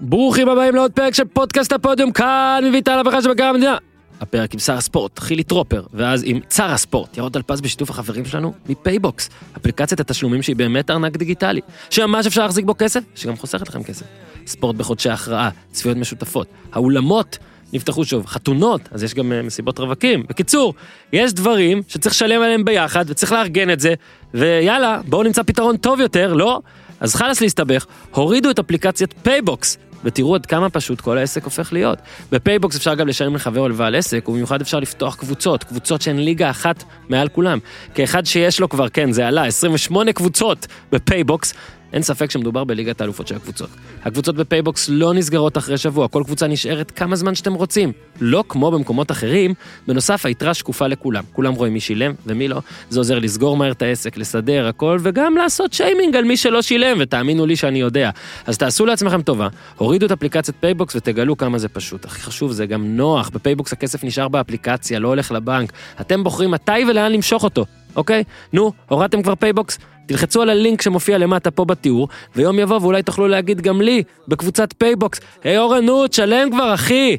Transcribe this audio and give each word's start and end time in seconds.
ברוכים 0.00 0.48
הבאים 0.48 0.74
לעוד 0.74 0.92
פרק 0.92 1.14
של 1.14 1.24
פודקאסט 1.24 1.72
הפודיום 1.72 2.12
כאן 2.12 2.64
מביטל 2.68 2.98
אבכה 2.98 3.22
של 3.22 3.30
בקר 3.30 3.44
המדינה. 3.44 3.76
הפרק 4.20 4.54
עם 4.54 4.58
שר 4.60 4.74
הספורט, 4.74 5.18
חילי 5.18 5.42
טרופר, 5.42 5.82
ואז 5.94 6.22
עם 6.26 6.40
צר 6.48 6.70
הספורט, 6.70 7.16
ירון 7.16 7.32
טלפז 7.32 7.60
בשיתוף 7.60 7.90
החברים 7.90 8.24
שלנו 8.24 8.52
מ 8.68 8.76
PayBox, 8.76 9.30
אפליקציית 9.56 10.00
התשלומים 10.00 10.42
שהיא 10.42 10.56
באמת 10.56 10.90
ארנק 10.90 11.16
דיגיטלי, 11.16 11.60
שממש 11.90 12.26
אפשר 12.26 12.42
להחזיק 12.42 12.64
בו 12.64 12.74
כסף, 12.78 13.00
שגם 13.14 13.36
חוסכת 13.36 13.68
לכם 13.68 13.82
כסף. 13.82 14.06
ספורט 14.46 14.76
בחודשי 14.76 15.10
הכרעה, 15.10 15.50
צפיות 15.72 15.96
משותפות, 15.96 16.46
האולמות 16.72 17.38
נפתחו 17.72 18.04
שוב, 18.04 18.26
חתונות, 18.26 18.80
אז 18.90 19.02
יש 19.02 19.14
גם 19.14 19.32
אה, 19.32 19.42
מסיבות 19.42 19.78
רווקים. 19.78 20.22
בקיצור, 20.28 20.74
יש 21.12 21.32
דברים 21.32 21.82
שצריך 21.88 22.14
לשלם 22.14 22.42
עליהם 22.42 22.64
ביחד, 22.64 23.04
וצריך 23.08 23.32
לארגן 23.32 23.70
את 23.70 23.80
זה, 23.80 23.94
ויאללה, 24.34 25.00
בואו 25.08 25.22
נמצא 25.22 25.42
פתרון 25.42 25.76
טוב 25.76 26.00
יותר, 26.00 26.32
לא? 26.32 26.60
אז 27.00 27.14
חלאס 27.14 27.40
להסתבך, 27.40 27.86
הורידו 28.10 28.50
את 28.50 28.58
אפליקציית 28.58 29.14
PayBox, 29.22 29.78
ותראו 30.04 30.34
עד 30.34 30.46
כמה 30.46 30.70
פשוט 30.70 31.00
כל 31.00 31.18
העסק 31.18 31.44
הופך 31.44 31.72
להיות. 31.72 31.98
ב 32.32 32.38
PayBox 32.38 32.76
אפשר 32.76 32.94
גם 32.94 33.08
לשלם 33.08 33.34
לחבר 33.34 33.60
או 33.60 33.68
לבעל 33.68 33.94
עסק, 33.94 34.28
ובמיוחד 34.28 34.60
אפשר 34.60 34.80
לפתוח 34.80 35.14
קבוצות, 35.14 35.64
קבוצות 35.64 36.02
שהן 36.02 36.18
ליגה 36.18 36.50
אחת 36.50 36.84
מעל 37.08 37.28
כולם. 37.28 37.58
כאחד 37.94 38.26
שיש 38.26 38.60
לו 38.60 38.68
כבר, 38.68 38.88
כן, 38.88 39.12
זה 39.12 39.28
עלה, 39.28 39.44
28 39.46 40.12
קבוצות 40.12 40.66
ב 40.92 41.00
PayBox, 41.00 41.54
אין 41.92 42.02
ספק 42.02 42.30
שמדובר 42.30 42.64
בליגת 42.64 43.00
האלופות 43.00 43.26
של 43.26 43.36
הקבוצות. 43.36 43.68
הקבוצות 44.04 44.36
ב 44.36 44.43
PayBox 44.43 44.88
לא 44.88 45.14
נסגרות 45.14 45.58
אחרי 45.58 45.78
שבוע, 45.78 46.08
כל 46.08 46.22
קבוצה 46.26 46.46
נשארת 46.46 46.90
כמה 46.90 47.16
זמן 47.16 47.34
שאתם 47.34 47.54
רוצים. 47.54 47.92
לא 48.20 48.44
כמו 48.48 48.70
במקומות 48.70 49.10
אחרים, 49.10 49.54
בנוסף 49.86 50.26
היתרה 50.26 50.54
שקופה 50.54 50.86
לכולם. 50.86 51.24
כולם 51.32 51.54
רואים 51.54 51.72
מי 51.72 51.80
שילם 51.80 52.12
ומי 52.26 52.48
לא. 52.48 52.60
זה 52.90 53.00
עוזר 53.00 53.18
לסגור 53.18 53.56
מהר 53.56 53.72
את 53.72 53.82
העסק, 53.82 54.16
לסדר 54.16 54.66
הכל, 54.66 54.98
וגם 55.02 55.36
לעשות 55.36 55.72
שיימינג 55.72 56.16
על 56.16 56.24
מי 56.24 56.36
שלא 56.36 56.62
שילם, 56.62 56.96
ותאמינו 57.00 57.46
לי 57.46 57.56
שאני 57.56 57.80
יודע. 57.80 58.10
אז 58.46 58.58
תעשו 58.58 58.86
לעצמכם 58.86 59.22
טובה, 59.22 59.48
הורידו 59.76 60.06
את 60.06 60.12
אפליקציית 60.12 60.56
PayBox 60.60 60.96
ותגלו 60.96 61.36
כמה 61.36 61.58
זה 61.58 61.68
פשוט. 61.68 62.04
הכי 62.04 62.20
חשוב, 62.20 62.52
זה 62.52 62.66
גם 62.66 62.96
נוח, 62.96 63.28
ב 63.28 63.34
PayBox 63.34 63.72
הכסף 63.72 64.04
נשאר 64.04 64.28
באפליקציה, 64.28 64.98
לא 64.98 65.08
הולך 65.08 65.32
לבנק. 65.32 65.72
אתם 66.00 66.24
בוחרים 66.24 66.50
מתי 66.50 66.84
ולאן 66.88 67.12
למשוך 67.12 67.44
אותו. 67.44 67.79
אוקיי? 67.96 68.24
נו, 68.52 68.72
הורדתם 68.88 69.22
כבר 69.22 69.34
PayBox? 69.34 69.78
תלחצו 70.06 70.42
על 70.42 70.50
הלינק 70.50 70.82
שמופיע 70.82 71.18
למטה 71.18 71.50
פה 71.50 71.64
בתיאור, 71.64 72.08
ויום 72.36 72.58
יבוא 72.58 72.78
ואולי 72.80 73.02
תוכלו 73.02 73.28
להגיד 73.28 73.60
גם 73.60 73.80
לי, 73.80 74.02
בקבוצת 74.28 74.74
PayBox, 74.78 75.20
היי 75.44 75.58
אורן, 75.58 75.84
נו, 75.84 76.06
תשלם 76.06 76.50
כבר, 76.50 76.74
אחי! 76.74 77.16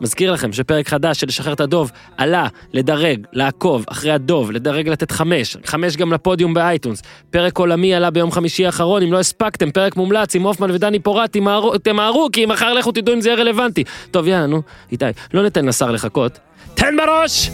מזכיר 0.00 0.32
לכם 0.32 0.52
שפרק 0.52 0.88
חדש 0.88 1.20
של 1.20 1.26
לשחרר 1.26 1.52
את 1.52 1.60
הדוב 1.60 1.90
עלה 2.16 2.46
לדרג, 2.72 3.26
לעקוב 3.32 3.84
אחרי 3.88 4.10
הדוב, 4.10 4.50
לדרג 4.50 4.88
לתת 4.88 5.10
חמש, 5.10 5.56
חמש 5.64 5.96
גם 5.96 6.12
לפודיום 6.12 6.54
באייטונס. 6.54 7.02
פרק 7.30 7.58
עולמי 7.58 7.94
עלה 7.94 8.10
ביום 8.10 8.32
חמישי 8.32 8.66
האחרון, 8.66 9.02
אם 9.02 9.12
לא 9.12 9.20
הספקתם, 9.20 9.70
פרק 9.70 9.96
מומלץ 9.96 10.34
עם 10.34 10.42
הופמן 10.42 10.70
ודני 10.70 10.98
פורט, 10.98 11.36
תמהרו, 11.82 12.28
כי 12.32 12.46
מחר 12.46 12.72
לכו 12.72 12.92
תדעו 12.92 13.14
אם 13.14 13.20
זה 13.20 13.28
יהיה 13.28 13.38
רלוונטי. 13.38 13.84
טוב, 14.10 14.26
יאללה, 14.26 14.46
נו, 14.46 14.62
איתי, 14.92 15.04
לא 15.34 15.42
ניתן 15.42 15.64
לשר 15.64 15.90
לחכות. 15.90 16.38
תן 16.74 16.96
בראש! 16.96 17.50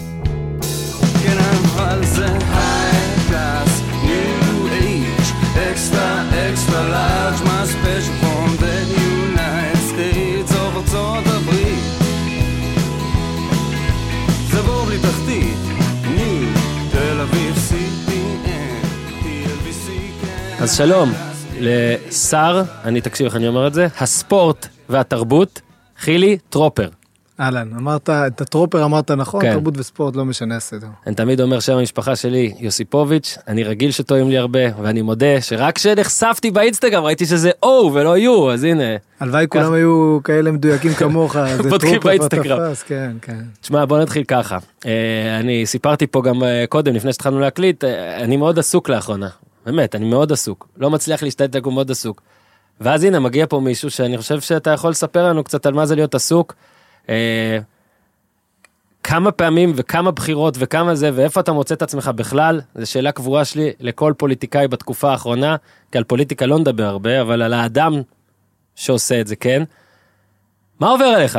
כן, 1.23 1.39
אבל 1.77 2.05
זה 2.05 2.42
extra, 5.83 6.11
extra 6.49 6.81
large, 6.97 7.41
my 7.51 7.63
special 7.75 8.15
from 8.23 8.49
the 8.65 8.77
United 9.11 9.83
States 9.91 10.51
of 10.53 10.77
ארצות 10.77 11.25
הברית. 11.27 11.85
זה 14.51 14.63
בור 14.63 14.85
בלי 14.85 14.99
תחתית, 14.99 15.59
תל 16.93 17.21
אביב, 17.21 17.57
CPN, 17.57 18.87
TLBC. 19.23 19.91
אז 20.63 20.77
שלום 20.77 21.13
לשר, 21.61 22.63
אני 22.85 23.01
תקשיב 23.01 23.27
איך 23.27 23.37
אני 23.37 23.49
אומר 23.49 23.67
את 23.67 23.75
זה, 23.75 23.87
הספורט 24.01 24.67
והתרבות, 24.89 25.61
חילי 25.99 26.39
טרופר. 26.49 26.89
אהלן, 27.43 27.73
אמרת, 27.79 28.11
את 28.11 28.41
הטרופר 28.41 28.85
אמרת 28.85 29.11
נכון, 29.11 29.43
כן. 29.43 29.53
תרבות 29.53 29.79
וספורט 29.79 30.17
לא 30.17 30.25
משנה 30.25 30.57
הסדר. 30.57 30.87
אני 31.07 31.15
תמיד 31.15 31.41
אומר 31.41 31.61
שם 31.61 31.73
המשפחה 31.73 32.17
שלי 32.17 32.55
יוסיפוביץ', 32.59 33.39
אני 33.49 33.65
רגיל 33.65 33.91
שטועים 33.91 34.29
לי 34.29 34.39
הרבה, 34.39 34.61
ואני 34.83 35.03
מודה 35.03 35.41
שרק 35.41 35.75
כשנחשפתי 35.77 36.51
באינסטגרם 36.51 37.05
ראיתי 37.05 37.27
שזה 37.27 37.51
O 37.65 37.69
ולא 37.69 38.17
U, 38.17 38.53
אז 38.53 38.65
הנה. 38.65 38.85
הלוואי 39.21 39.47
כולם 39.49 39.73
היו 39.73 40.19
כאלה 40.25 40.53
מדויקים 40.53 40.95
כמוך, 40.95 41.37
זה 41.63 41.71
בודקים 41.71 41.91
טרופר 41.91 42.09
באינסטגרם. 42.09 42.59
כן, 42.87 43.17
כן. 43.23 43.39
תשמע, 43.61 43.85
בוא 43.85 43.99
נתחיל 43.99 44.25
ככה. 44.25 44.59
אה, 44.87 45.39
אני 45.41 45.67
סיפרתי 45.67 46.07
פה 46.07 46.23
גם 46.23 46.43
אה, 46.43 46.65
קודם, 46.69 46.95
לפני 46.95 47.13
שהתחלנו 47.13 47.41
להקליט, 47.41 47.85
אה, 47.85 48.17
אני 48.17 48.37
מאוד 48.37 48.59
עסוק 48.59 48.89
לאחרונה. 48.89 49.29
באמת, 49.67 49.95
אני 49.95 50.05
מאוד 50.05 50.33
עסוק. 50.33 50.69
לא 50.77 50.91
מצליח 50.91 51.23
להשתתק, 51.23 51.61
הוא 51.65 51.73
מאוד 51.73 51.91
עסוק. 51.91 52.23
ואז 52.81 53.05
הנה, 53.05 53.21
מגיע 53.21 53.47
פה 53.49 53.61
מישהו 53.61 53.91
שאני 53.91 54.19
חושב 54.19 54.41
שאתה 54.41 54.71
יכול 54.71 54.91
לספר 54.91 55.29
לנו 55.29 55.45
קצת 55.45 55.67
על 55.67 55.75
מה 55.75 55.87
זה 55.87 55.95
להיות 55.95 56.15
עסוק. 56.15 56.55
אה, 57.09 57.59
כמה 59.03 59.31
פעמים 59.31 59.73
וכמה 59.77 60.11
בחירות 60.11 60.57
וכמה 60.59 60.95
זה 60.95 61.11
ואיפה 61.15 61.41
אתה 61.41 61.53
מוצא 61.53 61.75
את 61.75 61.83
עצמך 61.83 62.11
בכלל 62.17 62.61
זו 62.75 62.91
שאלה 62.91 63.13
קבועה 63.13 63.45
שלי 63.45 63.73
לכל 63.81 64.13
פוליטיקאי 64.17 64.69
בתקופה 64.69 65.11
האחרונה 65.11 65.57
כי 65.93 65.99
על 65.99 66.05
פוליטיקה 66.05 66.47
לא 66.47 66.59
נדבר 66.59 66.85
הרבה 66.85 67.21
אבל 67.21 67.43
על 67.43 67.53
האדם 67.53 67.93
שעושה 68.75 69.21
את 69.21 69.27
זה 69.27 69.37
כן. 69.37 69.63
מה 70.81 70.91
עובר 70.91 71.05
עליך? 71.05 71.39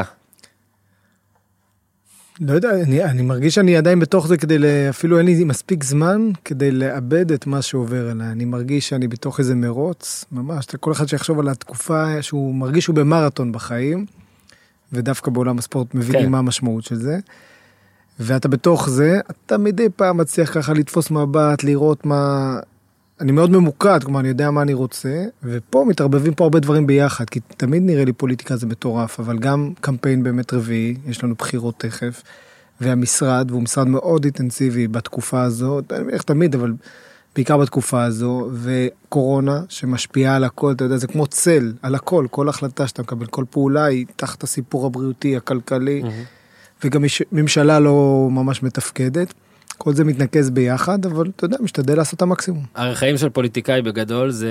לא 2.39 2.53
יודע, 2.53 2.69
אני, 2.83 3.03
אני 3.03 3.21
מרגיש 3.21 3.55
שאני 3.55 3.77
עדיין 3.77 3.99
בתוך 3.99 4.27
זה 4.27 4.37
כדי, 4.37 4.57
ל... 4.57 4.65
אפילו 4.89 5.17
אין 5.17 5.25
לי 5.25 5.43
מספיק 5.43 5.83
זמן 5.83 6.29
כדי 6.45 6.71
לאבד 6.71 7.31
את 7.31 7.47
מה 7.47 7.61
שעובר 7.61 8.11
אליי. 8.11 8.27
אני 8.27 8.45
מרגיש 8.45 8.89
שאני 8.89 9.07
בתוך 9.07 9.39
איזה 9.39 9.55
מרוץ, 9.55 10.25
ממש, 10.31 10.65
כל 10.79 10.91
אחד 10.91 11.07
שיחשוב 11.07 11.39
על 11.39 11.49
התקופה 11.49 12.21
שהוא 12.21 12.55
מרגיש 12.55 12.83
שהוא 12.83 12.95
במרתון 12.95 13.51
בחיים, 13.51 14.05
ודווקא 14.93 15.31
בעולם 15.31 15.57
הספורט 15.57 15.95
מבינים 15.95 16.25
כן. 16.25 16.31
מה 16.31 16.37
המשמעות 16.37 16.83
של 16.83 16.95
זה. 16.95 17.19
ואתה 18.19 18.47
בתוך 18.47 18.89
זה, 18.89 19.19
אתה 19.31 19.57
מדי 19.57 19.87
פעם 19.95 20.17
מצליח 20.17 20.53
ככה 20.53 20.73
לתפוס 20.73 21.11
מבט, 21.11 21.63
לראות 21.63 22.05
מה... 22.05 22.59
אני 23.21 23.31
מאוד 23.31 23.51
ממוקד, 23.51 24.03
כלומר 24.03 24.19
אני 24.19 24.27
יודע 24.27 24.51
מה 24.51 24.61
אני 24.61 24.73
רוצה, 24.73 25.25
ופה 25.43 25.85
מתערבבים 25.87 26.33
פה 26.33 26.43
הרבה 26.43 26.59
דברים 26.59 26.87
ביחד, 26.87 27.29
כי 27.29 27.39
תמיד 27.57 27.83
נראה 27.83 28.05
לי 28.05 28.13
פוליטיקה 28.13 28.55
זה 28.55 28.67
מטורף, 28.67 29.19
אבל 29.19 29.39
גם 29.39 29.73
קמפיין 29.81 30.23
באמת 30.23 30.53
רביעי, 30.53 30.95
יש 31.07 31.23
לנו 31.23 31.35
בחירות 31.35 31.75
תכף, 31.77 32.23
והמשרד, 32.81 33.51
והוא 33.51 33.61
משרד 33.61 33.87
מאוד 33.87 34.23
אינטנסיבי 34.23 34.87
בתקופה 34.87 35.41
הזאת, 35.41 35.93
אני 35.93 36.03
מניח 36.03 36.21
תמיד, 36.21 36.55
אבל 36.55 36.73
בעיקר 37.35 37.57
בתקופה 37.57 38.03
הזו, 38.03 38.49
וקורונה 38.53 39.61
שמשפיעה 39.69 40.35
על 40.35 40.43
הכל, 40.43 40.71
אתה 40.71 40.83
יודע, 40.83 40.97
זה 40.97 41.07
כמו 41.07 41.27
צל, 41.27 41.73
על 41.81 41.95
הכל, 41.95 42.27
כל 42.31 42.49
החלטה 42.49 42.87
שאתה 42.87 43.01
מקבל, 43.01 43.25
כל 43.25 43.45
פעולה 43.49 43.85
היא 43.85 44.05
תחת 44.15 44.43
הסיפור 44.43 44.85
הבריאותי, 44.85 45.37
הכלכלי, 45.37 46.03
וגם 46.83 47.01
מש- 47.03 47.21
ממשלה 47.31 47.79
לא 47.79 48.27
ממש 48.31 48.63
מתפקדת. 48.63 49.33
כל 49.77 49.93
זה 49.93 50.03
מתנקז 50.03 50.49
ביחד, 50.49 51.05
אבל 51.05 51.31
אתה 51.35 51.45
יודע, 51.45 51.57
משתדל 51.59 51.97
לעשות 51.97 52.13
את 52.13 52.21
המקסימום. 52.21 52.65
הרי 52.75 52.95
חיים 52.95 53.17
של 53.17 53.29
פוליטיקאי 53.29 53.81
בגדול 53.81 54.31
זה 54.31 54.49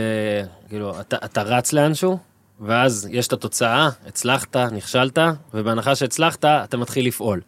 כאילו 0.69 1.01
אתה, 1.01 1.17
אתה 1.25 1.43
רץ 1.43 1.73
לאנשהו 1.73 2.19
ואז 2.61 3.09
יש 3.11 3.27
את 3.27 3.33
התוצאה 3.33 3.89
הצלחת 4.07 4.57
נכשלת 4.57 5.19
ובהנחה 5.55 5.95
שהצלחת 5.95 6.45
אתה 6.45 6.77
מתחיל 6.77 7.07
לפעול. 7.07 7.41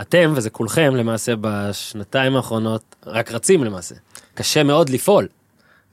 אתם 0.00 0.32
וזה 0.36 0.50
כולכם 0.50 0.92
למעשה 0.96 1.32
בשנתיים 1.40 2.36
האחרונות 2.36 2.96
רק 3.06 3.32
רצים 3.32 3.64
למעשה. 3.64 3.94
קשה 4.40 4.62
מאוד 4.62 4.88
לפעול. 4.88 5.26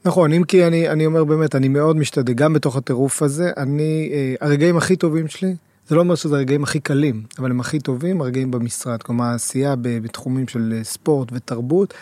נכון, 0.04 0.32
אם 0.32 0.44
כי 0.44 0.66
אני, 0.66 0.88
אני 0.88 1.06
אומר 1.06 1.24
באמת, 1.24 1.54
אני 1.54 1.68
מאוד 1.68 1.96
משתדל, 1.96 2.32
גם 2.32 2.52
בתוך 2.52 2.76
הטירוף 2.76 3.22
הזה, 3.22 3.50
אני, 3.56 4.10
אה, 4.12 4.34
הרגעים 4.46 4.76
הכי 4.76 4.96
טובים 4.96 5.28
שלי, 5.28 5.54
זה 5.88 5.94
לא 5.94 6.00
אומר 6.00 6.14
שזה 6.14 6.36
הרגעים 6.36 6.62
הכי 6.62 6.80
קלים, 6.80 7.22
אבל 7.38 7.50
הם 7.50 7.60
הכי 7.60 7.80
טובים, 7.80 8.20
הרגעים 8.20 8.50
במשרד, 8.50 9.02
כלומר 9.02 9.24
העשייה 9.24 9.74
בתחומים 9.80 10.48
של 10.48 10.74
אה, 10.76 10.84
ספורט 10.84 11.28
ותרבות, 11.32 11.94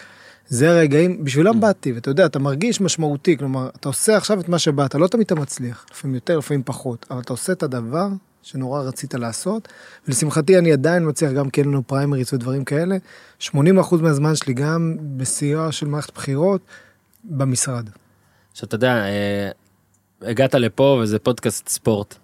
זה 0.48 0.70
הרגעים, 0.70 1.24
בשבילם 1.24 1.60
באתי, 1.60 1.92
ואתה 1.92 2.10
יודע, 2.10 2.26
אתה 2.26 2.38
מרגיש 2.38 2.80
משמעותי, 2.80 3.36
כלומר, 3.36 3.68
אתה 3.80 3.88
עושה 3.88 4.16
עכשיו 4.16 4.40
את 4.40 4.48
מה 4.48 4.58
שבאת, 4.58 4.94
לא 4.94 5.06
תמיד 5.06 5.24
אתה 5.24 5.34
מצליח, 5.34 5.86
לפעמים 5.92 6.14
יותר, 6.14 6.38
לפעמים 6.38 6.62
פחות, 6.64 7.06
אבל 7.10 7.20
אתה 7.20 7.32
עושה 7.32 7.52
את 7.52 7.62
הדבר 7.62 8.08
שנורא 8.46 8.82
רצית 8.82 9.14
לעשות, 9.14 9.68
ולשמחתי 10.08 10.58
אני 10.58 10.72
עדיין 10.72 11.08
מצליח, 11.08 11.32
גם 11.32 11.50
כי 11.50 11.60
אין 11.60 11.68
לנו 11.68 11.86
פריימריס 11.86 12.32
ודברים 12.32 12.64
כאלה, 12.64 12.96
80% 13.40 13.52
מהזמן 14.00 14.34
שלי 14.34 14.54
גם 14.54 14.96
בסיוע 15.16 15.72
של 15.72 15.86
מערכת 15.86 16.14
בחירות, 16.14 16.60
במשרד. 17.24 17.90
שאתה 18.54 18.74
יודע 18.74 18.96
אה, 18.96 19.50
הגעת 20.22 20.54
לפה 20.54 21.00
וזה 21.02 21.18
פודקאסט 21.18 21.68
ספורט 21.68 22.14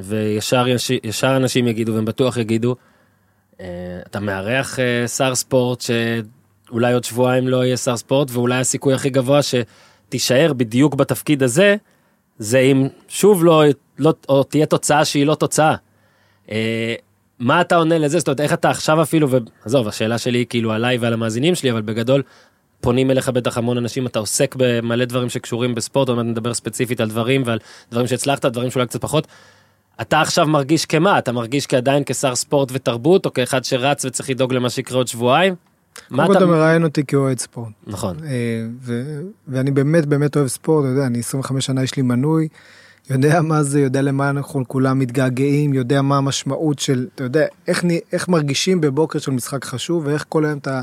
וישר 0.00 0.68
יש, 0.68 0.90
ישר 1.04 1.36
אנשים 1.36 1.68
יגידו 1.68 1.94
והם 1.94 2.04
בטוח 2.04 2.36
יגידו 2.36 2.76
אה, 3.60 3.66
אתה 4.06 4.20
מארח 4.20 4.78
אה, 4.78 5.08
שר 5.08 5.34
ספורט 5.34 5.80
שאולי 5.80 6.92
עוד 6.92 7.04
שבועיים 7.04 7.48
לא 7.48 7.64
יהיה 7.64 7.76
שר 7.76 7.96
ספורט 7.96 8.28
ואולי 8.30 8.56
הסיכוי 8.56 8.94
הכי 8.94 9.10
גבוה 9.10 9.40
שתישאר 9.42 10.52
בדיוק 10.52 10.94
בתפקיד 10.94 11.42
הזה 11.42 11.76
זה 12.40 12.58
אם 12.58 12.88
שוב 13.08 13.44
לא, 13.44 13.62
לא 13.98 14.14
או 14.28 14.42
תהיה 14.42 14.66
תוצאה 14.66 15.04
שהיא 15.04 15.26
לא 15.26 15.34
תוצאה. 15.34 15.74
אה, 16.50 16.94
מה 17.38 17.60
אתה 17.60 17.76
עונה 17.76 17.98
לזה 17.98 18.18
זאת 18.18 18.28
אומרת 18.28 18.40
איך 18.40 18.52
אתה 18.52 18.70
עכשיו 18.70 19.02
אפילו 19.02 19.28
ועזוב 19.30 19.88
השאלה 19.88 20.18
שלי 20.18 20.38
היא 20.38 20.46
כאילו 20.46 20.72
עליי 20.72 20.98
ועל 20.98 21.12
המאזינים 21.12 21.54
שלי 21.54 21.70
אבל 21.70 21.82
בגדול 21.82 22.22
פונים 22.80 23.10
אליך 23.10 23.28
בטח 23.28 23.58
המון 23.58 23.76
אנשים 23.76 24.06
אתה 24.06 24.18
עוסק 24.18 24.54
במלא 24.58 25.04
דברים 25.04 25.28
שקשורים 25.28 25.74
בספורט 25.74 26.08
עוד 26.08 26.16
מעט 26.16 26.26
נדבר 26.26 26.54
ספציפית 26.54 27.00
על 27.00 27.08
דברים 27.08 27.42
ועל 27.46 27.58
דברים 27.90 28.06
שהצלחת 28.06 28.44
דברים 28.44 28.70
שאולי 28.70 28.86
קצת 28.86 29.00
פחות. 29.00 29.26
אתה 30.00 30.20
עכשיו 30.20 30.46
מרגיש 30.46 30.86
כמה? 30.86 31.18
אתה 31.18 31.32
מרגיש 31.32 31.66
כעדיין 31.66 32.02
כשר 32.06 32.34
ספורט 32.34 32.68
ותרבות, 32.72 33.26
או 33.26 33.32
כאחד 33.32 33.64
שרץ 33.64 34.04
וצריך 34.04 34.30
לדאוג 34.30 34.52
למה 34.52 34.70
שיקרה 34.70 34.98
עוד 34.98 35.08
שבועיים? 35.08 35.54
מה 36.10 36.26
קודם 36.26 36.38
כל 36.38 36.44
אתה 36.44 36.52
מראיין 36.52 36.84
אותי 36.84 37.04
כאוהד 37.04 37.38
ספורט. 37.38 37.72
נכון. 37.86 38.16
אה, 38.24 38.66
ו- 38.82 39.20
ואני 39.48 39.70
באמת 39.70 40.06
באמת 40.06 40.36
אוהב 40.36 40.48
ספורט, 40.48 40.84
אתה 40.84 40.92
יודע, 40.92 41.06
אני 41.06 41.18
25 41.18 41.66
שנה 41.66 41.82
יש 41.82 41.96
לי 41.96 42.02
מנוי, 42.02 42.48
יודע 43.10 43.42
מה 43.42 43.62
זה, 43.62 43.80
יודע 43.80 44.02
למה 44.02 44.30
אנחנו 44.30 44.68
כולם 44.68 44.98
מתגעגעים, 44.98 45.74
יודע 45.74 46.02
מה 46.02 46.16
המשמעות 46.16 46.78
של, 46.78 47.06
אתה 47.14 47.24
יודע, 47.24 47.46
איך, 47.68 47.84
איך 48.12 48.28
מרגישים 48.28 48.80
בבוקר 48.80 49.18
של 49.18 49.30
משחק 49.30 49.64
חשוב, 49.64 50.06
ואיך 50.06 50.24
כל 50.28 50.44
היום 50.44 50.58
אתה, 50.58 50.80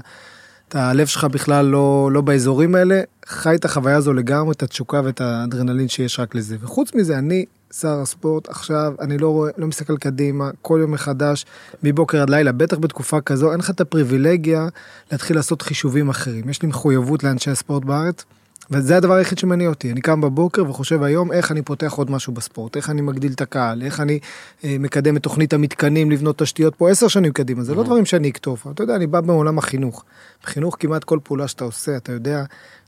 אתה 0.67 0.89
הלב 0.89 1.07
שלך 1.07 1.23
בכלל 1.23 1.65
לא, 1.65 2.09
לא 2.13 2.21
באזורים 2.21 2.75
האלה, 2.75 3.01
חי 3.25 3.55
את 3.55 3.65
החוויה 3.65 3.95
הזו 3.95 4.13
לגמרי, 4.13 4.51
את 4.51 4.63
התשוקה 4.63 5.01
ואת 5.03 5.21
האדרנלין 5.21 5.87
שיש 5.87 6.19
רק 6.19 6.35
לזה. 6.35 6.57
וחוץ 6.61 6.95
מזה, 6.95 7.17
אני 7.17 7.45
שר 7.73 7.99
הספורט 8.01 8.49
עכשיו, 8.49 8.93
אני 8.99 9.17
לא 9.17 9.29
רואה, 9.29 9.51
לא 9.57 9.67
מסתכל 9.67 9.97
קדימה, 9.97 10.49
כל 10.61 10.77
יום 10.81 10.91
מחדש, 10.91 11.45
מבוקר 11.83 12.21
עד 12.21 12.29
לילה, 12.29 12.51
בטח 12.51 12.77
בתקופה 12.77 13.21
כזו, 13.21 13.51
אין 13.51 13.59
לך 13.59 13.69
את 13.69 13.81
הפריבילגיה 13.81 14.67
להתחיל 15.11 15.35
לעשות 15.35 15.61
חישובים 15.61 16.09
אחרים. 16.09 16.49
יש 16.49 16.61
לי 16.61 16.67
מחויבות 16.67 17.23
לאנשי 17.23 17.51
הספורט 17.51 17.85
בארץ, 17.85 18.25
וזה 18.71 18.97
הדבר 18.97 19.13
היחיד 19.13 19.37
שמניע 19.37 19.69
אותי. 19.69 19.91
אני 19.91 20.01
קם 20.01 20.21
בבוקר 20.21 20.69
וחושב 20.69 21.03
היום 21.03 21.31
איך 21.31 21.51
אני 21.51 21.61
פותח 21.61 21.93
עוד 21.93 22.11
משהו 22.11 22.33
בספורט, 22.33 22.75
איך 22.75 22.89
אני 22.89 23.01
מגדיל 23.01 23.31
את 23.31 23.41
הקהל, 23.41 23.83
איך 23.83 23.99
אני 23.99 24.19
אה, 24.63 24.75
מקדם 24.79 25.17
את 25.17 25.23
תוכנית 25.23 25.53
המתקנים, 25.53 26.11
לבנות 26.11 26.37
תשתיות 26.37 26.75
פה 26.75 26.89
עשר 26.89 27.07
שנים 27.07 27.31
קדימה, 27.31 27.63
זה 27.63 27.75
לא 27.75 27.83
דברים 27.83 28.05
שאני 28.05 28.29
אכתוב. 28.29 28.63
אתה 28.73 28.83
יודע, 28.83 28.95
אני 28.95 29.07
בא 29.07 29.21
מעולם 29.23 29.57
החינוך. 29.57 30.03
בחינוך 30.43 30.75
כמעט 30.79 31.03
כל 31.03 31.19
פעולה 31.23 31.47
שאתה 31.47 31.63
עושה, 31.63 31.97
אתה 31.97 32.11
יודע, 32.11 32.43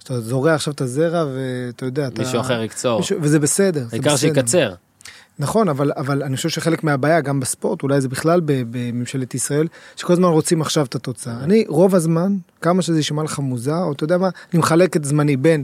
שאתה 0.09 0.21
זורע 0.21 0.53
עכשיו 0.53 0.73
את 0.73 0.81
הזרע 0.81 1.25
ואתה 1.35 1.85
יודע, 1.85 2.07
אתה... 2.07 2.21
מישהו 2.21 2.39
אחר 2.41 2.61
יקצור. 2.61 2.99
מישהו- 2.99 3.17
וזה 3.21 3.39
בסדר. 3.39 3.85
העיקר. 3.91 4.15
שיקצר. 4.15 4.73
נכון, 5.39 5.69
אבל, 5.69 5.91
אבל 5.97 6.23
אני 6.23 6.35
חושב 6.35 6.49
שחלק 6.49 6.83
מהבעיה, 6.83 7.21
גם 7.21 7.39
בספורט, 7.39 7.83
אולי 7.83 8.01
זה 8.01 8.09
בכלל 8.09 8.41
בממשלת 8.45 9.35
ישראל, 9.35 9.67
שכל 9.95 10.13
הזמן 10.13 10.27
רוצים 10.27 10.61
עכשיו 10.61 10.85
את 10.85 10.95
התוצאה. 10.95 11.43
אני, 11.43 11.65
רוב 11.67 11.95
הזמן, 11.95 12.35
כמה 12.61 12.81
שזה 12.81 12.97
יישמע 12.99 13.23
לך 13.23 13.39
מוזר, 13.39 13.77
או 13.83 13.91
אתה 13.91 14.03
יודע 14.03 14.17
מה, 14.17 14.29
אני 14.53 14.59
מחלק 14.59 14.95
את 14.95 15.05
זמני 15.05 15.37
בין 15.37 15.63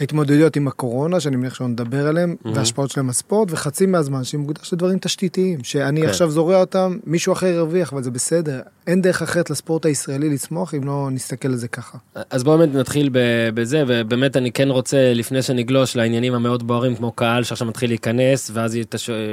ההתמודדויות 0.00 0.56
עם 0.56 0.68
הקורונה, 0.68 1.20
שאני 1.20 1.36
מניח 1.36 1.54
שלא 1.54 1.68
נדבר 1.68 2.06
עליהם, 2.06 2.36
וההשפעות 2.54 2.90
שלהם 2.90 3.06
בספורט, 3.08 3.48
וחצי 3.52 3.86
מהזמן 3.86 4.24
שמוקדש 4.24 4.72
לדברים 4.72 4.98
תשתיתיים, 4.98 5.58
שאני 5.64 6.00
כן. 6.02 6.08
עכשיו 6.08 6.30
זורע 6.30 6.56
אותם, 6.60 6.96
מישהו 7.06 7.32
אחר 7.32 7.46
ירוויח, 7.46 7.92
אבל 7.92 8.02
זה 8.02 8.10
בסדר. 8.10 8.60
אין 8.86 9.02
דרך 9.02 9.22
אחרת 9.22 9.50
לספורט 9.50 9.86
הישראלי 9.86 10.28
לצמוח 10.30 10.74
אם 10.74 10.84
לא 10.84 11.08
נסתכל 11.10 11.48
על 11.48 11.56
זה 11.56 11.68
ככה. 11.68 11.98
אז 12.30 12.44
בואו 12.44 12.58
באמת 12.58 12.74
נתחיל 12.74 13.10
בזה, 13.54 13.84
ובאמת 13.86 14.36
אני 14.36 14.52
כן 14.52 14.68
רוצה, 14.70 15.12
לפני 15.14 15.42
שנגלוש 15.42 15.96
לעניינים 15.96 16.34
המאוד 16.34 16.66
בוערים, 16.66 16.96
כמו 16.96 17.12
קהל 17.12 17.42
שעכשיו 17.42 17.68
מתחיל 17.68 17.90
להיכנס, 17.90 18.50
ואז 18.54 18.74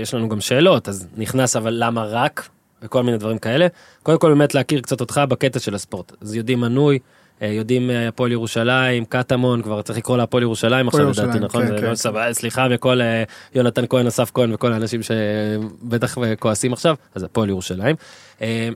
יש- 0.01 0.13
לנו 0.13 0.29
גם 0.29 0.41
שאלות, 0.41 0.89
אז 0.89 1.07
נכנס 1.17 1.55
אבל 1.55 1.73
למה 1.77 2.03
רק, 2.05 2.49
וכל 2.83 3.03
מיני 3.03 3.17
דברים 3.17 3.37
כאלה. 3.37 3.67
קודם 4.03 4.19
כל 4.19 4.29
באמת 4.29 4.55
להכיר 4.55 4.81
קצת 4.81 5.01
אותך 5.01 5.21
בקטע 5.29 5.59
של 5.59 5.75
הספורט. 5.75 6.11
אז 6.21 6.35
יודעים 6.35 6.59
מנוי, 6.59 6.99
יודעים 7.41 7.89
אה, 7.89 8.07
הפועל 8.07 8.31
ירושלים, 8.31 9.05
קטמון, 9.05 9.61
כבר 9.61 9.81
צריך 9.81 9.97
לקרוא 9.97 10.17
להפועל 10.17 10.43
ירושלים 10.43 10.87
עכשיו 10.87 11.09
לדעתי, 11.09 11.39
נכון? 11.39 11.67
כן, 11.67 11.67
כן, 11.67 11.83
לא 11.83 11.89
כן. 11.89 11.95
סבבה, 11.95 12.33
סליחה 12.33 12.67
מכל 12.67 13.01
אה, 13.01 13.23
יונתן 13.55 13.83
כהן, 13.89 14.07
אסף 14.07 14.31
כהן 14.33 14.53
וכל 14.53 14.73
האנשים 14.73 15.01
שבטח 15.03 16.15
כועסים 16.39 16.73
עכשיו, 16.73 16.95
אז 17.15 17.23
הפועל 17.23 17.49
ירושלים. 17.49 17.95
אה, 18.41 18.69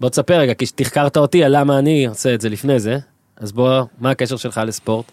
בוא 0.00 0.08
תספר 0.08 0.38
רגע, 0.38 0.54
כי 0.54 0.66
תחקרת 0.74 1.16
אותי 1.16 1.44
על 1.44 1.60
למה 1.60 1.78
אני 1.78 2.06
עושה 2.06 2.34
את 2.34 2.40
זה 2.40 2.48
לפני 2.48 2.80
זה, 2.80 2.98
אז 3.36 3.52
בוא, 3.52 3.82
מה 4.00 4.10
הקשר 4.10 4.36
שלך 4.36 4.60
לספורט? 4.66 5.12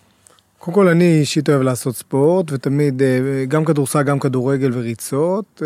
קודם 0.59 0.75
כל 0.75 0.87
אני 0.87 1.19
אישית 1.19 1.49
אוהב 1.49 1.61
לעשות 1.61 1.95
ספורט 1.95 2.51
ותמיד 2.51 3.01
אה, 3.01 3.45
גם 3.47 3.65
כדורסל 3.65 4.03
גם 4.03 4.19
כדורגל 4.19 4.71
וריצות. 4.73 5.61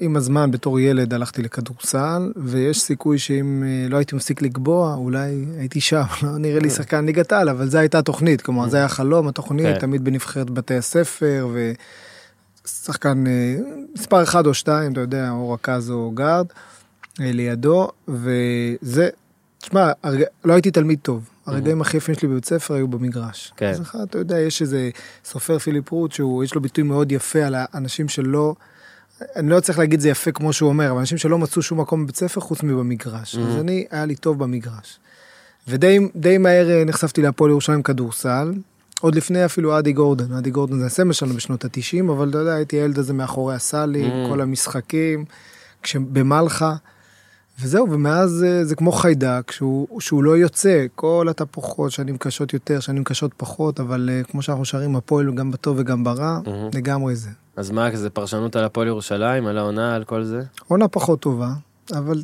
עם 0.00 0.16
הזמן 0.16 0.50
בתור 0.50 0.80
ילד 0.80 1.14
הלכתי 1.14 1.42
לכדורסל 1.42 2.32
ויש 2.36 2.80
סיכוי 2.80 3.18
שאם 3.18 3.62
אה, 3.66 3.88
לא 3.88 3.96
הייתי 3.96 4.16
מפסיק 4.16 4.42
לקבוע 4.42 4.94
אולי 4.94 5.44
הייתי 5.58 5.80
שם 5.80 6.02
לא 6.22 6.38
נראה 6.38 6.60
לי 6.60 6.70
שחקן 6.70 7.06
ליגת 7.06 7.32
על 7.32 7.48
אבל 7.48 7.68
זו 7.68 7.78
הייתה 7.78 7.98
התוכנית 7.98 8.42
כלומר 8.42 8.68
זה 8.68 8.76
היה 8.76 8.88
חלום 8.88 9.28
התוכנית 9.28 9.66
כן. 9.66 9.78
תמיד 9.78 10.04
בנבחרת 10.04 10.50
בתי 10.50 10.74
הספר 10.74 11.48
ושחקן 12.64 13.26
אה, 13.26 13.56
מספר 13.94 14.22
אחד 14.22 14.46
או 14.46 14.54
שתיים 14.54 14.92
אתה 14.92 15.00
יודע 15.00 15.30
או 15.30 15.52
רכז 15.52 15.90
או 15.90 16.10
גארד 16.14 16.46
אה, 17.20 17.32
לידו 17.32 17.90
וזה 18.08 19.08
תשמע 19.58 19.92
הרג... 20.02 20.22
לא 20.44 20.52
הייתי 20.52 20.70
תלמיד 20.70 20.98
טוב 21.02 21.28
הרגעים 21.46 21.80
הכי 21.80 21.96
יפים 21.96 22.14
שלי 22.14 22.28
בבית 22.28 22.44
ספר 22.44 22.74
היו 22.74 22.88
במגרש. 22.88 23.52
כן. 23.56 23.70
אז 23.70 23.80
לך, 23.80 23.98
אתה 24.02 24.18
יודע 24.18 24.38
יש 24.38 24.62
איזה 24.62 24.90
סופר 25.24 25.58
פיליפ 25.58 25.90
רוט 25.90 26.12
שהוא 26.12 26.44
יש 26.44 26.54
לו 26.54 26.60
ביטוי 26.60 26.84
מאוד 26.84 27.12
יפה 27.12 27.38
על 27.38 27.54
האנשים 27.58 28.08
שלא. 28.08 28.54
אני 29.36 29.50
לא 29.50 29.60
צריך 29.60 29.78
להגיד 29.78 30.00
זה 30.00 30.08
יפה 30.08 30.32
כמו 30.32 30.52
שהוא 30.52 30.68
אומר, 30.68 30.90
אבל 30.90 30.98
אנשים 30.98 31.18
שלא 31.18 31.38
מצאו 31.38 31.62
שום 31.62 31.80
מקום 31.80 32.02
בבית 32.04 32.16
ספר 32.16 32.40
חוץ 32.40 32.62
מבמגרש. 32.62 33.36
אז 33.36 33.56
אני, 33.56 33.84
היה 33.90 34.06
לי 34.06 34.14
טוב 34.16 34.38
במגרש. 34.38 34.98
ודי 35.68 35.98
די 36.16 36.38
מהר 36.38 36.70
אה, 36.70 36.84
נחשפתי 36.84 37.22
להפועל 37.22 37.50
ירושלים 37.50 37.82
כדורסל, 37.82 38.52
עוד 39.00 39.14
לפני 39.14 39.44
אפילו 39.44 39.78
אדי 39.78 39.92
גורדון, 39.92 40.32
אדי 40.32 40.50
גורדון 40.50 40.78
זה 40.80 40.86
הסמל 40.86 41.12
שלנו 41.12 41.34
בשנות 41.34 41.64
ה-90, 41.64 42.10
אבל 42.10 42.28
אתה 42.28 42.38
יודע, 42.38 42.52
הייתי 42.54 42.76
הילד 42.76 42.98
הזה 42.98 43.12
מאחורי 43.12 43.54
הסלים, 43.54 44.10
Mm. 44.26 44.28
כל 44.30 44.40
המשחקים, 44.40 45.24
כשבמלחה, 45.82 46.74
וזהו, 47.60 47.90
ומאז 47.90 48.44
אה, 48.48 48.64
זה 48.64 48.74
כמו 48.76 48.92
חיידק, 48.92 49.50
שהוא, 49.50 50.00
שהוא 50.00 50.24
לא 50.24 50.36
יוצא, 50.36 50.86
כל 50.94 51.26
התפוחות, 51.30 51.90
שנים 51.90 52.18
קשות 52.18 52.52
יותר, 52.54 52.80
שנים 52.80 53.04
קשות 53.04 53.30
פחות, 53.36 53.80
אבל 53.80 54.10
אה, 54.12 54.22
כמו 54.30 54.42
שאנחנו 54.42 54.64
שרים, 54.64 54.96
הפועל 54.96 55.34
גם 55.34 55.50
בטוב 55.50 55.76
וגם 55.80 56.04
ברע, 56.04 56.38
Mhm. 56.44 56.48
לגמרי 56.76 57.16
זה. 57.16 57.28
אז 57.60 57.70
מה, 57.70 57.96
זה 57.96 58.10
פרשנות 58.10 58.56
על 58.56 58.64
הפועל 58.64 58.86
ירושלים, 58.86 59.46
על 59.46 59.58
העונה, 59.58 59.94
על 59.94 60.04
כל 60.04 60.24
זה? 60.24 60.42
עונה 60.68 60.88
פחות 60.88 61.20
טובה, 61.20 61.48
אבל 61.92 62.22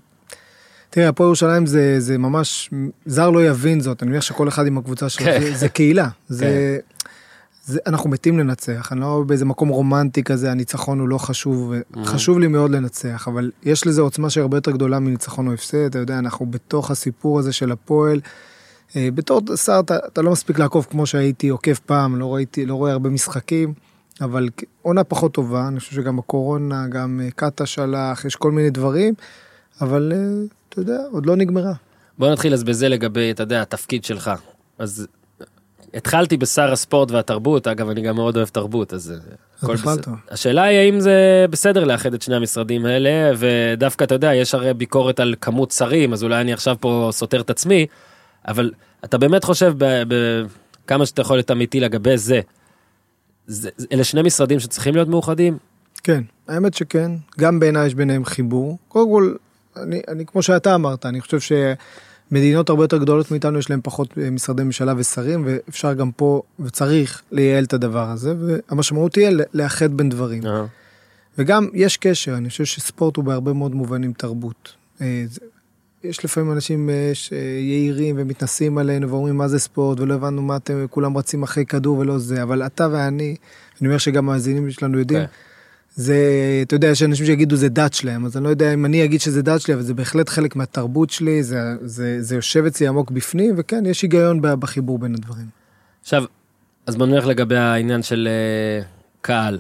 תראה, 0.91 1.09
הפועל 1.09 1.27
ירושלים 1.27 1.67
זה, 1.67 2.00
זה 2.00 2.19
ממש, 2.19 2.71
זר 3.06 3.31
לא 3.31 3.44
יבין 3.44 3.81
זאת, 3.81 4.03
אני 4.03 4.11
מניח 4.11 4.23
שכל 4.23 4.49
אחד 4.49 4.67
עם 4.67 4.79
הקבוצה 4.79 5.09
שלו, 5.09 5.27
כן. 5.27 5.41
זה, 5.41 5.55
זה 5.55 5.69
קהילה, 5.69 6.09
זה, 6.29 6.79
זה, 7.65 7.79
אנחנו 7.87 8.11
מתים 8.11 8.38
לנצח, 8.38 8.93
אני 8.93 9.00
לא 9.00 9.25
באיזה 9.27 9.44
מקום 9.44 9.69
רומנטי 9.69 10.23
כזה, 10.23 10.50
הניצחון 10.50 11.00
הוא 11.00 11.09
לא 11.09 11.19
חשוב, 11.19 11.73
חשוב 12.05 12.38
לי 12.38 12.49
מאוד 12.49 12.71
לנצח, 12.71 13.29
אבל 13.29 13.50
יש 13.62 13.87
לזה 13.87 14.00
עוצמה 14.00 14.31
שהיא 14.31 14.43
הרבה 14.43 14.56
יותר 14.56 14.71
גדולה 14.71 14.99
מניצחון 14.99 15.49
או 15.49 15.53
הפסד, 15.53 15.87
אתה 15.87 15.99
יודע, 15.99 16.19
אנחנו 16.19 16.47
בתוך 16.47 16.91
הסיפור 16.91 17.38
הזה 17.38 17.53
של 17.53 17.73
הפועל. 17.73 18.21
אה, 18.97 19.09
בתור 19.15 19.41
שר 19.56 19.81
אתה, 19.85 19.97
אתה 20.06 20.23
לא 20.23 20.31
מספיק 20.31 20.59
לעקוב 20.59 20.87
כמו 20.91 21.06
שהייתי 21.06 21.49
עוקב 21.49 21.75
פעם, 21.87 22.17
לא 22.17 22.35
ראיתי, 22.35 22.67
לא 22.67 22.75
רואה 22.75 22.93
הרבה 22.93 23.11
משחקים, 23.11 23.75
אבל 24.20 24.48
עונה 24.82 25.04
פחות 25.04 25.32
טובה, 25.32 25.68
אני 25.68 25.80
חושב 25.80 25.92
שגם 25.92 26.18
הקורונה, 26.18 26.86
גם 26.88 27.20
אה, 27.24 27.30
קאטה 27.30 27.66
שלח, 27.66 28.24
יש 28.24 28.36
כל 28.36 28.52
מיני 28.52 28.70
דברים, 28.70 29.14
אבל 29.80 30.12
אה, 30.14 30.18
אתה 30.68 30.80
יודע, 30.80 30.99
עוד 31.12 31.26
לא 31.26 31.37
נגמרה. 31.37 31.73
בוא 32.18 32.30
נתחיל 32.30 32.54
אז 32.54 32.64
בזה 32.64 32.88
לגבי, 32.88 33.30
אתה 33.30 33.42
יודע, 33.42 33.62
התפקיד 33.62 34.04
שלך. 34.04 34.30
אז 34.78 35.06
התחלתי 35.94 36.37
בשר 36.37 36.73
הספורט 36.73 37.11
והתרבות, 37.11 37.66
אגב, 37.66 37.88
אני 37.88 38.02
גם 38.02 38.14
מאוד 38.14 38.37
אוהב 38.37 38.49
תרבות, 38.49 38.94
אז... 38.94 39.12
אה, 39.12 39.35
בכלל 39.62 39.75
בסדר. 39.75 40.02
טוב. 40.02 40.14
השאלה 40.30 40.62
היא 40.62 40.78
האם 40.78 41.00
זה 41.00 41.46
בסדר 41.50 41.85
לאחד 41.85 42.14
את 42.14 42.23
שני 42.23 42.37
המשרדים 42.37 42.87
האלה, 42.87 43.32
ודווקא, 43.37 44.04
אתה 44.04 44.14
יודע, 44.14 44.35
יש 44.35 44.54
הרי 44.54 44.75
ביקורת 44.75 45.20
על 45.20 45.35
כמות 45.40 45.70
שרים, 45.70 46.12
אז 46.12 46.23
אולי 46.23 46.40
אני 46.40 46.52
עכשיו 46.52 46.76
פה 46.80 47.08
סותר 47.12 47.40
את 47.40 47.50
עצמי, 47.50 47.87
אבל 48.49 48.70
אתה 49.04 49.18
באמת 49.18 49.44
חושב 49.44 49.75
בכמה 49.78 51.06
שאתה 51.06 51.23
יכול 51.23 51.37
להיות 51.37 51.50
אמיתי 51.50 51.80
לגבי 51.80 52.18
זה, 52.18 52.40
זה, 53.47 53.71
אלה 53.93 54.05
שני 54.05 54.23
משרדים 54.23 54.61
שצריכים 54.61 54.95
להיות 54.95 55.09
מאוחדים? 55.09 55.59
כן, 56.03 56.23
האמת 56.49 56.75
שכן, 56.75 57.12
גם 57.38 57.61
בעיניי 57.61 57.87
יש 57.87 57.95
ביניהם 57.95 58.25
חיבור. 58.25 58.79
קודם 58.88 59.11
כל, 59.11 59.35
אני, 59.76 60.00
אני 60.09 60.26
כמו 60.26 60.43
שאתה 60.43 60.75
אמרת, 60.75 61.07
אני 61.07 61.21
חושב 61.21 61.57
שמדינות 62.31 62.69
הרבה 62.69 62.85
יותר 62.85 62.99
גדולות 62.99 63.31
מאיתנו 63.31 63.59
יש 63.59 63.71
להם 63.71 63.81
פחות 63.83 64.19
אה, 64.19 64.31
משרדי 64.31 64.62
ממשלה 64.62 64.95
ושרים, 64.97 65.43
ואפשר 65.47 65.93
גם 65.95 66.11
פה, 66.12 66.43
וצריך 66.61 67.23
לייעל 67.33 67.65
את 67.65 67.73
הדבר 67.73 68.11
הזה, 68.11 68.35
והמשמעות 68.38 69.12
תהיה 69.12 69.31
לאחד 69.55 69.95
בין 69.95 70.09
דברים. 70.09 70.47
אה, 70.47 70.65
וגם 71.38 71.69
יש 71.75 71.97
קשר, 71.97 72.37
אני 72.37 72.49
חושב 72.49 72.65
שספורט 72.65 73.17
הוא 73.17 73.25
בהרבה 73.25 73.53
מאוד 73.53 73.75
מובנים 73.75 74.12
תרבות. 74.12 74.73
יש 76.08 76.25
לפעמים 76.25 76.52
אנשים 76.52 76.90
אה, 76.90 77.10
שיהירים 77.14 78.16
ומתנסים 78.18 78.78
עלינו 78.78 79.10
ואומרים 79.10 79.36
מה 79.36 79.48
זה 79.48 79.58
ספורט 79.58 80.00
ולא 80.00 80.14
הבנו 80.14 80.42
מה 80.42 80.56
אתם, 80.56 80.86
כולם 80.90 81.16
רצים 81.16 81.42
אחרי 81.42 81.66
כדור 81.66 81.98
ולא 81.98 82.18
זה, 82.18 82.42
אבל 82.42 82.66
אתה 82.66 82.88
ואני, 82.92 83.36
אני 83.80 83.88
אומר 83.88 83.98
שגם 83.98 84.28
המאזינים 84.28 84.70
שלנו 84.70 84.98
יודעים, 84.98 85.20
כן. 85.20 85.26
זה, 85.94 86.16
אתה 86.62 86.75
יודע, 86.75 86.88
יש 86.88 87.02
אנשים 87.02 87.26
שיגידו 87.26 87.56
זה 87.56 87.68
דת 87.68 87.94
שלהם, 87.94 88.26
אז 88.26 88.36
אני 88.36 88.44
לא 88.44 88.48
יודע 88.48 88.75
אם 88.75 88.84
אני 88.84 89.04
אגיד 89.04 89.20
שזה 89.20 89.42
דת 89.42 89.60
שלי, 89.60 89.75
אבל 89.75 89.82
זה 89.82 89.94
בהחלט 89.94 90.28
חלק 90.28 90.56
מהתרבות 90.56 91.10
שלי, 91.10 91.42
זה, 91.42 91.58
זה, 91.80 92.22
זה 92.22 92.34
יושב 92.34 92.64
אצלי 92.64 92.86
עמוק 92.86 93.10
בפנים, 93.10 93.54
וכן, 93.58 93.86
יש 93.86 94.02
היגיון 94.02 94.40
בחיבור 94.42 94.98
בין 94.98 95.14
הדברים. 95.14 95.46
עכשיו, 96.02 96.25
אז 96.86 96.96
בוא 96.96 97.06
נלך 97.06 97.26
לגבי 97.26 97.56
העניין 97.56 98.02
של 98.02 98.28
אה, 98.30 98.86
קהל. 99.20 99.58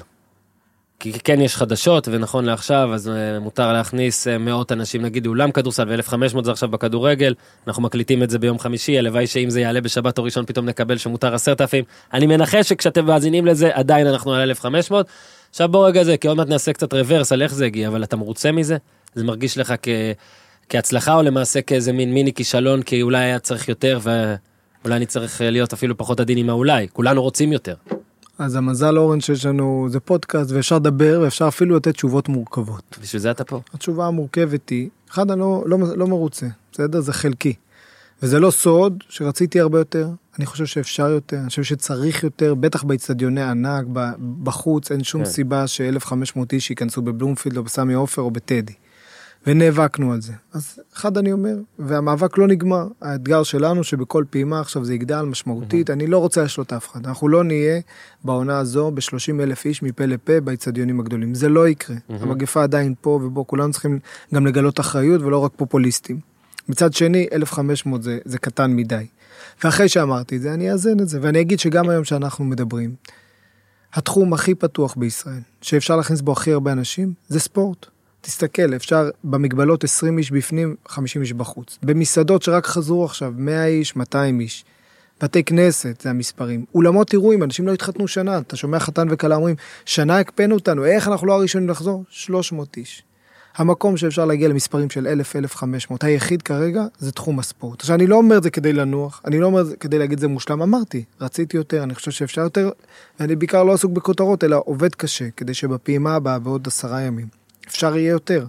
כי 1.00 1.12
כן 1.12 1.40
יש 1.40 1.56
חדשות, 1.56 2.08
ונכון 2.12 2.44
לעכשיו, 2.44 2.94
אז 2.94 3.08
אה, 3.08 3.40
מותר 3.40 3.72
להכניס 3.72 4.28
אה, 4.28 4.38
מאות 4.38 4.72
אנשים, 4.72 5.02
נגיד 5.02 5.26
אולם 5.26 5.50
כדורסל, 5.50 5.88
ו-1500 5.88 6.44
זה 6.44 6.50
עכשיו 6.50 6.68
בכדורגל, 6.68 7.34
אנחנו 7.66 7.82
מקליטים 7.82 8.22
את 8.22 8.30
זה 8.30 8.38
ביום 8.38 8.58
חמישי, 8.58 8.98
הלוואי 8.98 9.26
שאם 9.26 9.50
זה 9.50 9.60
יעלה 9.60 9.80
בשבת 9.80 10.18
או 10.18 10.24
ראשון 10.24 10.46
פתאום 10.46 10.66
נקבל 10.66 10.98
שמותר 10.98 11.34
10,000. 11.34 11.84
אני 12.12 12.26
מנחש 12.26 12.68
שכשאתם 12.68 13.04
מאזינים 13.04 13.46
לזה, 13.46 13.70
עדיין 13.72 14.06
אנחנו 14.06 14.34
על 14.34 14.50
1,500. 14.50 15.06
עכשיו 15.50 15.68
בוא 15.68 15.86
רגע 15.86 16.04
זה, 16.04 16.16
כי 16.16 16.28
עוד 16.28 16.36
מעט 16.36 16.48
נעשה 16.48 16.72
קצת 16.72 16.92
רוורס 16.92 17.32
על 17.32 17.42
איך 17.42 17.54
זה 17.54 17.66
הגיע, 17.66 17.88
אבל 17.88 18.04
אתה 18.04 18.16
מרוצה 18.16 18.52
מזה? 18.52 18.76
זה 19.14 19.24
מרגיש 19.24 19.58
לך 19.58 19.74
כ... 19.82 19.88
כהצלחה 20.68 21.14
או 21.14 21.22
למעשה 21.22 21.62
כאיזה 21.62 21.92
מין 21.92 22.14
מיני 22.14 22.32
כישלון, 22.32 22.82
כי 22.82 23.02
אולי 23.02 23.24
היה 23.24 23.38
צריך 23.38 23.68
יותר, 23.68 23.98
ואולי 24.02 24.96
אני 24.96 25.06
צריך 25.06 25.42
אה, 25.42 25.50
להיות 25.50 25.72
אפילו 25.72 25.96
פחות 25.96 26.20
עדין 26.20 26.38
עם 26.38 26.50
האולי, 26.50 26.86
כולנו 26.92 27.22
רוצים 27.22 27.52
יותר. 27.52 27.74
אז 28.38 28.54
המזל 28.56 28.98
אורן 28.98 29.20
שיש 29.20 29.46
לנו 29.46 29.86
זה 29.90 30.00
פודקאסט 30.00 30.50
ואפשר 30.50 30.76
לדבר 30.76 31.20
ואפשר 31.22 31.48
אפילו 31.48 31.76
לתת 31.76 31.94
תשובות 31.94 32.28
מורכבות. 32.28 32.98
בשביל 33.02 33.22
זה 33.22 33.30
אתה 33.30 33.44
פה. 33.44 33.60
התשובה 33.74 34.06
המורכבת 34.06 34.68
היא, 34.68 34.88
אחד 35.10 35.30
אני 35.30 35.40
לא, 35.40 35.64
לא, 35.66 35.78
לא 35.96 36.06
מרוצה, 36.06 36.46
בסדר? 36.72 37.00
זה 37.00 37.12
חלקי. 37.12 37.54
וזה 38.22 38.40
לא 38.40 38.50
סוד 38.50 39.04
שרציתי 39.08 39.60
הרבה 39.60 39.78
יותר, 39.78 40.08
אני 40.38 40.46
חושב 40.46 40.66
שאפשר 40.66 41.08
יותר, 41.08 41.36
אני 41.38 41.48
חושב 41.48 41.62
שצריך 41.62 42.24
יותר, 42.24 42.54
בטח 42.54 42.82
באצטדיוני 42.82 43.42
ענק, 43.42 43.84
בחוץ, 44.42 44.92
אין 44.92 45.04
שום 45.04 45.24
כן. 45.24 45.30
סיבה 45.30 45.66
ש-1500 45.66 46.38
איש 46.52 46.70
ייכנסו 46.70 47.02
בבלומפילד 47.02 47.56
או 47.56 47.62
בסמי 47.62 47.94
עופר 47.94 48.22
או 48.22 48.30
בטדי. 48.30 48.72
ונאבקנו 49.46 50.12
על 50.12 50.20
זה. 50.20 50.32
אז 50.52 50.78
אחד 50.94 51.18
אני 51.18 51.32
אומר, 51.32 51.56
והמאבק 51.78 52.38
לא 52.38 52.46
נגמר. 52.46 52.86
האתגר 53.02 53.42
שלנו 53.42 53.84
שבכל 53.84 54.24
פעימה 54.30 54.60
עכשיו 54.60 54.84
זה 54.84 54.94
יגדל 54.94 55.22
משמעותית, 55.22 55.90
אני 55.90 56.06
לא 56.06 56.18
רוצה 56.18 56.42
להשלות 56.42 56.72
אף 56.72 56.88
אחד. 56.88 57.06
אנחנו 57.06 57.28
לא 57.28 57.44
נהיה 57.44 57.80
בעונה 58.24 58.58
הזו 58.58 58.90
ב-30 58.90 59.42
אלף 59.42 59.64
איש 59.64 59.82
מפה 59.82 60.06
לפה 60.06 60.40
באצטדיונים 60.40 61.00
הגדולים. 61.00 61.34
זה 61.34 61.48
לא 61.48 61.68
יקרה. 61.68 61.96
המגפה 62.08 62.62
עדיין 62.62 62.94
פה 63.00 63.10
ובו 63.10 63.46
כולנו 63.46 63.72
צריכים 63.72 63.98
גם 64.34 64.46
לגלות 64.46 64.80
אחריות 64.80 65.22
ולא 65.22 65.38
רק 65.38 65.52
פופוליסטים. 65.56 66.20
מצד 66.68 66.92
שני, 66.92 67.26
1,500 67.32 68.02
זה, 68.02 68.18
זה 68.24 68.38
קטן 68.38 68.76
מדי. 68.76 69.06
ואחרי 69.64 69.88
שאמרתי 69.88 70.36
את 70.36 70.42
זה, 70.42 70.54
אני 70.54 70.72
אאזן 70.72 71.00
את 71.00 71.08
זה, 71.08 71.18
ואני 71.22 71.40
אגיד 71.40 71.58
שגם 71.58 71.88
היום 71.88 72.04
שאנחנו 72.04 72.44
מדברים, 72.44 72.94
התחום 73.94 74.32
הכי 74.32 74.54
פתוח 74.54 74.94
בישראל, 74.94 75.40
שאפשר 75.62 75.96
להכניס 75.96 76.20
בו 76.20 76.32
הכי 76.32 76.52
הרבה 76.52 76.72
אנשים, 76.72 77.12
זה 77.28 77.40
ספורט. 77.40 77.86
תסתכל, 78.26 78.74
אפשר 78.76 79.10
במגבלות 79.24 79.84
20 79.84 80.18
איש 80.18 80.30
בפנים, 80.30 80.76
50 80.88 81.22
איש 81.22 81.32
בחוץ. 81.32 81.78
במסעדות 81.82 82.42
שרק 82.42 82.66
חזרו 82.66 83.04
עכשיו, 83.04 83.32
100 83.36 83.66
איש, 83.66 83.96
200 83.96 84.40
איש. 84.40 84.64
בתי 85.22 85.44
כנסת, 85.44 86.00
זה 86.00 86.10
המספרים. 86.10 86.64
אולמות 86.74 87.12
אירועים, 87.12 87.42
אנשים 87.42 87.66
לא 87.66 87.72
התחתנו 87.72 88.08
שנה, 88.08 88.38
אתה 88.38 88.56
שומע 88.56 88.78
חתן 88.78 89.06
וכלה 89.10 89.36
אומרים, 89.36 89.54
שנה 89.84 90.18
הקפאנו 90.18 90.54
אותנו, 90.54 90.84
איך 90.84 91.08
אנחנו 91.08 91.26
לא 91.26 91.32
הראשונים 91.32 91.68
לחזור? 91.68 92.04
300 92.08 92.76
איש. 92.76 93.02
המקום 93.56 93.96
שאפשר 93.96 94.24
להגיע 94.24 94.48
למספרים 94.48 94.90
של 94.90 95.06
1,000-1,500, 95.54 95.94
היחיד 96.00 96.42
כרגע 96.42 96.84
זה 96.98 97.12
תחום 97.12 97.38
הספורט. 97.38 97.80
עכשיו, 97.80 97.96
אני 97.96 98.06
לא 98.06 98.16
אומר 98.16 98.38
את 98.38 98.42
זה 98.42 98.50
כדי 98.50 98.72
לנוח, 98.72 99.20
אני 99.24 99.38
לא 99.38 99.46
אומר 99.46 99.60
את 99.60 99.66
זה 99.66 99.76
כדי 99.76 99.98
להגיד 99.98 100.18
זה 100.18 100.28
מושלם, 100.28 100.62
אמרתי, 100.62 101.04
רציתי 101.20 101.56
יותר, 101.56 101.82
אני 101.82 101.94
חושב 101.94 102.10
שאפשר 102.10 102.40
יותר, 102.40 102.70
ואני 103.20 103.36
בעיקר 103.36 103.64
לא 103.64 103.72
עסוק 103.72 103.92
בכותרות, 103.92 104.44
אלא 104.44 104.62
עובד 104.64 104.94
קשה, 104.94 105.30
כדי 105.36 105.54
שבפעימה 105.54 106.14
הבאה, 106.14 106.38
בעוד 106.38 106.66
עשרה 106.66 107.00
ימים, 107.00 107.45
אפשר 107.68 107.96
יהיה 107.96 108.10
יותר. 108.10 108.46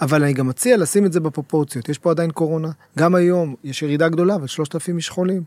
אבל 0.00 0.22
אני 0.22 0.32
גם 0.32 0.48
מציע 0.48 0.76
לשים 0.76 1.06
את 1.06 1.12
זה 1.12 1.20
בפרופורציות, 1.20 1.88
יש 1.88 1.98
פה 1.98 2.10
עדיין 2.10 2.30
קורונה, 2.30 2.68
גם 2.98 3.14
היום 3.14 3.54
יש 3.64 3.82
ירידה 3.82 4.08
גדולה, 4.08 4.34
אבל 4.34 4.46
3,000 4.46 4.96
איש 4.96 5.08
חולים, 5.10 5.42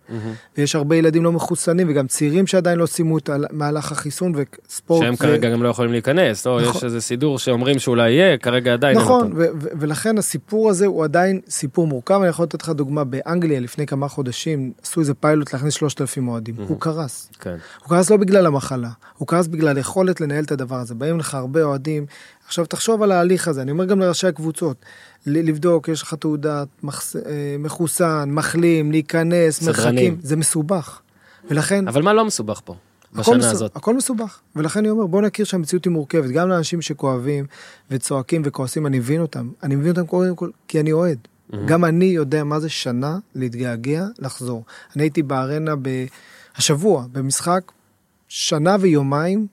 ויש 0.58 0.76
הרבה 0.76 0.96
ילדים 0.96 1.24
לא 1.24 1.32
מחוסנים, 1.32 1.88
וגם 1.90 2.08
צעירים 2.08 2.48
שעדיין 2.48 2.80
לא 2.80 2.86
סיימו 2.86 3.18
את 3.18 3.30
מהלך 3.52 3.92
החיסון, 3.92 4.34
וספורט 4.36 5.04
שהם 5.04 5.16
זה... 5.16 5.24
כרגע 5.24 5.50
גם 5.50 5.64
לא 5.64 5.70
יכולים 5.70 5.92
להיכנס, 5.92 6.48
או 6.48 6.60
נכון. 6.60 6.76
יש 6.78 6.84
איזה 6.84 7.02
סידור 7.02 7.40
שאומרים 7.40 7.80
שאולי 7.80 8.12
יהיה, 8.12 8.38
כרגע 8.38 8.74
עדיין 8.74 8.98
נכון. 8.98 9.32
ו- 9.36 9.46
ו- 9.62 9.68
ולכן 9.80 10.18
הסיפור 10.18 10.70
הזה 10.70 10.86
הוא 10.86 11.04
עדיין 11.04 11.40
סיפור 11.50 11.88
מורכב. 11.88 12.20
אני 12.22 12.28
יכול 12.28 12.46
לתת 12.46 12.64
לך 12.64 12.70
דוגמה, 12.70 13.04
באנגליה 13.04 13.60
לפני 13.60 13.86
כמה 13.86 14.08
חודשים 14.08 14.72
עשו 14.84 15.00
איזה 15.00 15.14
פיילוט 15.14 15.54
להכניס 15.54 15.74
3,000 15.74 16.28
אוהדים. 16.28 16.56
הוא 16.68 16.80
קרס. 16.80 17.30
כן. 17.40 17.56
הוא 17.80 17.90
קרס 17.90 18.10
לא 18.10 18.18
בגלל 18.18 18.46
המחלה, 18.46 18.90
הוא 19.18 19.28
קרס 19.28 19.48
בגלל 19.48 19.78
יכולת 19.78 20.22
לנהל 20.22 20.44
את 20.44 20.52
הדבר 20.52 20.76
הזה. 20.76 20.96
באים 20.96 21.20
לך 21.20 21.36
הרבה 21.36 21.64
אוהדים. 21.64 22.06
עכשיו 22.52 22.66
תחשוב 22.66 23.04
על 23.04 23.12
ההליך 23.12 23.48
הזה, 23.48 23.62
אני 23.62 23.72
אומר 23.72 23.86
גם 23.86 24.00
לראשי 24.00 24.28
הקבוצות, 24.28 24.78
לבדוק, 25.26 25.88
יש 25.88 26.02
לך 26.02 26.14
תעודת 26.14 26.68
מחס... 26.84 27.16
אה, 27.16 27.22
מחוסן, 27.60 28.30
מחלים, 28.32 28.92
להיכנס. 28.92 29.62
מרחקים, 29.62 30.18
זה 30.24 30.36
מסובך. 30.36 31.00
ולכן... 31.50 31.88
אבל 31.88 32.02
מה 32.02 32.14
לא 32.14 32.26
מסובך 32.26 32.62
פה, 32.66 32.76
הכל 33.12 33.22
בשנה 33.22 33.38
מסו- 33.38 33.52
הזאת? 33.52 33.76
הכל 33.76 33.96
מסובך, 33.96 34.40
ולכן 34.56 34.80
אני 34.80 34.90
אומר, 34.90 35.06
בוא 35.06 35.22
נכיר 35.22 35.46
שהמציאות 35.46 35.86
היא 35.86 35.92
מורכבת. 35.92 36.30
גם 36.30 36.50
לאנשים 36.50 36.82
שכואבים 36.82 37.46
וצועקים 37.92 38.42
וכועסים, 38.46 38.88
אני 38.88 39.00
מבין 39.00 39.22
אותם. 39.22 39.50
אני 39.64 39.76
מבין 39.76 39.92
אותם 39.92 40.06
קודם 40.06 40.36
כל 40.36 40.50
כי 40.68 40.80
אני 40.80 40.92
אוהד. 40.92 41.18
גם 41.66 41.86
אני 41.86 42.06
יודע 42.06 42.44
מה 42.44 42.60
זה 42.60 42.70
שנה 42.70 43.18
להתגעגע, 43.36 44.06
לחזור. 44.20 44.64
אני 44.96 45.04
הייתי 45.04 45.24
בארנה 45.24 45.76
ב... 45.82 45.90
השבוע, 46.56 47.06
במשחק 47.12 47.72
שנה 48.28 48.76
ויומיים, 48.80 49.48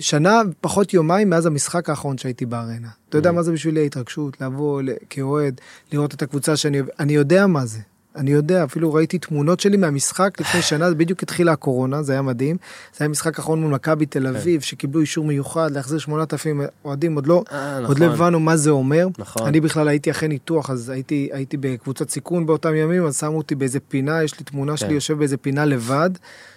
שנה 0.00 0.42
פחות 0.60 0.94
יומיים 0.94 1.30
מאז 1.30 1.46
המשחק 1.46 1.90
האחרון 1.90 2.18
שהייתי 2.18 2.46
בארנה. 2.46 2.88
אתה 3.08 3.18
יודע 3.18 3.32
מה 3.32 3.42
זה 3.42 3.52
בשבילי 3.52 3.80
ההתרגשות, 3.80 4.40
לבוא 4.40 4.82
כאוהד, 5.10 5.60
לראות 5.92 6.14
את 6.14 6.22
הקבוצה 6.22 6.56
שאני 6.56 6.80
אוהב, 6.80 6.88
אני 7.00 7.12
יודע 7.12 7.46
מה 7.46 7.66
זה. 7.66 7.78
אני 8.16 8.30
יודע, 8.30 8.64
אפילו 8.64 8.94
ראיתי 8.94 9.18
תמונות 9.18 9.60
שלי 9.60 9.76
מהמשחק 9.76 10.40
לפני 10.40 10.62
שנה, 10.70 10.88
זה 10.88 10.94
בדיוק 10.94 11.22
התחילה 11.22 11.52
הקורונה, 11.52 12.02
זה 12.02 12.12
היה 12.12 12.22
מדהים. 12.22 12.56
זה 12.96 13.04
היה 13.04 13.08
משחק 13.08 13.38
אחרון 13.38 13.60
מול 13.60 13.70
מכבי 13.70 14.06
תל 14.06 14.26
אביב, 14.26 14.60
שקיבלו 14.60 15.00
אישור 15.00 15.24
מיוחד 15.24 15.70
להחזיר 15.70 15.98
8,000 15.98 16.60
אוהדים, 16.84 17.14
עוד 17.14 17.26
לא, 17.26 17.44
אה, 17.52 17.78
עוד 17.86 17.98
לא 17.98 18.06
נכון. 18.06 18.16
הבנו 18.16 18.40
מה 18.40 18.56
זה 18.56 18.70
אומר. 18.70 19.06
נכון. 19.18 19.46
אני 19.46 19.60
בכלל 19.60 19.88
הייתי 19.88 20.10
אחרי 20.10 20.28
ניתוח, 20.28 20.70
אז 20.70 20.88
הייתי, 20.88 21.28
הייתי 21.32 21.56
בקבוצת 21.56 22.10
סיכון 22.10 22.46
באותם 22.46 22.74
ימים, 22.74 23.06
אז 23.06 23.18
שמו 23.18 23.36
אותי 23.36 23.54
באיזה 23.54 23.80
פינה, 23.80 24.22
יש 24.22 24.38
לי 24.38 24.44
תמונה 24.44 24.76
שלי 24.76 24.88
כן. 24.88 24.94
יושב 24.94 25.18
באיזה 25.18 25.36
פינה 25.36 25.64
לבד, 25.64 26.10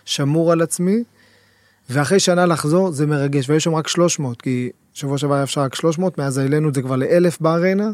שמור 0.06 0.52
על 0.52 0.62
עצמי, 0.62 1.04
ואחרי 1.90 2.20
שנה 2.20 2.46
לחזור 2.46 2.92
זה 2.92 3.06
מרגש, 3.06 3.50
והיו 3.50 3.62
שם 3.62 3.76
רק 3.76 3.88
300, 3.88 4.42
כי 4.42 4.70
שבוע 4.94 5.18
שעבר 5.18 5.34
היה 5.34 5.44
אפשר 5.44 5.62
רק 5.62 5.76
300, 5.76 6.18
מאז 6.18 6.38
העלינו 6.38 6.70
את 6.70 6.74
זה 6.74 6.82
כבר 6.82 6.96
לאלף 6.96 7.42
בארנה, 7.42 7.92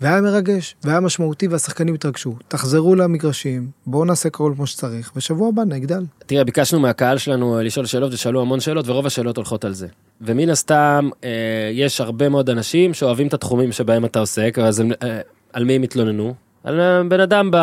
והיה 0.00 0.20
מרגש, 0.20 0.76
והיה 0.84 1.00
משמעותי, 1.00 1.48
והשחקנים 1.48 1.94
התרגשו. 1.94 2.34
תחזרו 2.48 2.94
למגרשים, 2.94 3.70
בואו 3.86 4.04
נעשה 4.04 4.28
הכל 4.28 4.52
כמו 4.56 4.66
שצריך, 4.66 5.12
ושבוע 5.16 5.48
הבא 5.48 5.62
נגדל. 5.64 6.04
תראה, 6.26 6.44
ביקשנו 6.44 6.80
מהקהל 6.80 7.18
שלנו 7.18 7.58
אה, 7.58 7.62
לשאול 7.62 7.86
שאלות 7.86 8.12
ושאלו 8.12 8.40
המון 8.40 8.60
שאלות, 8.60 8.88
ורוב 8.88 9.06
השאלות 9.06 9.36
הולכות 9.36 9.64
על 9.64 9.72
זה. 9.72 9.86
ומן 10.20 10.48
הסתם, 10.48 11.08
אה, 11.24 11.70
יש 11.72 12.00
הרבה 12.00 12.28
מאוד 12.28 12.50
אנשים 12.50 12.94
שאוהבים 12.94 13.26
את 13.26 13.34
התחומים 13.34 13.72
שבהם 13.72 14.04
אתה 14.04 14.18
עוסק, 14.18 14.58
אז 14.62 14.80
הם, 14.80 14.90
אה, 15.02 15.20
על 15.52 15.64
מי 15.64 15.72
הם 15.72 15.82
התלוננו? 15.82 16.34
על 16.64 16.80
אה, 16.80 17.02
בן 17.08 17.20
אדם 17.20 17.50
ב, 17.52 17.56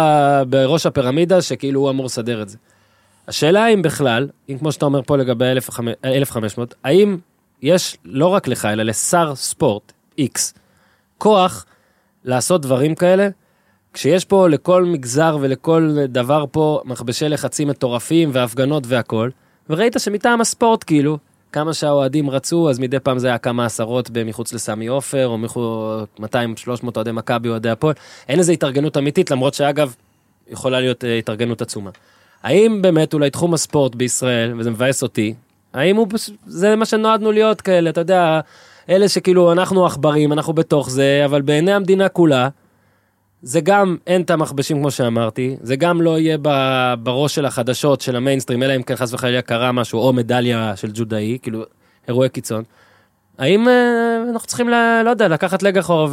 בראש 0.50 0.86
הפירמידה, 0.86 1.42
שכאילו 1.42 1.80
הוא 1.80 1.90
אמור 1.90 2.06
לסדר 2.06 2.42
את 2.42 2.50
זה. 2.50 2.58
השאלה 3.28 3.68
אם 3.68 3.82
בכלל, 3.82 4.28
אם 4.50 4.58
כמו 4.58 4.72
שאתה 4.72 4.86
אומר 4.86 5.02
פה 5.02 5.18
לגבי 5.18 5.46
1,500, 6.06 6.76
האם 6.84 7.18
יש 7.62 7.98
לא 8.06 8.28
רק 8.28 8.48
לך, 8.48 8.66
אלא 8.66 8.84
לשר 8.84 9.36
ספורט, 9.36 9.92
X, 10.20 10.40
כוח 11.18 11.66
לעשות 12.24 12.62
דברים 12.62 12.96
כאלה, 12.96 13.30
כשיש 13.94 14.26
פה 14.26 14.48
לכל 14.48 14.86
מגזר 14.86 15.38
ולכל 15.42 15.96
דבר 16.10 16.46
פה 16.52 16.82
מכבשי 16.86 17.30
לחצים 17.30 17.68
מטורפים 17.68 18.30
והפגנות 18.34 18.84
והכל, 18.88 19.30
וראית 19.70 19.96
שמטעם 20.00 20.42
הספורט 20.42 20.84
כאילו, 20.88 21.18
כמה 21.52 21.74
שהאוהדים 21.74 22.30
רצו, 22.30 22.70
אז 22.70 22.80
מדי 22.80 23.00
פעם 23.00 23.20
זה 23.20 23.28
היה 23.28 23.38
כמה 23.38 23.66
עשרות 23.66 24.10
מחוץ 24.26 24.54
לסמי 24.54 24.88
עופר, 24.88 25.28
או 25.28 25.38
מחוץ 25.38 26.08
200-300 26.20 26.24
אוהדי 26.96 27.12
מכבי, 27.12 27.50
אוהדי 27.50 27.70
הפועל, 27.70 27.94
אין 28.30 28.40
איזה 28.40 28.52
התארגנות 28.52 28.98
אמיתית, 28.98 29.32
למרות 29.32 29.54
שאגב, 29.54 29.96
יכולה 30.48 30.80
להיות 30.80 31.04
אה, 31.04 31.18
התארגנות 31.18 31.62
עצומה. 31.62 31.90
האם 32.48 32.82
באמת 32.82 33.14
אולי 33.14 33.30
תחום 33.30 33.54
הספורט 33.54 33.96
בישראל, 33.96 34.54
וזה 34.60 34.72
מבאס 34.72 35.04
אותי, 35.04 35.34
האם 35.74 35.96
הוא, 35.96 36.08
זה 36.46 36.76
מה 36.76 36.86
שנועדנו 36.86 37.32
להיות 37.32 37.62
כאלה, 37.62 37.90
אתה 37.90 38.02
יודע, 38.02 38.40
אלה 38.90 39.10
שכאילו 39.10 39.52
אנחנו 39.52 39.86
עכברים, 39.86 40.34
אנחנו 40.34 40.54
בתוך 40.54 40.90
זה, 40.90 41.22
אבל 41.26 41.42
בעיני 41.42 41.72
המדינה 41.72 42.10
כולה, 42.10 42.50
זה 43.42 43.62
גם 43.62 43.98
אין 44.08 44.22
את 44.22 44.30
המכבשים 44.30 44.78
כמו 44.78 44.92
שאמרתי, 44.92 45.56
זה 45.62 45.76
גם 45.76 46.02
לא 46.02 46.20
יהיה 46.20 46.38
בראש 47.04 47.36
של 47.36 47.46
החדשות 47.46 48.02
של 48.02 48.16
המיינסטרים, 48.16 48.64
אלא 48.64 48.76
אם 48.76 48.84
כן 48.84 48.96
חס 48.96 49.14
וחלילה 49.14 49.42
קרה 49.42 49.72
משהו, 49.72 50.00
או 50.00 50.14
מדליה 50.14 50.76
של 50.76 50.92
ג'ודאי, 50.94 51.38
כאילו 51.42 51.64
אירועי 52.08 52.30
קיצון. 52.30 52.64
האם 53.38 53.68
אה, 53.68 54.24
אנחנו 54.32 54.48
צריכים, 54.48 54.70
לא 55.06 55.10
יודע, 55.10 55.28
לקחת 55.28 55.64
לג 55.64 55.78
אחורה 55.78 56.08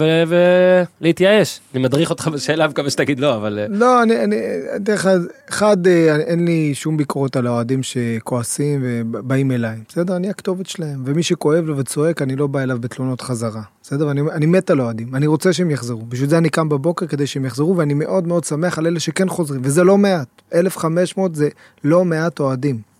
ולהתייאש? 1.01 1.61
אני 1.75 1.83
מדריך 1.83 2.11
אותך 2.11 2.29
בשאלה, 2.29 2.69
מקווה 2.69 2.91
שתגיד 2.91 3.21
לא, 3.21 3.37
אבל... 3.37 3.59
אה, 3.59 3.67
לא, 3.69 4.03
אני, 4.03 4.25
אני, 4.25 4.37
אתן 4.77 4.93
לך, 4.93 5.09
אחד, 5.49 5.87
אה, 5.87 6.17
אין 6.17 6.45
לי 6.45 6.75
שום 6.75 6.97
ביקורת 6.97 7.37
על 7.37 7.47
האוהדים 7.47 7.83
שכועסים 7.83 8.81
ובאים 8.85 9.51
אליי, 9.51 9.79
בסדר? 9.89 10.17
אני 10.17 10.31
הכתובת 10.31 10.67
שלהם, 10.67 11.03
ומי 11.05 11.23
שכואב 11.23 11.65
לו 11.65 11.77
וצועק, 11.77 12.23
אני 12.23 12.37
לא 12.37 12.47
בא 12.47 12.61
אליו 12.63 12.79
בתלונות 12.81 13.21
חזרה, 13.21 13.63
בסדר? 13.83 14.11
אני, 14.11 14.21
אני 14.21 14.47
מת 14.47 14.71
על 14.71 14.81
אוהדים, 14.81 15.15
אני 15.15 15.27
רוצה 15.27 15.53
שהם 15.53 15.71
יחזרו, 15.71 16.03
בשביל 16.09 16.29
זה 16.29 16.39
אני 16.39 16.49
קם 16.49 16.69
בבוקר 16.69 17.07
כדי 17.07 17.27
שהם 17.27 17.45
יחזרו, 17.45 17.77
ואני 17.77 17.95
מאוד 17.95 18.27
מאוד 18.27 18.45
שמח 18.45 18.79
על 18.79 18.87
אלה 18.87 19.01
שכן 19.01 19.29
חוזרים, 19.29 19.61
וזה 19.65 19.85
לא 19.85 19.99
מעט, 19.99 20.29
1,500 20.55 21.35
זה 21.35 21.49
לא 21.85 22.05
מעט 22.05 22.41
אוהדים. 22.41 22.94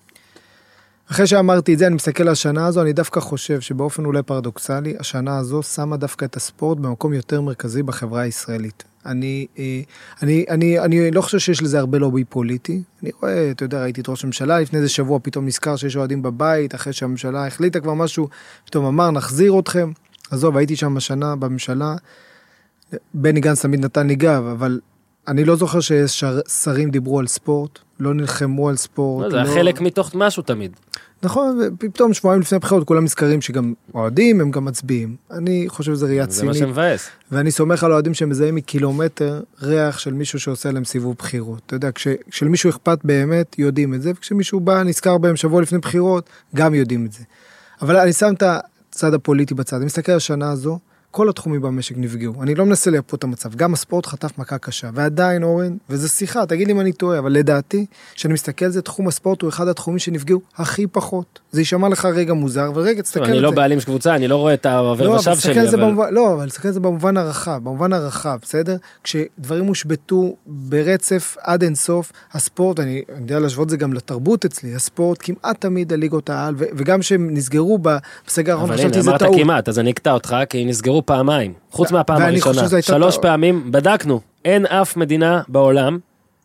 אחרי 1.11 1.27
שאמרתי 1.27 1.75
את 1.75 1.79
זה, 1.79 1.87
אני 1.87 1.95
מסתכל 1.95 2.23
על 2.23 2.29
השנה 2.29 2.67
הזו, 2.67 2.83
אני 2.83 2.93
דווקא 2.93 3.21
חושב 3.21 3.61
שבאופן 3.61 4.05
אולי 4.05 4.23
פרדוקסלי, 4.23 4.95
השנה 5.01 5.39
הזו 5.39 5.63
שמה 5.63 5.97
דווקא 5.97 6.25
את 6.25 6.37
הספורט 6.37 6.79
במקום 6.79 7.13
יותר 7.13 7.41
מרכזי 7.41 7.83
בחברה 7.83 8.21
הישראלית. 8.21 8.85
אני, 9.07 9.47
אה, 9.59 9.81
אני, 10.23 10.45
אני, 10.49 10.81
אני 10.81 11.11
לא 11.11 11.21
חושב 11.21 11.39
שיש 11.39 11.63
לזה 11.63 11.79
הרבה 11.79 11.99
לובי 11.99 12.25
פוליטי. 12.25 12.83
אני 13.03 13.11
רואה, 13.23 13.51
אתה 13.51 13.65
יודע, 13.65 13.83
ראיתי 13.83 14.01
את 14.01 14.09
ראש 14.09 14.25
הממשלה, 14.25 14.61
לפני 14.61 14.79
איזה 14.79 14.89
שבוע 14.89 15.19
פתאום 15.23 15.47
נזכר 15.47 15.77
שיש 15.77 15.97
אוהדים 15.97 16.23
בבית, 16.23 16.75
אחרי 16.75 16.93
שהממשלה 16.93 17.47
החליטה 17.47 17.81
כבר 17.81 17.95
משהו, 17.95 18.29
פתאום 18.65 18.85
אמר, 18.85 19.11
נחזיר 19.11 19.59
אתכם. 19.59 19.93
עזוב, 20.31 20.57
הייתי 20.57 20.77
שם 20.77 20.97
השנה 20.97 21.37
בממשלה, 21.37 21.95
בני 23.15 23.41
גנץ 23.41 23.63
תמיד 23.63 23.85
נתן 23.85 24.07
לי 24.07 24.15
גב, 24.15 24.47
אבל 24.53 24.81
אני 25.29 25.45
לא 25.45 25.57
זוכר 25.57 25.79
ששרים 25.81 26.91
דיברו 26.91 27.19
על 27.19 27.27
ספורט, 27.27 27.79
לא 28.01 28.15
נלחמו 28.15 28.69
על 28.69 28.77
ספורט. 28.77 29.25
לא, 29.25 29.31
זה 29.31 29.37
היה 29.37 29.55
חלק 29.55 29.81
מתוך 29.81 30.11
משהו 30.15 30.43
תמיד. 30.43 30.73
נכון, 31.23 31.59
ופתאום 31.81 32.15
שבועיים 32.15 32.41
לפני 32.41 32.57
הבחירות 32.57 32.85
כולם 32.87 33.05
נזכרים 33.05 33.41
שגם 33.41 33.73
אוהדים, 33.95 34.41
הם 34.41 34.51
גם 34.51 34.65
מצביעים. 34.65 35.17
אני 35.31 35.65
חושב 35.69 35.95
שזה 35.95 36.07
ראייה 36.07 36.27
זה 36.29 36.45
מה 36.45 36.53
צינית, 36.53 36.69
שמבאס. 36.69 37.09
ואני 37.33 37.51
סומך 37.51 37.85
על 37.85 37.93
אוהדים 37.93 38.15
שמזהים 38.15 38.55
מקילומטר 38.55 39.41
ריח 39.63 39.99
של 39.99 40.13
מישהו 40.13 40.41
שעושה 40.41 40.71
להם 40.71 40.85
סיבוב 40.85 41.15
בחירות. 41.19 41.63
אתה 41.67 41.77
יודע, 41.77 41.93
כש- 41.93 42.09
כשלמישהו 42.31 42.71
אכפת 42.71 42.99
באמת, 43.05 43.59
יודעים 43.59 43.95
את 43.95 44.03
זה, 44.03 44.11
וכשמישהו 44.17 44.61
בא, 44.61 44.83
נזכר 44.83 45.19
בהם 45.19 45.37
שבוע 45.37 45.63
לפני 45.63 45.79
בחירות, 45.79 46.29
גם 46.55 46.75
יודעים 46.75 47.07
את 47.07 47.13
זה. 47.13 47.23
אבל 47.83 47.97
אני 47.97 48.13
שם 48.13 48.33
את 48.37 48.43
הצד 48.93 49.15
הפוליטי 49.15 49.55
בצד, 49.55 49.77
אני 49.77 49.85
מסתכל 49.87 50.13
על 50.13 50.17
השנה 50.17 50.51
הזו, 50.51 50.79
כל 51.15 51.29
התחומים 51.29 51.63
במשק 51.63 51.95
נפגעו. 51.99 52.43
אני 52.43 52.55
לא 52.55 52.67
מנסה 52.67 52.91
לייפות 52.91 53.19
את 53.19 53.25
המצב, 53.25 53.55
גם 53.55 53.73
הספורט 53.73 54.07
חטף 54.07 54.39
מכה 54.39 54.59
קשה. 54.59 54.91
ועדיין, 54.95 55.43
אורן, 55.43 55.77
וזו 55.91 56.09
שיחה, 56.09 56.47
תגיד 56.47 56.67
לי 56.67 56.73
אם 56.73 56.81
אני 56.81 56.93
טועה, 56.93 57.19
אבל 57.19 57.33
לדעתי, 57.33 57.87
כשאני 58.15 58.35
מסתכל 58.35 58.65
על 58.65 58.71
זה, 58.71 58.83
תחום 58.83 59.09
הספורט 59.09 59.43
הוא 59.43 59.51
אחד 59.51 59.69
התחומים 59.69 59.99
שנפגעו 59.99 60.41
הכי 60.57 60.87
פחות. 60.87 61.41
זה 61.53 61.61
יישמע 61.61 61.89
לך 61.89 62.05
רגע 62.05 62.35
מוזר, 62.35 62.69
אבל 62.69 62.83
רגע, 62.83 63.03
תסתכל 63.03 63.21
על 63.21 63.27
זה. 63.27 63.33
אני 63.33 63.41
לא 63.41 63.51
בעלים 63.51 63.81
של 63.81 63.87
קבוצה, 63.87 64.15
אני 64.15 64.29
לא 64.29 64.37
רואה 64.37 64.55
את 64.55 64.67
העובר 64.67 65.05
לא, 65.05 65.11
אבל 65.11 65.19
ושב 65.19 65.37
שלי, 65.39 65.69
אבל... 65.69 65.81
במובן, 65.81 66.15
לא, 66.15 66.35
אבל 66.35 66.49
תסתכל 66.49 66.69
על 66.69 66.75
זה 66.75 66.81
במובן 66.81 67.17
הרחב, 67.17 67.61
במובן 67.65 67.93
הרחב, 67.93 68.39
בסדר? 68.43 68.77
כשדברים 69.05 69.67
הושבתו 69.67 70.37
ברצף 70.47 71.37
עד 71.41 71.63
אינסוף, 71.63 72.13
הספורט, 72.33 72.81
אני 72.81 73.03
אני 73.09 73.23
יודע 73.23 73.39
להשוות 73.39 73.71
זה 73.71 73.77
גם 73.77 73.93
לתרבות 73.93 74.45
אצלי, 74.45 74.75
הספורט 74.75 75.19
כמעט 75.21 75.61
תמיד 75.61 75.93
הליגות 75.93 76.31
העל, 76.31 76.55
ו- 76.59 76.65
וגם 76.77 77.01
כשהם 77.01 77.35
נסגרו 77.35 77.79
בסגר 77.79 78.53
האחרון, 78.53 78.71
אבל 78.71 78.79
חשבתי 78.79 78.95
הנה, 78.95 79.03
שזה 79.03 79.11
אמרת 79.11 79.21
טעות. 79.21 79.37
כמעט, 79.37 79.69
אז 79.69 79.79
אני 79.79 79.91
אקטע 79.91 80.13
אותך, 80.13 80.37
כי 80.49 80.65
נסגרו 80.65 81.04
פעמיים. 81.05 81.53
חוץ 81.71 81.91
מהפעם 81.93 82.23
הראשונה. 82.23 82.63
שלוש. 82.83 83.19
פעמים, 83.19 83.73
בדקנו, 83.73 84.21
אין 84.45 84.67
אף 84.67 84.97
מדינה 84.97 85.43
בעולם 85.49 85.99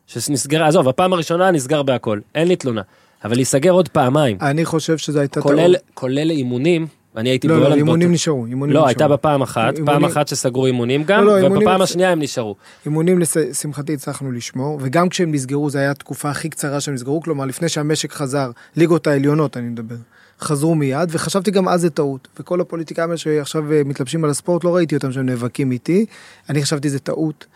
שנסגרה, 0.06 0.68
עזוב, 0.68 0.88
הפעם 0.88 1.12
הראשונה 1.12 1.50
נסגר 1.50 1.82
בהכל, 1.82 2.20
אין 2.34 2.48
לי 2.48 2.56
תלונה. 2.56 2.82
אבל 3.24 3.34
להיסגר 3.36 3.70
עוד 3.70 3.88
פעמיים, 3.88 4.36
אני 4.40 4.64
חושב 4.64 4.98
שזו 4.98 5.20
הייתה 5.20 5.34
טעות. 5.40 5.46
כולל 5.54 5.74
כולל 5.94 6.30
אימונים, 6.30 6.86
אני 7.16 7.28
הייתי 7.28 7.48
לא, 7.48 7.54
לא, 7.54 7.60
בהולנד 7.60 7.76
אימונים 7.78 8.08
באותו- 8.08 8.14
נשארו, 8.14 8.46
אימונים 8.46 8.74
לא, 8.74 8.80
נשארו. 8.80 8.88
הייתה 8.88 9.08
בפעם 9.08 9.42
אחת, 9.42 9.74
פעם 9.76 9.88
אימונים- 9.88 10.04
אחת 10.10 10.28
שסגרו 10.28 10.66
אימונים 10.66 11.04
גם, 11.04 11.20
לא, 11.24 11.26
לא, 11.26 11.36
אימונים 11.36 11.56
ובפעם 11.58 11.74
אצל- 11.74 11.82
השנייה 11.82 12.10
הם 12.10 12.22
נשארו. 12.22 12.54
אימונים 12.86 13.18
לשמחתי 13.18 13.94
הצלחנו 13.94 14.32
לשמור, 14.32 14.78
וגם 14.82 15.08
כשהם 15.08 15.32
נסגרו, 15.32 15.70
זו 15.70 15.78
הייתה 15.78 15.90
התקופה 15.90 16.30
הכי 16.30 16.48
קצרה 16.48 16.80
שהם 16.80 16.94
נסגרו, 16.94 17.20
כלומר, 17.20 17.44
לפני 17.44 17.68
שהמשק 17.68 18.12
חזר, 18.12 18.50
ליגות 18.76 19.06
העליונות, 19.06 19.56
אני 19.56 19.68
מדבר, 19.68 19.94
חזרו 20.40 20.74
מיד, 20.74 21.08
וחשבתי 21.12 21.50
גם 21.50 21.68
אז 21.68 21.80
זה 21.80 21.90
טעות. 21.90 22.28
וכל 22.40 22.60
הפוליטיקאים 22.60 23.16
שעכשיו 23.16 23.72
אה, 23.72 23.82
מתלבשים 23.84 24.24
על 24.24 24.30
הספורט, 24.30 24.64
לא 24.64 24.76
ראיתי 24.76 24.94
אותם 24.94 25.12
שהם 25.12 25.26
נאבקים 25.26 25.72
איתי, 25.72 26.06
אני 26.48 26.62
חשבתי 26.62 26.90
זה 26.90 26.98
טעות, 26.98 27.46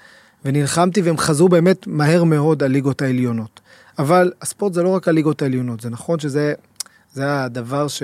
ונלחמתי, 0.44 1.02
והם 1.02 1.18
חזרו 1.18 1.48
באמת 1.48 1.86
מהר 1.86 2.24
מאוד 2.24 2.62
על 2.62 2.70
ליגות 2.70 3.02
העליונות. 3.02 3.60
אבל 3.98 4.32
הספורט 4.42 4.74
זה 4.74 4.82
לא 4.82 4.88
רק 4.88 5.08
הליגות 5.08 5.42
העליונות, 5.42 5.80
זה 5.80 5.90
נכון 5.90 6.18
שזה... 6.18 6.54
זה 7.14 7.44
הדבר 7.44 7.88
ש, 7.88 8.02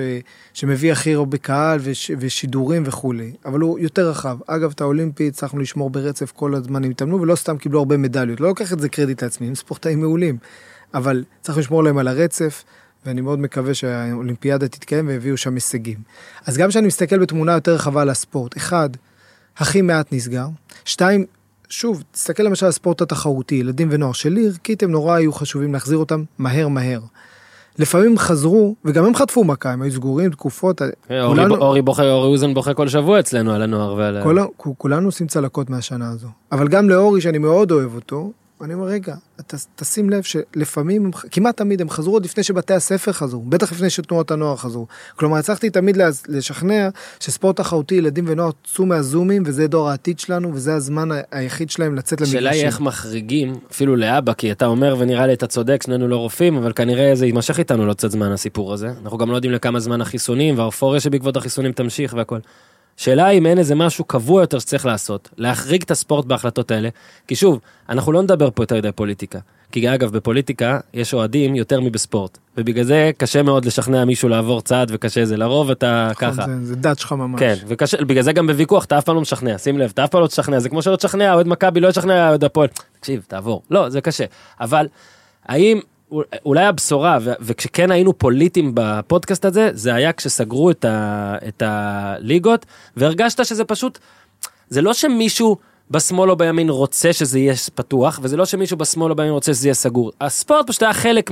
שמביא 0.52 0.92
הכי 0.92 1.14
הרבה 1.14 1.38
קהל 1.38 1.78
וש, 1.82 2.10
ושידורים 2.18 2.82
וכולי, 2.86 3.32
אבל 3.44 3.60
הוא 3.60 3.78
יותר 3.78 4.10
רחב. 4.10 4.38
אגב, 4.46 4.70
את 4.74 4.80
האולימפי 4.80 5.28
הצלחנו 5.28 5.60
לשמור 5.60 5.90
ברצף 5.90 6.32
כל 6.32 6.54
הזמן 6.54 6.84
הם 6.84 6.90
התאמנו, 6.90 7.20
ולא 7.20 7.34
סתם 7.34 7.58
קיבלו 7.58 7.78
הרבה 7.78 7.96
מדליות. 7.96 8.40
לא 8.40 8.48
לוקח 8.48 8.72
את 8.72 8.80
זה 8.80 8.88
קרדיט 8.88 9.22
לעצמי, 9.22 9.46
הם 9.46 9.54
ספורטאים 9.54 10.00
מעולים, 10.00 10.36
אבל 10.94 11.24
צריך 11.40 11.58
לשמור 11.58 11.84
להם 11.84 11.98
על 11.98 12.08
הרצף, 12.08 12.64
ואני 13.06 13.20
מאוד 13.20 13.38
מקווה 13.38 13.74
שהאולימפיאדה 13.74 14.68
תתקיים 14.68 15.08
ויביאו 15.08 15.36
שם 15.36 15.54
הישגים. 15.54 15.98
אז 16.46 16.56
גם 16.56 16.68
כשאני 16.68 16.86
מסתכל 16.86 17.18
בתמונה 17.18 17.52
יותר 17.52 17.74
רחבה 17.74 18.02
על 18.02 18.08
הספורט, 18.10 18.56
אחד, 18.56 18.90
הכי 19.56 19.82
מעט 19.82 20.12
נסגר, 20.12 20.46
שתיים, 20.84 21.24
שוב, 21.68 22.02
תסתכל 22.12 22.42
למשל 22.42 22.66
על 22.66 22.70
הספורט 22.70 23.00
התחרותי, 23.02 23.54
ילדים 23.54 23.88
ונוער, 23.90 24.12
שלי 24.12 24.46
ערכית 24.46 24.82
הם 24.82 24.90
נורא 24.90 25.14
היו 25.14 25.32
חשובים 25.32 25.72
להחזיר 25.72 25.98
אותם 25.98 26.24
מהר 26.38 26.68
מהר. 26.68 27.00
לפעמים 27.78 28.18
חזרו, 28.18 28.74
וגם 28.84 29.04
הם 29.04 29.14
חטפו 29.14 29.44
מכה, 29.44 29.72
הם 29.72 29.82
היו 29.82 29.92
סגורים 29.92 30.30
תקופות, 30.30 30.82
אורי 30.82 30.92
כולנו- 31.28 31.56
אורי 31.56 31.82
בוכה, 31.82 32.02
אורי 32.10 32.28
אוזן 32.28 32.54
בוכה 32.54 32.74
כל 32.74 32.88
שבוע 32.88 33.20
אצלנו 33.20 33.52
על 33.52 33.62
הנוער 33.62 33.94
ועל... 33.94 34.16
ה- 34.16 34.22
כולנו 34.78 35.08
עושים 35.08 35.26
צלקות 35.26 35.70
מהשנה 35.70 36.10
הזו. 36.10 36.28
אבל 36.52 36.68
גם 36.68 36.88
לאורי, 36.88 37.20
שאני 37.20 37.38
מאוד 37.38 37.70
אוהב 37.70 37.94
אותו, 37.94 38.32
אני 38.64 38.74
אומר, 38.74 38.86
רגע, 38.86 39.14
ת, 39.46 39.54
תשים 39.76 40.10
לב 40.10 40.22
שלפעמים, 40.22 41.10
כמעט 41.30 41.56
תמיד 41.56 41.80
הם 41.80 41.90
חזרו 41.90 42.12
עוד 42.12 42.24
לפני 42.24 42.42
שבתי 42.42 42.74
הספר 42.74 43.12
חזרו, 43.12 43.42
בטח 43.42 43.72
לפני 43.72 43.90
שתנועות 43.90 44.30
הנוער 44.30 44.56
חזרו. 44.56 44.86
כלומר, 45.16 45.36
הצלחתי 45.36 45.70
תמיד 45.70 45.96
לשכנע 46.28 46.88
שספורט 47.20 47.56
תחרותי, 47.56 47.94
ילדים 47.94 48.24
ונוער, 48.28 48.50
צאו 48.74 48.86
מהזומים, 48.86 49.42
וזה 49.46 49.66
דור 49.66 49.90
העתיד 49.90 50.18
שלנו, 50.18 50.54
וזה 50.54 50.74
הזמן 50.74 51.08
היחיד 51.30 51.70
שלהם 51.70 51.94
לצאת 51.94 52.20
למגרשים. 52.20 52.38
השאלה 52.38 52.50
היא 52.50 52.64
איך 52.66 52.80
מחריגים 52.80 53.54
אפילו 53.70 53.96
לאבא 53.96 54.32
כי 54.32 54.52
אתה 54.52 54.66
אומר 54.66 54.96
ונראה 54.98 55.26
לי 55.26 55.32
אתה 55.32 55.46
צודק 55.46 55.82
שנינו 55.82 56.08
לא 56.08 56.16
רופאים 56.16 56.56
אבל 56.56 56.72
כנראה 56.72 57.14
זה 57.14 57.26
יימשך 57.26 57.58
איתנו 57.58 57.86
לא 57.86 57.92
קצת 57.92 58.10
זמן 58.10 58.32
הסיפור 58.32 58.72
הזה 58.72 58.88
אנחנו 59.02 59.18
גם 59.18 59.30
לא 59.30 59.34
יודעים 59.34 59.52
לכמה 59.52 59.80
זמן 59.80 60.00
החיסונים 60.00 60.58
והאופוריה 60.58 61.00
שבעקבות 61.00 61.36
החיסונים 61.36 61.72
תמשיך 61.72 62.14
והכל. 62.16 62.38
שאלה 63.00 63.28
אם 63.28 63.46
אין 63.46 63.58
איזה 63.58 63.74
משהו 63.74 64.04
קבוע 64.04 64.42
יותר 64.42 64.58
שצריך 64.58 64.86
לעשות 64.86 65.28
להחריג 65.36 65.82
את 65.82 65.90
הספורט 65.90 66.24
בהחלטות 66.24 66.70
האלה 66.70 66.88
כי 67.26 67.36
שוב 67.36 67.60
אנחנו 67.88 68.12
לא 68.12 68.22
נדבר 68.22 68.50
פה 68.54 68.62
יותר 68.62 68.76
מדי 68.76 68.92
פוליטיקה 68.92 69.38
כי 69.72 69.94
אגב 69.94 70.12
בפוליטיקה 70.12 70.80
יש 70.94 71.14
אוהדים 71.14 71.54
יותר 71.54 71.80
מבספורט 71.80 72.38
ובגלל 72.56 72.84
זה 72.84 73.10
קשה 73.16 73.42
מאוד 73.42 73.64
לשכנע 73.64 74.04
מישהו 74.04 74.28
לעבור 74.28 74.60
צעד 74.60 74.88
וקשה 74.94 75.24
זה 75.24 75.36
לרוב 75.36 75.70
אתה 75.70 76.08
נכון, 76.10 76.30
ככה. 76.30 76.46
זה, 76.46 76.64
זה 76.64 76.76
דת 76.76 76.98
שלך 76.98 77.12
ממש. 77.12 77.40
כן, 77.40 77.54
וקשה, 77.66 78.04
בגלל 78.04 78.22
זה 78.22 78.32
גם 78.32 78.46
בוויכוח 78.46 78.84
אתה 78.84 78.98
אף 78.98 79.04
פעם 79.04 79.14
לא 79.14 79.20
משכנע, 79.20 79.58
שים 79.58 79.78
לב, 79.78 79.90
אתה 79.94 80.04
אף 80.04 80.10
פעם 80.10 80.22
לא 80.22 80.26
תשכנע, 80.26 80.58
זה 80.60 80.68
כמו 80.68 80.82
שלא 80.82 80.96
תשכנע, 80.96 81.34
אוהד 81.34 81.48
מכבי 81.48 81.80
לא 81.80 81.88
ישכנע 81.88 82.28
אוהד 82.28 82.44
הפועל, 82.44 82.68
תקשיב, 82.98 83.24
תעבור, 83.28 83.62
לא, 83.70 83.88
זה 83.88 84.00
קשה, 84.00 84.24
אבל 84.60 84.86
האם, 85.46 85.80
אולי 86.44 86.64
הבשורה, 86.64 87.18
וכשכן 87.40 87.90
היינו 87.90 88.18
פוליטיים 88.18 88.72
בפודקאסט 88.74 89.44
הזה, 89.44 89.70
זה 89.72 89.94
היה 89.94 90.12
כשסגרו 90.12 90.70
את, 90.70 90.84
ה, 90.84 91.36
את 91.48 91.62
הליגות, 91.66 92.66
והרגשת 92.96 93.44
שזה 93.44 93.64
פשוט, 93.64 93.98
זה 94.68 94.82
לא 94.82 94.94
שמישהו 94.94 95.56
בשמאל 95.90 96.30
או 96.30 96.36
בימין 96.36 96.70
רוצה 96.70 97.12
שזה 97.12 97.38
יהיה 97.38 97.54
פתוח, 97.74 98.20
וזה 98.22 98.36
לא 98.36 98.44
שמישהו 98.44 98.76
בשמאל 98.76 99.10
או 99.10 99.16
בימין 99.16 99.32
רוצה 99.32 99.54
שזה 99.54 99.68
יהיה 99.68 99.74
סגור, 99.74 100.12
הספורט 100.20 100.66
פשוט 100.66 100.82
היה 100.82 100.92
חלק 100.92 101.30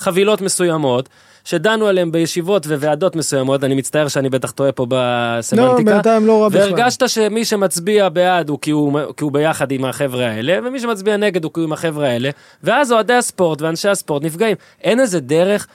מחבילות 0.00 0.40
מסוימות. 0.40 1.08
שדנו 1.44 1.86
עליהם 1.86 2.12
בישיבות 2.12 2.66
וועדות 2.66 3.16
מסוימות, 3.16 3.64
אני 3.64 3.74
מצטער 3.74 4.08
שאני 4.08 4.28
בטח 4.28 4.50
טועה 4.50 4.72
פה 4.72 4.86
לא, 4.90 4.96
בסמנטיקה. 5.38 5.92
בינתיים 5.92 6.26
לא 6.26 6.42
רע 6.42 6.48
בכלל. 6.48 6.60
והרגשת 6.60 7.08
שמי 7.08 7.44
שמצביע 7.44 8.08
בעד 8.08 8.48
הוא 8.48 8.58
כי 8.62 8.70
הוא, 8.70 8.92
כי 9.16 9.24
הוא 9.24 9.32
ביחד 9.32 9.70
עם 9.72 9.84
החבר'ה 9.84 10.26
האלה, 10.26 10.58
ומי 10.64 10.80
שמצביע 10.80 11.16
נגד 11.16 11.44
הוא 11.44 11.52
כי 11.54 11.60
הוא 11.60 11.66
עם 11.66 11.72
החבר'ה 11.72 12.08
האלה, 12.08 12.30
ואז 12.64 12.92
אוהדי 12.92 13.12
הספורט 13.14 13.62
ואנשי 13.62 13.88
הספורט 13.88 14.22
נפגעים. 14.22 14.56
אין 14.82 15.00
איזה 15.00 15.20
דרך 15.20 15.66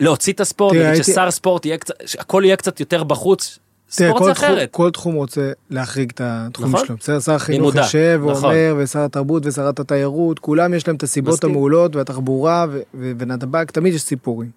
להוציא 0.00 0.32
את 0.32 0.40
הספורט, 0.40 0.74
תראה, 0.74 0.90
הייתי- 0.90 1.12
ששר 1.12 1.30
ספורט 1.30 1.66
יהיה 1.66 1.78
קצת, 1.78 1.94
שהכל 2.06 2.42
יהיה 2.46 2.56
קצת 2.56 2.80
יותר 2.80 3.04
בחוץ, 3.04 3.58
ספורט 3.90 4.18
כל 4.18 4.24
זה 4.24 4.34
תחום, 4.34 4.48
אחרת. 4.48 4.70
כל 4.70 4.90
תחום 4.90 5.14
רוצה 5.14 5.52
להחריג 5.70 6.10
את 6.14 6.20
התחום 6.24 6.72
נכון. 6.72 6.86
שלו. 6.86 6.96
בסדר, 6.96 7.20
שר 7.20 7.32
החינוך 7.32 7.74
יושב 7.74 8.20
נכון. 8.22 8.44
ואומר, 8.44 8.74
ושר 8.78 9.00
התרבות 9.00 9.46
ושרת 9.46 9.80
התיירות, 9.80 10.38
כולם 10.38 10.74
יש 10.74 10.86
להם 10.88 10.96
את 10.96 11.02
הסיבות 11.02 11.34
מסכים. 11.34 11.50
המעולות 11.50 11.96
והתחבורה 11.96 12.66
ונתב"ג, 12.94 13.64
תמיד 13.64 13.94
יש 13.94 14.02
סיפורים. 14.02 14.50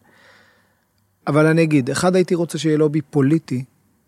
אבל 1.28 1.46
אני 1.46 1.64
אגיד, 1.64 1.90
אחד 1.90 2.16
הייתי 2.16 2.36
רוצה 2.36 2.58
שיהיה 2.58 2.78
לובי 2.78 3.02
פוליטי, 3.02 3.64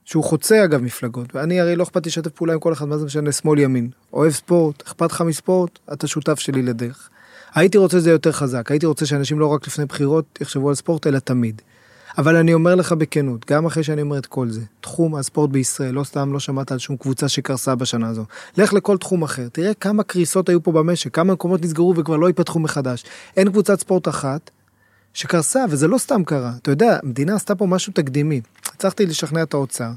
שהוא 0.05 0.23
חוצה 0.23 0.63
אגב 0.63 0.81
מפלגות, 0.81 1.35
ואני 1.35 1.59
הרי 1.59 1.75
לא 1.75 1.83
אכפת 1.83 2.05
לשתף 2.05 2.31
פעולה 2.31 2.53
עם 2.53 2.59
כל 2.59 2.73
אחד, 2.73 2.87
מה 2.87 2.97
זה 2.97 3.05
משנה, 3.05 3.31
שמאל 3.31 3.59
ימין. 3.59 3.89
אוהב 4.13 4.31
ספורט, 4.31 4.83
אכפת 4.87 5.11
לך 5.11 5.21
מספורט, 5.21 5.79
אתה 5.93 6.07
שותף 6.07 6.39
שלי 6.39 6.61
לדרך. 6.61 7.09
הייתי 7.55 7.77
רוצה 7.77 7.97
שזה 7.97 8.11
יותר 8.11 8.31
חזק, 8.31 8.71
הייתי 8.71 8.85
רוצה 8.85 9.05
שאנשים 9.05 9.39
לא 9.39 9.47
רק 9.47 9.67
לפני 9.67 9.85
בחירות 9.85 10.25
יחשבו 10.41 10.69
על 10.69 10.75
ספורט, 10.75 11.07
אלא 11.07 11.19
תמיד. 11.19 11.61
אבל 12.17 12.35
אני 12.35 12.53
אומר 12.53 12.75
לך 12.75 12.91
בכנות, 12.91 13.51
גם 13.51 13.65
אחרי 13.65 13.83
שאני 13.83 14.01
אומר 14.01 14.17
את 14.17 14.25
כל 14.25 14.49
זה, 14.49 14.61
תחום 14.81 15.15
הספורט 15.15 15.49
בישראל, 15.49 15.93
לא 15.93 16.03
סתם 16.03 16.33
לא 16.33 16.39
שמעת 16.39 16.71
על 16.71 16.77
שום 16.79 16.97
קבוצה 16.97 17.29
שקרסה 17.29 17.75
בשנה 17.75 18.07
הזו. 18.07 18.25
לך 18.57 18.73
לכל 18.73 18.97
תחום 18.97 19.23
אחר, 19.23 19.47
תראה 19.51 19.73
כמה 19.73 20.03
קריסות 20.03 20.49
היו 20.49 20.63
פה 20.63 20.71
במשק, 20.71 21.15
כמה 21.15 21.33
מקומות 21.33 21.61
נסגרו 21.61 21.93
וכבר 21.95 22.17
לא 22.17 22.27
ייפתחו 22.27 22.59
מחדש. 22.59 23.03
אין 23.37 23.49
קבוצת 23.49 23.79
ספורט 23.79 24.07
אחת 24.07 24.51
שקרסה, 25.13 25.65
וזה 25.69 25.87
לא 25.87 25.97
סתם 25.97 26.23
קרה. 26.23 26.51
אתה 26.61 26.71
יודע, 26.71 26.99
המדינה 27.03 27.35
עשתה 27.35 27.55
פה 27.55 27.65
משהו 27.65 27.93
תקדימי. 27.93 28.41
הצלחתי 28.73 29.05
לשכנע 29.05 29.43
את 29.43 29.53
האוצר. 29.53 29.91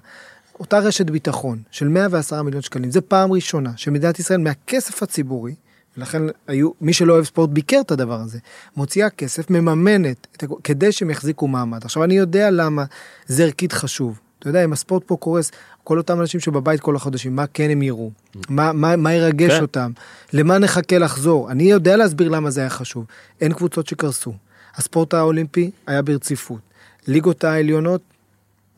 אותה 0.60 0.78
רשת 0.78 1.10
ביטחון 1.10 1.58
של 1.70 1.88
110 1.88 2.42
מיליון 2.42 2.62
שקלים, 2.62 2.90
זה 2.90 3.00
פעם 3.00 3.32
ראשונה 3.32 3.72
שמדינת 3.76 4.18
ישראל 4.18 4.40
מהכסף 4.40 5.02
הציבורי, 5.02 5.54
לכן 5.98 6.22
היו, 6.46 6.70
מי 6.80 6.92
שלא 6.92 7.12
אוהב 7.12 7.24
ספורט 7.24 7.50
ביקר 7.50 7.80
את 7.80 7.90
הדבר 7.90 8.20
הזה. 8.20 8.38
מוציאה 8.76 9.10
כסף, 9.10 9.50
מממנת, 9.50 10.26
את, 10.36 10.44
כדי 10.64 10.92
שהם 10.92 11.10
יחזיקו 11.10 11.48
מעמד. 11.48 11.84
עכשיו, 11.84 12.04
אני 12.04 12.14
יודע 12.14 12.50
למה 12.50 12.84
זה 13.26 13.44
ערכית 13.44 13.72
חשוב. 13.72 14.20
אתה 14.38 14.48
יודע, 14.48 14.64
אם 14.64 14.72
הספורט 14.72 15.02
פה 15.06 15.16
קורס, 15.16 15.50
כל 15.84 15.98
אותם 15.98 16.20
אנשים 16.20 16.40
שבבית 16.40 16.80
כל 16.80 16.96
החודשים, 16.96 17.36
מה 17.36 17.46
כן 17.46 17.70
הם 17.70 17.82
יראו? 17.82 18.10
מה, 18.48 18.72
מה, 18.72 18.96
מה 18.96 19.14
ירגש 19.14 19.52
כן. 19.52 19.62
אותם? 19.62 19.90
למה 20.32 20.58
נחכה 20.58 20.98
לחזור? 20.98 21.50
אני 21.50 21.62
יודע 21.62 21.96
להסביר 21.96 22.28
למה 22.28 22.50
זה 22.50 22.60
היה 22.60 22.70
חשוב. 22.70 23.06
אין 23.40 23.52
קבוצות 23.52 23.86
שקרסו. 23.86 24.32
הספורט 24.76 25.14
האולימפי 25.14 25.70
היה 25.86 26.02
ברציפות. 26.02 26.60
ליגות 27.06 27.44
העליונות 27.44 28.00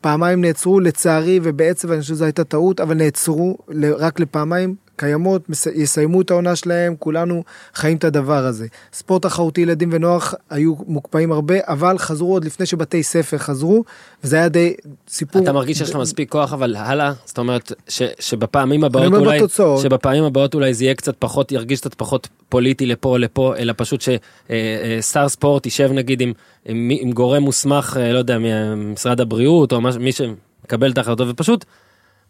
פעמיים 0.01 0.41
נעצרו, 0.41 0.79
לצערי, 0.79 1.39
ובעצם 1.43 1.91
אני 1.91 2.01
חושב 2.01 2.13
שזו 2.13 2.25
הייתה 2.25 2.43
טעות, 2.43 2.79
אבל 2.79 2.95
נעצרו 2.95 3.57
רק 3.97 4.19
לפעמיים, 4.19 4.75
קיימות, 5.01 5.41
יסיימו 5.75 6.21
את 6.21 6.31
העונה 6.31 6.55
שלהם, 6.55 6.95
כולנו 6.99 7.43
חיים 7.73 7.97
את 7.97 8.03
הדבר 8.03 8.45
הזה. 8.45 8.67
ספורט 8.93 9.21
תחרותי 9.21 9.61
ילדים 9.61 9.89
ונוער 9.91 10.19
היו 10.49 10.73
מוקפאים 10.87 11.31
הרבה, 11.31 11.55
אבל 11.61 11.97
חזרו 11.97 12.33
עוד 12.33 12.45
לפני 12.45 12.65
שבתי 12.65 13.03
ספר 13.03 13.37
חזרו, 13.37 13.83
וזה 14.23 14.35
היה 14.35 14.49
די 14.49 14.73
סיפור... 15.07 15.43
אתה 15.43 15.53
מרגיש 15.53 15.77
שיש 15.77 15.89
לך 15.89 15.95
מספיק 15.95 16.31
כוח 16.31 16.53
אבל 16.53 16.75
הלאה 16.75 17.13
זאת 17.25 17.37
אומרת 17.37 17.71
ש, 17.87 18.01
שבפעמים 18.19 18.83
הבאות 18.83 19.05
אומר 19.05 19.19
אולי 19.19 19.39
בתוצאות. 19.39 19.81
שבפעמים 19.81 20.23
הבאות 20.23 20.53
אולי 20.53 20.73
זה 20.73 20.83
יהיה 20.83 20.95
קצת 20.95 21.15
פחות 21.19 21.51
ירגיש 21.51 21.79
קצת 21.79 21.93
פחות 21.93 22.27
פוליטי 22.49 22.85
לפה 22.85 23.09
או 23.09 23.17
לפה 23.17 23.53
אלא 23.57 23.73
פשוט 23.77 24.01
ששר 24.01 25.29
ספורט 25.29 25.65
יישב 25.65 25.91
נגיד 25.93 26.21
עם, 26.21 26.33
עם, 26.65 26.89
עם 26.91 27.11
גורם 27.11 27.43
מוסמך 27.43 27.97
אה, 27.99 28.13
לא 28.13 28.17
יודע 28.17 28.37
ממשרד 28.39 29.21
הבריאות 29.21 29.71
או 29.73 29.81
מש, 29.81 29.95
מי 29.95 30.11
שמקבל 30.11 30.91
את 30.91 30.97
ההחלטות 30.97 31.27
ופשוט. 31.29 31.65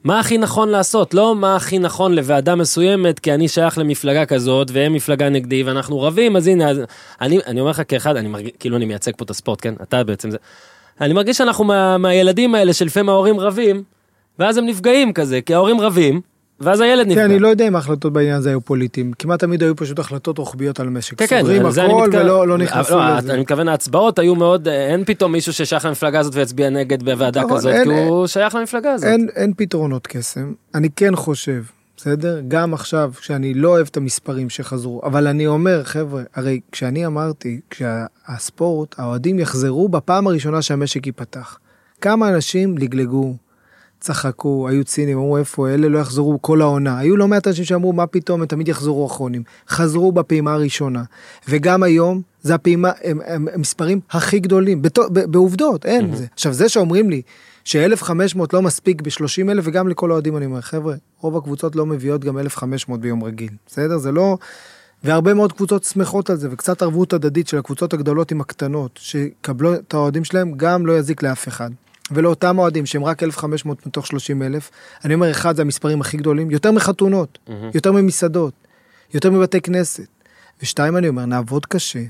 מה 0.04 0.20
הכי 0.20 0.38
נכון 0.38 0.70
לעשות 0.70 1.14
לא 1.14 1.36
מה 1.36 1.56
הכי 1.56 1.80
נכון 1.80 2.16
לוועדה 2.16 2.56
מסוימת 2.56 3.20
כי 3.20 3.34
אני 3.34 3.48
שייך 3.48 3.78
למפלגה 3.78 4.26
כזאת 4.26 4.72
והם 4.74 4.94
מפלגה 4.94 5.30
נגדי 5.30 5.64
ואנחנו 5.64 6.02
רבים 6.02 6.36
אז 6.36 6.48
הנה 6.48 6.70
אז 6.70 6.82
אני 7.22 7.40
אני 7.48 7.60
אומר 7.60 7.72
לך 7.72 7.82
כאחד 7.88 8.16
אני 8.16 8.28
מרגיש 8.28 8.52
כאילו 8.60 8.78
אני 8.78 8.86
מייצג 8.86 9.12
פה 9.18 9.24
את 9.24 9.30
הספורט 9.30 9.60
כן 9.62 9.74
אתה 9.82 10.04
בעצם 10.04 10.32
זה. 10.32 10.38
אני 11.02 11.14
מרגיש 11.14 11.38
שאנחנו 11.38 11.64
מה, 11.64 11.98
מהילדים 11.98 12.56
האלה 12.56 12.74
שלפעמים 12.74 13.10
ההורים 13.10 13.40
רבים, 13.40 13.84
ואז 14.40 14.58
הם 14.58 14.66
נפגעים 14.66 15.14
כזה, 15.14 15.42
כי 15.42 15.54
ההורים 15.54 15.82
רבים, 15.82 16.22
ואז 16.62 16.82
הילד 16.82 17.08
נפגע. 17.08 17.22
כן, 17.22 17.32
אני 17.32 17.40
לא 17.40 17.48
יודע 17.48 17.68
אם 17.68 17.76
ההחלטות 17.76 18.14
בעניין 18.14 18.36
הזה 18.36 18.50
היו 18.50 18.62
פוליטיים. 18.62 19.14
כמעט 19.20 19.40
תמיד 19.40 19.64
היו 19.64 19.76
פשוט 19.76 20.00
החלטות 20.00 20.38
רוחביות 20.38 20.80
על 20.80 20.90
משק. 20.90 21.20
כן, 21.20 21.26
כן, 21.28 21.42
סוגרים 21.42 21.66
הכל. 21.66 22.10
ולא 22.14 22.48
לא 22.48 22.58
נכנסו 22.58 22.98
לא, 22.98 23.18
לזה. 23.18 23.34
אני 23.34 23.42
מתכוון 23.42 23.68
ההצבעות 23.68 24.20
היו 24.20 24.36
מאוד, 24.36 24.68
אה, 24.68 24.88
אין 24.88 25.06
פתאום 25.06 25.32
מישהו 25.32 25.54
ששייך 25.54 25.86
למפלגה 25.86 26.20
הזאת 26.20 26.36
ויצביע 26.36 26.70
נגד 26.70 27.04
בוועדה 27.04 27.42
נכון, 27.42 27.58
כזאת, 27.58 27.74
כי 27.84 27.90
הוא 27.90 28.28
שייך 28.28 28.56
למפלגה 28.56 28.92
הזאת. 28.92 29.08
אין, 29.08 29.28
אין 29.36 29.54
פתרונות 29.58 30.08
קסם. 30.08 30.54
אני 30.76 30.90
כן 30.96 31.16
חושב, 31.16 31.64
בסדר? 31.98 32.42
גם 32.48 32.74
עכשיו, 32.74 33.12
כשאני 33.20 33.54
לא 33.54 33.70
אוהב 33.70 33.88
את 33.92 33.98
המספרים 33.98 34.50
שחזרו, 34.50 35.02
אבל 35.04 35.28
אני 35.28 35.48
אומר, 35.48 35.84
חבר'ה, 35.84 36.24
הרי 36.36 36.60
כשאני 36.72 37.06
אמרתי, 37.06 37.60
כשהספורט, 37.70 38.96
האוהדים 39.00 39.40
יחזרו 39.40 39.90
בפעם 39.90 40.28
הראשונה 40.28 40.62
שהמשק 40.62 41.06
ייפתח. 41.06 41.58
כמה 42.02 42.30
אנשים 42.30 42.78
לגלגו, 42.78 43.36
צחקו, 44.02 44.68
היו 44.70 44.84
ציניים, 44.84 45.18
אמרו 45.18 45.38
איפה 45.38 45.70
אלה 45.70 45.88
לא 45.88 46.00
יחזרו 46.00 46.42
כל 46.42 46.62
העונה. 46.62 47.00
היו 47.00 47.18
לא 47.18 47.28
מעט 47.28 47.48
אנשים 47.48 47.66
שאמרו 47.66 47.94
מה 47.94 48.08
פתאום 48.08 48.42
הם 48.42 48.48
תמיד 48.48 48.68
יחזרו 48.68 49.06
אחרונים. 49.06 49.44
חזרו 49.70 50.12
בפעימה 50.12 50.54
הראשונה. 50.54 51.04
וגם 51.50 51.84
היום 51.84 52.22
זה 52.42 52.56
הפעימה, 52.56 52.92
הם, 53.04 53.20
הם, 53.26 53.48
הם 53.54 53.62
מספרים 53.62 54.00
הכי 54.12 54.40
גדולים, 54.40 54.82
בתו, 54.82 55.04
ב, 55.14 55.20
בעובדות, 55.20 55.86
אין 55.86 56.16
זה. 56.16 56.26
עכשיו 56.34 56.54
זה 56.54 56.70
שאומרים 56.70 57.10
לי 57.10 57.22
ש-1500 57.64 58.40
לא 58.54 58.62
מספיק 58.62 59.02
ב-30,000 59.02 59.60
וגם 59.64 59.88
לכל 59.88 60.12
האוהדים 60.12 60.38
אני 60.38 60.46
אומר 60.46 60.62
חבר'ה, 60.62 60.96
רוב 61.20 61.38
הקבוצות 61.38 61.76
לא 61.76 61.86
מביאות 61.86 62.24
גם 62.24 62.38
1500 62.38 63.00
ביום 63.00 63.24
רגיל, 63.24 63.52
בסדר? 63.68 63.98
זה 63.98 64.12
לא... 64.12 64.38
והרבה 65.04 65.34
מאוד 65.34 65.54
קבוצות 65.54 65.84
שמחות 65.84 66.30
על 66.30 66.36
זה, 66.36 66.48
וקצת 66.52 66.82
ערבות 66.82 67.14
הדדית 67.14 67.48
של 67.48 67.58
הקבוצות 67.58 67.94
הגדולות 67.94 68.32
עם 68.32 68.42
הקטנות, 68.42 69.00
שקבלו 69.02 69.74
את 69.74 69.94
האוהדים 69.94 70.24
שלהם, 70.24 70.54
גם 70.58 70.86
לא 70.86 70.98
יזיק 70.98 71.24
לאף 71.24 71.48
אחד. 71.48 71.70
ולאותם 72.12 72.60
אוהדים 72.60 72.86
שהם 72.86 73.04
רק 73.06 73.24
1,500 73.24 73.88
מתוך 73.88 74.08
30,000, 74.08 74.72
אני 75.06 75.14
אומר, 75.14 75.32
אחד, 75.32 75.56
זה 75.56 75.62
המספרים 75.62 76.02
הכי 76.02 76.18
גדולים, 76.18 76.52
יותר 76.52 76.72
מחתונות, 76.72 77.40
יותר 77.76 77.92
ממסעדות, 77.92 78.54
יותר 79.14 79.32
מבתי 79.32 79.62
כנסת. 79.62 80.08
ושתיים, 80.62 80.98
אני 80.98 81.08
אומר, 81.08 81.26
נעבוד 81.26 81.66
קשה. 81.66 82.04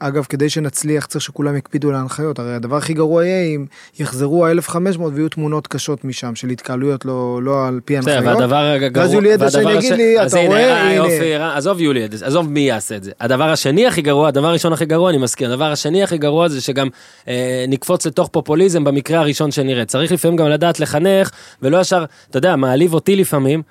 אגב, 0.00 0.26
כדי 0.28 0.48
שנצליח 0.50 1.06
צריך 1.06 1.24
שכולם 1.24 1.56
יקפידו 1.56 1.88
על 1.88 1.94
ההנחיות, 1.94 2.38
הרי 2.38 2.54
הדבר 2.54 2.76
הכי 2.76 2.94
גרוע 2.94 3.24
יהיה 3.26 3.56
אם 3.56 3.66
יחזרו 3.98 4.46
ה-1500 4.46 4.78
ויהיו 5.12 5.28
תמונות 5.28 5.66
קשות 5.66 6.04
משם 6.04 6.34
של 6.34 6.48
התקהלויות 6.48 7.04
לא, 7.04 7.40
לא 7.42 7.66
על 7.66 7.80
פי 7.84 7.98
בסדר, 7.98 8.18
הנחיות. 8.18 8.38
והדבר 8.40 8.56
הגרוע, 8.56 9.02
ואז 9.04 9.12
יולי 9.12 9.34
אדלשטיין 9.34 9.68
יגיד 9.68 9.92
הש- 9.92 9.98
לי, 9.98 10.26
אתה 10.26 10.38
הנה, 10.38 10.48
רואה, 10.48 10.60
אה, 10.70 10.80
הנה. 10.82 10.94
יופי, 10.94 11.36
רע, 11.36 11.56
עזוב 11.56 11.80
יולי 11.80 12.04
אדלשטיין, 12.04 12.28
עזוב 12.28 12.48
מי 12.50 12.60
יעשה 12.60 12.96
את 12.96 13.04
זה. 13.04 13.10
הדבר 13.20 13.44
השני 13.50 13.86
הכי 13.86 14.02
גרוע, 14.02 14.28
הדבר 14.28 14.46
הראשון 14.46 14.72
הכי 14.72 14.84
גרוע, 14.84 15.10
אני 15.10 15.18
מזכיר, 15.18 15.52
הדבר 15.52 15.72
השני 15.72 16.02
הכי 16.02 16.18
גרוע 16.18 16.48
זה 16.48 16.60
שגם 16.60 16.88
אה, 17.28 17.64
נקפוץ 17.68 18.06
לתוך 18.06 18.28
פופוליזם 18.28 18.84
במקרה 18.84 19.20
הראשון 19.20 19.50
שנראה. 19.50 19.84
צריך 19.84 20.12
לפעמים 20.12 20.36
גם 20.36 20.48
לדעת 20.48 20.80
לחנך, 20.80 21.30
ולא 21.62 21.80
ישר, 21.80 22.04
אתה 22.30 22.38
יודע, 22.38 22.56
מעליב 22.56 22.94
אותי 22.94 23.16
לפעמים, 23.16 23.62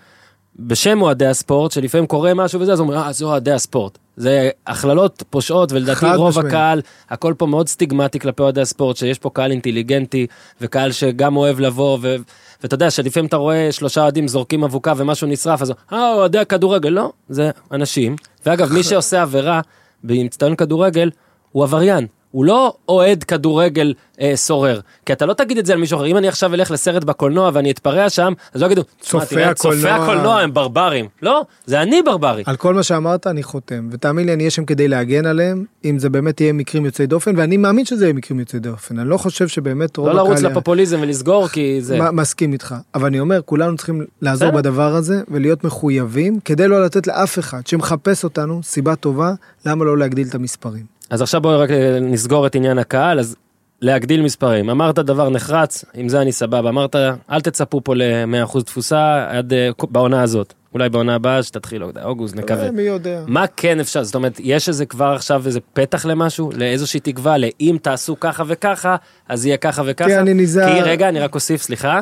בשם 0.60 1.02
אוהדי 1.02 1.26
הספורט, 1.26 1.72
שלפעמים 1.72 2.08
קורה 2.08 2.34
משהו 2.34 2.60
וזה, 2.62 2.74
אז 2.74 2.80
אומרים, 2.80 3.00
אה, 3.00 3.12
זה 3.12 3.26
אוהדי 3.26 3.52
הספורט. 3.52 3.98
זה 4.18 4.50
הכללות 4.68 5.24
פושעות, 5.30 5.72
ולדעתי 5.72 6.06
רוב 6.16 6.30
משמעית. 6.30 6.48
הקהל, 6.48 6.82
הכל 7.10 7.34
פה 7.38 7.46
מאוד 7.46 7.68
סטיגמטי 7.68 8.20
כלפי 8.20 8.44
אוהדי 8.44 8.62
הספורט, 8.62 8.98
שיש 8.98 9.20
פה 9.20 9.30
קהל 9.34 9.52
אינטליגנטי, 9.52 10.28
וקהל 10.62 10.92
שגם 10.92 11.38
אוהב 11.38 11.60
לבוא, 11.60 11.98
ו... 12.02 12.16
ואתה 12.64 12.76
יודע 12.76 12.92
שלפעמים 12.92 13.28
אתה 13.28 13.38
רואה 13.38 13.72
שלושה 13.72 14.02
אוהדים 14.02 14.28
זורקים 14.28 14.64
אבוקה 14.64 14.94
ומשהו 14.98 15.28
נשרף, 15.28 15.62
אז 15.62 15.74
אה, 15.94 16.14
אוהדי 16.14 16.40
הכדורגל, 16.40 16.90
לא, 16.90 17.12
זה 17.30 17.52
אנשים. 17.72 18.16
ואגב, 18.46 18.74
מי 18.74 18.84
שעושה 18.90 19.22
עבירה 19.22 19.62
באצטדיון 20.04 20.56
כדורגל, 20.56 21.10
הוא 21.52 21.64
עבריין. 21.64 22.08
הוא 22.32 22.46
לא 22.46 22.74
אוהד 22.90 23.24
כדורגל 23.24 23.94
אה, 24.22 24.32
סורר, 24.36 24.80
כי 25.06 25.14
אתה 25.14 25.26
לא 25.26 25.34
תגיד 25.34 25.58
את 25.58 25.66
זה 25.66 25.74
על 25.74 25.80
מישהו 25.80 25.98
אחר, 25.98 26.06
אם 26.06 26.18
אני 26.18 26.28
עכשיו 26.28 26.54
אלך 26.54 26.72
לסרט 26.72 27.04
בקולנוע 27.04 27.52
ואני 27.54 27.72
אתפרע 27.72 28.10
שם, 28.10 28.34
אז 28.54 28.62
לא 28.62 28.66
יגידו, 28.66 28.82
"תשמע, 29.02 29.20
צופי 29.20 29.44
הקולנוע." 29.44 29.92
הקולנוע 29.92 30.40
הם 30.42 30.54
ברברים, 30.54 31.06
לא, 31.22 31.42
זה 31.66 31.82
אני 31.82 32.02
ברברי. 32.02 32.44
על 32.46 32.56
כל 32.56 32.74
מה 32.74 32.84
שאמרת 32.84 33.28
אני 33.28 33.44
חותם, 33.44 33.90
ותאמין 33.92 34.26
לי 34.26 34.34
אני 34.34 34.44
אהיה 34.44 34.52
שם 34.52 34.66
כדי 34.66 34.88
להגן 34.88 35.26
עליהם, 35.26 35.66
אם 35.86 36.00
זה 36.00 36.10
באמת 36.10 36.42
יהיה 36.42 36.54
מקרים 36.54 36.86
יוצאי 36.86 37.08
דופן, 37.08 37.34
ואני 37.38 37.58
מאמין 37.58 37.86
שזה 37.86 38.06
יהיה 38.06 38.14
מקרים 38.14 38.40
יוצאי 38.40 38.60
דופן, 38.60 39.00
אני 39.00 39.10
לא 39.10 39.18
חושב 39.18 39.48
שבאמת 39.48 39.98
רוב 39.98 40.08
לא 40.08 40.14
לרוץ 40.14 40.38
הקהל- 40.40 40.52
לפופוליזם 40.52 41.00
ולסגור, 41.02 41.48
כי 41.48 41.82
זה... 41.82 42.00
מ- 42.02 42.16
מסכים 42.16 42.54
איתך, 42.54 42.76
אבל 42.96 43.06
אני 43.06 43.20
אומר, 43.20 43.42
כולנו 43.46 43.78
צריכים 43.78 44.06
לעזור. 44.22 44.52
בדבר 44.52 44.96
הזה 44.96 45.22
ולהיות 45.28 45.64
מחויבים, 45.64 46.40
כדי 46.46 46.68
לא 46.68 46.86
לתת 46.86 47.08
לאף 47.08 47.40
אחד 47.40 47.68
שמחפש 47.68 48.24
אותנו 48.24 48.64
סיבה 48.64 48.96
טובה, 48.96 49.34
למה 49.66 49.86
לא 49.86 49.98
להגדיל 49.98 50.28
את 50.28 50.36
המספרים. 50.36 50.97
אז 51.10 51.22
עכשיו 51.22 51.42
בואו 51.42 51.60
רק 51.60 51.72
אה, 51.72 52.00
נסגור 52.02 52.48
את 52.48 52.56
עניין 52.56 52.78
הקהל, 52.78 53.20
אז 53.20 53.36
להגדיל 53.82 54.22
מספרים. 54.22 54.70
אמרת 54.70 55.00
דבר 55.00 55.30
נחרץ, 55.30 55.86
עם 55.94 56.10
זה 56.10 56.22
אני 56.22 56.32
סבבה. 56.32 56.70
אמרת, 56.70 56.96
אל 57.32 57.42
תצפו 57.42 57.84
פה 57.84 57.96
ל-100% 57.96 58.62
תפוסה 58.62 59.26
עד 59.30 59.54
אה, 59.54 59.70
בעונה 59.90 60.22
הזאת. 60.22 60.54
אולי 60.74 60.90
בעונה 60.90 61.16
הבאה 61.16 61.44
שתתחיל, 61.44 61.82
לא 61.82 61.90
אוגוסט, 62.04 62.36
נקווה. 62.36 62.66
אה, 62.66 62.72
מי 62.72 62.82
יודע. 62.82 63.22
מה 63.28 63.46
כן 63.48 63.80
אפשר, 63.80 64.04
זאת 64.04 64.16
אומרת, 64.16 64.40
יש 64.40 64.70
איזה 64.70 64.86
כבר 64.86 65.14
עכשיו 65.16 65.44
איזה 65.46 65.60
פתח 65.74 66.06
למשהו, 66.06 66.52
לאיזושהי 66.56 67.00
תקווה, 67.00 67.38
לאם 67.38 67.78
תעשו 67.82 68.20
ככה 68.20 68.44
וככה, 68.48 68.96
אז 69.30 69.46
יהיה 69.46 69.58
ככה 69.58 69.82
וככה. 69.86 70.10
כן, 70.10 70.20
אני 70.20 70.34
נזהר. 70.34 70.74
כי 70.74 70.82
רגע, 70.82 71.10
אני 71.10 71.20
רק 71.20 71.36
אוסיף, 71.36 71.62
סליחה. 71.62 72.02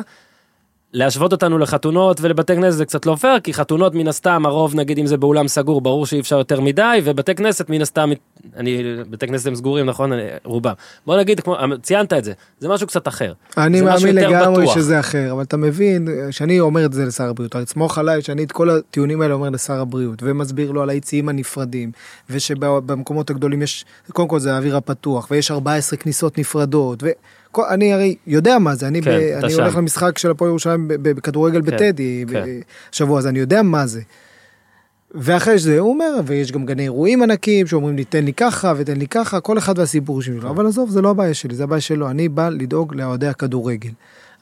להשוות 0.96 1.32
אותנו 1.32 1.58
לחתונות 1.58 2.20
ולבתי 2.20 2.56
כנסת 2.56 2.76
זה 2.78 2.84
קצת 2.84 3.06
לא 3.06 3.14
פייר, 3.14 3.40
כי 3.40 3.54
חתונות 3.54 3.94
מן 3.94 4.08
הסתם, 4.08 4.46
הרוב 4.46 4.74
נגיד 4.74 4.98
אם 4.98 5.06
זה 5.06 5.16
באולם 5.16 5.48
סגור, 5.48 5.80
ברור 5.80 6.06
שאי 6.06 6.20
אפשר 6.20 6.38
יותר 6.38 6.60
מדי, 6.60 7.00
ובתי 7.04 7.34
כנסת 7.34 7.70
מן 7.70 7.80
הסתם, 7.82 8.10
אני, 8.56 8.82
בתי 9.10 9.26
כנסת 9.26 9.46
הם 9.46 9.54
סגורים, 9.54 9.86
נכון? 9.86 10.12
אני- 10.12 10.22
רובם. 10.44 10.72
בוא 11.06 11.16
נגיד, 11.16 11.40
כמו, 11.40 11.56
ציינת 11.82 12.12
את 12.12 12.24
זה, 12.24 12.32
זה 12.58 12.68
משהו 12.68 12.86
קצת 12.86 13.08
אחר. 13.08 13.32
אני 13.56 13.80
מאמין 13.80 14.14
לגמרי 14.14 14.62
בטוח. 14.62 14.74
שזה 14.74 15.00
אחר, 15.00 15.32
אבל 15.32 15.42
אתה 15.42 15.56
מבין 15.56 16.08
שאני 16.30 16.60
אומר 16.60 16.84
את 16.84 16.92
זה 16.92 17.04
לשר 17.04 17.24
הבריאות, 17.24 17.54
הרי 17.54 17.64
תסמוך 17.64 17.98
עליי 17.98 18.22
שאני 18.22 18.44
את 18.44 18.52
כל 18.52 18.70
הטיעונים 18.70 19.20
האלה 19.20 19.34
אומר 19.34 19.50
לשר 19.50 19.80
הבריאות, 19.80 20.18
ומסביר 20.22 20.70
לו 20.70 20.82
על 20.82 20.90
היציאים 20.90 21.28
הנפרדים, 21.28 21.92
ושבמקומות 22.30 23.30
הגדולים 23.30 23.62
יש, 23.62 23.84
קודם 24.12 24.28
כל 24.28 24.38
זה 24.40 24.54
האוויר 24.54 24.76
הפתוח, 24.76 25.28
ויש 25.30 25.50
14 25.50 25.96
כניסות 25.96 26.38
נפרדות, 26.38 27.02
ואני 27.58 27.92
הרי 27.92 28.14
יודע 28.26 28.58
מה 28.58 28.74
זה, 28.74 28.88
אני, 28.88 29.02
כן, 29.02 29.10
ב, 29.10 29.44
אני 29.44 29.52
שם. 29.52 29.62
הולך 29.62 29.76
למשחק 29.76 30.18
של 30.18 30.30
הפועל 30.30 30.48
ירושלים 30.50 30.84
בכדורגל 30.88 31.60
כן, 31.62 31.66
בטדי 31.76 32.24
כן. 32.32 32.42
בשבוע, 32.92 33.18
אז 33.18 33.26
אני 33.26 33.38
יודע 33.38 33.62
מה 33.62 33.86
זה. 33.86 34.00
ואחרי 35.14 35.58
זה 35.58 35.78
הוא 35.78 35.90
אומר, 35.90 36.14
ויש 36.26 36.52
גם 36.52 36.66
גני 36.66 36.82
אירועים 36.82 37.22
ענקיים 37.22 37.66
שאומרים 37.66 37.96
לי 37.96 38.04
תן 38.04 38.24
לי 38.24 38.32
ככה 38.32 38.72
ותן 38.76 38.96
לי 38.96 39.06
ככה, 39.08 39.40
כל 39.40 39.58
אחד 39.58 39.78
והסיפור 39.78 40.22
שלו, 40.22 40.50
אבל 40.50 40.66
עזוב, 40.66 40.90
זה 40.90 41.02
לא 41.02 41.10
הבעיה 41.10 41.34
שלי, 41.34 41.54
זה 41.54 41.64
הבעיה 41.64 41.80
שלו, 41.80 42.10
אני 42.10 42.28
בא 42.28 42.48
לדאוג 42.48 42.94
לאוהדי 42.94 43.26
הכדורגל. 43.26 43.90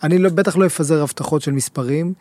אני 0.03 0.18
לא, 0.18 0.31
בטח 0.31 0.57
לא 0.57 0.66
אפזר 0.66 1.03
הבטחות 1.03 1.42
של 1.42 1.53
מספרים, 1.53 2.12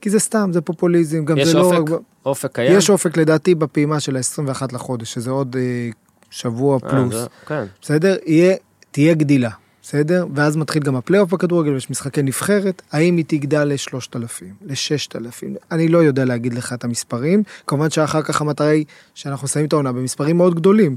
כי 0.00 0.10
זה 0.10 0.18
סתם, 0.18 0.50
זה 0.52 0.60
פופוליזם, 0.60 1.24
גם 1.24 1.38
יש 1.38 1.48
זה 1.48 1.54
לא... 1.58 1.60
אופק? 1.64 1.90
רק- 1.92 2.00
אופק 2.26 2.54
קיים? 2.54 2.78
יש 2.78 2.90
אופק 2.90 3.16
לדעתי 3.16 3.54
בפעימה 3.54 4.00
של 4.00 4.16
ה-21 4.16 4.62
לחודש, 4.72 5.12
שזה 5.14 5.30
עוד 5.30 5.56
אה, 5.58 5.88
שבוע 6.30 6.78
אה, 6.84 6.90
פלוס, 6.90 7.14
זה- 7.14 7.26
כן. 7.46 7.64
בסדר? 7.82 8.16
יהיה, 8.26 8.56
תהיה 8.90 9.14
גדילה, 9.14 9.50
בסדר? 9.88 10.26
ואז 10.34 10.56
מתחיל 10.56 10.82
גם 10.82 10.96
הפלייאוף 10.96 11.32
בכדורגל, 11.32 11.76
יש 11.76 11.90
משחקי 11.90 12.22
נבחרת, 12.22 12.82
האם 12.92 13.16
היא 13.16 13.24
תגדל 13.28 13.64
לשלושת 13.64 14.16
אלפים, 14.16 14.54
לששת 14.62 15.16
אלפים, 15.16 15.54
אני 15.70 15.88
לא 15.88 15.98
יודע 15.98 16.24
להגיד 16.24 16.54
לך 16.54 16.72
את 16.72 16.84
המספרים, 16.84 17.42
כמובן 17.66 17.90
שאחר 17.90 18.22
כך 18.22 18.40
המטרה 18.40 18.66
היא 18.66 18.84
שאנחנו 19.14 19.44
נסיים 19.44 19.66
את 19.66 19.72
העונה 19.72 19.92
במספרים 19.92 20.36
מאוד 20.36 20.54
גדולים. 20.54 20.96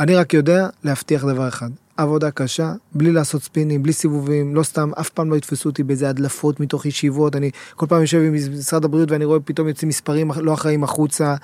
אני 0.00 0.16
רק 0.16 0.34
יודע 0.34 0.68
להבטיח 0.84 1.24
דבר 1.24 1.48
אחד, 1.48 1.70
עבודה 1.96 2.30
קשה, 2.30 2.72
בלי 2.92 3.12
לעשות 3.12 3.42
ספינים, 3.42 3.82
בלי 3.82 3.92
סיבובים, 3.92 4.54
לא 4.54 4.62
סתם, 4.62 4.90
אף 5.00 5.08
פעם 5.08 5.30
לא 5.30 5.36
יתפסו 5.36 5.68
אותי 5.68 5.82
באיזה 5.82 6.08
הדלפות 6.08 6.60
מתוך 6.60 6.86
ישיבות, 6.86 7.36
אני 7.36 7.50
כל 7.76 7.86
פעם 7.86 8.00
יושב 8.00 8.18
עם 8.18 8.34
משרד 8.34 8.84
הבריאות 8.84 9.10
ואני 9.10 9.24
רואה 9.24 9.40
פתאום 9.40 9.68
יוצאים 9.68 9.88
מספרים 9.88 10.30
לא 10.36 10.54
אחראים 10.54 10.84
החוצה. 10.84 11.34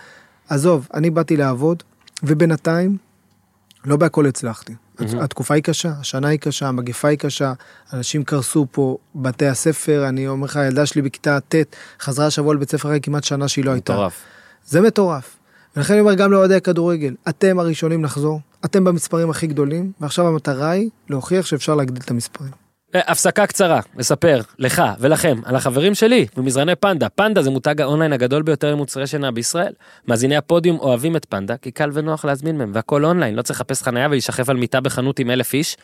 עזוב, 0.49 0.89
אני 0.95 1.11
באתי 1.11 1.37
לעבוד, 1.37 1.83
ובינתיים, 2.23 2.97
לא 3.85 3.97
בהכל 3.97 4.27
הצלחתי. 4.27 4.75
מהמם. 5.01 5.19
התקופה 5.21 5.55
היא 5.55 5.63
קשה, 5.63 5.93
השנה 6.01 6.29
היא 6.29 6.39
קשה, 6.39 6.69
המגפה 6.69 7.09
היא 7.09 7.19
קשה, 7.19 7.53
אנשים 7.93 8.25
קרסו 8.25 8.67
פה, 8.73 8.97
בתי 9.15 9.47
הספר, 9.47 10.09
אני 10.09 10.29
אומר 10.29 10.45
לך, 10.45 10.57
הילדה 10.57 10.87
שלי 10.87 11.03
בכיתה 11.03 11.39
ט' 11.41 11.55
חזרה 12.01 12.27
השבוע 12.27 12.55
לבית 12.55 12.71
ספר 12.71 12.89
אחרי 12.89 13.01
כמעט 13.03 13.25
שנה 13.25 13.49
שהיא 13.49 13.65
לא 13.65 13.71
הייתה. 13.71 13.93
מטורף. 13.93 14.23
זה 14.67 14.81
מטורף. 14.81 15.37
ולכן 15.77 15.93
אני 15.93 16.01
אומר 16.01 16.15
גם 16.15 16.33
לאוהדי 16.33 16.55
הכדורגל, 16.55 17.15
אתם 17.29 17.59
הראשונים 17.59 18.05
לחזור, 18.05 18.41
אתם 18.65 18.85
במספרים 18.85 19.31
הכי 19.31 19.47
גדולים, 19.47 19.93
ועכשיו 20.01 20.29
המטרה 20.29 20.71
היא 20.71 20.91
להוכיח 21.11 21.47
שאפשר 21.47 21.75
להגדיל 21.75 22.03
את 22.05 22.11
המספרים. 22.11 22.60
הפסקה 22.95 23.47
קצרה, 23.47 23.81
לספר 23.97 24.41
לך 24.59 24.83
ולכם 24.99 25.41
על 25.45 25.57
החברים 25.57 25.95
שלי 25.95 26.27
במזרני 26.37 26.75
פנדה. 26.75 27.09
פנדה 27.09 27.43
זה 27.43 27.51
מותג 27.51 27.81
האונליין 27.81 28.13
הגדול 28.13 28.43
ביותר 28.43 28.73
למוצרי 28.73 29.07
שינה 29.07 29.31
בישראל. 29.31 29.73
מאזיני 30.09 30.37
הפודיום 30.37 30.79
אוהבים 30.79 31.17
את 31.17 31.25
פנדה 31.25 31.57
כי 31.57 31.71
קל 31.71 31.91
ונוח 31.93 32.25
להזמין 32.25 32.59
מהם 32.59 32.71
והכל 32.75 33.05
אונליין, 33.05 33.35
לא 33.35 33.43
צריך 33.43 33.61
לחפש 33.61 33.83
חניה 33.83 34.07
ולהישכב 34.07 34.51
על 34.51 34.57
מיטה 34.57 34.81
בחנות 34.81 35.19
עם 35.19 35.31
אלף 35.31 35.55
איש. 35.55 35.77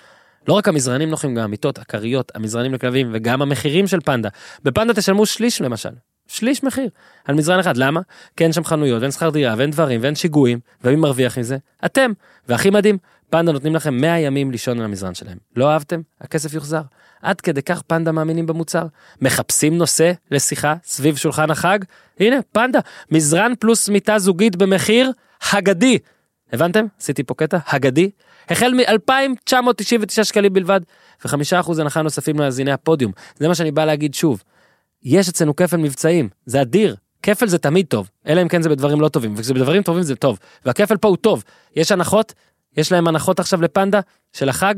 לא 0.49 0.53
רק 0.53 0.69
המזרנים 0.69 1.11
נוחים, 1.11 1.35
גם 1.35 1.45
המיטות, 1.45 1.79
הכריות, 1.79 2.33
המזרנים 2.35 2.75
לכלבים 2.75 3.11
וגם 3.13 3.43
המחירים 3.43 3.87
של 3.87 4.01
פנדה. 4.01 4.29
בפנדה 4.65 4.95
תשלמו 4.95 5.27
שליש 5.27 5.61
למשל. 5.61 5.91
שליש 6.29 6.63
מחיר 6.63 6.89
על 7.25 7.35
מזרן 7.35 7.59
אחד 7.59 7.77
למה 7.77 8.01
כי 8.37 8.45
אין 8.45 8.53
שם 8.53 8.65
חנויות 8.65 9.01
ואין 9.01 9.11
שכר 9.11 9.31
דירה 9.31 9.55
ואין 9.59 9.71
דברים 9.71 10.01
ואין 10.03 10.15
שיגועים 10.15 10.61
ומי 10.85 10.97
מרוויח 10.97 11.39
מזה 11.39 11.57
אתם 11.85 12.13
והכי 12.49 12.71
מדהים 12.71 12.99
פנדה 13.31 13.53
נותנים 13.53 13.75
לכם 13.75 13.95
100 13.95 14.19
ימים 14.19 14.51
לישון 14.51 14.79
על 14.79 14.85
המזרן 14.85 15.15
שלהם 15.15 15.39
לא 15.57 15.71
אהבתם 15.71 16.01
הכסף 16.21 16.55
יוחזר 16.55 16.83
עד 17.23 17.41
כדי 17.41 17.63
כך 17.63 17.83
פנדה 17.83 18.13
מאמינים 18.13 18.47
במוצר 18.47 18.87
מחפשים 19.21 19.79
נושא 19.79 20.13
לשיחה 20.31 20.75
סביב 20.85 21.17
שולחן 21.17 21.51
החג 21.51 21.79
הנה 22.21 22.37
פנדה 22.53 22.81
מזרן 23.11 23.53
פלוס 23.59 23.89
מיטה 23.89 24.19
זוגית 24.19 24.57
במחיר 24.57 25.13
הגדי 25.53 25.99
הבנתם 26.53 26.87
עשיתי 27.01 27.23
פה 27.23 27.35
קטע 27.35 27.59
הגדי 27.67 28.11
החל 28.49 28.75
מ-2,999 28.75 30.25
שקלים 30.25 30.53
בלבד 30.53 30.81
וחמישה 31.25 31.61
אחוז 31.61 31.79
הנחה 31.79 32.03
נוספים 32.03 32.37
למאזיני 32.37 32.73
הפודיום 32.73 33.13
זה 33.37 33.49
מה 33.49 33.55
שאני 33.55 33.71
בא 33.71 33.85
להגיד 33.85 34.15
שוב. 34.15 34.43
יש 35.03 35.29
אצלנו 35.29 35.57
כפל 35.57 35.77
מבצעים, 35.77 36.29
זה 36.47 36.63
אדיר. 36.63 36.97
כפל 37.23 37.47
זה 37.47 37.59
תמיד 37.59 37.87
טוב, 37.87 38.11
אלא 38.27 38.43
אם 38.43 38.49
כן 38.49 38.63
זה 38.63 38.69
בדברים 38.69 39.01
לא 39.01 39.09
טובים, 39.09 39.35
וכשזה 39.37 39.55
בדברים 39.55 39.83
טובים 39.83 40.03
זה 40.03 40.17
טוב. 40.17 40.39
והכפל 40.65 40.97
פה 40.97 41.09
הוא 41.09 41.17
טוב. 41.17 41.45
יש 41.77 41.93
הנחות, 41.93 42.33
יש 42.77 42.93
להם 42.93 43.09
הנחות 43.09 43.41
עכשיו 43.41 43.63
לפנדה 43.63 44.01
של 44.33 44.49
החג, 44.49 44.75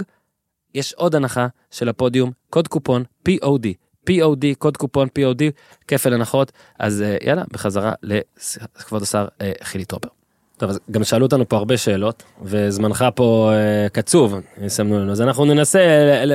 יש 0.74 0.92
עוד 0.92 1.14
הנחה 1.14 1.46
של 1.70 1.88
הפודיום, 1.88 2.30
קוד 2.50 2.68
קופון 2.68 3.04
POD, 3.28 3.66
POD, 4.10 4.44
קוד 4.58 4.76
קופון 4.76 5.08
POD, 5.18 5.42
כפל 5.88 6.14
הנחות, 6.14 6.52
אז 6.78 7.02
אה, 7.02 7.16
יאללה, 7.22 7.42
בחזרה 7.52 7.92
לכבוד 8.02 9.02
השר 9.02 9.26
אה, 9.40 9.52
חילי 9.62 9.84
טרופר. 9.84 10.08
טוב, 10.56 10.70
אז 10.70 10.80
גם 10.90 11.04
שאלו 11.04 11.26
אותנו 11.26 11.48
פה 11.48 11.56
הרבה 11.56 11.76
שאלות, 11.76 12.22
וזמנך 12.42 13.04
פה 13.14 13.50
אה, 13.52 13.88
קצוב, 13.88 14.34
יסמנו 14.62 14.98
לנו, 14.98 15.12
אז 15.12 15.20
אנחנו 15.20 15.44
ננסה, 15.44 15.80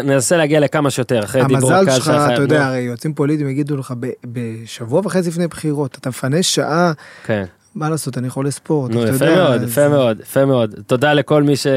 ננסה 0.03 0.37
להגיע 0.37 0.59
לכמה 0.59 0.89
שיותר, 0.89 1.23
אחרי 1.23 1.41
דיבור 1.47 1.73
המזל 1.73 1.83
הקהל 1.83 1.95
שלך, 1.95 2.05
שלך, 2.05 2.31
אתה 2.33 2.41
יודע, 2.41 2.65
הרי 2.65 2.79
יועצים 2.79 3.13
פוליטיים 3.13 3.49
יגידו 3.49 3.77
לך, 3.77 3.93
ב- 3.99 4.07
בשבוע 4.25 5.01
וחצי 5.05 5.29
לפני 5.29 5.47
בחירות, 5.47 5.97
אתה 5.97 6.09
מפנה 6.09 6.43
שעה, 6.43 6.91
כן. 7.25 7.45
מה 7.75 7.89
לעשות, 7.89 8.17
אני 8.17 8.29
חולה 8.29 8.51
ספורט, 8.51 8.91
נו, 8.91 9.03
יפה 9.03 9.25
יודע, 9.25 9.35
מאוד, 9.35 9.61
אז- 9.61 9.69
יפה 9.69 9.87
מאוד, 9.89 10.19
יפה 10.19 10.45
מאוד. 10.45 10.75
תודה 10.87 11.13
לכל 11.13 11.43
מי 11.43 11.55
ש... 11.55 11.67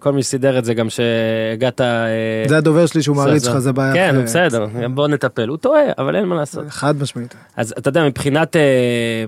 כל 0.00 0.12
מי 0.12 0.22
שסידר 0.22 0.58
את 0.58 0.64
זה, 0.64 0.74
גם 0.74 0.86
שהגעת... 0.90 1.80
אה, 1.80 2.44
זה 2.48 2.56
הדובר 2.58 2.86
שלי 2.86 3.02
שהוא 3.02 3.16
מעריץ 3.16 3.44
שלך, 3.44 3.58
זה 3.58 3.72
בעיה 3.72 3.92
כן, 3.94 4.10
אחרת. 4.10 4.24
בסדר, 4.24 4.66
בוא 4.94 5.08
נטפל. 5.08 5.48
הוא 5.48 5.56
טועה, 5.56 5.82
אבל 5.98 6.16
אין 6.16 6.24
מה 6.24 6.34
לעשות. 6.34 6.64
חד 6.68 7.02
משמעית. 7.02 7.34
אז 7.56 7.74
אתה 7.78 7.88
יודע, 7.88 8.04
מבחינת... 8.06 8.56
אה, 8.56 9.24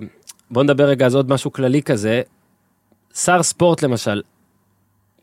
בוא 0.51 0.63
נדבר 0.63 0.85
רגע 0.85 1.07
אז 1.07 1.15
עוד 1.15 1.31
משהו 1.31 1.53
כללי 1.53 1.83
כזה. 1.83 2.23
שר 3.15 3.43
ספורט 3.43 3.83
למשל, 3.83 4.23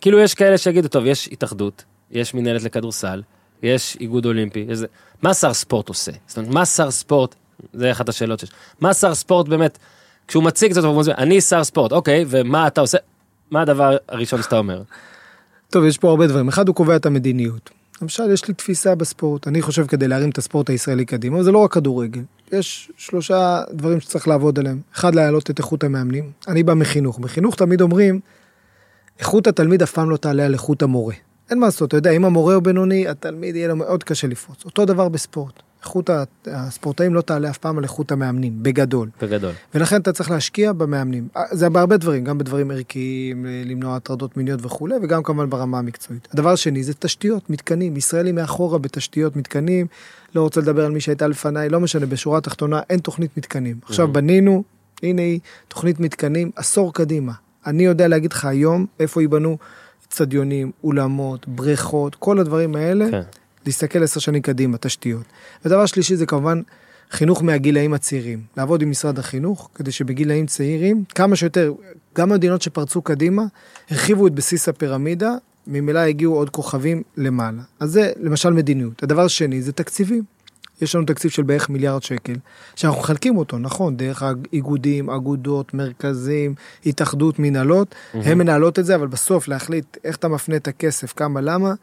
כאילו 0.01 0.19
יש 0.19 0.33
כאלה 0.33 0.57
שיגידו, 0.57 0.87
טוב, 0.87 1.05
יש 1.05 1.29
התאחדות, 1.31 1.83
יש 2.11 2.33
מנהלת 2.33 2.63
לכדורסל, 2.63 3.21
יש 3.63 3.97
איגוד 3.99 4.25
אולימפי, 4.25 4.65
יש 4.69 4.77
זה. 4.77 4.87
מה 5.21 5.33
שר 5.33 5.53
ספורט 5.53 5.89
עושה? 5.89 6.11
זאת 6.27 6.37
אומרת, 6.37 6.51
מה 6.53 6.65
שר 6.65 6.91
ספורט, 6.91 7.35
זה 7.73 7.91
אחת 7.91 8.09
השאלות 8.09 8.39
שיש. 8.39 8.49
מה 8.81 8.93
שר 8.93 9.15
ספורט 9.15 9.47
באמת, 9.47 9.77
כשהוא 10.27 10.43
מציג 10.43 10.77
את 10.77 10.83
מסביר, 10.83 11.15
אני 11.17 11.41
שר 11.41 11.63
ספורט, 11.63 11.91
אוקיי, 11.91 12.25
ומה 12.27 12.67
אתה 12.67 12.81
עושה? 12.81 12.97
מה 13.51 13.61
הדבר 13.61 13.97
הראשון 14.07 14.41
שאתה 14.41 14.57
אומר? 14.57 14.81
טוב, 15.69 15.85
יש 15.85 15.97
פה 15.97 16.09
הרבה 16.09 16.27
דברים. 16.27 16.47
אחד, 16.47 16.67
הוא 16.67 16.75
קובע 16.75 16.95
את 16.95 17.05
המדיניות. 17.05 17.69
למשל, 18.01 18.31
יש 18.31 18.47
לי 18.47 18.53
תפיסה 18.53 18.95
בספורט. 18.95 19.47
אני 19.47 19.61
חושב 19.61 19.87
כדי 19.87 20.07
להרים 20.07 20.29
את 20.29 20.37
הספורט 20.37 20.69
הישראלי 20.69 21.05
קדימה, 21.05 21.43
זה 21.43 21.51
לא 21.51 21.57
רק 21.57 21.73
כדורגל. 21.73 22.21
יש 22.51 22.91
שלושה 22.97 23.61
דברים 23.73 23.99
שצריך 23.99 24.27
לעבוד 24.27 24.59
עליהם. 24.59 24.79
אחד, 24.95 25.15
להעלות 25.15 25.49
את 25.49 25.59
איכות 25.59 25.83
המאמנים. 25.83 26.31
אני 26.47 26.63
בא 26.63 26.73
מחינוך. 26.73 27.19
בחינוך 27.19 27.55
תמיד 27.55 27.81
אומרים, 27.81 28.19
איכות 29.19 29.47
התלמיד 29.47 29.81
אף 29.81 29.91
פעם 29.91 30.09
לא 30.09 30.17
תעלה 30.17 30.45
על 30.45 30.53
איכות 30.53 30.81
המורה. 30.81 31.13
אין 31.49 31.59
מה 31.59 31.65
לעשות, 31.65 31.87
אתה 31.87 31.97
יודע, 31.97 32.11
אם 32.11 32.25
המורה 32.25 32.55
הוא 32.55 32.63
בינוני, 32.63 33.07
התלמיד 33.07 33.55
יהיה 33.55 33.67
לו 33.67 33.75
מאוד 33.75 34.03
קשה 34.03 34.27
לפרוץ. 34.27 34.65
אותו 34.65 34.85
דבר 34.85 35.09
בספורט. 35.09 35.61
איכות 35.85 36.09
הספורטאים 36.45 37.13
לא 37.13 37.21
תעלה 37.21 37.49
אף 37.49 37.57
פעם 37.57 37.77
על 37.77 37.83
איכות 37.83 38.11
המאמנים, 38.11 38.63
בגדול. 38.63 39.09
בגדול. 39.21 39.51
ולכן 39.75 40.01
אתה 40.01 40.13
צריך 40.13 40.31
להשקיע 40.31 40.73
במאמנים. 40.73 41.27
זה 41.51 41.69
בהרבה 41.69 41.97
דברים, 41.97 42.23
גם 42.23 42.37
בדברים 42.37 42.71
ערכיים, 42.71 43.45
אה, 43.45 43.61
למנוע 43.65 43.95
הטרדות 43.95 44.37
מיניות 44.37 44.59
וכולי, 44.63 44.95
וגם 45.03 45.23
כמובן 45.23 45.49
ברמה 45.49 45.79
המקצועית. 45.79 46.27
הדבר 46.33 46.49
השני 46.49 46.83
זה 46.83 46.93
תשתיות, 46.93 47.49
מתקנים. 47.49 47.97
ישראל 47.97 48.25
היא 48.25 48.33
מאחורה 48.33 48.79
בתשתיות 48.79 49.35
מתקנים, 49.35 49.87
לא 50.35 50.41
רוצה 50.41 50.61
לדבר 50.61 50.85
על 50.85 50.91
מי 50.91 51.01
שהייתה 51.01 51.27
לפניי, 51.27 51.69
לא 51.69 51.79
משנה, 51.79 52.05
בשורה 52.05 52.37
התחתונה 52.37 52.81
אין 52.89 52.99
תוכנית 52.99 53.37
מתקנים. 53.37 53.79
עכשיו 53.85 54.13
בנינו, 54.13 54.63
הנה 55.03 55.21
היא, 55.21 55.39
תוכנית 55.67 55.99
מתקנים, 55.99 56.51
עשור 56.55 56.93
קדימה. 56.93 57.31
אני 57.65 57.83
יודע 57.83 58.07
להגיד 58.07 58.33
לך 58.33 58.45
היום 58.45 58.85
איפה 58.99 59.21
ייבנו 59.21 59.57
אצטדיונים, 60.07 60.71
אולמות, 60.83 61.47
בריכות, 61.47 62.15
כל 62.15 62.39
הדברים 62.39 62.75
האלה. 62.75 63.11
כן. 63.11 63.21
להסתכל 63.65 64.03
עשר 64.03 64.19
שנים 64.19 64.41
קדימה, 64.41 64.77
תשתיות. 64.77 65.23
ודבר 65.65 65.85
שלישי 65.85 66.15
זה 66.15 66.25
כמובן 66.25 66.61
חינוך 67.11 67.43
מהגילאים 67.43 67.93
הצעירים. 67.93 68.41
לעבוד 68.57 68.81
עם 68.81 68.89
משרד 68.89 69.19
החינוך, 69.19 69.69
כדי 69.75 69.91
שבגילאים 69.91 70.45
צעירים, 70.45 71.03
כמה 71.15 71.35
שיותר, 71.35 71.73
גם 72.15 72.31
המדינות 72.31 72.61
שפרצו 72.61 73.01
קדימה, 73.01 73.43
הרחיבו 73.89 74.27
את 74.27 74.33
בסיס 74.33 74.69
הפירמידה, 74.69 75.31
ממילא 75.67 75.99
הגיעו 75.99 76.35
עוד 76.35 76.49
כוכבים 76.49 77.03
למעלה. 77.17 77.61
אז 77.79 77.91
זה 77.91 78.11
למשל 78.19 78.49
מדיניות. 78.49 79.03
הדבר 79.03 79.25
השני 79.25 79.61
זה 79.61 79.71
תקציבים. 79.71 80.23
יש 80.81 80.95
לנו 80.95 81.05
תקציב 81.05 81.31
של 81.31 81.43
בערך 81.43 81.69
מיליארד 81.69 82.03
שקל, 82.03 82.33
שאנחנו 82.75 82.99
מחלקים 82.99 83.37
אותו, 83.37 83.57
נכון, 83.57 83.97
דרך 83.97 84.23
האיגודים, 84.23 85.09
אגודות, 85.09 85.73
מרכזים, 85.73 86.55
התאחדות, 86.85 87.39
מנהלות, 87.39 87.95
הם 88.13 88.37
מנהלות 88.37 88.79
את 88.79 88.85
זה, 88.85 88.95
אבל 88.95 89.07
בסוף 89.07 89.47
להחליט 89.47 89.97
איך 90.03 90.15
אתה 90.15 90.27
מפנה 90.27 90.55
את 90.55 90.67
הכסף, 90.67 91.13
כמה, 91.13 91.41
למה, 91.41 91.73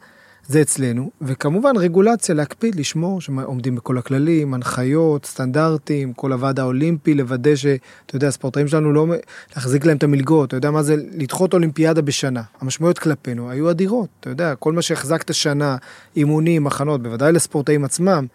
זה 0.47 0.61
אצלנו, 0.61 1.11
וכמובן 1.21 1.77
רגולציה, 1.77 2.35
להקפיד, 2.35 2.75
לשמור 2.75 3.21
שעומדים 3.21 3.75
בכל 3.75 3.97
הכללים, 3.97 4.53
הנחיות, 4.53 5.25
סטנדרטים, 5.25 6.13
כל 6.13 6.33
הוועד 6.33 6.59
האולימפי, 6.59 7.13
לוודא 7.13 7.55
ש, 7.55 7.65
אתה 8.05 8.15
יודע, 8.15 8.27
הספורטאים 8.27 8.67
שלנו 8.67 8.93
לא, 8.93 9.07
להחזיק 9.55 9.85
להם 9.85 9.97
את 9.97 10.03
המלגות, 10.03 10.47
אתה 10.47 10.57
יודע 10.57 10.71
מה 10.71 10.83
זה 10.83 10.95
לדחות 11.17 11.53
אולימפיאדה 11.53 12.01
בשנה. 12.01 12.41
המשמעויות 12.61 12.99
כלפינו 12.99 13.49
היו 13.49 13.71
אדירות, 13.71 14.09
אתה 14.19 14.29
יודע, 14.29 14.55
כל 14.55 14.73
מה 14.73 14.81
שהחזקת 14.81 15.33
שנה, 15.33 15.77
אימונים, 16.15 16.63
מחנות, 16.63 17.03
בוודאי 17.03 17.31
לספורטאים 17.31 17.85
עצמם, 17.85 18.25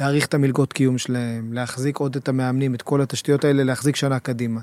להאריך 0.00 0.26
את 0.26 0.34
המלגות 0.34 0.72
קיום 0.72 0.98
שלהם, 0.98 1.52
להחזיק 1.52 1.96
עוד 1.96 2.16
את 2.16 2.28
המאמנים, 2.28 2.74
את 2.74 2.82
כל 2.82 3.00
התשתיות 3.00 3.44
האלה, 3.44 3.64
להחזיק 3.64 3.96
שנה 3.96 4.18
קדימה. 4.18 4.60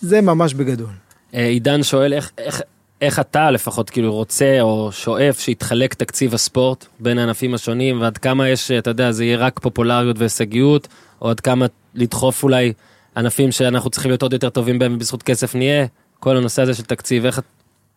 זה 0.00 0.20
ממש 0.20 0.54
בגדול. 0.54 0.90
אה, 1.34 1.46
עידן 1.46 1.82
שואל 1.82 2.12
איך, 2.12 2.30
איך, 2.38 2.62
איך 3.00 3.20
אתה 3.20 3.50
לפחות 3.50 3.90
כאילו 3.90 4.14
רוצה 4.14 4.58
או 4.60 4.92
שואף 4.92 5.40
שיתחלק 5.40 5.94
תקציב 5.94 6.34
הספורט 6.34 6.86
בין 7.00 7.18
הענפים 7.18 7.54
השונים 7.54 8.00
ועד 8.00 8.18
כמה 8.18 8.48
יש, 8.48 8.70
אתה 8.70 8.90
יודע, 8.90 9.12
זה 9.12 9.24
יהיה 9.24 9.38
רק 9.38 9.58
פופולריות 9.58 10.18
והישגיות, 10.18 10.88
או 11.22 11.30
עד 11.30 11.40
כמה 11.40 11.66
לדחוף 11.94 12.42
אולי 12.42 12.72
ענפים 13.16 13.52
שאנחנו 13.52 13.90
צריכים 13.90 14.10
להיות 14.10 14.22
עוד 14.22 14.32
יותר 14.32 14.50
טובים 14.50 14.78
בהם 14.78 14.94
ובזכות 14.94 15.22
כסף 15.22 15.54
נהיה, 15.54 15.86
כל 16.20 16.36
הנושא 16.36 16.62
הזה 16.62 16.74
של 16.74 16.82
תקציב, 16.82 17.24
איך, 17.24 17.40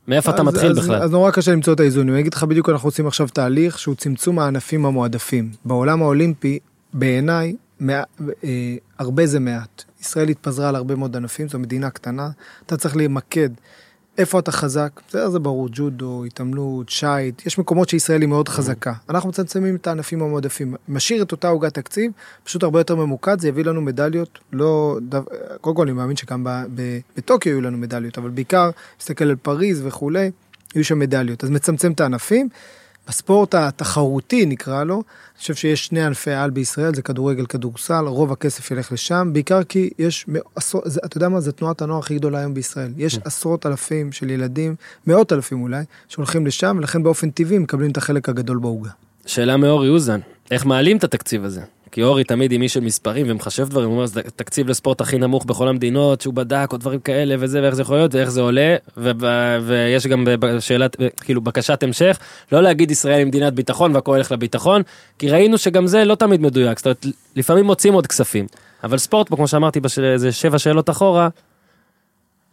מאיפה 0.07 0.31
אתה 0.31 0.41
אז- 0.41 0.47
מתחיל 0.47 0.71
אז, 0.71 0.79
בכלל? 0.79 1.01
אז 1.03 1.11
נורא 1.11 1.31
קשה 1.31 1.51
למצוא 1.51 1.73
את 1.73 1.79
האיזון. 1.79 2.09
אני 2.09 2.19
אגיד 2.19 2.33
לך 2.33 2.43
בדיוק, 2.43 2.69
אנחנו 2.69 2.87
עושים 2.87 3.07
עכשיו 3.07 3.27
תהליך 3.27 3.79
שהוא 3.79 3.95
צמצום 3.95 4.39
הענפים 4.39 4.85
המועדפים. 4.85 5.51
בעולם 5.65 6.01
האולימפי, 6.01 6.59
בעיניי, 6.93 7.55
מע... 7.79 8.01
אה, 8.43 8.75
הרבה 8.99 9.25
זה 9.25 9.39
מעט. 9.39 9.83
ישראל 10.01 10.29
התפזרה 10.29 10.69
על 10.69 10.75
הרבה 10.75 10.95
מאוד 10.95 11.15
ענפים, 11.15 11.49
זו 11.49 11.59
מדינה 11.59 11.89
קטנה, 11.89 12.29
אתה 12.65 12.77
צריך 12.77 12.95
להתמקד 12.95 13.49
איפה 14.19 14.39
אתה 14.39 14.51
חזק? 14.51 15.01
זה, 15.09 15.29
זה 15.29 15.39
ברור, 15.39 15.69
ג'ודו, 15.71 16.23
התעמלות, 16.25 16.89
שייט, 16.89 17.45
יש 17.45 17.59
מקומות 17.59 17.89
שישראל 17.89 18.21
היא 18.21 18.29
מאוד 18.29 18.49
חזקה. 18.49 18.93
אנחנו 19.09 19.29
מצמצמים 19.29 19.75
את 19.75 19.87
הענפים 19.87 20.21
המועדפים. 20.21 20.75
משאיר 20.87 21.23
את 21.23 21.31
אותה 21.31 21.47
עוגת 21.47 21.73
תקציב, 21.73 22.11
פשוט 22.43 22.63
הרבה 22.63 22.79
יותר 22.79 22.95
ממוקד, 22.95 23.39
זה 23.39 23.47
יביא 23.47 23.63
לנו 23.63 23.81
מדליות, 23.81 24.39
לא... 24.53 24.97
דו... 25.01 25.17
קודם 25.61 25.75
כל 25.75 25.81
אני 25.81 25.91
מאמין 25.91 26.15
שגם. 26.15 26.47
בטוקיו 27.17 27.51
יהיו 27.51 27.61
לנו 27.61 27.77
מדליות, 27.77 28.17
אבל 28.17 28.29
בעיקר, 28.29 28.69
מסתכל 28.99 29.25
על 29.25 29.35
פריז 29.35 29.81
וכולי, 29.85 30.31
יהיו 30.75 30.85
שם 30.85 30.99
מדליות. 30.99 31.43
אז 31.43 31.49
מצמצם 31.49 31.91
את 31.91 32.01
הענפים. 32.01 32.49
בספורט 33.09 33.55
התחרותי 33.55 34.45
נקרא 34.45 34.83
לו, 34.83 34.95
אני 34.95 35.39
חושב 35.39 35.53
שיש 35.53 35.85
שני 35.85 36.01
ענפי 36.01 36.31
על 36.31 36.49
בישראל, 36.49 36.95
זה 36.95 37.01
כדורגל, 37.01 37.45
כדורסל, 37.45 38.05
רוב 38.07 38.31
הכסף 38.31 38.71
ילך 38.71 38.91
לשם, 38.91 39.29
בעיקר 39.33 39.63
כי 39.63 39.89
יש, 39.99 40.25
עשרות, 40.55 40.83
אתה 41.05 41.17
יודע 41.17 41.29
מה, 41.29 41.39
זה 41.39 41.51
תנועת 41.51 41.81
הנוער 41.81 41.99
הכי 41.99 42.15
גדולה 42.15 42.39
היום 42.39 42.53
בישראל. 42.53 42.91
יש 42.97 43.15
Mm. 43.15 43.19
עשרות 43.25 43.65
אלפים 43.65 44.11
של 44.11 44.29
ילדים, 44.29 44.75
מאות 45.07 45.33
אלפים 45.33 45.61
אולי, 45.61 45.83
שהולכים 46.07 46.47
לשם, 46.47 46.75
ולכן 46.79 47.03
באופן 47.03 47.29
טבעי 47.29 47.57
מקבלים 47.57 47.91
את 47.91 47.97
החלק 47.97 48.29
הגדול 48.29 48.57
בעוגה. 48.57 48.89
שאלה 49.25 49.57
מאורי 49.57 49.89
אוזן, 49.89 50.19
איך 50.51 50.65
מעלים 50.65 50.97
את 50.97 51.03
התקציב 51.03 51.43
הזה? 51.43 51.61
כי 51.91 52.03
אורי 52.03 52.23
תמיד 52.23 52.51
עם 52.51 52.61
איש 52.61 52.73
של 52.73 52.79
מספרים 52.79 53.25
ומחשב 53.29 53.69
דברים, 53.69 53.87
הוא 53.87 53.95
אומר, 53.95 54.05
זה 54.05 54.21
תקציב 54.35 54.69
לספורט 54.69 55.01
הכי 55.01 55.17
נמוך 55.17 55.45
בכל 55.45 55.67
המדינות, 55.67 56.21
שהוא 56.21 56.33
בדק, 56.33 56.69
או 56.71 56.77
דברים 56.77 56.99
כאלה 56.99 57.35
וזה, 57.39 57.61
ואיך 57.61 57.75
זה 57.75 57.81
יכול 57.81 57.97
להיות, 57.97 58.15
ואיך 58.15 58.29
זה 58.29 58.41
עולה, 58.41 58.75
ויש 59.61 60.07
גם 60.07 60.25
בשאלת, 60.39 60.95
כאילו, 61.21 61.41
בקשת 61.41 61.83
המשך, 61.83 62.19
לא 62.51 62.61
להגיד 62.61 62.91
ישראל 62.91 63.17
היא 63.17 63.25
מדינת 63.25 63.53
ביטחון 63.53 63.95
והכל 63.95 64.15
הולך 64.15 64.31
לביטחון, 64.31 64.81
כי 65.19 65.29
ראינו 65.29 65.57
שגם 65.57 65.87
זה 65.87 66.05
לא 66.05 66.15
תמיד 66.15 66.41
מדויק, 66.41 66.77
זאת 66.77 66.85
אומרת, 66.85 67.05
לפעמים 67.35 67.65
מוצאים 67.65 67.93
עוד 67.93 68.07
כספים, 68.07 68.47
אבל 68.83 68.97
ספורט 68.97 69.27
כמו 69.27 69.47
שאמרתי, 69.47 69.79
באיזה 69.79 70.31
שבע 70.31 70.59
שאלות 70.59 70.89
אחורה, 70.89 71.29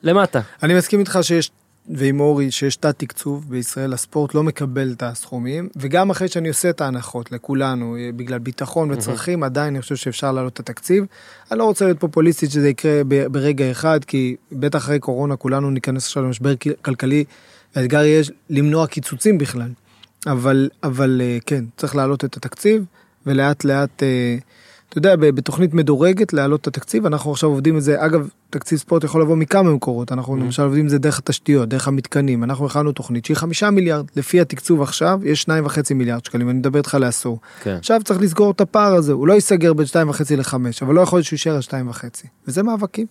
למטה. 0.03 0.41
אני 0.63 0.75
מסכים 0.75 1.01
איתך 1.01 1.19
שיש, 1.23 1.51
ועם 1.89 2.21
אורי, 2.21 2.51
שיש 2.51 2.77
תת 2.77 2.99
תקצוב 2.99 3.45
בישראל, 3.49 3.93
הספורט 3.93 4.35
לא 4.35 4.43
מקבל 4.43 4.93
את 4.93 5.03
הסכומים, 5.03 5.69
וגם 5.77 6.11
אחרי 6.11 6.29
שאני 6.29 6.49
עושה 6.49 6.71
את 6.71 6.81
ההנחות 6.81 7.33
לכולנו, 7.33 7.97
אה, 7.97 8.11
בגלל 8.17 8.39
ביטחון 8.39 8.91
וצרכים, 8.91 9.43
עדיין 9.43 9.75
אני 9.75 9.83
חושב 9.83 9.97
שאפשר 9.97 10.33
להעלות 10.33 10.53
את 10.53 10.61
התקציב. 10.61 11.05
אני 11.51 11.59
לא 11.59 11.65
רוצה 11.65 11.85
להיות 11.85 12.01
פופוליסטית 12.01 12.51
שזה 12.51 12.69
יקרה 12.69 13.03
ברגע 13.31 13.71
אחד, 13.71 14.05
כי 14.05 14.37
בטח 14.53 14.79
אחרי 14.79 14.99
קורונה 14.99 15.37
כולנו 15.37 15.71
ניכנס 15.71 16.07
עכשיו 16.07 16.23
למשבר 16.23 16.55
כלכלי, 16.83 17.25
והאתגר 17.77 18.05
יהיה 18.05 18.23
למנוע 18.51 18.87
קיצוצים 18.87 19.39
בכלל. 19.39 19.71
אבל, 20.27 20.69
אבל 20.83 21.21
אה, 21.25 21.39
כן, 21.47 21.65
צריך 21.77 21.97
להעלות 21.97 22.25
את 22.25 22.37
התקציב, 22.37 22.85
ולאט 23.27 23.65
לאט, 23.65 24.03
אה, 24.03 24.37
אתה 24.99 25.09
יודע, 25.09 25.17
בתוכנית 25.33 25.75
מדורגת 25.75 26.33
להעלות 26.33 26.61
את 26.61 26.67
התקציב, 26.67 27.07
אנחנו 27.07 27.31
עכשיו 27.33 27.49
עובדים 27.51 27.77
את 27.77 27.83
זה, 27.83 28.05
אגב, 28.05 28.29
תקציב 28.51 28.79
ספורט 28.79 29.05
יכול 29.05 29.23
לבוא 29.23 29.37
מכמה 29.37 29.71
מקורות, 29.75 30.13
אנחנו 30.13 30.37
למשל 30.37 30.63
עובדים 30.63 30.85
את 30.85 30.91
זה 30.91 30.99
דרך 30.99 31.19
התשתיות, 31.19 31.69
דרך 31.69 31.89
המתקנים, 31.89 32.45
אנחנו 32.45 32.67
הכנו 32.67 32.93
תוכנית 32.93 33.25
שהיא 33.25 33.37
חמישה 33.37 33.71
מיליארד, 33.71 34.05
לפי 34.17 34.41
התקצוב 34.41 34.83
עכשיו 34.83 35.21
יש 35.25 35.43
שניים 35.43 35.67
וחצי 35.67 35.95
מיליארד 35.95 36.25
שקלים, 36.25 36.51
אני 36.51 36.59
מדבר 36.59 36.79
איתך 36.79 36.97
לעשור. 37.01 37.39
כן. 37.63 37.77
עכשיו 37.79 38.01
צריך 38.05 38.21
לסגור 38.21 38.51
את 38.51 38.61
הפער 38.61 38.95
הזה, 38.95 39.13
הוא 39.13 39.27
לא 39.29 39.33
ייסגר 39.33 39.73
בין 39.73 39.87
שתיים 39.87 40.09
וחצי 40.09 40.37
לחמש, 40.37 40.83
אבל 40.83 40.95
לא 40.95 41.01
יכול 41.01 41.17
להיות 41.17 41.27
שהוא 41.27 41.35
יישאר 41.37 41.55
על 41.55 41.61
שתיים 41.61 41.89
וחצי, 41.89 42.27
וזה 42.49 42.63
מאבקים. 42.63 43.07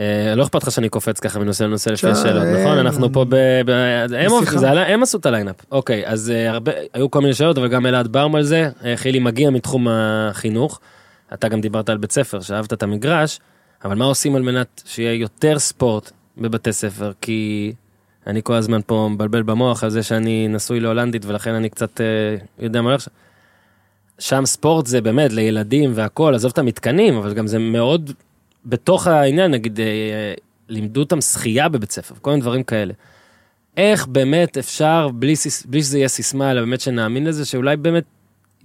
אה, 0.00 0.34
לא 0.36 0.42
אכפת 0.42 0.62
לך 0.62 0.70
שאני 0.70 0.88
קופץ 0.88 1.20
ככה 1.20 1.38
מנושא 1.38 1.64
לנושא 1.64 1.90
לפי 1.90 2.00
שי, 2.00 2.06
השאלות, 2.08 2.42
נכון? 2.60 2.78
אנחנו 2.78 3.12
פה 3.12 3.24
ב... 3.28 3.34
ב- 3.66 4.12
הם 4.18 4.30
בשיחה. 4.40 4.58
זה 4.58 4.70
עלה- 4.70 4.86
הם 4.94 5.02
עשו 5.02 5.18
את 5.18 5.26
ה 5.26 5.30
lineup. 5.30 5.56
אוקיי, 5.72 6.06
אז 6.06 6.30
אה, 6.30 6.50
הרבה, 6.50 6.72
היו 6.94 7.10
כל 7.10 7.20
מיני 7.20 7.34
שאלות, 7.34 7.58
אבל 7.58 7.68
גם 7.68 7.86
אלעד 7.86 8.08
ברם 8.12 8.34
על 8.34 8.42
זה. 8.42 8.68
אה, 8.84 8.96
חילי 8.96 9.18
מגיע 9.18 9.50
מתחום 9.50 9.86
החינוך. 9.90 10.80
אתה 11.34 11.48
גם 11.48 11.60
דיברת 11.60 11.88
על 11.88 11.96
בית 11.96 12.12
ספר, 12.12 12.40
שאהבת 12.40 12.72
את 12.72 12.82
המגרש, 12.82 13.40
אבל 13.84 13.96
מה 13.96 14.04
עושים 14.04 14.36
על 14.36 14.42
מנת 14.42 14.82
שיהיה 14.86 15.14
יותר 15.14 15.58
ספורט 15.58 16.10
בבתי 16.38 16.72
ספר? 16.72 17.12
כי 17.20 17.72
אני 18.26 18.40
כל 18.44 18.54
הזמן 18.54 18.80
פה 18.86 19.08
מבלבל 19.12 19.42
במוח 19.42 19.84
על 19.84 19.90
זה 19.90 20.02
שאני 20.02 20.48
נשוי 20.48 20.80
להולנדית, 20.80 21.24
ולכן 21.24 21.54
אני 21.54 21.68
קצת 21.68 22.00
אה, 22.00 22.36
יודע 22.58 22.82
מה 22.82 22.90
הולך 22.90 23.08
שם. 24.18 24.46
ספורט 24.46 24.86
זה 24.86 25.00
באמת 25.00 25.32
לילדים 25.32 25.90
והכל, 25.94 26.34
עזוב 26.34 26.50
את 26.52 26.58
המתקנים, 26.58 27.16
אבל 27.16 27.34
גם 27.34 27.46
זה 27.46 27.58
מאוד 27.58 28.10
בתוך 28.66 29.06
העניין, 29.06 29.50
נגיד, 29.50 29.80
אה, 29.80 30.34
לימדו 30.68 31.00
אותם 31.00 31.20
שחייה 31.20 31.68
בבית 31.68 31.90
ספר, 31.90 32.14
כל 32.22 32.30
מיני 32.30 32.42
דברים 32.42 32.62
כאלה. 32.62 32.92
איך 33.76 34.06
באמת 34.06 34.58
אפשר, 34.58 35.08
בלי, 35.14 35.34
בלי 35.64 35.82
שזה 35.82 35.98
יהיה 35.98 36.08
סיסמה, 36.08 36.50
אלא 36.50 36.60
באמת 36.60 36.80
שנאמין 36.80 37.24
לזה, 37.24 37.44
שאולי 37.44 37.76
באמת 37.76 38.04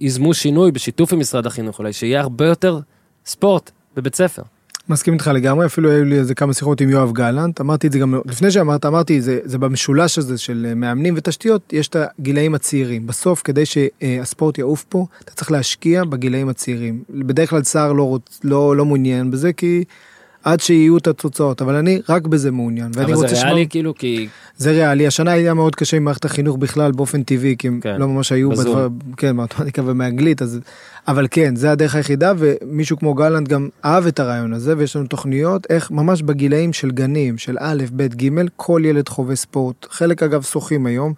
ייזמו 0.00 0.34
שינוי 0.34 0.72
בשיתוף 0.72 1.12
עם 1.12 1.18
משרד 1.18 1.46
החינוך, 1.46 1.78
אולי 1.78 1.92
שיהיה 1.92 2.20
הרבה 2.20 2.46
יותר 2.46 2.80
ספורט 3.26 3.70
בבית 3.96 4.14
ספר. 4.14 4.42
מסכים 4.88 5.14
איתך 5.14 5.30
לגמרי, 5.34 5.66
אפילו 5.66 5.90
היו 5.90 6.04
לי 6.04 6.18
איזה 6.18 6.34
כמה 6.34 6.54
שיחות 6.54 6.80
עם 6.80 6.90
יואב 6.90 7.12
גלנט, 7.12 7.60
אמרתי 7.60 7.86
את 7.86 7.92
זה 7.92 7.98
גם 7.98 8.14
לפני 8.26 8.50
שאמרת, 8.50 8.86
אמרתי, 8.86 9.20
זה, 9.20 9.40
זה 9.44 9.58
במשולש 9.58 10.18
הזה 10.18 10.38
של 10.38 10.66
אה, 10.68 10.74
מאמנים 10.74 11.14
ותשתיות, 11.16 11.72
יש 11.72 11.88
את 11.88 11.96
הגילאים 11.96 12.54
הצעירים. 12.54 13.06
בסוף, 13.06 13.42
כדי 13.42 13.62
שהספורט 13.66 14.58
יעוף 14.58 14.84
פה, 14.88 15.06
אתה 15.24 15.32
צריך 15.32 15.50
להשקיע 15.50 16.04
בגילאים 16.04 16.48
הצעירים. 16.48 17.02
בדרך 17.10 17.50
כלל 17.50 17.62
שר 17.62 17.92
לא, 17.92 18.18
לא, 18.44 18.76
לא 18.76 18.84
מעוניין 18.84 19.30
בזה, 19.30 19.52
כי 19.52 19.84
עד 20.46 20.60
שיהיו 20.60 20.96
את 20.96 21.06
התוצאות, 21.06 21.62
אבל 21.62 21.74
אני 21.74 22.00
רק 22.08 22.26
בזה 22.26 22.50
מעוניין. 22.50 22.90
ואני 22.94 23.04
אבל 23.04 23.14
רוצה 23.14 23.28
זה 23.28 23.32
לשמוע- 23.34 23.52
ריאלי, 23.52 23.66
כאילו, 23.68 23.94
כי... 23.94 24.28
זה 24.56 24.70
ריאלי, 24.70 25.06
השנה 25.06 25.30
היה 25.32 25.54
מאוד 25.54 25.74
קשה 25.76 25.96
עם 25.96 26.04
מערכת 26.04 26.24
החינוך 26.24 26.56
בכלל 26.56 26.92
באופן 26.92 27.22
טבעי, 27.22 27.54
כי 27.58 27.68
הם 27.68 27.80
כן, 27.80 27.96
לא 27.98 28.08
ממש 28.08 28.32
היו 28.32 28.50
בזום. 28.50 28.64
בדבר, 28.66 28.88
כן, 29.16 29.36
מתמטיקה 29.36 29.82
ומאנגלית, 29.84 30.42
אז, 30.42 30.60
אבל 31.08 31.26
כן, 31.30 31.56
זה 31.56 31.70
הדרך 31.70 31.94
היחידה, 31.94 32.32
ומישהו 32.38 32.98
כמו 32.98 33.14
גלנט 33.14 33.48
גם 33.48 33.68
אהב 33.84 34.06
את 34.06 34.20
הרעיון 34.20 34.52
הזה, 34.52 34.74
ויש 34.78 34.96
לנו 34.96 35.06
תוכניות 35.06 35.66
איך 35.70 35.90
ממש 35.90 36.22
בגילאים 36.22 36.72
של 36.72 36.90
גנים, 36.90 37.38
של 37.38 37.56
א', 37.60 37.84
ב', 37.96 38.02
ג', 38.14 38.28
כל 38.56 38.82
ילד 38.84 39.08
חווה 39.08 39.36
ספורט. 39.36 39.86
חלק 39.90 40.22
אגב 40.22 40.42
שוחים 40.42 40.86
היום, 40.86 41.12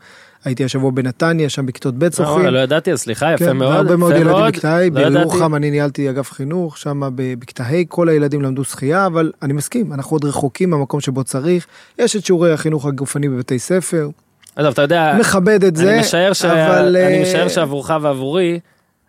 הייתי 0.45 0.65
השבוע 0.65 0.91
בנתניה, 0.91 1.49
שם 1.49 1.67
בכיתות 1.67 1.95
ב' 1.99 2.11
שוחים. 2.11 2.45
לא, 2.45 2.51
לא 2.51 2.59
ידעתי, 2.59 2.97
סליחה, 2.97 3.33
יפה 3.33 3.45
כן, 3.45 3.57
מאוד. 3.57 3.77
הרבה 3.77 3.97
מאוד 3.97 4.13
ילדים 4.13 4.47
בכיתה 4.49 4.77
ה', 4.77 4.85
לא. 4.91 5.09
בירוחם 5.09 5.55
אני 5.55 5.71
ניהלתי 5.71 6.11
אגף 6.11 6.33
חינוך, 6.33 6.79
שם 6.79 7.01
בכיתה 7.15 7.65
ה' 7.65 7.85
כל 7.89 8.09
הילדים 8.09 8.43
למדו 8.43 8.65
שחייה, 8.65 9.07
אבל 9.07 9.33
אני 9.43 9.53
מסכים, 9.53 9.93
אנחנו 9.93 10.15
עוד 10.15 10.25
רחוקים 10.25 10.71
מהמקום 10.71 11.01
שבו 11.01 11.25
צריך, 11.25 11.67
יש 11.99 12.17
את 12.17 12.25
שיעורי 12.25 12.53
החינוך 12.53 12.87
הגופני 12.87 13.29
בבתי 13.29 13.59
ספר, 13.59 14.09
עזוב, 14.57 14.73
אתה 14.73 14.83
יודע, 14.83 15.17
מכבד 15.21 15.65
את 15.65 15.77
זה, 15.77 15.93
אני 15.93 16.01
משער, 16.01 16.33
ש... 16.33 16.45
אבל... 16.45 16.97
אני 16.97 17.17
אה, 17.17 17.23
משער 17.23 17.49
שעבורך 17.49 17.91
ועבורי, 18.03 18.61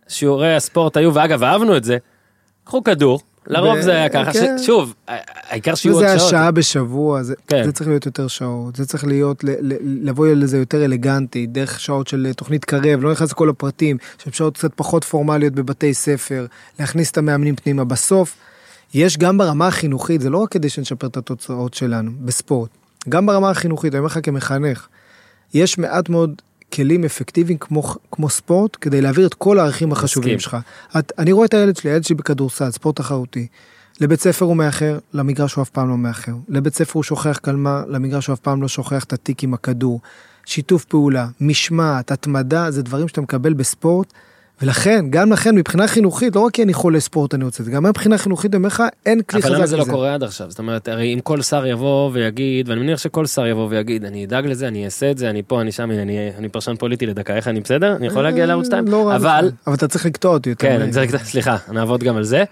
שיעורי 0.07 0.55
הספורט 0.55 0.97
היו, 0.97 1.13
ואגב, 1.13 1.43
אהבנו 1.43 1.77
את 1.77 1.83
זה, 1.83 1.97
קחו 2.63 2.83
כדור, 2.83 3.19
לרוב 3.47 3.77
ב- 3.77 3.81
זה 3.81 3.91
היה 3.91 4.09
ככה, 4.09 4.33
כן. 4.33 4.57
ש... 4.57 4.65
שוב, 4.65 4.93
העיקר 5.49 5.75
שיהיו 5.75 5.93
עוד 5.93 6.05
שעות. 6.07 6.21
השעה 6.21 6.51
בשבוע, 6.51 7.23
זה, 7.23 7.33
כן. 7.47 7.63
זה 7.65 7.71
צריך 7.71 7.87
להיות 7.89 8.05
יותר 8.05 8.27
שעות, 8.27 8.75
זה 8.75 8.85
צריך 8.85 9.05
להיות, 9.05 9.43
ל, 9.43 9.49
ל, 9.49 9.73
לבוא 10.09 10.27
לזה 10.27 10.57
יותר 10.57 10.85
אלגנטי, 10.85 11.47
דרך 11.47 11.79
שעות 11.79 12.07
של 12.07 12.27
תוכנית 12.37 12.65
קרב, 12.65 13.03
לא 13.03 13.11
נכנס 13.11 13.31
לכל 13.31 13.49
הפרטים, 13.49 13.97
שהן 14.17 14.33
שעות 14.33 14.57
קצת 14.57 14.71
פחות 14.75 15.03
פורמליות 15.03 15.53
בבתי 15.53 15.93
ספר, 15.93 16.45
להכניס 16.79 17.11
את 17.11 17.17
המאמנים 17.17 17.55
פנימה. 17.55 17.83
בסוף, 17.83 18.35
יש 18.93 19.17
גם 19.17 19.37
ברמה 19.37 19.67
החינוכית, 19.67 20.21
זה 20.21 20.29
לא 20.29 20.37
רק 20.37 20.51
כדי 20.51 20.69
שנשפר 20.69 21.07
את 21.07 21.17
התוצאות 21.17 21.73
שלנו 21.73 22.11
בספורט, 22.21 22.69
גם 23.09 23.25
ברמה 23.25 23.49
החינוכית, 23.49 23.93
אני 23.93 23.99
אומר 23.99 24.07
לך 24.07 24.19
כמחנך, 24.23 24.87
יש 25.53 25.77
מעט 25.77 26.09
מאוד 26.09 26.41
כלים 26.73 27.03
אפקטיביים 27.03 27.57
כמו, 27.57 27.83
כמו 28.11 28.29
ספורט, 28.29 28.77
כדי 28.81 29.01
להעביר 29.01 29.27
את 29.27 29.33
כל 29.33 29.59
הערכים 29.59 29.91
החשובים 29.91 30.35
מסכים. 30.35 30.39
שלך. 30.39 30.57
את, 30.99 31.11
אני 31.17 31.31
רואה 31.31 31.45
את 31.45 31.53
הילד 31.53 31.77
שלי, 31.77 31.91
הילד 31.91 32.03
שלי 32.03 32.15
בכדורסל, 32.15 32.71
ספורט 32.71 32.95
תחרותי. 32.95 33.47
לבית 34.01 34.21
ספר 34.21 34.45
הוא 34.45 34.55
מאחר, 34.55 34.99
למגרש 35.13 35.53
הוא 35.53 35.61
אף 35.61 35.69
פעם 35.69 35.89
לא 35.89 35.97
מאחר. 35.97 36.31
לבית 36.47 36.75
ספר 36.75 36.91
הוא 36.93 37.03
שוכח 37.03 37.37
קלמה, 37.37 37.83
למגרש 37.87 38.27
הוא 38.27 38.33
אף 38.33 38.39
פעם 38.39 38.61
לא 38.61 38.67
שוכח 38.67 39.03
את 39.03 39.13
התיק 39.13 39.43
עם 39.43 39.53
הכדור. 39.53 40.01
שיתוף 40.45 40.85
פעולה, 40.85 41.27
משמעת, 41.41 42.11
התמדה, 42.11 42.71
זה 42.71 42.81
דברים 42.81 43.07
שאתה 43.07 43.21
מקבל 43.21 43.53
בספורט. 43.53 44.13
ולכן, 44.61 45.05
גם 45.09 45.31
לכן, 45.31 45.55
מבחינה 45.55 45.87
חינוכית, 45.87 46.35
לא 46.35 46.41
רק 46.41 46.53
כי 46.53 46.63
אני 46.63 46.73
חולה 46.73 46.99
ספורט 46.99 47.33
אני 47.33 47.43
רוצה 47.43 47.63
את 47.63 47.65
זה, 47.65 47.71
גם 47.71 47.85
מבחינה 47.85 48.17
חינוכית, 48.17 48.51
אני 48.51 48.57
אומר 48.57 48.67
לך, 48.67 48.83
אין 49.05 49.21
כלי 49.21 49.41
חזק 49.41 49.49
אבל 49.49 49.57
למה. 49.57 49.67
זה 49.67 49.77
לא 49.77 49.85
קורה 49.85 50.13
עד 50.13 50.23
עכשיו? 50.23 50.49
זאת 50.49 50.59
אומרת, 50.59 50.87
הרי 50.87 51.13
אם 51.13 51.19
כל 51.19 51.41
שר 51.41 51.65
יבוא 51.65 52.09
ויגיד, 52.13 52.69
ואני 52.69 52.81
מניח 52.81 52.99
שכל 52.99 53.25
שר 53.25 53.47
יבוא 53.47 53.67
ויגיד, 53.69 54.05
אני 54.05 54.25
אדאג 54.25 54.47
לזה, 54.47 54.67
אני 54.67 54.85
אעשה 54.85 55.11
את 55.11 55.17
זה, 55.17 55.29
אני 55.29 55.43
פה, 55.47 55.61
אני 55.61 55.71
שם, 55.71 55.91
אני, 55.91 56.31
אני 56.37 56.49
פרשן 56.49 56.75
פוליטי 56.75 57.05
לדקה, 57.05 57.35
איך 57.35 57.47
אני 57.47 57.59
בסדר? 57.59 57.95
אני 57.95 58.07
יכול 58.07 58.23
להגיע 58.23 58.45
לערוץ 58.45 58.65
2? 58.65 58.87
לא 58.87 59.15
אבל. 59.15 59.51
אבל 59.67 59.75
אתה 59.75 59.87
צריך 59.87 60.05
לקטוע 60.05 60.33
אותי 60.33 60.49
יותר. 60.49 60.67
כן, 60.67 60.81
אני 60.81 60.91
צריך, 60.91 61.23
סליחה, 61.23 61.57
נעבוד 61.71 62.03
גם 62.03 62.17
על 62.17 62.23
זה. 62.23 62.43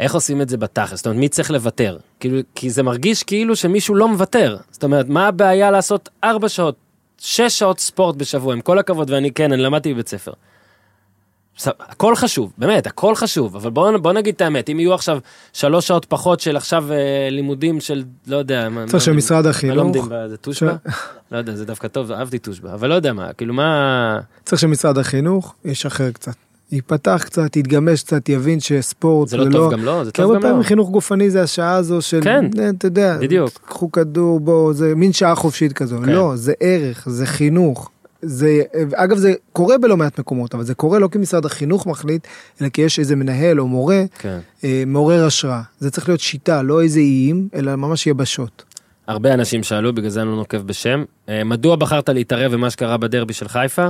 איך 0.00 0.14
עושים 0.14 0.42
את 0.42 0.48
זה 0.48 0.56
בתכלס? 0.56 0.96
זאת 0.96 1.06
אומרת, 1.06 1.18
מי 1.18 1.28
צריך 1.28 1.50
לוותר? 1.50 1.96
כאילו, 2.20 2.38
כי 2.54 2.70
זה 2.70 2.82
מרגיש 2.82 3.22
כאילו 3.22 3.56
שמישהו 3.56 3.94
לא 3.94 4.08
מוותר. 4.08 4.56
זאת 4.70 4.84
אומרת, 4.84 5.08
מה 5.08 5.26
הבעיה 5.26 5.70
לעשות 5.70 6.08
ארבע 6.24 6.48
שעות, 6.48 6.74
שש 7.18 7.58
שעות 7.58 7.80
ספורט 7.80 8.16
בשבוע, 8.16 8.52
עם 8.52 8.60
כל 8.60 8.78
הכבוד, 8.78 9.10
ואני 9.10 9.32
כן, 9.32 9.52
אני 9.52 9.62
למדתי 9.62 9.94
בבית 9.94 10.08
ספר. 10.08 10.32
הכל 11.80 12.16
חשוב, 12.16 12.52
באמת, 12.58 12.86
הכל 12.86 13.14
חשוב, 13.14 13.56
אבל 13.56 13.70
בוא, 13.70 13.96
בוא 13.96 14.12
נגיד 14.12 14.34
את 14.34 14.40
האמת, 14.40 14.70
אם 14.70 14.80
יהיו 14.80 14.94
עכשיו 14.94 15.18
שלוש 15.52 15.86
שעות 15.86 16.04
פחות 16.04 16.40
של 16.40 16.56
עכשיו 16.56 16.92
אה, 16.92 16.96
לימודים 17.30 17.80
של, 17.80 18.02
לא 18.26 18.36
יודע, 18.36 18.68
מה- 18.68 18.82
צריך 18.84 18.94
מה- 18.94 19.00
שמשרד 19.00 19.44
מה 19.44 19.50
החינוך, 19.50 19.76
לומדים, 19.76 20.02
זה 20.28 20.36
טושבה? 20.36 20.74
לא 21.32 21.38
יודע, 21.38 21.54
זה 21.54 21.64
דווקא 21.64 21.88
טוב, 21.88 22.12
אהבתי 22.12 22.38
טושבה, 22.38 22.74
אבל 22.74 22.88
לא 22.88 22.94
יודע 22.94 23.12
מה, 23.12 23.32
כאילו 23.32 23.54
מה... 23.54 24.18
צריך 24.44 24.60
שמשרד 24.62 24.98
החינוך 24.98 25.54
ישחרר 25.64 26.10
קצת. 26.10 26.32
ייפתח 26.72 27.22
קצת, 27.26 27.56
יתגמש 27.56 28.02
קצת, 28.02 28.28
יבין 28.28 28.60
שספורט 28.60 29.28
זה 29.28 29.36
לא 29.36 29.52
טוב 29.52 29.72
גם 29.72 29.84
לא, 29.84 30.04
זה 30.04 30.12
כי 30.12 30.22
טוב 30.22 30.30
הרבה 30.30 30.36
גם 30.38 30.44
לא. 30.44 30.48
פעמים 30.50 30.62
חינוך 30.62 30.90
גופני 30.90 31.30
זה 31.30 31.42
השעה 31.42 31.74
הזו 31.74 32.02
של, 32.02 32.20
כן. 32.22 32.44
אה, 32.58 32.70
אתה 32.70 32.86
יודע, 32.86 33.18
בדיוק. 33.20 33.50
קחו 33.66 33.92
כדור, 33.92 34.40
בואו, 34.40 34.72
זה 34.72 34.94
מין 34.94 35.12
שעה 35.12 35.34
חופשית 35.34 35.72
כזו. 35.72 35.96
כן. 36.04 36.12
לא, 36.12 36.32
זה 36.36 36.52
ערך, 36.60 37.04
זה 37.10 37.26
חינוך. 37.26 37.90
זה, 38.24 38.62
אגב, 38.94 39.16
זה 39.16 39.34
קורה 39.52 39.78
בלא 39.78 39.96
מעט 39.96 40.18
מקומות, 40.20 40.54
אבל 40.54 40.64
זה 40.64 40.74
קורה 40.74 40.98
לא 40.98 41.08
כי 41.12 41.18
משרד 41.18 41.44
החינוך 41.44 41.86
מחליט, 41.86 42.26
אלא 42.60 42.68
כי 42.68 42.82
יש 42.82 42.98
איזה 42.98 43.16
מנהל 43.16 43.60
או 43.60 43.68
מורה 43.68 44.02
כן. 44.18 44.38
אה, 44.64 44.82
מעורר 44.86 45.24
השראה. 45.26 45.62
זה 45.78 45.90
צריך 45.90 46.08
להיות 46.08 46.20
שיטה, 46.20 46.62
לא 46.62 46.82
איזה 46.82 47.00
איים, 47.00 47.48
אלא 47.54 47.76
ממש 47.76 48.06
יבשות. 48.06 48.64
הרבה 49.06 49.34
אנשים 49.34 49.62
שאלו, 49.62 49.94
בגלל 49.94 50.10
זה 50.10 50.22
אני 50.22 50.28
לא 50.28 50.36
נוקב 50.36 50.56
בשם, 50.56 51.04
אה, 51.28 51.44
מדוע 51.44 51.76
בחרת 51.76 52.08
להתערב 52.08 52.52
במה 52.52 52.70
שקרה 52.70 52.96
בדרבי 52.96 53.32
של 53.32 53.48
חיפה? 53.48 53.88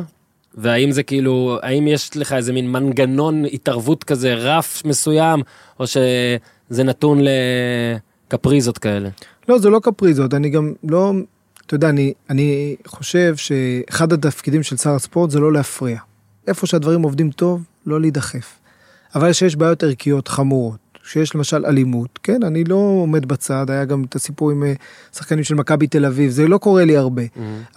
והאם 0.54 0.90
זה 0.90 1.02
כאילו, 1.02 1.58
האם 1.62 1.88
יש 1.88 2.16
לך 2.16 2.32
איזה 2.32 2.52
מין 2.52 2.72
מנגנון 2.72 3.44
התערבות 3.44 4.04
כזה, 4.04 4.34
רף 4.34 4.82
מסוים, 4.84 5.42
או 5.80 5.86
שזה 5.86 6.84
נתון 6.84 7.18
לקפריזות 8.28 8.78
כאלה? 8.78 9.08
לא, 9.48 9.58
זה 9.58 9.70
לא 9.70 9.80
קפריזות, 9.82 10.34
אני 10.34 10.48
גם 10.48 10.72
לא, 10.84 11.12
אתה 11.66 11.74
יודע, 11.74 11.88
אני, 11.88 12.12
אני 12.30 12.76
חושב 12.86 13.36
שאחד 13.36 14.12
התפקידים 14.12 14.62
של 14.62 14.76
שר 14.76 14.94
הספורט 14.94 15.30
זה 15.30 15.40
לא 15.40 15.52
להפריע. 15.52 15.98
איפה 16.46 16.66
שהדברים 16.66 17.02
עובדים 17.02 17.30
טוב, 17.30 17.64
לא 17.86 18.00
להידחף. 18.00 18.58
אבל 19.14 19.32
שיש 19.32 19.56
בעיות 19.56 19.82
ערכיות 19.82 20.28
חמורות, 20.28 20.78
שיש 21.04 21.34
למשל 21.34 21.66
אלימות, 21.66 22.18
כן, 22.22 22.42
אני 22.42 22.64
לא 22.64 22.74
עומד 22.74 23.26
בצד, 23.26 23.70
היה 23.70 23.84
גם 23.84 24.04
את 24.04 24.14
הסיפור 24.14 24.50
עם 24.50 24.64
אה, 24.64 24.72
שחקנים 25.12 25.44
של 25.44 25.54
מכבי 25.54 25.86
תל 25.86 26.04
אביב, 26.04 26.30
זה 26.30 26.48
לא 26.48 26.58
קורה 26.58 26.84
לי 26.84 26.96
הרבה. 26.96 27.22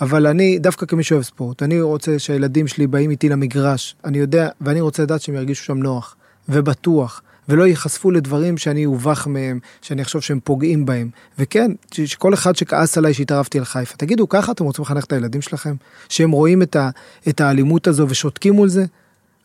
אבל 0.02 0.28
אני, 0.28 0.60
דווקא 0.60 0.86
כמי 0.86 1.04
שאוהב 1.04 1.24
ספורט, 1.24 1.64
אני 1.64 1.82
רוצה 1.82 2.20
שהילדים 2.20 2.68
שלי 2.68 2.88
באים 2.88 3.10
איתי 3.10 3.30
למגרש, 3.30 3.96
אני 4.06 4.18
יודע, 4.18 4.50
ואני 4.62 4.82
רוצה 4.82 5.04
לדעת 5.04 5.22
שהם 5.22 5.36
ירגישו 5.36 5.64
שם 5.64 5.78
נוח 5.78 6.16
ובטוח. 6.50 7.22
ולא 7.50 7.68
ייחשפו 7.68 8.12
לדברים 8.12 8.58
שאני 8.58 8.86
אובך 8.86 9.28
מהם, 9.28 9.60
שאני 9.82 10.02
אחשוב 10.02 10.22
שהם 10.22 10.40
פוגעים 10.44 10.86
בהם. 10.86 11.10
וכן, 11.40 11.72
שכל 11.92 12.34
אחד 12.34 12.56
שכעס 12.56 12.98
עליי 12.98 13.14
שהתערבתי 13.14 13.58
על 13.60 13.66
חיפה, 13.66 13.98
תגידו, 13.98 14.30
ככה 14.30 14.52
אתם 14.52 14.64
רוצים 14.64 14.84
לחנך 14.84 15.06
את 15.06 15.14
הילדים 15.14 15.42
שלכם? 15.42 15.76
שהם 16.10 16.32
רואים 16.32 16.62
את, 16.62 16.76
ה, 16.76 16.90
את 17.30 17.42
האלימות 17.42 17.88
הזו 17.88 18.06
ושותקים 18.10 18.54
מול 18.54 18.68
זה? 18.68 18.86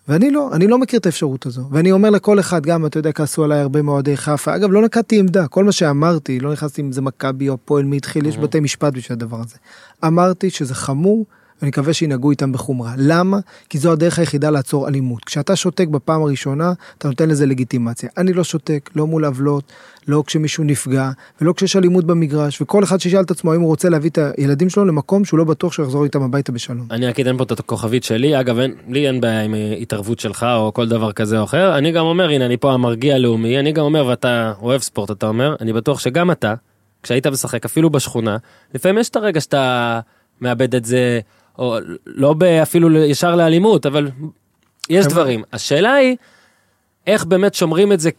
ואני 0.08 0.30
לא, 0.30 0.50
אני 0.52 0.66
לא 0.66 0.78
מכיר 0.78 1.00
את 1.00 1.06
האפשרות 1.06 1.46
הזו. 1.46 1.62
ואני 1.70 1.92
אומר 1.92 2.10
לכל 2.10 2.40
אחד, 2.40 2.66
גם, 2.66 2.86
אתה 2.86 2.98
יודע, 2.98 3.12
כעסו 3.12 3.44
עליי 3.44 3.58
הרבה 3.58 3.82
מאוהדי 3.82 4.16
חיפה. 4.16 4.56
אגב, 4.56 4.72
לא 4.72 4.82
נקטתי 4.82 5.18
עמדה, 5.18 5.48
כל 5.48 5.64
מה 5.64 5.72
שאמרתי, 5.72 6.40
לא 6.40 6.52
נכנסתי 6.52 6.82
אם 6.82 6.92
זה 6.92 7.02
מכבי 7.02 7.48
או 7.48 7.54
הפועל, 7.54 7.84
מי 7.84 7.96
התחיל, 7.96 8.26
יש 8.26 8.38
בתי 8.38 8.60
משפט 8.60 8.92
בשביל 8.92 9.18
הדבר 9.18 9.40
הזה. 9.40 9.56
אמרתי 10.04 10.50
שזה 10.50 10.74
חמור, 10.74 11.26
ואני 11.62 11.68
מקווה 11.68 11.92
שינהגו 11.92 12.30
איתם 12.30 12.52
בחומרה. 12.52 12.94
למה? 12.96 13.38
כי 13.68 13.78
זו 13.78 13.92
הדרך 13.92 14.18
היחידה 14.18 14.50
לעצור 14.50 14.88
אלימות. 14.88 15.24
כשאתה 15.24 15.56
שותק 15.56 15.88
בפעם 15.88 16.22
הראשונה, 16.22 16.72
אתה 16.98 17.08
נותן 17.08 17.28
לזה 17.28 17.46
לגיטימציה. 17.46 18.08
אני 18.16 18.32
לא 18.32 18.44
שותק, 18.44 18.90
לא 18.96 19.06
מול 19.06 19.24
עוולות, 19.24 19.72
לא 20.08 20.22
כשמישהו 20.26 20.64
נפגע, 20.64 21.10
ולא 21.40 21.52
כשיש 21.52 21.76
אלימות 21.76 22.04
במגרש, 22.04 22.60
וכל 22.60 22.84
אחד 22.84 23.00
שישאל 23.00 23.20
את 23.20 23.30
עצמו 23.30 23.52
האם 23.52 23.60
הוא 23.60 23.68
רוצה 23.68 23.88
להביא 23.88 24.10
את 24.10 24.18
הילדים 24.36 24.68
שלו 24.68 24.84
למקום 24.84 25.24
שהוא 25.24 25.38
לא 25.38 25.44
בטוח 25.44 25.72
שהוא 25.72 25.84
יחזור 25.84 26.04
איתם 26.04 26.22
הביתה 26.22 26.52
בשלום. 26.52 26.86
אני 26.90 27.06
רק 27.06 27.20
אתן 27.20 27.36
פה 27.38 27.44
את 27.44 27.60
הכוכבית 27.60 28.04
שלי, 28.04 28.40
אגב, 28.40 28.58
אין, 28.58 28.74
לי 28.88 29.06
אין 29.06 29.20
בעיה 29.20 29.42
עם 29.42 29.54
אה, 29.54 29.74
התערבות 29.80 30.20
שלך 30.20 30.46
או 30.56 30.74
כל 30.74 30.88
דבר 30.88 31.12
כזה 31.12 31.38
או 31.38 31.44
אחר, 31.44 31.78
אני 31.78 31.92
גם 31.92 32.04
אומר, 32.04 32.28
הנה, 32.28 32.46
אני 32.46 32.56
פה 32.56 32.72
המרגיע 32.72 33.14
הלאומי, 33.14 33.58
אני 33.58 33.72
גם 33.72 33.84
אומר, 33.84 34.06
ואתה 34.06 34.52
אוהב 34.62 34.80
ספורט, 34.80 35.10
אתה 35.10 35.26
אומר, 35.26 35.56
אני 35.60 35.72
בטוח 35.72 36.00
שגם 36.00 36.30
אתה, 36.30 36.54
כשהיית 37.02 37.26
משחק, 37.26 37.64
אפילו 37.64 37.90
בשכונה, 37.90 38.36
לפעמים 38.74 38.98
יש 38.98 39.08
את 39.08 39.16
הרגע 39.16 39.40
שאתה 39.40 40.00
מאבד 40.40 40.74
את 40.74 40.84
זה, 40.84 41.20
או 41.58 41.76
לא 42.06 42.34
אפילו 42.62 42.98
ישר 42.98 43.36
לאלימות, 43.36 43.86
אבל 43.86 44.10
יש. 44.88 45.06
דברים. 45.06 45.42
השאלה 45.52 45.94
היא, 45.94 46.16
איך 47.06 47.24
באמת 47.24 47.54
שומרים 47.54 47.92
את 47.92 48.00
זה 48.00 48.10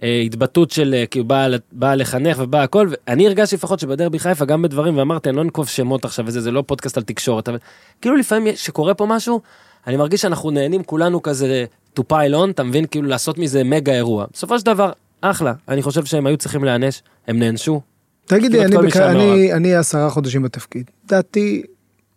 כהתבטאות 0.00 0.70
של 0.70 0.94
אה, 0.94 1.06
כאילו 1.06 1.24
באה 1.24 1.48
באה 1.72 1.94
לחנך 1.94 2.38
ובאה 2.40 2.62
הכל 2.62 2.88
ואני 2.90 3.26
הרגשתי 3.26 3.56
לפחות 3.56 3.80
שבדרבי 3.80 4.18
חיפה 4.18 4.44
גם 4.44 4.62
בדברים 4.62 4.98
ואמרתי 4.98 5.28
אני 5.28 5.36
לא 5.36 5.42
אנקוב 5.42 5.68
שמות 5.68 6.04
עכשיו 6.04 6.26
וזה 6.26 6.40
זה 6.40 6.50
לא 6.50 6.64
פודקאסט 6.66 6.96
על 6.96 7.02
תקשורת 7.02 7.48
אבל 7.48 7.58
כאילו 8.00 8.16
לפעמים 8.16 8.56
שקורה 8.56 8.94
פה 8.94 9.06
משהו 9.06 9.40
אני 9.86 9.96
מרגיש 9.96 10.22
שאנחנו 10.22 10.50
נהנים 10.50 10.82
כולנו 10.84 11.22
כזה 11.22 11.64
to 11.98 12.02
pile 12.12 12.34
on 12.34 12.50
אתה 12.50 12.62
מבין 12.62 12.86
כאילו 12.86 13.08
לעשות 13.08 13.38
מזה 13.38 13.64
מגה 13.64 13.92
אירוע 13.92 14.26
בסופו 14.32 14.58
של 14.58 14.66
דבר 14.66 14.92
אחלה 15.20 15.52
אני 15.68 15.82
חושב 15.82 16.04
שהם 16.04 16.26
היו 16.26 16.36
צריכים 16.36 16.64
להיענש 16.64 17.02
הם 17.28 17.38
נענשו 17.38 17.80
תגידי, 18.26 18.64
אני, 18.64 18.76
כל 18.76 18.82
מי 18.82 18.88
בכ... 18.88 18.94
שהיה 18.94 19.10
אני, 19.10 19.52
אני 19.52 19.74
עשרה 19.74 20.10
חודשים 20.10 20.42
בתפקיד. 20.42 20.90
דעתי, 21.06 21.62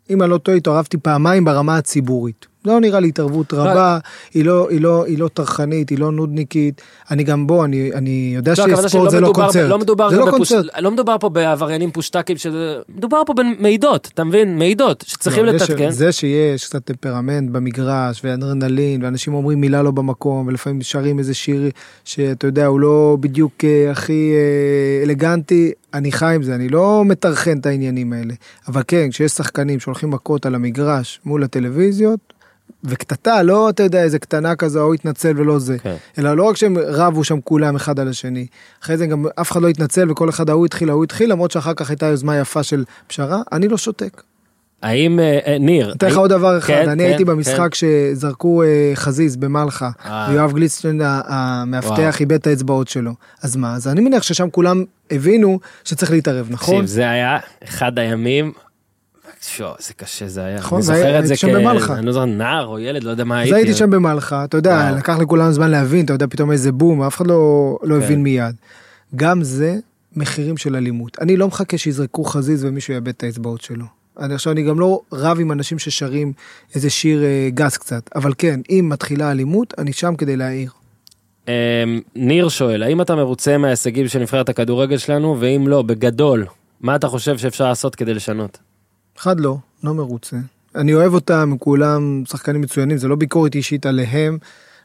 אם 0.10 0.22
אני 0.22 0.32
לא 0.32 0.38
טועה, 0.38 0.58
התערבתי 0.58 0.98
פעמיים 0.98 1.46
ברמה 1.46 1.78
הציבורית. 1.78 2.49
לא 2.66 2.80
נראה 2.80 3.00
לי 3.00 3.08
התערבות 3.08 3.54
רבה, 3.54 3.98
היא 4.34 4.46
לא, 4.46 4.70
היא 4.70 4.82
לא, 4.82 5.06
היא 5.06 5.20
לא 5.20 5.28
טרחנית, 5.28 5.90
היא 5.90 6.00
לא 6.00 6.12
נודניקית. 6.12 6.82
אני 7.12 7.24
גם 7.24 7.48
בוא, 7.48 7.66
אני, 7.66 7.92
אני 7.94 8.32
יודע 8.36 8.54
לא, 8.58 8.86
שספורט 8.88 9.10
זה 9.12 9.20
לא 9.22 9.32
קונצרט. 9.36 9.70
לא 9.70 9.80
מדובר 9.80 10.10
זה 10.10 10.18
לא 10.18 10.26
בפוש- 10.26 10.38
קונצרט. 10.54 10.66
לא 10.80 10.92
מדובר 10.92 11.16
פה 11.20 11.30
בעבריינים 11.30 11.92
פושטקים 11.92 12.38
שזה 12.38 12.58
מדובר 12.96 13.22
פה 13.26 13.34
במעידות 13.34 14.10
אתה 14.14 14.24
מבין 14.24 14.58
מעידות 14.58 15.04
שצריכים 15.08 15.46
לא, 15.46 15.52
זה 15.58 15.66
ש- 15.66 15.70
לתתקן. 15.70 15.92
זה 15.92 16.12
שיש 16.12 16.66
קצת 16.66 16.86
טמפרמנט 16.86 17.50
במגרש 17.52 18.22
ואדרנלין 18.24 19.04
ואנשים 19.04 19.34
אומרים 19.34 19.62
מילה 19.62 19.82
לא 19.82 19.92
במקום 19.92 20.48
ולפעמים 20.48 20.82
שרים 20.82 21.20
איזה 21.20 21.34
שיר 21.34 21.70
שאתה 22.06 22.48
יודע 22.48 22.66
הוא 22.66 22.80
לא 22.80 23.18
בדיוק 23.20 23.54
אה, 23.64 23.92
הכי 23.92 24.32
אה, 24.34 25.04
אלגנטי 25.04 25.72
אני 25.94 26.12
חי 26.12 26.32
עם 26.36 26.44
זה 26.44 26.56
אני 26.56 26.70
לא 26.70 27.04
מטרחן 27.06 27.58
את 27.58 27.66
העניינים 27.66 28.14
האלה 28.14 28.34
אבל 28.68 28.82
כן 28.88 29.08
כשיש 29.12 29.32
שחקנים 29.32 29.80
שהולכים 29.80 30.10
מכות 30.10 30.46
על 30.46 30.56
המגרש 30.56 31.20
מול 31.26 31.44
הטלוויזיות. 31.44 32.20
וקטטה 32.84 33.44
לא 33.44 33.70
אתה 33.70 33.84
יודע 33.84 34.04
איזה 34.04 34.20
קטנה 34.20 34.56
כזו 34.56 34.82
או 34.82 34.94
התנצל 34.94 35.34
ולא 35.38 35.60
זה 35.60 35.78
כן. 35.80 35.96
אלא 36.20 36.38
לא 36.38 36.44
רק 36.44 36.58
שהם 36.58 36.78
רבו 36.78 37.24
שם 37.24 37.42
כולם 37.44 37.76
אחד 37.76 38.00
על 38.00 38.08
השני 38.08 38.48
אחרי 38.84 38.98
זה 38.98 39.06
גם 39.06 39.26
אף 39.42 39.52
אחד 39.52 39.62
לא 39.62 39.68
התנצל 39.68 40.12
וכל 40.12 40.30
אחד 40.30 40.50
ההוא 40.50 40.66
התחיל 40.66 40.90
ההוא 40.90 41.04
התחיל 41.04 41.32
למרות 41.32 41.52
שאחר 41.52 41.74
כך 41.74 41.90
הייתה 41.90 42.06
יוזמה 42.06 42.38
יפה 42.38 42.64
של 42.64 42.84
פשרה 43.08 43.42
אני 43.52 43.68
לא 43.68 43.78
שותק. 43.78 44.22
האם 44.82 45.20
אה, 45.20 45.40
אה, 45.48 45.58
ניר 45.60 45.94
אתן 45.98 46.08
לך 46.08 46.18
עוד 46.18 46.30
דבר 46.30 46.58
אחד, 46.58 46.68
כן, 46.68 46.90
אני 46.90 47.04
כן, 47.04 47.10
הייתי 47.10 47.26
כן. 47.26 47.32
במשחק 47.32 47.76
שזרקו 47.76 48.64
אה, 48.64 48.92
חזיז 48.96 49.36
במלחה, 49.36 49.90
אה. 50.06 50.28
ויואב 50.32 50.54
גליצשטיין 50.54 51.02
ה- 51.02 51.22
המאבטח. 51.26 52.20
איבד 52.20 52.34
את 52.34 52.48
האצבעות 52.48 52.88
שלו. 52.88 53.12
אז 53.44 53.56
מה, 53.56 53.76
אז 53.76 53.88
אני 53.88 54.02
מניח 54.02 54.24
ששם 54.24 54.50
כולם 54.50 54.84
הבינו 55.12 55.60
שצריך 55.84 56.12
להתערב, 56.12 56.48
נכון? 56.50 56.76
תקשיב, 56.76 56.86
זה 56.86 57.10
היה 57.10 57.38
אחד 57.64 58.00
הימים. 58.00 58.52
שו, 59.42 59.66
איזה 59.80 59.94
קשה 59.94 60.28
זה 60.28 60.44
היה. 60.44 60.58
נכון, 60.58 60.78
אני 60.78 60.86
זה 60.86 60.94
זוכר 60.94 61.20
את 61.20 61.28
זה 61.28 61.36
במלחה. 61.48 61.98
אני 61.98 62.06
לא 62.06 62.12
זוכר, 62.12 62.26
נער 62.26 62.66
או 62.66 62.80
ילד, 62.80 63.04
לא 63.04 63.10
יודע 63.10 63.24
מה 63.24 63.40
הייתי. 63.40 63.56
אז 63.56 63.58
הייתי 63.58 63.74
שם 63.74 63.90
במלחה, 63.90 64.44
אתה 64.44 64.58
יודע. 64.58 64.92
לקח 64.98 65.18
לכולם 65.18 65.52
זמן 65.52 65.72
להבין, 65.72 66.06
אתה 66.06 66.14
יודע, 66.14 66.28
פתאום 66.30 66.52
איזה 66.52 66.72
בום, 66.72 67.02
אף 67.02 67.16
אחד 67.16 67.28
לא 67.28 67.78
לא 67.84 67.96
כן. 67.96 68.02
הבין 68.02 68.24
מיד. 68.24 68.56
גם 69.16 69.44
זה 69.44 69.78
מחירים 70.16 70.58
של 70.58 70.76
אלימות. 70.76 71.18
אני 71.22 71.38
לא 71.38 71.48
מחכה 71.48 71.78
שיזרקו 71.78 72.24
חזיז 72.24 72.66
ומישהו 72.66 72.94
יאבד 72.94 73.08
את 73.08 73.24
האצבעות 73.24 73.62
שלו. 73.62 73.86
אני 74.20 74.34
עכשיו, 74.34 74.54
אני 74.54 74.64
גם 74.64 74.80
לא 74.80 75.02
רב 75.14 75.40
עם 75.40 75.52
אנשים 75.52 75.80
ששרים 75.80 76.34
איזה 76.76 76.90
שיר 76.90 77.24
אה, 77.24 77.50
גס 77.54 77.78
קצת, 77.78 78.10
אבל 78.16 78.34
כן, 78.38 78.60
אם 78.70 78.86
מתחילה 78.90 79.32
אלימות, 79.32 79.74
אני 79.78 79.94
שם 79.94 80.16
כדי 80.16 80.36
להעיר. 80.38 80.72
אמ, 81.48 81.54
ניר 82.16 82.50
שואל, 82.50 82.84
האם 82.84 83.02
אתה 83.02 83.16
מרוצה 83.16 83.58
מההישגים 83.58 84.08
של 84.08 84.20
נבחרת 84.20 84.50
הכדורגל 84.50 84.98
שלנו, 84.98 85.38
ואם 85.40 85.68
לא, 85.68 85.82
בגדול, 85.82 86.46
מה 86.82 86.96
אתה 86.96 87.08
חושב 87.08 87.38
שאפשר 87.38 87.68
לעשות 87.68 87.96
כדי 87.96 88.14
לשנות? 88.14 88.58
אחד 89.20 89.40
לא, 89.40 89.58
לא 89.84 89.94
מרוצה. 89.94 90.38
אני 90.76 90.94
אוהב 90.94 91.14
אותם, 91.14 91.56
כולם 91.60 92.24
שחקנים 92.28 92.62
מצוינים, 92.62 92.98
זה 92.98 93.08
לא 93.08 93.16
ביקורת 93.16 93.56
אישית 93.56 93.86
עליהם 93.86 94.38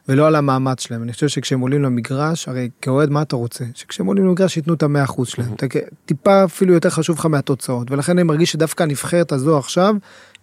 ולא 0.09 0.27
על 0.27 0.35
המאמץ 0.35 0.79
שלהם. 0.81 1.03
אני 1.03 1.13
חושב 1.13 1.27
שכשהם 1.27 1.59
עולים 1.59 1.83
למגרש, 1.83 2.47
הרי 2.47 2.69
כאוהד 2.81 3.09
מה 3.09 3.21
אתה 3.21 3.35
רוצה? 3.35 3.65
שכשהם 3.73 4.05
עולים 4.05 4.25
למגרש 4.25 4.57
ייתנו 4.57 4.73
את 4.73 4.83
המאה 4.83 5.03
אחוז 5.03 5.27
שלהם. 5.27 5.53
אתה 5.53 5.67
כ- 5.69 5.77
טיפה 6.05 6.43
אפילו 6.43 6.73
יותר 6.73 6.89
חשוב 6.89 7.17
לך 7.19 7.25
מהתוצאות, 7.25 7.91
ולכן 7.91 8.11
אני 8.11 8.23
מרגיש 8.23 8.51
שדווקא 8.51 8.83
הנבחרת 8.83 9.31
הזו 9.31 9.57
עכשיו 9.57 9.95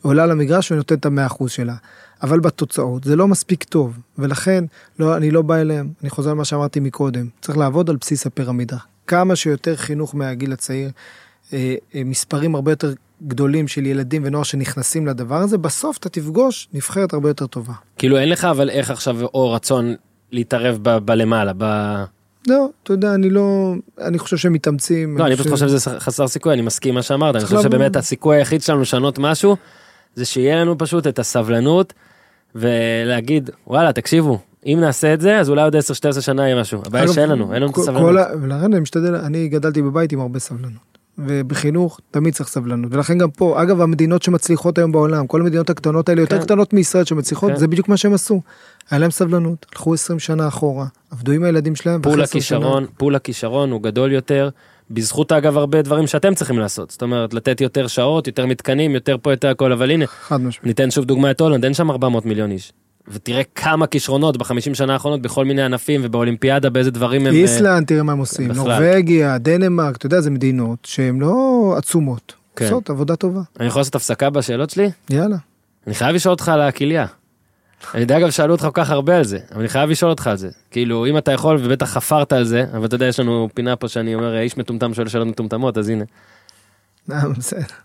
עולה 0.02 0.26
למגרש 0.26 0.72
ונותנת 0.72 0.98
את 0.98 1.06
המאה 1.06 1.26
אחוז 1.26 1.50
שלה. 1.50 1.74
אבל 2.22 2.40
בתוצאות 2.40 3.04
זה 3.04 3.16
לא 3.16 3.28
מספיק 3.28 3.64
טוב, 3.64 3.98
ולכן 4.18 4.64
לא, 4.98 5.16
אני 5.16 5.30
לא 5.30 5.42
בא 5.42 5.56
אליהם. 5.56 5.88
אני 6.02 6.10
חוזר 6.10 6.30
על 6.30 6.36
מה 6.36 6.44
שאמרתי 6.44 6.80
מקודם, 6.80 7.26
צריך 7.40 7.58
לעבוד 7.58 7.90
על 7.90 7.96
בסיס 7.96 8.26
הפירמידה. 8.26 8.76
כמה 9.06 9.36
שיותר 9.36 9.76
חינוך 9.76 10.14
מהגיל 10.14 10.52
הצעיר, 10.52 10.90
אה, 11.52 11.74
אה, 11.94 12.02
מספרים 12.04 12.54
הרבה 12.54 12.72
יותר 12.72 12.92
גדולים 13.26 13.68
של 13.68 13.86
ילדים 13.86 14.22
ונוער 14.24 14.42
שנכנסים 14.42 15.06
לדבר 15.06 15.36
הזה, 15.36 15.58
בסוף 15.58 15.96
אתה 15.96 16.08
תפגוש 16.08 16.68
נבחרת 16.72 17.12
הרבה 17.12 17.30
יותר 17.30 17.46
טובה. 17.46 17.72
כאילו 17.98 18.18
אין 18.18 18.28
לך 18.28 18.44
אבל 18.44 18.70
איך 18.70 18.90
עכשיו 18.90 19.22
או 19.22 19.52
רצון 19.52 19.94
להתערב 20.32 20.78
ב- 20.82 20.98
בלמעלה, 20.98 21.52
ב... 21.58 21.64
לא, 22.48 22.68
אתה 22.82 22.92
יודע, 22.92 23.14
אני 23.14 23.30
לא, 23.30 23.74
אני 24.00 24.18
חושב 24.18 24.36
שהם 24.36 24.52
מתאמצים. 24.52 25.18
לא, 25.18 25.26
אני 25.26 25.36
פשוט 25.36 25.52
חושב 25.52 25.68
שזה 25.68 25.90
חסר 26.00 26.28
סיכוי, 26.28 26.52
אני 26.52 26.62
מסכים 26.62 26.88
עם 26.88 26.94
מה 26.94 27.02
שאמרת, 27.02 27.36
אני 27.36 27.44
חושב. 27.44 27.62
שבאמת 27.62 27.96
הסיכוי 27.96 28.36
היחיד 28.36 28.62
שלנו 28.62 28.80
לשנות 28.80 29.18
משהו, 29.18 29.56
זה 30.14 30.24
שיהיה 30.24 30.56
לנו 30.56 30.78
פשוט 30.78 31.06
את 31.06 31.18
הסבלנות, 31.18 31.92
ולהגיד, 32.54 33.50
וואלה, 33.66 33.92
תקשיבו, 33.92 34.38
אם 34.66 34.78
נעשה 34.80 35.14
את 35.14 35.20
זה, 35.20 35.38
אז 35.38 35.50
אולי 35.50 35.62
עוד 35.62 35.76
10-12 35.76 36.20
שנה 36.20 36.42
יהיה 36.42 36.60
משהו. 36.60 36.82
הבעיה 36.86 37.08
שאין 37.08 37.28
לנו, 37.30 37.54
אין 37.54 37.62
לנו 37.62 37.72
את 37.72 37.76
הסבלנות. 37.78 38.26
ולכן 38.42 38.72
אני 38.72 38.80
משתדל, 38.80 39.14
אני 39.14 39.48
גדלתי 39.48 39.82
בבית 39.82 40.12
עם 40.12 40.20
הרבה 40.20 40.38
סבלנות. 40.38 40.91
ובחינוך 41.18 42.00
תמיד 42.10 42.34
צריך 42.34 42.48
סבלנות 42.48 42.92
ולכן 42.94 43.18
גם 43.18 43.30
פה 43.30 43.62
אגב 43.62 43.80
המדינות 43.80 44.22
שמצליחות 44.22 44.78
היום 44.78 44.92
בעולם 44.92 45.26
כל 45.26 45.40
המדינות 45.40 45.70
הקטנות 45.70 46.08
האלה 46.08 46.20
יותר 46.20 46.38
כן. 46.38 46.42
קטנות 46.44 46.72
מישראל 46.72 47.04
שמצליחות 47.04 47.50
כן. 47.52 47.56
זה 47.58 47.68
בדיוק 47.68 47.88
מה 47.88 47.96
שהם 47.96 48.14
עשו. 48.14 48.42
היה 48.90 48.98
להם 48.98 49.10
סבלנות 49.10 49.66
הלכו 49.72 49.94
20 49.94 50.18
שנה 50.18 50.48
אחורה 50.48 50.86
עבדו 51.10 51.32
עם 51.32 51.44
הילדים 51.44 51.76
שלהם. 51.76 52.02
full 52.02 52.22
20 52.22 52.42
שנה- 52.42 52.58
הכישרון, 52.58 52.86
pool 52.96 53.14
הכישרון 53.14 53.70
הוא 53.70 53.82
גדול 53.82 54.12
יותר, 54.12 54.48
בזכות 54.90 55.32
אגב 55.32 55.56
הרבה 55.56 55.82
דברים 55.82 56.06
שאתם 56.06 56.34
צריכים 56.34 56.58
לעשות, 56.58 56.90
זאת 56.90 57.02
אומרת 57.02 57.34
לתת 57.34 57.60
יותר 57.60 57.86
שעות, 57.86 58.26
יותר 58.26 58.46
מתקנים, 58.46 58.94
יותר 58.94 59.16
פה 59.22 59.32
יותר 59.32 59.48
הכל, 59.48 59.72
אבל 59.72 59.90
הנה. 59.90 60.04
ניתן 60.64 60.90
שוב 60.90 61.04
דוגמא 61.04 61.30
את 61.30 61.40
הולנד, 61.40 61.64
אין 61.64 61.74
שם 61.74 61.90
400 61.90 62.26
מיליון 62.26 62.50
איש. 62.50 62.72
ותראה 63.08 63.42
כמה 63.54 63.86
כישרונות 63.86 64.36
בחמישים 64.36 64.74
שנה 64.74 64.92
האחרונות 64.92 65.22
בכל 65.22 65.44
מיני 65.44 65.62
ענפים 65.62 66.00
ובאולימפיאדה 66.04 66.70
באיזה 66.70 66.90
דברים 66.90 67.26
הם... 67.26 67.34
אה, 67.34 67.38
איסלנד 67.38 67.86
תראה 67.86 68.02
מה 68.02 68.12
הם 68.12 68.18
עושים. 68.18 68.52
נורבגיה 68.52 69.38
דנמרק 69.38 69.96
אתה 69.96 70.06
יודע 70.06 70.20
זה 70.20 70.30
מדינות 70.30 70.78
שהן 70.84 71.20
לא 71.20 71.74
עצומות. 71.78 72.34
כן. 72.56 72.64
עושות 72.64 72.90
עבודה 72.90 73.16
טובה 73.16 73.40
אני 73.60 73.66
יכול 73.66 73.80
לעשות 73.80 73.94
הפסקה 73.94 74.30
בשאלות 74.30 74.70
שלי? 74.70 74.90
יאללה. 75.10 75.36
אני 75.86 75.94
חייב 75.94 76.14
לשאול 76.14 76.32
אותך 76.32 76.48
על 76.48 76.60
הכליה. 76.60 77.06
אני 77.94 78.00
יודע 78.00 78.18
אגב 78.18 78.30
שאלו 78.30 78.54
אותך 78.54 78.62
כל 78.62 78.70
כך 78.74 78.90
הרבה 78.90 79.16
על 79.16 79.24
זה, 79.24 79.38
אבל 79.52 79.60
אני 79.60 79.68
חייב 79.68 79.90
לשאול 79.90 80.10
אותך 80.10 80.26
על 80.26 80.36
זה. 80.36 80.48
כאילו 80.70 81.06
אם 81.06 81.18
אתה 81.18 81.32
יכול 81.32 81.56
ובטח 81.60 81.90
חפרת 81.90 82.32
על 82.32 82.44
זה, 82.44 82.64
אבל 82.72 82.84
אתה 82.84 82.94
יודע 82.94 83.06
יש 83.06 83.20
לנו 83.20 83.48
פינה 83.54 83.76
פה 83.76 83.88
שאני 83.88 84.14
אומר 84.14 84.38
איש 84.38 84.56
מטומטם 84.56 84.94
שואל 84.94 85.08
שאלות 85.08 85.28
מטומטמות 85.28 85.78
אז 85.78 85.88
הנה. 85.88 86.04
אה. 87.10 87.22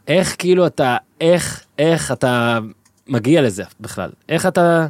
איך 0.07 0.35
כאילו 0.37 0.67
אתה, 0.67 0.97
איך, 1.21 1.63
איך 1.79 2.11
אתה 2.11 2.59
מגיע 3.07 3.41
לזה 3.41 3.63
בכלל? 3.79 4.09
איך 4.29 4.45
אתה... 4.45 4.87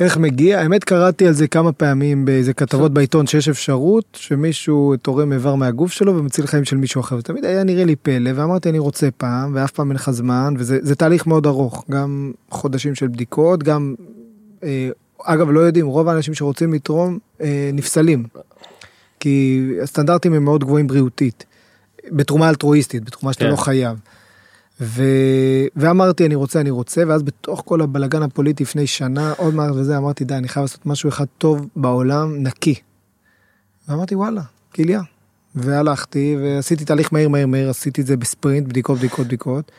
איך 0.00 0.16
מגיע 0.16 0.60
האמת 0.60 0.84
קראתי 0.84 1.26
על 1.26 1.32
זה 1.32 1.48
כמה 1.48 1.72
פעמים 1.72 2.24
באיזה 2.24 2.52
כתבות 2.52 2.92
בעיתון 2.92 3.26
שיש 3.26 3.48
אפשרות 3.48 4.04
שמישהו 4.12 4.94
תורם 5.02 5.32
איבר 5.32 5.54
מהגוף 5.54 5.92
שלו 5.92 6.16
ומציל 6.16 6.46
חיים 6.46 6.64
של 6.64 6.76
מישהו 6.76 7.00
אחר 7.00 7.20
תמיד 7.20 7.44
היה 7.44 7.64
נראה 7.64 7.84
לי 7.84 7.96
פלא 7.96 8.30
ואמרתי 8.34 8.68
אני 8.68 8.78
רוצה 8.78 9.08
פעם 9.16 9.52
ואף 9.54 9.70
פעם 9.70 9.90
אין 9.90 9.96
לך 9.96 10.10
זמן 10.10 10.54
וזה 10.58 10.78
זה 10.82 10.94
תהליך 10.94 11.26
מאוד 11.26 11.46
ארוך 11.46 11.84
גם 11.90 12.32
חודשים 12.50 12.94
של 12.94 13.08
בדיקות 13.08 13.62
גם 13.62 13.94
אה, 14.62 14.88
אגב 15.24 15.50
לא 15.50 15.60
יודעים 15.60 15.86
רוב 15.86 16.08
האנשים 16.08 16.34
שרוצים 16.34 16.72
לתרום 16.72 17.18
אה, 17.40 17.70
נפסלים 17.72 18.24
כי 19.20 19.66
הסטנדרטים 19.82 20.32
הם 20.32 20.44
מאוד 20.44 20.64
גבוהים 20.64 20.86
בריאותית 20.86 21.44
בתרומה 22.12 22.48
אלטרואיסטית 22.48 23.04
בתרומה 23.04 23.32
שאתה 23.32 23.44
כן. 23.44 23.50
לא 23.50 23.56
חייב. 23.56 23.98
ו... 24.80 25.02
ואמרתי 25.76 26.26
אני 26.26 26.34
רוצה 26.34 26.60
אני 26.60 26.70
רוצה 26.70 27.02
ואז 27.08 27.22
בתוך 27.22 27.62
כל 27.64 27.80
הבלגן 27.80 28.22
הפוליטי 28.22 28.62
לפני 28.62 28.86
שנה 28.86 29.32
עוד 29.36 29.54
מעט 29.54 29.70
וזה 29.74 29.96
אמרתי 29.96 30.24
די 30.24 30.34
אני 30.34 30.48
חייב 30.48 30.64
לעשות 30.64 30.86
משהו 30.86 31.08
אחד 31.08 31.24
טוב 31.38 31.66
בעולם 31.76 32.42
נקי. 32.42 32.74
ואמרתי 33.88 34.14
וואלה 34.14 34.42
כליה. 34.74 35.00
והלכתי 35.54 36.36
ועשיתי 36.40 36.84
תהליך 36.84 37.12
מהיר 37.12 37.28
מהיר 37.28 37.46
מהיר 37.46 37.70
עשיתי 37.70 38.00
את 38.00 38.06
זה 38.06 38.16
בספרינט 38.16 38.68
בדיקות 38.68 38.98
בדיקות 38.98 39.26
בדיקות. 39.26 39.72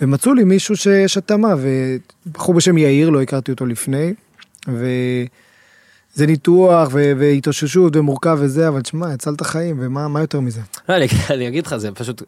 ומצאו 0.00 0.34
לי 0.34 0.44
מישהו 0.44 0.76
שיש 0.76 1.16
התאמה 1.16 1.54
ובחור 2.26 2.54
בשם 2.54 2.78
יאיר 2.78 3.10
לא 3.10 3.22
הכרתי 3.22 3.52
אותו 3.52 3.66
לפני. 3.66 4.14
וזה 4.68 6.26
ניתוח 6.26 6.88
ו- 6.92 7.12
והתאוששות 7.18 7.96
ומורכב 7.96 8.38
וזה 8.40 8.68
אבל 8.68 8.80
תשמע 8.80 9.12
הצלת 9.12 9.42
חיים 9.42 9.76
ומה 9.80 10.08
מה 10.08 10.20
יותר 10.20 10.40
מזה. 10.40 10.60
לא, 10.88 10.94
אני 11.30 11.48
אגיד 11.48 11.66
לך 11.66 11.76
זה 11.76 11.92
פשוט, 11.92 12.22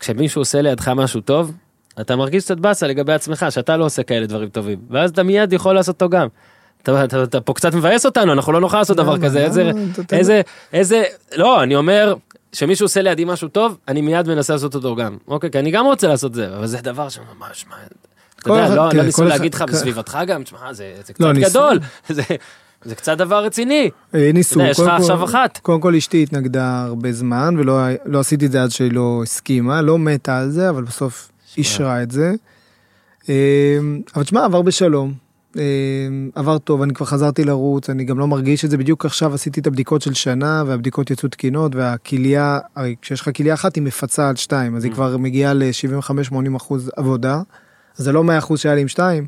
כשמישהו 0.00 0.40
עושה 0.40 0.62
לידך 0.62 0.88
משהו 0.88 1.20
טוב, 1.20 1.52
אתה 2.00 2.16
מרגיש 2.16 2.44
קצת 2.44 2.56
באסה 2.56 2.86
לגבי 2.86 3.12
עצמך 3.12 3.46
שאתה 3.50 3.76
לא 3.76 3.84
עושה 3.84 4.02
כאלה 4.02 4.26
דברים 4.26 4.48
טובים, 4.48 4.78
ואז 4.90 5.10
אתה 5.10 5.22
מיד 5.22 5.52
יכול 5.52 5.74
לעשות 5.74 5.94
אותו 6.02 6.08
גם. 6.08 6.28
אתה, 6.82 7.04
אתה, 7.04 7.22
אתה 7.22 7.40
פה 7.40 7.54
קצת 7.54 7.74
מבאס 7.74 8.06
אותנו, 8.06 8.32
אנחנו 8.32 8.52
לא 8.52 8.60
נוכל 8.60 8.78
לעשות 8.78 8.96
דבר? 8.96 9.18
כזה, 9.18 9.38
איזה? 9.44 9.70
אתה- 9.92 10.02
אתה- 10.02 10.16
איזה, 10.16 10.40
איזה, 10.72 11.02
לא, 11.36 11.62
אני 11.62 11.76
אומר, 11.76 12.14
שמישהו 12.52 12.84
עושה 12.84 13.02
לידי 13.02 13.24
משהו 13.24 13.48
טוב, 13.48 13.78
אני 13.88 14.00
מיד 14.00 14.28
מנסה 14.28 14.52
לעשות 14.52 14.74
אותו 14.74 14.96
גם. 14.96 15.16
אוקיי, 15.28 15.50
כי 15.50 15.58
אני 15.58 15.70
גם 15.70 15.86
רוצה 15.86 16.08
לעשות 16.08 16.34
זה, 16.34 16.56
אבל 16.56 16.66
זה 16.66 16.78
דבר 16.82 17.08
שממש, 17.08 17.64
מה, 17.70 17.76
אתה 18.40 18.50
יודע, 18.50 18.68
לא, 18.74 18.88
לא 18.94 19.02
ניסו 19.02 19.16
כל 19.22 19.28
להגיד 19.28 19.54
לך 19.54 19.62
בסביבתך 19.62 20.18
גם, 20.26 20.42
תשמע, 20.42 20.72
זה, 20.72 20.92
קצת 21.02 21.20
לא, 21.20 21.32
ניסו. 21.32 21.50
גדול, 21.50 21.78
זה, 22.84 22.94
קצת 22.94 23.18
דבר 23.18 23.44
רציני. 23.44 23.90
אה, 24.14 24.30
ניסו. 24.34 24.60
יש 24.60 24.80
לך 24.80 24.88
עכשיו 24.88 25.24
אחת. 25.24 25.58
קודם 25.58 25.80
כל 25.80 25.94
אשתי 25.94 26.22
התנגדה 26.22 26.84
הרבה 26.84 27.12
זמן 27.12 27.54
ולא 27.58 27.80
לא 28.04 28.20
עשיתי 28.20 28.46
את 28.46 28.52
זה 28.52 28.62
עד 28.62 28.70
שהיא 28.70 28.92
לא 28.92 29.20
הסכימה, 29.22 29.82
לא 29.82 29.98
מתה 29.98 30.38
על 30.38 30.50
זה, 30.50 30.70
אבל 30.70 30.82
בסוף 30.82 31.30
אישרה 31.56 32.02
את 32.02 32.10
זה. 32.10 32.32
אה, 33.28 33.78
אבל 34.14 34.24
תשמע, 34.24 34.44
עבר 34.44 34.62
בשלום. 34.62 35.12
אה, 35.58 35.62
עבר 36.34 36.58
טוב, 36.58 36.82
אני 36.82 36.94
כבר 36.94 37.06
חזרתי 37.06 37.44
לרוץ, 37.44 37.90
אני 37.90 38.04
גם 38.04 38.18
לא 38.18 38.26
מרגיש 38.26 38.64
את 38.64 38.70
זה. 38.70 38.76
בדיוק 38.76 39.04
עכשיו 39.06 39.34
עשיתי 39.34 39.60
את 39.60 39.66
הבדיקות 39.66 40.02
של 40.02 40.14
שנה, 40.14 40.62
והבדיקות 40.66 41.10
יצאו 41.10 41.28
תקינות, 41.28 41.74
והכליה, 41.74 42.58
הרי 42.76 42.94
כשיש 43.02 43.20
לך 43.20 43.30
כליה 43.36 43.54
אחת 43.54 43.76
היא 43.76 43.82
מפצה 43.82 44.28
על 44.28 44.36
שתיים, 44.36 44.76
אז 44.76 44.84
היא 44.84 44.92
כבר 44.92 45.16
מגיעה 45.16 45.54
ל-75-80 45.54 46.56
אחוז 46.56 46.90
עבודה. 46.96 47.40
אז 47.98 48.04
זה 48.04 48.12
לא 48.12 48.24
100 48.24 48.38
אחוז 48.38 48.60
שהיה 48.60 48.74
לי 48.74 48.80
עם 48.80 48.88
שתיים, 48.88 49.26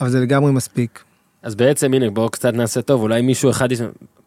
אבל 0.00 0.10
זה 0.10 0.20
לגמרי 0.20 0.52
מספיק. 0.52 1.09
אז 1.42 1.54
בעצם 1.54 1.94
הנה 1.94 2.10
בואו 2.10 2.28
קצת 2.30 2.54
נעשה 2.54 2.82
טוב 2.82 3.02
אולי 3.02 3.22
מישהו 3.22 3.50
אחד 3.50 3.72
יש- 3.72 3.80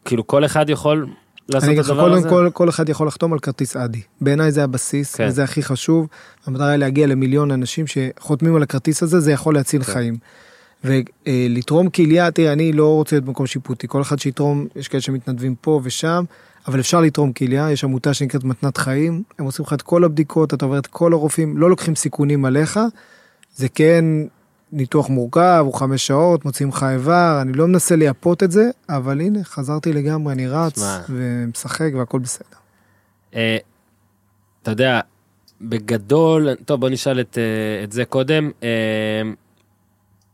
כאילו 0.06 0.28
כל 0.28 0.46
אחד 0.46 0.70
יכול 0.70 1.08
לעשות 1.50 1.70
את 1.74 1.78
הדבר 1.78 2.02
קודם 2.04 2.14
הזה. 2.18 2.30
כל, 2.30 2.50
כל 2.54 2.70
אחד 2.70 2.90
יכול 2.90 3.08
לחתום 3.08 3.34
על 3.34 3.40
כרטיס 3.40 3.78
אדי. 3.78 4.02
בעיניי 4.22 4.52
זה 4.52 4.64
הבסיס, 4.64 5.16
כן. 5.16 5.26
וזה 5.28 5.44
הכי 5.44 5.64
חשוב. 5.64 6.08
המטרה 6.46 6.70
היא 6.70 6.78
להגיע 6.78 7.08
למיליון 7.08 7.52
אנשים 7.52 7.86
שחותמים 7.88 8.56
על 8.56 8.64
הכרטיס 8.64 9.04
הזה, 9.04 9.20
זה 9.20 9.32
יכול 9.32 9.54
להציל 9.56 9.84
כן. 9.84 9.94
חיים. 9.94 10.18
ולתרום 10.84 11.90
כליה, 11.90 12.32
תראה, 12.32 12.54
אני 12.54 12.74
לא 12.74 12.94
רוצה 12.96 13.16
להיות 13.16 13.26
במקום 13.26 13.46
שיפוטי, 13.48 13.88
כל 13.88 14.02
אחד 14.02 14.20
שיתרום, 14.20 14.68
יש 14.76 14.88
כאלה 14.88 15.02
שמתנדבים 15.02 15.56
פה 15.62 15.82
ושם, 15.84 16.24
אבל 16.68 16.80
אפשר 16.80 17.02
לתרום 17.02 17.34
כליה, 17.34 17.72
יש 17.72 17.84
עמותה 17.84 18.14
שנקראת 18.14 18.44
מתנת 18.44 18.78
חיים, 18.78 19.24
הם 19.40 19.46
עושים 19.46 19.66
לך 19.66 19.74
את 19.74 19.82
כל 19.82 20.04
הבדיקות, 20.04 20.54
אתה 20.54 20.66
עובר 20.66 20.78
את 20.78 20.88
כל 20.88 21.14
הרופאים, 21.14 21.58
לא 21.58 21.70
לוקחים 21.70 21.96
סיכונים 21.96 22.46
עליך, 22.46 22.80
זה 23.56 23.70
כן 23.70 24.06
ניתוח 24.74 25.10
מורכב, 25.10 25.62
הוא 25.66 25.74
חמש 25.74 26.08
שעות, 26.08 26.46
מוציאים 26.46 26.70
לך 26.70 26.86
איבר, 26.92 27.40
אני 27.42 27.54
לא 27.54 27.68
מנסה 27.68 27.96
לייפות 27.96 28.44
את 28.44 28.52
זה, 28.52 28.70
אבל 28.90 29.22
הנה, 29.22 29.44
חזרתי 29.44 29.94
לגמרי, 29.94 30.34
אני 30.34 30.48
רץ 30.48 30.80
שמע. 30.80 31.00
ומשחק 31.10 31.92
והכל 31.98 32.20
בסדר. 32.20 32.58
אה, 33.36 33.58
אתה 34.62 34.72
יודע 34.72 35.00
בגדול 35.62 36.50
טוב 36.66 36.80
בוא 36.80 36.90
נשאל 36.90 37.20
את, 37.20 37.38
אה, 37.38 37.84
את 37.84 37.92
זה 37.92 38.06
קודם 38.06 38.52
אה, 38.64 39.22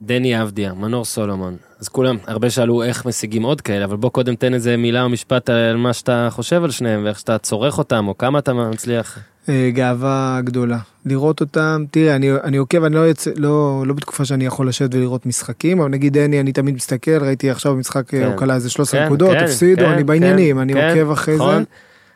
דני 0.02 0.42
אבדיה 0.42 0.74
מנור 0.74 1.06
סולומון 1.06 1.58
אז 1.80 1.90
כולם 1.90 2.18
הרבה 2.28 2.50
שאלו 2.50 2.84
איך 2.84 3.06
משיגים 3.06 3.44
עוד 3.44 3.62
כאלה 3.62 3.86
אבל 3.86 3.98
בוא 3.98 4.10
קודם 4.10 4.36
תן 4.36 4.54
איזה 4.54 4.78
מילה 4.78 5.04
או 5.04 5.10
משפט 5.10 5.50
על 5.50 5.78
מה 5.78 5.94
שאתה 5.94 6.28
חושב 6.32 6.64
על 6.64 6.72
שניהם 6.72 7.04
ואיך 7.06 7.20
שאתה 7.20 7.38
צורך 7.38 7.78
אותם 7.78 8.08
או 8.08 8.18
כמה 8.18 8.40
אתה 8.40 8.54
מצליח. 8.54 9.20
אה, 9.50 9.70
גאווה 9.74 10.40
גדולה 10.44 10.78
לראות 11.06 11.42
אותם 11.42 11.84
תראה 11.92 12.16
אני 12.16 12.32
אני 12.32 12.58
עוקב 12.58 12.84
אני 12.84 12.96
לא 12.96 13.00
יוצא 13.00 13.32
לא 13.36 13.84
לא 13.86 13.94
בתקופה 13.94 14.26
שאני 14.26 14.46
יכול 14.46 14.68
לשבת 14.68 14.96
ולראות 14.96 15.26
משחקים 15.26 15.80
אבל 15.80 15.90
נגיד 15.90 16.14
דני 16.14 16.40
אני 16.40 16.52
תמיד 16.52 16.76
מסתכל 16.76 17.18
ראיתי 17.18 17.50
עכשיו 17.50 17.76
במשחק 17.76 18.14
אה, 18.14 18.20
כן. 18.20 18.26
הוא 18.26 18.38
קלע 18.38 18.56
איזה 18.56 18.70
13 18.70 19.00
כן, 19.00 19.06
נקודות 19.06 19.32
כן, 19.32 19.44
הפסידו 19.44 19.82
כן, 19.82 19.92
אני 19.92 20.04
בעניינים 20.04 20.56
כן, 20.56 20.62
אני 20.62 20.74
כן, 20.74 20.90
עוקב 20.90 21.12
אחרי 21.12 21.36
נכון. 21.36 21.58
זה 21.58 21.64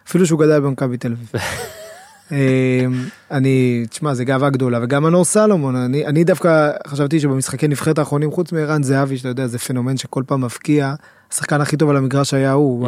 אפילו 0.07 0.25
שהוא 0.25 0.39
גדל 0.39 0.59
במכבי 0.59 0.97
תל 0.97 1.11
אביב. 1.11 1.31
אה, 2.31 2.85
אני 3.31 3.85
תשמע 3.89 4.13
זה 4.13 4.25
גאווה 4.25 4.49
גדולה 4.49 4.79
וגם 4.83 5.03
מנור 5.03 5.25
סלומון 5.25 5.75
אני 5.75 6.05
אני 6.05 6.23
דווקא 6.23 6.71
חשבתי 6.87 7.19
שבמשחקי 7.19 7.67
נבחרת 7.67 7.99
האחרונים 7.99 8.31
חוץ 8.31 8.51
מערן 8.51 8.83
זהבי 8.83 9.17
שאתה 9.17 9.29
יודע 9.29 9.47
זה 9.47 9.59
פנומן 9.59 9.97
שכל 9.97 10.23
פעם 10.27 10.43
מבקיע 10.43 10.93
השחקן 11.31 11.61
הכי 11.61 11.77
טוב 11.77 11.89
על 11.89 11.97
המגרש 11.97 12.33
היה 12.33 12.51
הוא. 12.51 12.87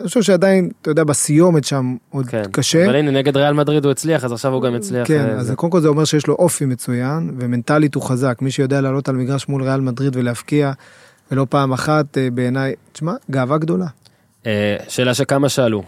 אני 0.00 0.08
חושב 0.08 0.22
שעדיין 0.22 0.70
אתה 0.82 0.90
יודע 0.90 1.04
בסיומת 1.04 1.64
שם 1.64 1.96
עוד 2.10 2.26
כן. 2.26 2.42
קשה. 2.52 2.84
אבל 2.84 2.96
הנה 2.96 3.10
נגד 3.10 3.36
ריאל 3.36 3.52
מדריד 3.52 3.84
הוא 3.84 3.90
הצליח 3.90 4.24
אז 4.24 4.32
עכשיו 4.32 4.52
הוא 4.52 4.62
גם 4.62 4.74
הצליח. 4.74 5.08
כן, 5.08 5.26
אה, 5.28 5.32
אז 5.32 5.46
זה. 5.46 5.56
קודם 5.56 5.70
כל 5.70 5.80
זה 5.80 5.88
אומר 5.88 6.04
שיש 6.04 6.26
לו 6.26 6.34
אופי 6.34 6.64
מצוין, 6.64 7.30
ומנטלית 7.38 7.94
הוא 7.94 8.02
חזק. 8.02 8.38
מי 8.42 8.50
שיודע 8.50 8.80
לעלות 8.80 9.08
על 9.08 9.16
מגרש 9.16 9.48
מול 9.48 9.62
ריאל 9.62 9.80
מדריד 9.80 10.16
ולהבקיע, 10.16 10.72
ולא 11.30 11.46
פעם 11.50 11.72
אחת, 11.72 12.18
אה, 12.18 12.28
בעיניי, 12.30 12.74
תשמע, 12.92 13.12
גאווה 13.30 13.58
גדולה. 13.58 13.86
אה, 14.46 14.76
שאלה 14.88 15.14
שכמה 15.14 15.48
שאלו, 15.48 15.82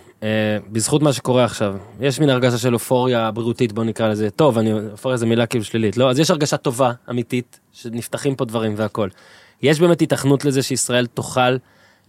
בזכות 0.73 1.03
מה 1.03 1.13
שקורה 1.13 1.45
עכשיו, 1.45 1.77
יש 2.01 2.21
מין 2.21 2.31
הרגשה 2.31 2.59
של 2.59 2.75
אופוריה 2.75 3.31
בריאותית 3.31 3.73
בוא 3.73 3.85
נקרא 3.85 4.09
לזה, 4.09 4.31
טוב, 4.31 4.59
אני, 4.59 4.73
אופוריה 4.73 5.17
זה 5.17 5.27
מילה 5.27 5.47
כאילו 5.47 5.65
שלילית, 5.65 5.97
לא, 5.97 6.11
אז 6.11 6.19
יש 6.19 6.31
הרגשה 6.31 6.57
טובה, 6.57 6.93
אמיתית, 7.11 7.61
שנפתחים 7.73 8.35
פה 8.35 8.45
דברים 8.45 8.75
והכל. 8.77 9.09
יש 9.63 9.81
באמת 9.81 10.01
היתכנות 10.01 10.45
לזה 10.45 10.63
שישראל 10.63 11.07
תוכל 11.07 11.57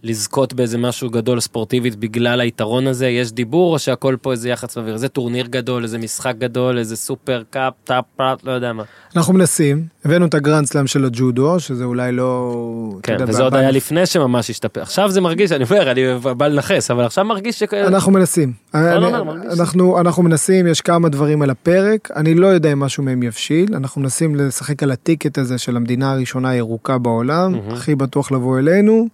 לזכות 0.02 0.52
באיזה 0.54 0.78
משהו 0.78 1.10
גדול 1.10 1.40
ספורטיבית 1.40 1.96
בגלל 1.96 2.40
היתרון 2.40 2.86
הזה, 2.86 3.08
יש 3.08 3.32
דיבור 3.32 3.72
או 3.72 3.78
שהכל 3.78 4.16
פה 4.22 4.32
איזה 4.32 4.48
יחס 4.48 4.70
סביר, 4.70 4.94
איזה 4.94 5.08
טורניר 5.08 5.46
גדול, 5.46 5.82
איזה 5.82 5.98
משחק 5.98 6.34
גדול, 6.38 6.78
איזה 6.78 6.96
סופר 6.96 7.42
קאפ, 7.50 7.72
טאפ, 7.84 8.04
פאפ, 8.16 8.44
לא 8.44 8.52
יודע 8.52 8.72
מה. 8.72 8.82
אנחנו 9.16 9.32
מנסים, 9.34 9.84
הבאנו 10.04 10.26
את 10.26 10.34
הגרנד 10.34 10.66
סלאם 10.66 10.86
של 10.86 11.04
הג'ודו, 11.04 11.60
שזה 11.60 11.84
אולי 11.84 12.12
לא... 12.12 12.54
כן, 13.02 13.12
יודע, 13.12 13.24
וזה 13.28 13.42
עוד 13.42 13.52
ב- 13.52 13.56
היה 13.56 13.70
לפני 13.70 14.06
שממש 14.06 14.50
השתפר, 14.50 14.82
עכשיו 14.82 15.10
זה 15.10 15.20
מרגיש, 15.20 15.52
אני 15.52 15.64
אומר, 15.70 15.90
אני 15.90 16.02
בא 16.36 16.46
לנכס, 16.48 16.90
אבל 16.90 17.04
עכשיו 17.04 17.24
מרגיש 17.24 17.58
ש... 17.58 17.62
אנחנו 17.74 18.12
מנסים. 18.12 18.52
אני- 18.74 18.96
אומר, 19.06 19.24
מרגיש. 19.24 19.60
אנחנו 19.60 20.00
אנחנו 20.00 20.22
מנסים, 20.22 20.66
יש 20.66 20.80
כמה 20.80 21.08
דברים 21.08 21.42
על 21.42 21.50
הפרק, 21.50 22.08
אני 22.16 22.34
לא 22.34 22.46
יודע 22.46 22.72
אם 22.72 22.80
משהו 22.80 23.02
מהם 23.02 23.22
יבשיל, 23.22 23.74
אנחנו 23.74 24.00
מנסים 24.00 24.34
לשחק 24.36 24.82
על 24.82 24.90
ה 24.90 24.97
ticket 24.97 25.38
הזה 25.38 25.58
של 25.58 25.76
המדינה 25.76 26.12
הראשונה 26.12 26.50
הירוקה 26.50 26.98
בעולם, 26.98 27.52
מהמם. 27.52 27.70
הכי 27.70 27.94
בטוח 27.94 28.32
לבוא 28.32 28.58
אלינו, 28.58 29.08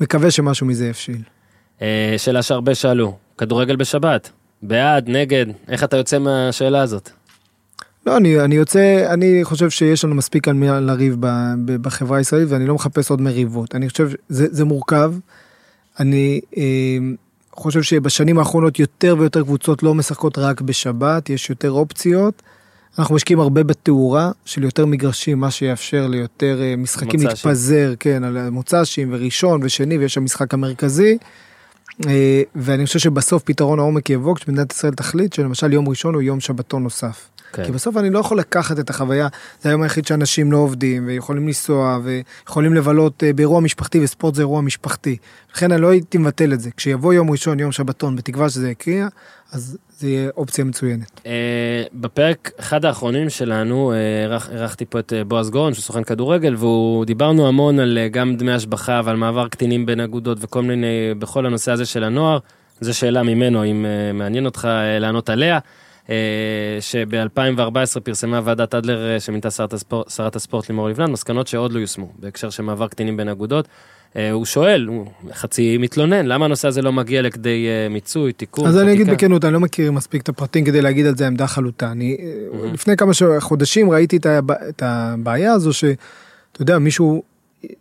מקווה 0.00 0.30
שמשהו 0.30 0.66
מזה 0.66 0.88
יבשיל. 0.88 1.22
אה, 1.82 2.14
שאלה 2.18 2.42
שהרבה 2.42 2.74
שאלו, 2.74 3.16
כדורגל 3.38 3.76
בשבת, 3.76 4.30
בעד, 4.62 5.08
נגד, 5.08 5.46
איך 5.68 5.84
אתה 5.84 5.96
יוצא 5.96 6.18
מהשאלה 6.18 6.82
הזאת? 6.82 7.10
לא, 8.06 8.16
אני, 8.16 8.40
אני 8.40 8.54
יוצא, 8.54 9.06
אני 9.12 9.40
חושב 9.44 9.70
שיש 9.70 10.04
לנו 10.04 10.14
מספיק 10.14 10.48
על 10.48 10.54
מי 10.54 10.66
לריב 10.68 11.16
ב, 11.20 11.26
ב, 11.64 11.76
בחברה 11.76 12.18
הישראלית 12.18 12.48
ואני 12.50 12.66
לא 12.66 12.74
מחפש 12.74 13.10
עוד 13.10 13.20
מריבות. 13.20 13.74
אני 13.74 13.88
חושב 13.88 14.08
שזה 14.08 14.46
זה 14.50 14.64
מורכב. 14.64 15.14
אני 16.00 16.40
אה, 16.56 16.62
חושב 17.52 17.82
שבשנים 17.82 18.38
האחרונות 18.38 18.78
יותר 18.78 19.16
ויותר 19.18 19.42
קבוצות 19.42 19.82
לא 19.82 19.94
משחקות 19.94 20.38
רק 20.38 20.60
בשבת, 20.60 21.30
יש 21.30 21.50
יותר 21.50 21.70
אופציות. 21.70 22.42
אנחנו 22.98 23.14
משקיעים 23.14 23.40
הרבה 23.40 23.62
בתאורה 23.62 24.30
של 24.44 24.64
יותר 24.64 24.86
מגרשים, 24.86 25.40
מה 25.40 25.50
שיאפשר 25.50 26.06
ליותר 26.06 26.62
אה, 26.62 26.76
משחקים 26.76 27.20
מוצ"שים. 27.20 27.28
להתפזר, 27.28 27.94
כן, 28.00 28.24
על 28.24 28.50
מוצ"שים 28.50 29.08
וראשון 29.12 29.60
ושני 29.64 29.98
ויש 29.98 30.16
המשחק 30.16 30.54
המרכזי. 30.54 31.18
אה, 32.06 32.42
ואני 32.54 32.86
חושב 32.86 32.98
שבסוף 32.98 33.42
פתרון 33.42 33.78
העומק 33.78 34.10
יבוא 34.10 34.34
כשמדינת 34.34 34.72
ישראל 34.72 34.94
תחליט 34.94 35.32
שלמשל 35.32 35.72
יום 35.72 35.88
ראשון 35.88 36.14
הוא 36.14 36.22
יום 36.22 36.40
שבתון 36.40 36.82
נוסף. 36.82 37.28
כן. 37.52 37.64
כי 37.64 37.72
בסוף 37.72 37.96
אני 37.96 38.10
לא 38.10 38.18
יכול 38.18 38.38
לקחת 38.38 38.78
את 38.78 38.90
החוויה, 38.90 39.28
זה 39.62 39.68
היום 39.68 39.82
היחיד 39.82 40.06
שאנשים 40.06 40.52
לא 40.52 40.56
עובדים 40.56 41.06
ויכולים 41.06 41.46
לנסוע 41.46 41.98
ויכולים 42.04 42.74
לבלות 42.74 43.24
אה, 43.24 43.32
באירוע 43.32 43.60
משפחתי 43.60 44.04
וספורט 44.04 44.34
זה 44.34 44.42
אירוע 44.42 44.60
משפחתי. 44.60 45.16
לכן 45.54 45.72
אני 45.72 45.82
לא 45.82 45.88
הייתי 45.88 46.18
מבטל 46.18 46.52
את 46.52 46.60
זה. 46.60 46.70
כשיבוא 46.76 47.14
יום 47.14 47.30
ראשון, 47.30 47.60
יום 47.60 47.72
שבתון, 47.72 48.16
בתקווה 48.16 48.50
שזה 48.50 48.70
יקריע, 48.70 49.08
אז 49.52 49.78
זה 49.98 50.08
יהיה 50.08 50.30
אופציה 50.36 50.64
מצוינת. 50.64 51.20
אה, 51.26 51.32
בפרק 51.94 52.50
אחד 52.60 52.84
האחרונים 52.84 53.30
שלנו 53.30 53.92
אה, 53.92 53.96
אירח- 54.24 54.50
אירחתי 54.50 54.84
פה 54.84 54.98
את 54.98 55.12
אה, 55.12 55.24
בועז 55.24 55.50
גורן 55.50 55.74
שהוא 55.74 55.82
סוכן 55.82 56.04
כדורגל 56.04 56.54
והוא 56.58 57.04
דיברנו 57.04 57.48
המון 57.48 57.78
על 57.78 57.98
גם 58.10 58.36
דמי 58.36 58.52
השבחה 58.52 59.00
ועל 59.04 59.16
מעבר 59.16 59.48
קטינים 59.48 59.86
בין 59.86 60.00
אגודות 60.00 60.38
וכל 60.40 60.62
מיני 60.62 60.86
בכל 61.18 61.46
הנושא 61.46 61.72
הזה 61.72 61.86
של 61.86 62.04
הנוער. 62.04 62.38
זו 62.80 62.98
שאלה 62.98 63.22
ממנו 63.22 63.64
אם 63.64 63.86
מעניין 64.14 64.46
אותך 64.46 64.68
לענות 65.00 65.30
עליה. 65.30 65.58
שב-2014 66.80 68.00
פרסמה 68.00 68.40
ועדת 68.44 68.74
אדלר 68.74 69.10
אה, 69.10 69.20
שמינתה 69.20 69.50
שרת 69.50 69.72
הספורט, 69.72 70.10
שרת 70.10 70.36
הספורט 70.36 70.68
לימור 70.68 70.88
לבנת 70.88 71.08
מסקנות 71.08 71.46
שעוד 71.46 71.72
לא 71.72 71.78
יושמו 71.78 72.12
בהקשר 72.18 72.50
של 72.50 72.62
מעבר 72.62 72.88
קטינים 72.88 73.16
בין 73.16 73.28
אגודות. 73.28 73.68
אה, 74.16 74.30
הוא 74.30 74.44
שואל, 74.44 74.86
הוא 74.86 75.06
חצי 75.32 75.78
מתלונן, 75.78 76.26
למה 76.26 76.44
הנושא 76.44 76.68
הזה 76.68 76.82
לא 76.82 76.92
מגיע 76.92 77.22
לכדי 77.22 77.66
אה, 77.68 77.88
מיצוי, 77.88 78.32
תיקון, 78.32 78.66
אז 78.66 78.78
אני 78.78 78.92
אגיד 78.92 79.06
חקיקה? 79.06 79.26
בכנות, 79.26 79.44
אני 79.44 79.52
לא 79.52 79.60
מכיר 79.60 79.92
מספיק 79.92 80.22
את 80.22 80.28
הפרטים 80.28 80.64
כדי 80.64 80.82
להגיד 80.82 81.06
על 81.06 81.16
זה 81.16 81.26
עמדה 81.26 81.46
חלוטה. 81.46 81.90
אני. 81.90 82.16
לפני 82.72 82.96
כמה 82.96 83.12
חודשים 83.40 83.90
ראיתי 83.90 84.16
את 84.68 84.82
הבעיה 84.82 85.52
הזו 85.52 85.72
שאתה 85.72 85.96
יודע, 86.60 86.78
מישהו, 86.78 87.22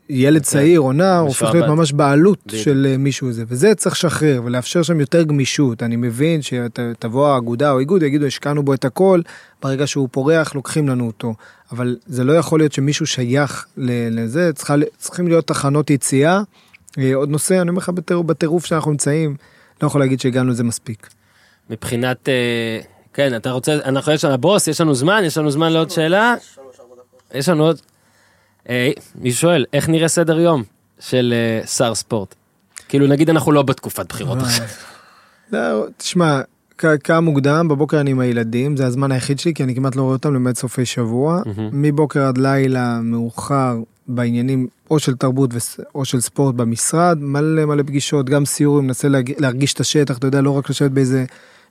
ילד 0.10 0.42
צעיר 0.42 0.80
או 0.80 0.94
נער, 0.94 1.20
הופך 1.20 1.50
להיות. 1.54 1.68
ממש 1.68 1.92
בעלות 1.94 2.40
בדיוק. 2.48 2.64
של 2.64 2.88
אה, 2.90 2.98
מישהו 2.98 3.32
זה, 3.32 3.44
וזה 3.48 3.76
צריך 3.76 3.96
לשחרר 3.96 4.42
ולאפשר 4.46 4.84
שם 4.84 5.00
יותר 5.00 5.24
גמישות. 5.24 5.84
אני 5.84 5.96
מבין 5.96 6.42
שתבוא 6.42 7.28
האגודה 7.28 7.72
או 7.72 7.80
איגוד, 7.80 8.04
יגידו, 8.04 8.26
השקענו 8.26 8.64
בו 8.64 8.74
את 8.74 8.86
הכל, 8.86 9.22
ברגע 9.64 9.88
שהוא 9.88 10.10
פורח 10.12 10.56
לוקחים 10.56 10.90
לנו 10.90 11.08
אותו. 11.08 11.34
אבל 11.72 11.98
זה 12.06 12.24
לא 12.24 12.34
יכול 12.34 12.60
להיות 12.60 12.74
שמישהו 12.74 13.08
שייך 13.08 13.66
לזה, 13.78 14.54
צריכה, 14.54 14.76
צריכים 14.98 15.28
להיות 15.28 15.48
תחנות 15.48 15.90
יציאה. 15.90 16.42
אה, 16.98 17.16
עוד 17.16 17.30
נושא, 17.30 17.62
אני 17.62 17.70
אומר 17.70 17.78
לך 17.80 17.90
בטירוף- 17.90 18.26
בטירוף 18.26 18.66
שאנחנו 18.66 18.92
נמצאים, 18.92 19.36
לא 19.82 19.88
יכול 19.88 20.02
להגיד 20.02 20.20
שהגענו 20.20 20.52
לזה 20.52 20.64
מספיק. 20.64 21.10
מבחינת, 21.70 22.30
אה, 22.30 22.80
כן, 23.14 23.36
אתה 23.36 23.52
רוצה, 23.52 23.74
אנחנו 23.86 24.12
יש 24.12 24.26
לנו, 24.26 24.38
בוס, 24.38 24.68
יש 24.68 24.82
לנו 24.82 24.96
זמן, 24.96 25.22
יש 25.26 25.38
לנו 25.38 25.52
זמן 25.52 25.74
לעוד 25.74 25.90
שאלה. 25.90 26.36
יש 27.34 27.50
לנו 27.50 27.64
עוד, 27.64 27.82
אה, 28.70 28.92
מישהו 29.16 29.42
שואל, 29.42 29.66
איך 29.74 29.90
נראה 29.90 30.08
סדר 30.08 30.40
יום 30.40 30.64
של 31.00 31.34
אה, 31.34 31.68
שר 31.68 31.96
ספורט? 31.96 32.36
כאילו 32.88 33.08
נגיד 33.08 33.30
אנחנו 33.30 33.52
לא 33.52 33.62
בתקופת 33.62 34.10
בחירות 34.10 34.38
עכשיו. 34.42 34.66
לא, 35.52 35.86
תשמע, 35.98 36.42
קם 37.04 37.24
מוקדם, 37.24 37.68
בבוקר 37.68 38.00
אני 38.00 38.12
עם 38.12 38.20
הילדים, 38.20 38.78
זה 38.78 38.86
הזמן 38.86 39.12
היחיד 39.12 39.40
שלי, 39.40 39.54
כי 39.54 39.64
אני 39.64 39.76
כמעט 39.76 39.96
לא 39.96 40.02
רואה 40.02 40.14
אותם 40.14 40.34
למעט 40.34 40.56
סופי 40.56 40.86
שבוע. 40.86 41.42
מבוקר 41.72 42.22
עד 42.22 42.38
לילה 42.38 43.00
מאוחר 43.02 43.78
בעניינים 44.08 44.68
או 44.92 45.00
של 45.00 45.16
תרבות 45.16 45.50
או 45.96 46.06
של 46.06 46.22
ספורט 46.22 46.56
במשרד, 46.56 47.18
מלא 47.22 47.66
מלא 47.66 47.84
פגישות, 47.84 48.30
גם 48.30 48.46
סיורים, 48.46 48.88
מנסה 48.88 49.08
להרגיש 49.38 49.74
את 49.74 49.80
השטח, 49.80 50.18
אתה 50.18 50.28
יודע, 50.28 50.42
לא 50.42 50.52
רק 50.52 50.70
לשבת 50.70 50.92
באיזה 50.92 51.26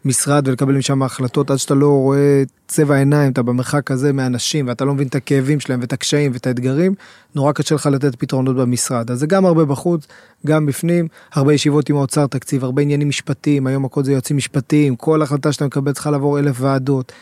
משרד 0.04 0.48
ולקבל 0.48 0.76
משם 0.76 1.02
החלטות, 1.02 1.50
עד 1.50 1.56
שאתה 1.56 1.74
לא 1.74 1.88
רואה 1.88 2.42
צבע 2.68 2.96
עיניים, 2.96 3.32
אתה 3.32 3.42
במרחק 3.42 3.90
הזה 3.90 4.12
מאנשים, 4.12 4.68
ואתה 4.68 4.84
לא 4.84 4.94
מבין 4.94 5.08
את 5.08 5.14
הכאבים 5.14 5.60
שלהם 5.60 5.80
ואת 5.80 5.92
הקשיים 5.92 6.32
ואת 6.32 6.46
האתגרים, 6.46 6.94
נורא 7.34 7.52
קשה 7.52 7.74
לך 7.74 7.86
לתת 7.86 8.16
פתרונות 8.16 8.56
במשרד. 8.56 9.10
אז 9.10 9.18
זה 9.18 9.26
גם 9.26 9.46
הרבה 9.46 9.64
בחוץ, 9.64 10.06
גם 10.46 10.66
בפנים, 10.66 11.08
הרבה 11.32 11.54
ישיבות 11.54 11.88
עם 11.88 11.96
האוצר 11.96 12.26
תקציב, 12.26 12.64
הרבה 12.64 12.82
עניינים 12.82 13.08
משפטיים, 13.08 13.66
היום 13.66 13.84
הכל 13.84 14.04
זה 14.04 14.12
יועצים 14.12 14.36
משפטיים, 14.36 14.96
כל 14.96 15.22
החלטה 15.22 15.52
שאתה 15.52 15.66
מקבל 15.66 15.92
צריכה 15.92 16.10
לעבור 16.10 16.38
אלף 16.38 16.56
ועדות. 16.60 17.12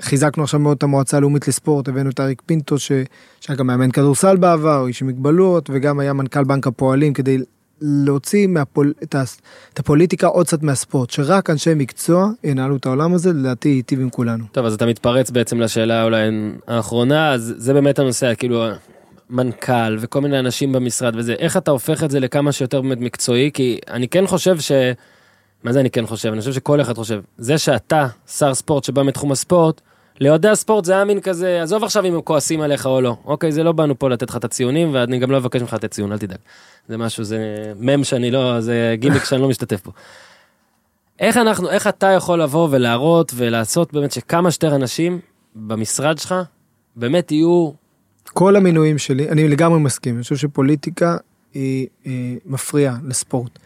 חיזקנו 0.00 0.42
עכשיו 0.42 0.60
מאוד 0.60 0.76
את 0.76 0.82
המועצה 0.82 1.16
הלאומית 1.16 1.48
לספורט, 1.48 1.88
הבאנו 1.88 2.10
את 2.10 2.20
אריק 2.20 2.42
פינטו. 2.46 2.78
שהיה 2.78 3.04
גם 3.56 3.66
מאמן 3.66 3.90
כדורסל 3.90 4.36
בעבר, 4.36 4.86
איש 4.86 5.02
עם 5.02 5.08
מגבלות, 5.08 5.70
וגם 5.72 6.00
היה 6.00 6.12
מנכ"ל 6.12 6.44
בנק 6.44 6.66
הפועלים, 6.66 7.12
כדי 7.12 7.38
להוציא 7.80 8.46
מהפול... 8.46 8.92
את, 9.02 9.14
ה... 9.14 9.22
את 9.74 9.78
הפוליטיקה 9.78 10.26
עוד 10.26 10.46
קצת 10.46 10.62
מהספורט, 10.62 11.10
שרק 11.10 11.50
אנשי 11.50 11.74
מקצוע 11.76 12.28
ינהלו 12.44 12.76
את 12.76 12.86
העולם 12.86 13.14
הזה, 13.14 13.32
לדעתי 13.32 13.68
ייטיב 13.68 14.00
עם 14.00 14.10
כולנו. 14.10 14.44
טוב, 14.52 14.66
אז 14.66 14.74
אתה 14.74 14.86
מתפרץ 14.86 15.30
בעצם 15.30 15.60
לשאלה 15.60 16.04
אולי 16.04 16.20
האחרונה, 16.66 17.32
אז 17.32 17.54
זה 17.56 17.72
באמת 17.74 17.98
הנושא, 17.98 18.34
כאילו, 18.34 18.66
מנכ"ל 19.30 19.96
וכל 20.00 20.20
מיני 20.20 20.38
אנשים 20.38 20.72
במשרד 20.72 21.16
וזה, 21.16 21.32
איך 21.32 21.56
אתה 21.56 21.70
הופך 21.70 22.04
את 22.04 22.10
זה 22.10 22.20
לכמה 22.20 22.52
שיותר 22.52 22.80
באמת 22.80 23.00
מקצועי? 23.00 23.50
כי 23.54 23.78
אני 23.88 24.08
כן 24.08 24.26
חושב 24.26 24.60
ש... 24.60 24.72
מה 25.64 25.72
זה 25.72 25.80
אני 25.80 25.90
כן 25.90 26.06
חושב? 26.06 26.28
אני 26.28 26.40
חושב 26.40 26.52
שכל 26.52 26.80
אחד 26.80 26.96
חושב. 26.96 27.20
זה 27.38 27.58
שאתה 27.58 28.06
שר 28.28 28.54
ספורט 28.54 28.84
שבא 28.84 29.02
מתחום 29.02 29.32
הספורט, 29.32 29.80
לאוהדי 30.20 30.48
הספורט 30.48 30.84
זה 30.84 30.92
היה 30.92 31.04
מין 31.04 31.20
כזה, 31.20 31.62
עזוב 31.62 31.84
עכשיו 31.84 32.04
אם 32.04 32.14
הם 32.14 32.20
כועסים 32.20 32.60
עליך 32.60 32.86
או 32.86 33.00
לא. 33.00 33.16
אוקיי, 33.24 33.52
זה 33.52 33.62
לא 33.62 33.72
באנו 33.72 33.98
פה 33.98 34.08
לתת 34.08 34.30
לך 34.30 34.36
את 34.36 34.44
הציונים, 34.44 34.94
ואני 34.94 35.18
גם 35.18 35.30
לא 35.30 35.36
אבקש 35.36 35.60
ממך 35.60 35.72
לתת 35.72 35.90
ציון, 35.90 36.12
אל 36.12 36.18
תדאג. 36.18 36.38
זה 36.88 36.96
משהו, 36.96 37.24
זה 37.24 37.38
מם 37.78 38.04
שאני 38.04 38.30
לא, 38.30 38.60
זה 38.60 38.94
גימיק 38.98 39.24
שאני 39.24 39.42
לא 39.42 39.48
משתתף 39.48 39.84
בו. 39.84 39.92
איך 41.20 41.36
אנחנו, 41.36 41.70
איך 41.70 41.86
אתה 41.86 42.06
יכול 42.06 42.42
לבוא 42.42 42.68
ולהראות 42.70 43.32
ולעשות 43.34 43.92
באמת 43.92 44.12
שכמה 44.12 44.50
שיותר 44.50 44.74
אנשים 44.74 45.20
במשרד 45.54 46.18
שלך 46.18 46.34
באמת 46.96 47.32
יהיו, 47.32 47.70
כל 48.24 48.56
המינויים 48.56 48.98
שלי, 48.98 49.28
אני 49.28 49.48
לגמרי 49.48 49.78
מסכים, 49.78 50.14
אני 50.14 50.22
חושב 50.22 50.36
שפוליטיקה 50.36 51.16
היא, 51.54 51.86
היא 52.04 52.38
מפריעה 52.46 52.96
לספורט. 53.04 53.58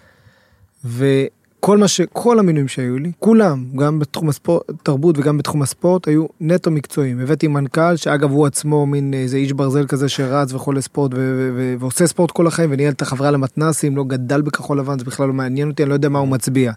וכל 1.65 1.79
מה 1.79 1.89
ש... 1.89 2.01
כל 2.13 2.39
המינויים 2.39 2.69
שהיו 2.69 2.99
לי, 2.99 3.13
כולם, 3.19 3.65
גם 3.77 3.99
בתחום 3.99 4.29
הספורט, 4.29 4.63
תרבות 4.83 5.19
וגם 5.19 5.39
בתחום 5.39 5.63
הספורט, 5.63 6.09
היו 6.09 6.27
נטו 6.41 6.71
מקצועיים. 6.71 7.21
הבאתי 7.21 7.49
מנכ"ל, 7.49 7.97
שאגב 7.97 8.31
הוא 8.31 8.47
עצמו 8.47 8.87
מין 8.87 9.15
איזה 9.15 9.37
איש 9.37 9.53
ברזל 9.53 9.87
כזה 9.87 10.09
שרץ 10.09 10.53
וחולה 10.53 10.81
ספורט 10.81 11.15
ו- 11.15 11.17
ו- 11.17 11.51
ו- 11.57 11.75
ועושה 11.79 12.07
ספורט 12.07 12.31
כל 12.31 12.47
החיים 12.47 12.71
וניהל 12.73 12.93
את 12.93 13.03
החברה 13.03 13.31
למתנסים, 13.31 13.97
לא 13.97 14.05
גדל 14.05 14.43
בכחול 14.43 14.79
לבן, 14.79 14.99
זה 14.99 15.05
בכלל 15.05 15.27
לא 15.27 15.33
מעניין 15.33 15.71
אותי, 15.71 15.83
אני 15.83 15.89
לא 15.89 15.95
יודע 15.95 16.09
מה 16.09 16.19
הוא 16.19 16.29
מצביע. 16.29 16.73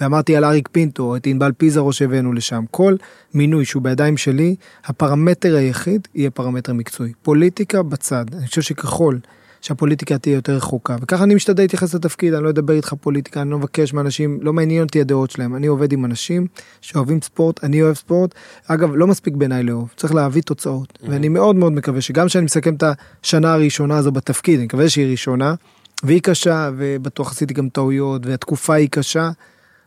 ואמרתי 0.00 0.36
על 0.36 0.44
אריק 0.44 0.68
פינטו, 0.72 1.16
את 1.16 1.26
ענבל 1.26 1.52
פיזרו 1.52 1.92
שהבאנו 1.92 2.32
לשם. 2.32 2.64
כל 2.70 2.96
מינוי 3.34 3.64
שהוא 3.64 3.82
בידיים 3.82 4.16
שלי, 4.16 4.54
הפרמטר 4.84 5.56
היחיד 5.56 6.08
יהיה 6.14 6.30
פרמטר 6.30 6.72
מקצועי. 6.72 7.12
פוליטיקה 7.22 7.82
בצד. 7.82 8.24
אני 8.34 8.46
חושב 8.46 8.62
שככל 8.62 9.16
שהפוליטיקה 9.62 10.18
תהיה 10.18 10.34
יותר 10.34 10.52
רחוקה, 10.56 10.96
וככה 11.02 11.24
אני 11.24 11.34
משתדל 11.34 11.62
להתייחס 11.62 11.94
לתפקיד, 11.94 12.34
אני 12.34 12.44
לא 12.44 12.50
אדבר 12.50 12.74
איתך 12.74 12.94
פוליטיקה, 13.00 13.42
אני 13.42 13.50
לא 13.50 13.58
מבקש 13.58 13.92
מאנשים, 13.92 14.38
לא 14.42 14.52
מעניין 14.52 14.82
אותי 14.82 15.00
הדעות 15.00 15.30
שלהם, 15.30 15.56
אני 15.56 15.66
עובד 15.66 15.92
עם 15.92 16.04
אנשים 16.04 16.46
שאוהבים 16.80 17.22
ספורט, 17.22 17.64
אני 17.64 17.82
אוהב 17.82 17.94
ספורט. 17.94 18.34
אגב, 18.66 18.90
לא 18.94 19.06
מספיק 19.06 19.34
בעיניי 19.34 19.62
לאהוב, 19.62 19.92
צריך 19.96 20.14
להביא 20.14 20.42
תוצאות. 20.42 20.98
ואני 21.08 21.28
מאוד 21.28 21.56
מאוד 21.56 21.72
מקווה 21.72 22.00
שגם 22.00 22.26
כשאני 22.26 22.44
מסכם 22.44 22.74
את 22.74 22.84
השנה 23.22 23.54
הראשונה 23.54 23.96
הזו 23.96 24.12
בתפקיד, 24.12 24.58
אני 24.58 24.64
מקווה 24.64 24.88
שהיא 24.88 25.10
ראשונה, 25.10 25.54
והיא 26.02 26.20
קשה, 26.22 26.70
ובטוח 26.76 27.30
עשיתי 27.30 27.54
גם 27.54 27.68
טעויות, 27.68 28.26
והתקופה 28.26 28.74
היא 28.74 28.88
קשה, 28.90 29.30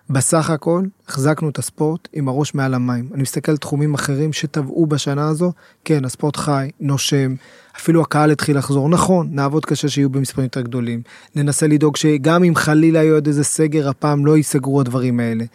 בסך 0.10 0.50
הכל 0.50 0.84
החזקנו 1.08 1.50
את 1.50 1.60
הספורט 1.60 2.08
עם 2.14 2.28
הראש 2.28 2.54
מעל 2.54 2.74
המים. 2.74 3.10
אני 3.14 3.22
מסתכל 3.22 3.52
על 3.52 3.58
תחומים 3.58 3.94
אחרים 3.94 4.34
שטבעו 4.34 4.86
בשנה 4.86 5.28
הזו, 5.28 5.52
כן, 5.86 6.06
הספורט 6.06 6.36
חי, 6.38 6.70
נושם, 6.80 7.36
אפילו 7.78 8.02
הקהל 8.02 8.32
התחיל 8.32 8.58
לחזור. 8.58 8.90
נכון, 8.90 9.28
נעבוד 9.32 9.66
קשה 9.66 9.90
שיהיו 9.90 10.10
במספרים 10.10 10.46
יותר 10.46 10.62
גדולים. 10.62 11.02
ננסה 11.36 11.68
לדאוג 11.68 11.98
שגם 11.98 12.44
אם 12.44 12.56
חלילה 12.56 13.04
יהיה 13.04 13.14
עוד 13.14 13.28
איזה 13.28 13.44
סגר, 13.44 13.90
הפעם 13.90 14.26
לא 14.26 14.38
ייסגרו 14.38 14.82
הדברים 14.82 15.20
האלה. 15.20 15.46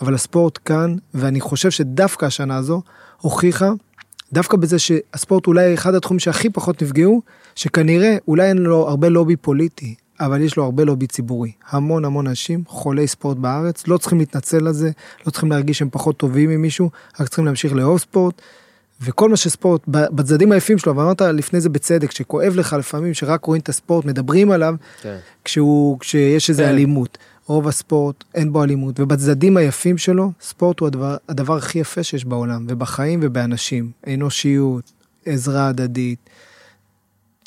אבל 0.00 0.14
הספורט 0.14 0.58
כאן, 0.64 0.96
ואני 1.14 1.40
חושב 1.40 1.70
שדווקא 1.70 2.26
השנה 2.26 2.56
הזו 2.56 2.82
הוכיחה, 3.20 3.70
דווקא 4.32 4.56
בזה 4.56 4.78
שהספורט 4.78 5.46
אולי 5.46 5.74
אחד 5.74 5.94
התחומים 5.94 6.18
שהכי 6.18 6.50
פחות 6.50 6.82
נפגעו, 6.82 7.22
שכנראה 7.54 8.16
אולי 8.28 8.48
אין 8.48 8.58
לו 8.58 8.88
הרבה 8.88 9.08
לובי 9.08 9.36
פוליטי, 9.36 9.94
אבל 10.20 10.40
יש 10.40 10.56
לו 10.56 10.64
הרבה 10.64 10.84
לובי 10.84 11.06
ציבורי. 11.06 11.52
המון 11.70 12.04
המון 12.04 12.26
אנשים, 12.26 12.62
חולי 12.66 13.06
ספורט 13.06 13.36
בארץ, 13.36 13.86
לא 13.86 13.98
צריכים 13.98 14.18
להתנצל 14.18 14.66
על 14.66 14.72
זה, 14.72 14.90
לא 15.26 15.30
צריכים 15.30 15.50
להרגיש 15.50 15.78
שהם 15.78 15.88
פחות 15.92 16.16
טובים 16.16 16.50
ממישהו, 16.50 16.90
רק 17.20 17.28
צריכים 17.28 17.44
להמשיך 17.44 17.72
לאהוב 17.72 17.98
ספורט. 17.98 18.42
וכל 19.02 19.28
מה 19.28 19.36
שספורט, 19.36 19.82
בצדדים 19.88 20.52
היפים 20.52 20.78
שלו, 20.78 20.96
ואמרת 20.96 21.22
לפני 21.22 21.60
זה 21.60 21.68
בצדק, 21.68 22.10
שכואב 22.10 22.52
לך 22.56 22.72
לפעמים, 22.78 23.14
שרק 23.14 23.44
רואים 23.44 23.60
את 23.62 23.68
הספורט, 23.68 24.04
מדברים 24.04 24.50
עליו, 24.50 24.74
כן. 25.02 25.16
כשהוא, 25.44 26.00
כשיש 26.00 26.50
איזה 26.50 26.62
כן. 26.62 26.68
אלימות. 26.68 27.18
רוב 27.46 27.68
הספורט, 27.68 28.24
אין 28.34 28.52
בו 28.52 28.64
אלימות, 28.64 29.00
ובצדדים 29.00 29.56
היפים 29.56 29.98
שלו, 29.98 30.32
ספורט 30.40 30.80
הוא 30.80 30.86
הדבר, 30.86 31.16
הדבר 31.28 31.56
הכי 31.56 31.78
יפה 31.78 32.02
שיש 32.02 32.24
בעולם, 32.24 32.66
ובחיים 32.68 33.20
ובאנשים. 33.22 33.90
אנושיות, 34.14 34.92
עזרה 35.26 35.68
הדדית, 35.68 36.29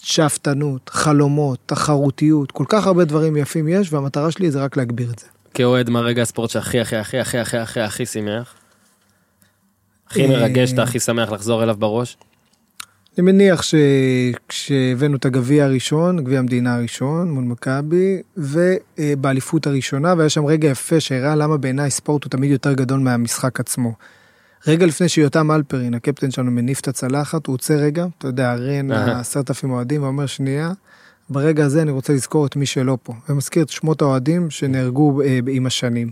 שאפתנות, 0.04 0.90
חלומות, 0.90 1.60
תחרותיות, 1.66 2.52
כל 2.52 2.66
כך 2.70 2.88
הרבה 2.88 3.06
דברים 3.06 3.38
יפים 3.38 3.68
יש, 3.68 3.94
והמטרה 3.94 4.32
שלי 4.32 4.52
זה 4.52 4.64
רק 4.64 4.78
להגביר 4.78 5.12
את 5.12 5.20
זה. 5.20 5.26
כאוהד, 5.54 5.90
מה 5.90 6.02
רגע 6.02 6.22
הספורט 6.22 6.50
שהכי 6.50 6.80
הכי 6.80 6.96
הכי 6.96 7.20
הכי 7.20 7.38
הכי 7.38 7.58
הכי 7.58 7.80
הכי 7.80 8.06
שימח? 8.06 8.54
הכי 10.08 10.24
אה, 10.24 10.28
מרגש, 10.28 10.74
אתה 10.74 10.84
הכי 10.84 11.00
שמח 11.00 11.32
לחזור 11.32 11.64
אליו 11.64 11.76
בראש? 11.80 12.18
אני 13.18 13.32
מניח 13.32 13.62
שכשהבאנו 13.62 15.18
את 15.18 15.26
הגביע 15.26 15.66
הראשון, 15.66 16.24
גביע 16.24 16.40
המדינה 16.40 16.76
הראשון 16.76 17.32
מול 17.32 17.44
מכבי, 17.44 18.22
ובאליפות 18.38 19.68
הראשונה, 19.68 20.14
והיה 20.18 20.30
שם 20.30 20.46
רגע 20.46 20.68
יפה 20.70 21.00
שהראה 21.00 21.36
למה 21.36 21.58
בעיניי 21.58 21.92
ספורט 21.92 22.24
הוא 22.24 22.30
תמיד 22.30 22.52
יותר 22.52 22.74
גדול 22.74 23.00
מהמשחק 23.00 23.60
עצמו. 23.60 23.94
רגע 24.68 24.86
לפני 24.86 25.10
שיותם 25.10 25.52
אלפרין, 25.52 25.94
הקפטן 25.94 26.32
שלנו, 26.32 26.52
מניף 26.52 26.80
את 26.80 26.88
הצלחת, 26.88 27.48
הוא 27.48 27.54
עוצר 27.54 27.74
רגע, 27.74 28.06
אתה 28.18 28.28
יודע, 28.28 28.56
אהה. 28.92 29.20
עשרת 29.20 29.50
אלפים 29.50 29.72
אוהדים, 29.72 30.04
ואומר 30.04 30.26
שנייה, 30.26 30.72
ברגע 31.30 31.66
הזה 31.66 31.82
אני 31.82 31.92
רוצה 31.92 32.14
לזכור 32.14 32.46
את 32.46 32.56
מי 32.56 32.66
שלא 32.66 32.98
פה, 33.04 33.14
ומזכיר 33.30 33.64
את 33.64 33.70
שמות 33.70 34.02
האוהדים 34.02 34.50
שנהרגו 34.50 35.22
אה, 35.22 35.40
עם 35.48 35.66
השנים. 35.66 36.12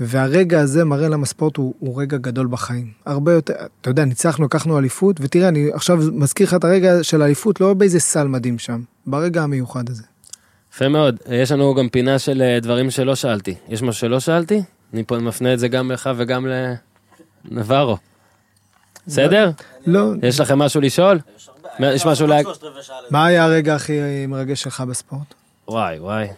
והרגע 0.00 0.60
הזה 0.60 0.84
מראה 0.84 1.08
למה 1.08 1.26
ספורט 1.26 1.56
הוא, 1.56 1.74
הוא 1.78 2.00
רגע 2.00 2.16
גדול 2.16 2.46
בחיים. 2.46 2.90
הרבה 3.06 3.32
יותר, 3.32 3.54
אתה 3.80 3.90
יודע, 3.90 4.04
ניצחנו, 4.04 4.44
לקחנו 4.44 4.78
אליפות, 4.78 5.16
ותראה, 5.20 5.48
אני 5.48 5.70
עכשיו 5.72 5.98
מזכיר 6.12 6.46
לך 6.46 6.54
את 6.54 6.64
הרגע 6.64 7.04
של 7.04 7.22
האליפות, 7.22 7.60
לא 7.60 7.74
באיזה 7.74 8.00
סל 8.00 8.28
מדהים 8.28 8.58
שם, 8.58 8.82
ברגע 9.06 9.42
המיוחד 9.42 9.90
הזה. 9.90 10.02
יפה 10.74 10.88
מאוד. 10.88 11.16
יש 11.30 11.52
לנו 11.52 11.74
גם 11.74 11.88
פינה 11.88 12.18
של 12.18 12.42
אה, 12.42 12.60
דברים 12.60 12.90
שלא 12.90 13.14
שאלתי. 13.14 13.54
יש 13.68 13.82
משהו 13.82 14.00
שלא 14.00 14.20
שאלתי? 14.20 14.62
אני 14.94 15.04
פה 15.04 15.18
מפנה 15.18 15.54
את 15.54 15.58
זה 15.58 15.68
גם 15.68 15.90
לך 15.90 16.10
וגם 16.16 16.46
לנברו. 17.50 17.96
בסדר? 19.06 19.50
לא, 19.86 20.12
יש 20.22 20.40
לכם 20.40 20.58
משהו 20.58 20.80
לשאול? 20.80 21.18
יש 21.80 22.06
משהו 22.06 22.26
להג... 22.26 22.46
מה 23.10 23.26
היה 23.26 23.44
הרגע 23.44 23.74
הכי 23.74 24.26
מרגש 24.26 24.62
שלך 24.62 24.80
בספורט? 24.80 25.34
וואי 25.68 25.98
וואי. 25.98 26.28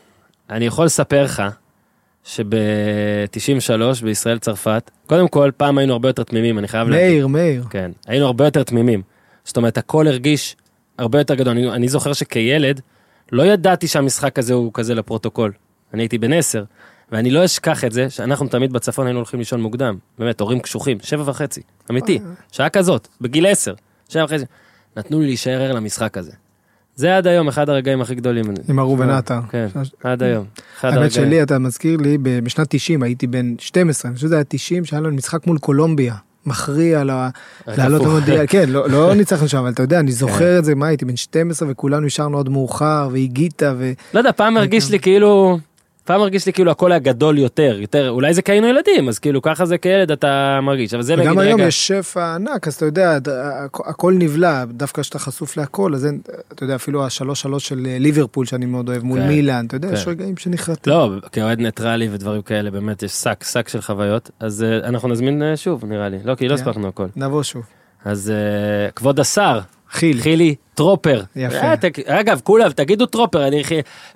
אני 0.51 0.67
יכול 0.67 0.85
לספר 0.85 1.25
לך 1.25 1.43
שב-93 2.25 4.05
בישראל 4.05 4.39
צרפת, 4.39 4.91
קודם 5.07 5.29
כל 5.29 5.51
פעם 5.57 5.79
היינו 5.79 5.93
הרבה 5.93 6.09
יותר 6.09 6.23
תמימים, 6.23 6.59
אני 6.59 6.69
חייב 6.69 6.89
להגיד. 6.89 7.07
מאיר, 7.07 7.27
מאיר. 7.27 7.65
כן, 7.71 7.91
היינו 8.07 8.27
הרבה 8.27 8.45
יותר 8.45 8.63
תמימים. 8.63 9.03
זאת 9.45 9.57
אומרת, 9.57 9.79
הכל 9.79 10.07
הרגיש 10.07 10.57
הרבה 10.99 11.19
יותר 11.19 11.35
גדול. 11.35 11.53
אני, 11.53 11.71
אני 11.71 11.89
זוכר 11.89 12.13
שכילד, 12.13 12.81
לא 13.33 13.43
ידעתי 13.43 13.89
שהמשחק 13.89 14.39
הזה 14.39 14.55
הוא 14.55 14.71
כזה 14.75 14.95
לפרוטוקול. 14.95 15.53
אני 15.95 16.03
הייתי 16.03 16.19
בן 16.19 16.33
עשר, 16.33 16.65
ואני 17.13 17.31
לא 17.31 17.45
אשכח 17.45 17.85
את 17.85 17.93
זה, 17.93 18.11
שאנחנו 18.11 18.49
תמיד 18.49 18.73
בצפון 18.73 19.07
היינו 19.07 19.19
הולכים 19.19 19.39
לישון 19.39 19.61
מוקדם. 19.61 19.97
באמת, 20.19 20.41
הורים 20.41 20.61
קשוחים, 20.61 20.99
שבע 21.03 21.23
וחצי, 21.27 21.61
אמיתי. 21.91 22.19
שעה 22.53 22.69
כזאת, 22.69 23.09
בגיל 23.21 23.47
עשר, 23.47 23.75
שבע 24.09 24.25
וחצי. 24.25 24.45
נתנו 24.97 25.21
לי 25.21 25.27
להישאר 25.27 25.61
ער 25.63 25.73
למשחק 25.73 26.19
הזה. 26.19 26.33
זה 26.95 27.17
עד 27.17 27.27
היום 27.27 27.49
אחד 27.49 27.69
הרגעים 27.69 28.01
הכי 28.01 28.15
גדולים. 28.15 28.45
עם 28.69 28.79
הראובן 28.79 29.11
עטר. 29.11 29.41
כן, 29.51 29.67
עד 30.05 30.23
היום. 30.23 30.47
האמת. 30.83 31.13
שלי, 31.13 31.43
אתה 31.43 31.59
מזכיר 31.59 31.97
לי, 31.97 32.19
בשנת 32.19 32.67
90 32.71 33.03
הייתי 33.03 33.27
בן 33.27 33.55
12, 33.59 34.09
אני 34.09 34.15
חושב 34.15 34.27
שזה 34.27 34.35
היה 34.35 34.45
90, 34.45 34.85
שהיה 34.85 35.01
לנו 35.01 35.15
משחק 35.15 35.47
מול 35.47 35.59
קולומביה. 35.59 36.15
מכריע 36.47 37.05
לעלות. 37.05 38.03
למונדיאל, 38.03 38.45
כן, 38.49 38.69
לא, 38.69 38.91
לא 38.91 39.15
ניצחנו 39.15 39.49
שם, 39.49 39.59
אבל 39.59 39.71
אתה 39.71 39.83
יודע, 39.83 40.01
אני 40.01 40.11
כן. 40.11 40.17
זוכר 40.17 40.59
את 40.59 40.65
זה, 40.65 40.75
מה 40.75 40.87
הייתי 40.87 41.05
בן 41.05 41.17
12 41.17 41.69
וכולנו 41.71 42.07
נשארנו 42.07 42.37
עוד 42.37 42.49
מאוחר, 42.49 43.09
והגית, 43.13 43.63
ו... 43.79 43.93
לא 44.15 44.19
יודע, 44.19 44.33
פעם 44.33 44.57
הרגיש 44.57 44.91
לי 44.91 44.99
כאילו, 44.99 45.59
פעם 46.11 46.21
הרגיש 46.21 46.47
לי 46.47 46.53
כאילו 46.53 46.71
הכל 46.71 46.93
היה 46.93 46.99
גדול 46.99 47.39
יותר, 47.39 47.77
יותר, 47.81 48.11
אולי 48.11 48.35
זה 48.35 48.43
כי 48.43 48.53
היינו 48.53 48.67
ילדים, 48.67 49.09
אז 49.09 49.19
כאילו 49.19 49.43
ככה 49.43 49.65
זה 49.65 49.79
כילד 49.79 50.11
אתה 50.11 50.61
מרגיש, 50.63 50.95
אבל 50.95 51.03
זה 51.03 51.17
נגיד 51.17 51.27
וגם 51.27 51.39
היום 51.39 51.61
רגע, 51.61 51.69
יש 51.69 51.89
שפע 51.89 52.35
ענק, 52.35 52.69
אז 52.69 52.75
אתה 52.75 52.85
יודע, 52.85 53.19
הכל 53.85 54.15
נבלע, 54.19 54.65
דווקא 54.65 55.03
כשאתה 55.03 55.19
חשוף 55.19 55.57
להכל, 55.57 55.95
אז 55.95 56.07
אין, 56.07 56.21
אתה 56.53 56.65
יודע, 56.65 56.75
אפילו 56.75 57.07
השלוש 57.07 57.41
שלוש 57.41 57.69
של 57.69 57.87
אה, 57.87 57.99
ליברפול 57.99 58.47
שאני 58.47 58.67
מאוד 58.67 58.89
אוהב, 58.89 59.03
מול 59.03 59.21
כן, 59.21 59.29
מילאן, 59.29 59.67
אתה 59.67 59.77
יודע, 59.77 59.89
כן. 59.89 59.95
יש 59.95 60.09
רגעים 60.09 60.37
שנחרטים. 60.37 60.93
לא, 60.93 61.11
כאוהד 61.33 61.59
ניטרלי 61.61 62.09
ודברים 62.13 62.43
כאלה, 62.43 62.71
באמת 62.71 63.03
יש 63.03 63.13
שק, 63.13 63.45
שק 63.45 63.69
של 63.69 63.81
חוויות, 63.81 64.31
אז 64.41 64.63
אה, 64.63 64.89
אנחנו 64.89 65.09
נזמין 65.09 65.43
אה, 65.43 65.57
שוב 65.57 65.85
נראה 65.85 66.09
לי, 66.09 66.19
לא, 66.25 66.35
כי 66.35 66.49
לא 66.49 66.57
כן. 66.57 66.63
הספקנו 66.63 66.89
הכל, 66.89 67.07
נבוא 67.17 67.43
שוב. 67.43 67.63
אז 68.05 68.33
כבוד 68.95 69.21
השר, 69.21 69.61
חיל, 69.91 70.21
חילי 70.21 70.55
טרופר, 70.81 71.23
יפה. 71.37 71.57
אה, 71.57 72.21
אגב, 72.21 72.41
כולם, 72.45 72.71
תגידו 72.71 73.07
טרופר, 73.07 73.47
אני 73.47 73.63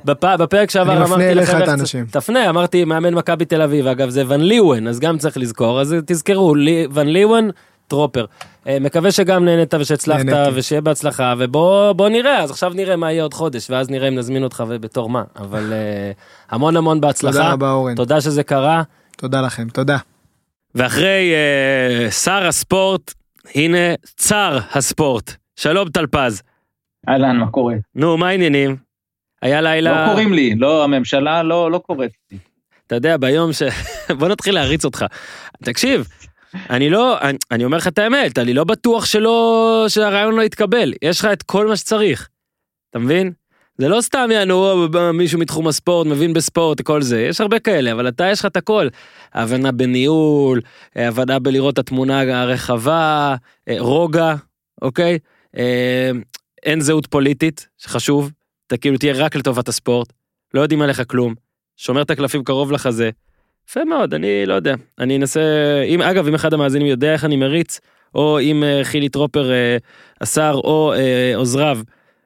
בפרק 0.04 0.70
שעבר 0.70 0.92
אני 0.92 1.00
מפנה 1.00 1.14
אמרתי 1.14 1.30
אליך 1.30 1.48
לכם, 1.48 1.62
את 1.62 1.68
האנשים. 1.68 2.06
תפנה, 2.10 2.50
אמרתי 2.50 2.84
מאמן 2.84 3.14
מכבי 3.14 3.44
תל 3.44 3.62
אביב, 3.62 3.86
אגב 3.86 4.08
זה 4.08 4.22
ון 4.28 4.40
ליוון, 4.40 4.88
אז 4.88 5.00
גם 5.00 5.18
צריך 5.18 5.36
לזכור, 5.36 5.80
אז 5.80 5.94
תזכרו, 6.06 6.54
ון 6.92 7.06
ליוון, 7.06 7.50
טרופר. 7.88 8.24
אה, 8.66 8.78
מקווה 8.80 9.12
שגם 9.12 9.44
נהנית 9.44 9.74
ושהצלחת. 9.74 10.24
ושיהיה 10.54 10.80
בהצלחה, 10.80 11.34
ובוא 11.38 11.92
בוא 11.92 12.08
נראה, 12.08 12.42
אז 12.42 12.50
עכשיו 12.50 12.72
נראה 12.74 12.96
מה 12.96 13.12
יהיה 13.12 13.22
עוד 13.22 13.34
חודש, 13.34 13.70
ואז 13.70 13.90
נראה 13.90 14.08
אם 14.08 14.14
נזמין 14.14 14.44
אותך 14.44 14.64
ובתור 14.68 15.10
מה, 15.10 15.22
אבל 15.36 15.72
אה, 15.72 16.12
המון 16.50 16.76
המון 16.76 17.00
בהצלחה, 17.00 17.38
תודה 17.38 17.52
רבה 17.52 17.70
אורן, 17.70 17.94
תודה 17.94 18.20
שזה 18.20 18.42
קרה, 18.42 18.82
תודה 19.16 19.40
לכם, 19.40 19.68
תודה. 19.68 19.96
ואחרי 20.74 21.32
שר 22.10 22.46
הספורט, 22.46 23.14
הנה 23.54 23.94
צר 24.16 24.58
הספורט, 24.74 25.32
שלום 25.56 25.88
טלפז, 25.88 26.42
אהלן, 27.08 27.36
מה 27.36 27.50
קורה? 27.50 27.74
נו 27.94 28.16
מה 28.16 28.28
העניינים? 28.28 28.76
היה 29.42 29.60
לילה... 29.60 30.04
לא 30.04 30.10
קוראים 30.10 30.32
לי, 30.32 30.54
לא, 30.54 30.84
הממשלה 30.84 31.42
לא, 31.42 31.70
לא 31.70 31.78
קוראת 31.78 32.10
לי. 32.32 32.38
אתה 32.86 32.94
יודע, 32.94 33.16
ביום 33.16 33.52
ש... 33.52 33.62
בוא 34.18 34.28
נתחיל 34.28 34.54
להריץ 34.54 34.84
אותך. 34.84 35.04
תקשיב, 35.64 36.06
אני 36.70 36.90
לא, 36.90 37.20
אני, 37.20 37.38
אני 37.50 37.64
אומר 37.64 37.76
לך 37.76 37.88
את 37.88 37.98
האמת, 37.98 38.38
אני 38.38 38.54
לא 38.54 38.64
בטוח 38.64 39.04
שלא, 39.04 39.86
שהרעיון 39.88 40.34
לא 40.34 40.42
יתקבל. 40.42 40.92
יש 41.02 41.20
לך 41.20 41.24
את 41.32 41.42
כל 41.42 41.66
מה 41.66 41.76
שצריך. 41.76 42.28
אתה 42.90 42.98
מבין? 42.98 43.32
זה 43.78 43.88
לא 43.88 44.00
סתם 44.00 44.28
יענו 44.32 44.86
מישהו 45.14 45.38
מתחום 45.38 45.68
הספורט, 45.68 46.06
מבין 46.06 46.32
בספורט, 46.32 46.80
כל 46.80 47.02
זה. 47.02 47.20
יש 47.22 47.40
הרבה 47.40 47.58
כאלה, 47.58 47.92
אבל 47.92 48.08
אתה 48.08 48.24
יש 48.30 48.40
לך 48.40 48.46
את 48.46 48.56
הכל. 48.56 48.88
הבנה 49.34 49.72
בניהול, 49.72 50.60
הבנה 50.96 51.38
בלראות 51.38 51.74
את 51.74 51.78
התמונה 51.78 52.20
הרחבה, 52.20 53.34
אה, 53.68 53.76
רוגע, 53.78 54.34
אוקיי? 54.82 55.18
אין 56.64 56.80
זהות 56.80 57.06
פוליטית, 57.06 57.68
שחשוב. 57.78 58.30
אתה 58.66 58.76
כאילו 58.76 58.98
תהיה 58.98 59.14
רק 59.16 59.36
לטובת 59.36 59.68
הספורט. 59.68 60.12
לא 60.54 60.60
יודעים 60.60 60.82
עליך 60.82 61.02
כלום. 61.06 61.34
שומר 61.76 62.02
את 62.02 62.10
הקלפים 62.10 62.44
קרוב 62.44 62.72
לחזה. 62.72 63.10
יפה 63.68 63.84
מאוד, 63.84 64.14
אני 64.14 64.46
לא 64.46 64.54
יודע. 64.54 64.74
אני 64.98 65.16
אנסה, 65.16 65.40
אם, 65.86 66.02
אגב, 66.02 66.26
אם 66.26 66.34
אחד 66.34 66.54
המאזינים 66.54 66.86
יודע 66.86 67.12
איך 67.12 67.24
אני 67.24 67.36
מריץ, 67.36 67.80
או 68.14 68.40
אם 68.40 68.64
אה, 68.64 68.80
חילי 68.84 69.08
טרופר, 69.08 69.52
אה, 69.52 69.76
השר, 70.20 70.60
או 70.64 70.92
אה, 70.96 71.36
עוזריו, 71.36 71.78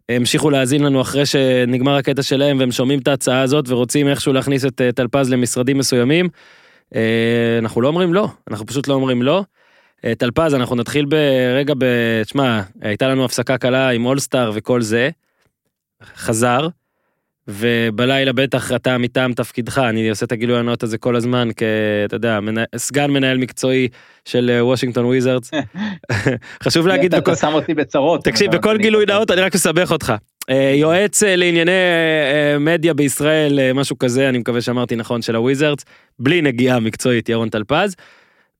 המשיכו 0.08 0.50
להאזין 0.50 0.84
לנו 0.84 1.00
אחרי 1.00 1.26
שנגמר 1.26 1.96
הקטע 1.96 2.22
שלהם 2.22 2.58
והם 2.58 2.72
שומעים 2.72 2.98
את 2.98 3.08
ההצעה 3.08 3.42
הזאת 3.42 3.68
ורוצים 3.68 4.08
איכשהו 4.08 4.32
להכניס 4.32 4.64
את 4.64 4.80
טלפז 4.94 5.30
למשרדים 5.30 5.78
מסוימים, 5.78 6.28
אנחנו 7.58 7.80
לא 7.80 7.88
אומרים 7.88 8.14
לא, 8.14 8.28
אנחנו 8.50 8.66
פשוט 8.66 8.88
לא 8.88 8.94
אומרים 8.94 9.22
לא. 9.22 9.44
אה, 10.04 10.14
טלפז, 10.14 10.54
אנחנו 10.54 10.76
נתחיל 10.76 11.04
ברגע 11.04 11.74
ב... 11.78 11.84
תשמע, 12.22 12.62
הייתה 12.80 13.08
לנו 13.08 13.24
הפסקה 13.24 13.58
קלה 13.58 13.90
עם 13.90 14.06
אולסטאר 14.06 14.50
וכל 14.54 14.82
זה, 14.82 15.10
חזר, 16.16 16.68
ובלילה 17.48 18.32
בטח 18.32 18.72
אתה 18.72 18.98
מטעם 18.98 19.32
תפקידך, 19.32 19.78
אני 19.78 20.10
עושה 20.10 20.26
את 20.26 20.32
הגילוי 20.32 20.58
הנאות 20.58 20.82
הזה 20.82 20.98
כל 20.98 21.16
הזמן, 21.16 21.48
כאתה 21.56 22.16
יודע, 22.16 22.40
מנה, 22.40 22.64
סגן 22.76 23.10
מנהל 23.10 23.38
מקצועי 23.38 23.88
של 24.24 24.50
אה, 24.54 24.64
וושינגטון 24.64 25.04
וויזרדס. 25.04 25.50
חשוב 26.64 26.86
להגיד, 26.86 27.14
אתה, 27.14 27.32
אתה 27.32 27.40
שם 27.40 27.52
אותי 27.54 27.74
בצרות. 27.74 28.24
תקשיב, 28.24 28.48
אבל 28.48 28.58
בכל 28.58 28.78
גילוי 28.78 29.06
נאות 29.06 29.30
אני 29.30 29.40
רק 29.40 29.54
מסבך 29.54 29.92
אותך. 29.92 30.12
אה, 30.50 30.72
יועץ 30.74 31.22
אה, 31.22 31.36
לענייני 31.36 31.70
אה, 31.70 32.52
אה, 32.52 32.58
מדיה 32.58 32.94
בישראל, 32.94 33.58
אה, 33.58 33.72
משהו 33.72 33.98
כזה, 33.98 34.28
אני 34.28 34.38
מקווה 34.38 34.60
שאמרתי 34.60 34.96
נכון, 34.96 35.22
של 35.22 35.36
הוויזרדס, 35.36 35.84
בלי 36.18 36.42
נגיעה 36.42 36.80
מקצועית, 36.80 37.28
ירון 37.28 37.48
טלפז. 37.48 37.94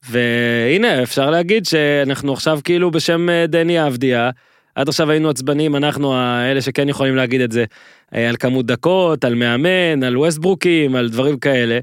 והנה, 0.08 1.02
אפשר 1.02 1.30
להגיד 1.30 1.66
שאנחנו 1.66 2.32
עכשיו 2.32 2.60
כאילו 2.64 2.90
בשם 2.90 3.30
אה, 3.30 3.46
דני 3.46 3.86
אבדיה, 3.86 4.30
עד 4.74 4.88
עכשיו 4.88 5.10
היינו 5.10 5.30
עצבנים, 5.30 5.76
אנחנו 5.76 6.14
האלה 6.14 6.60
שכן 6.60 6.88
יכולים 6.88 7.16
להגיד 7.16 7.40
את 7.40 7.52
זה, 7.52 7.64
אה, 8.14 8.28
על 8.28 8.36
כמות 8.36 8.66
דקות, 8.66 9.24
על 9.24 9.34
מאמן, 9.34 10.02
על 10.02 10.16
ווסטברוקים, 10.16 10.96
על 10.96 11.08
דברים 11.08 11.38
כאלה. 11.38 11.78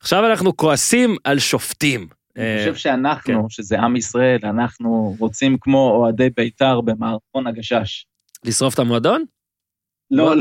עכשיו 0.00 0.26
אנחנו 0.26 0.56
כועסים 0.56 1.16
על 1.24 1.38
שופטים. 1.38 2.08
אני 2.36 2.44
אה, 2.44 2.58
חושב 2.58 2.74
שאנחנו, 2.74 3.42
כן. 3.42 3.48
שזה 3.48 3.78
עם 3.80 3.96
ישראל, 3.96 4.38
אנחנו 4.42 5.16
רוצים 5.18 5.56
כמו 5.60 5.90
אוהדי 5.90 6.28
בית"ר 6.36 6.80
במערכון 6.80 7.46
הגשש. 7.46 8.06
לשרוף 8.44 8.74
את 8.74 8.78
המועדון? 8.78 9.24
לא, 10.10 10.34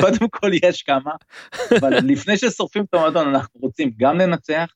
קודם 0.00 0.28
כל 0.30 0.50
יש 0.62 0.82
כמה, 0.82 1.10
אבל 1.80 1.98
לפני 2.04 2.36
ששורפים 2.36 2.84
את 2.84 2.94
המועדון, 2.94 3.28
אנחנו 3.28 3.60
רוצים 3.60 3.90
גם 3.98 4.18
לנצח, 4.18 4.66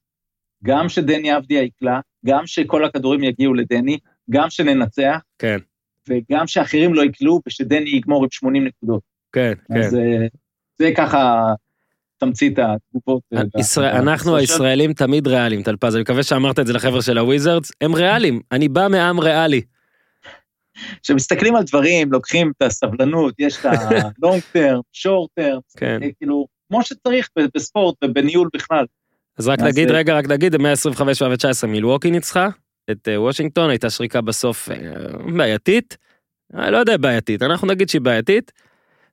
גם 0.64 0.88
שדני 0.88 1.36
אבדיה 1.36 1.62
יקלע, 1.62 2.00
גם 2.26 2.46
שכל 2.46 2.84
הכדורים 2.84 3.24
יגיעו 3.24 3.54
לדני, 3.54 3.98
גם 4.30 4.50
שננצח, 4.50 5.18
כן, 5.38 5.58
וגם 6.08 6.46
שאחרים 6.46 6.94
לא 6.94 7.02
יקלעו 7.02 7.40
ושדני 7.46 7.90
יגמור 7.90 8.22
עם 8.22 8.30
80 8.30 8.64
נקודות. 8.64 9.02
כן, 9.32 9.52
כן. 9.68 9.78
אז 9.78 9.94
אה, 9.94 10.26
זה 10.78 10.90
ככה 10.96 11.52
תמצית 12.18 12.58
התגובות. 12.58 13.22
אה, 13.34 13.42
ישראל, 13.58 13.96
אנחנו. 13.96 14.36
הישראלים 14.36 14.92
תמיד 14.92 15.26
ריאליים, 15.26 15.62
טלפז, 15.62 15.94
אני 15.94 16.02
מקווה 16.02 16.22
שאמרת 16.22 16.58
את 16.58 16.66
זה 16.66 16.72
לחבר'ה 16.72 17.02
של 17.02 17.18
הוויזרדס, 17.18 17.72
הם 17.80 17.94
ריאליים, 17.94 18.40
אני 18.52 18.68
בא 18.68 18.86
מעם 18.90 19.20
ריאלי. 19.20 19.60
כשמסתכלים 21.02 21.56
על 21.56 21.62
דברים, 21.62 22.12
לוקחים 22.12 22.52
את 22.56 22.62
הסבלנות, 22.62 23.34
יש 23.38 23.58
את 23.60 23.64
ה-long 23.64 24.40
term, 24.54 24.80
short 24.94 25.40
term, 25.40 25.60
כן. 25.76 26.02
אה, 26.02 26.08
כאילו, 26.18 26.46
כמו 26.68 26.82
שצריך 26.82 27.28
בספורט 27.54 27.96
ובניהול 28.04 28.48
בכלל. 28.54 28.84
אז 29.38 29.48
רק 29.48 29.60
נגיד, 29.60 29.90
אה, 29.90 29.96
רגע, 29.96 30.18
רק 30.18 30.28
נגיד, 30.28 30.56
125 30.56 31.22
ו-19 31.22 31.66
מילווקי 31.66 32.10
ניצחה 32.10 32.48
את 32.90 33.08
אה, 33.08 33.20
וושינגטון, 33.20 33.70
הייתה 33.70 33.90
שריקה 33.90 34.20
בסוף 34.20 34.68
אה, 34.70 34.76
בעייתית. 35.36 35.96
אני 36.54 36.72
לא 36.72 36.76
יודע 36.76 36.96
בעייתית, 36.96 37.42
אנחנו 37.42 37.68
נגיד 37.68 37.88
שהיא 37.88 38.00
בעייתית. 38.00 38.52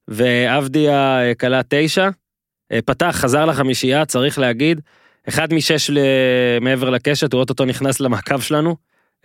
ועבדיה 0.07 1.21
אה, 1.21 1.35
כלה 1.35 1.61
תשע, 1.69 2.09
אה, 2.71 2.79
פתח, 2.85 3.11
חזר 3.19 3.45
לחמישייה, 3.45 4.05
צריך 4.05 4.39
להגיד, 4.39 4.81
אחד 5.29 5.53
משש 5.53 5.89
ל- 5.89 6.59
מעבר 6.61 6.89
לקשת, 6.89 7.33
הוא 7.33 7.39
אוטוטו 7.39 7.65
נכנס 7.65 7.99
למעקב 7.99 8.39
שלנו, 8.39 8.75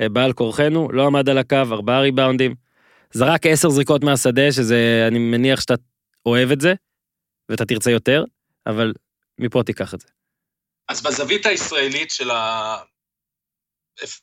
אה, 0.00 0.08
בעל 0.08 0.32
כורחנו, 0.32 0.88
לא 0.92 1.06
עמד 1.06 1.28
על 1.28 1.38
הקו, 1.38 1.56
ארבעה 1.56 2.00
ריבאונדים. 2.00 2.54
זרק 3.12 3.46
עשר 3.46 3.68
זריקות 3.70 4.04
מהשדה, 4.04 4.52
שזה, 4.52 5.04
אני 5.08 5.18
מניח 5.18 5.60
שאתה 5.60 5.74
אוהב 6.26 6.50
את 6.50 6.60
זה, 6.60 6.74
ואתה 7.48 7.64
תרצה 7.64 7.90
יותר, 7.90 8.24
אבל 8.66 8.92
מפה 9.38 9.62
תיקח 9.62 9.94
את 9.94 10.00
זה. 10.00 10.06
אז 10.90 11.02
בזווית 11.02 11.46
הישראלית 11.46 12.10
של 12.10 12.30
ה... 12.30 12.76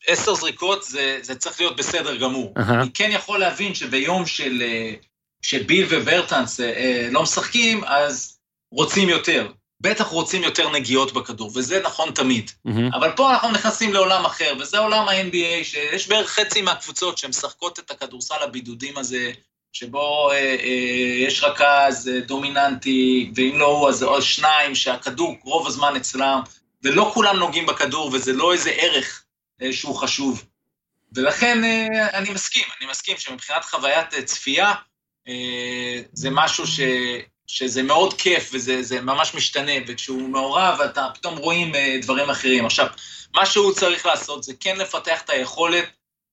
עשר 0.07 0.35
זריקות 0.35 0.83
זה, 0.83 1.19
זה 1.21 1.35
צריך 1.35 1.59
להיות 1.59 1.75
בסדר 1.75 2.15
גמור. 2.15 2.53
אהה. 2.57 2.81
אני 2.81 2.91
כן 2.93 3.09
יכול 3.11 3.39
להבין 3.39 3.75
שביום 3.75 4.25
של, 4.25 4.61
אה, 4.61 4.93
שביל 5.41 5.85
וברטנס 5.89 6.59
אה, 6.59 6.65
אה, 6.65 7.07
לא 7.11 7.23
משחקים, 7.23 7.83
אז 7.83 8.37
רוצים 8.71 9.09
יותר. 9.09 9.51
בטח 9.81 10.07
רוצים 10.07 10.43
יותר 10.43 10.69
נגיעות 10.69 11.13
בכדור, 11.13 11.51
וזה 11.55 11.81
נכון 11.83 12.11
תמיד. 12.11 12.51
מהמם. 12.65 12.93
אבל 12.93 13.11
פה 13.15 13.31
אנחנו 13.33 13.51
נכנסים 13.51 13.93
לעולם 13.93 14.25
אחר, 14.25 14.53
וזה 14.59 14.77
עולם 14.77 15.07
ה-NBA, 15.07 15.63
שיש 15.63 16.07
בערך 16.07 16.29
חצי 16.29 16.61
מהקבוצות 16.61 17.17
שמשחקות 17.17 17.79
את 17.79 17.91
הכדורסל 17.91 18.43
הבידודים 18.43 18.97
הזה, 18.97 19.31
שבו 19.73 20.31
אה, 20.31 20.35
אה, 20.35 21.25
יש 21.27 21.43
רכז 21.43 22.09
אה, 22.13 22.19
דומיננטי, 22.19 23.31
ואם 23.35 23.57
לא 23.57 23.65
הוא, 23.65 23.89
אז 23.89 24.03
עוד 24.03 24.21
שניים, 24.21 24.75
שהכדור 24.75 25.35
רוב 25.43 25.67
הזמן 25.67 25.95
אצלם, 25.95 26.39
ולא 26.83 27.11
כולם 27.13 27.37
נוגעים 27.37 27.65
בכדור, 27.65 28.11
וזה 28.13 28.33
לא 28.33 28.53
איזה 28.53 28.69
ערך 28.69 29.23
אה, 29.61 29.73
שהוא 29.73 29.95
חשוב. 29.95 30.45
ולכן 31.15 31.63
אה, 31.63 32.09
אני 32.17 32.29
מסכים, 32.29 32.63
אני 32.79 32.89
מסכים 32.89 33.17
שמבחינת 33.17 33.65
חוויית 33.65 34.13
אה, 34.13 34.23
צפייה, 34.23 34.73
זה 36.13 36.29
משהו 36.31 36.67
ש... 36.67 36.79
שזה 37.47 37.83
מאוד 37.83 38.13
כיף 38.13 38.49
וזה 38.53 38.83
זה 38.83 39.01
ממש 39.01 39.35
משתנה, 39.35 39.71
וכשהוא 39.87 40.29
מעורב 40.29 40.81
אתה 40.81 41.07
פתאום 41.13 41.37
רואים 41.37 41.71
דברים 42.01 42.29
אחרים. 42.29 42.65
עכשיו, 42.65 42.87
מה 43.35 43.45
שהוא 43.45 43.73
צריך 43.73 44.05
לעשות 44.05 44.43
זה 44.43 44.53
כן 44.59 44.75
לפתח 44.77 45.21
את 45.21 45.29
היכולת 45.29 45.85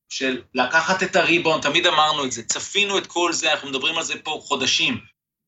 של 0.09 0.43
לקחת 0.55 1.03
את 1.03 1.17
הריבאונד, 1.17 1.63
תמיד 1.63 1.87
אמרנו 1.87 2.25
את 2.25 2.33
זה, 2.33 2.43
צפינו 2.43 2.99
את 2.99 3.07
כל 3.07 3.33
זה, 3.33 3.53
אנחנו 3.53 3.69
מדברים 3.69 3.99
על 3.99 4.05
זה 4.05 4.15
פה 4.23 4.41
חודשים, 4.43 5.01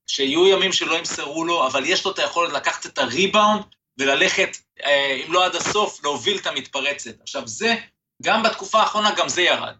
שיהיו 0.06 0.46
ימים 0.46 0.72
שלא 0.72 0.94
ימסרו 0.94 1.44
לו, 1.44 1.66
אבל 1.66 1.82
יש 1.86 2.04
לו 2.04 2.10
את 2.10 2.18
היכולת 2.18 2.52
לקחת 2.52 2.86
את 2.86 2.98
הריבאונד 2.98 3.62
וללכת, 3.98 4.56
אה, 4.84 5.20
אם 5.26 5.32
לא 5.32 5.44
עד 5.44 5.54
הסוף, 5.54 6.04
להוביל 6.04 6.36
את 6.36 6.46
המתפרצת. 6.46 7.20
עכשיו 7.22 7.48
זה, 7.48 7.74
גם 8.22 8.42
בתקופה 8.42 8.80
האחרונה 8.80 9.10
גם 9.16 9.28
זה 9.28 9.42
ירד. 9.42 9.74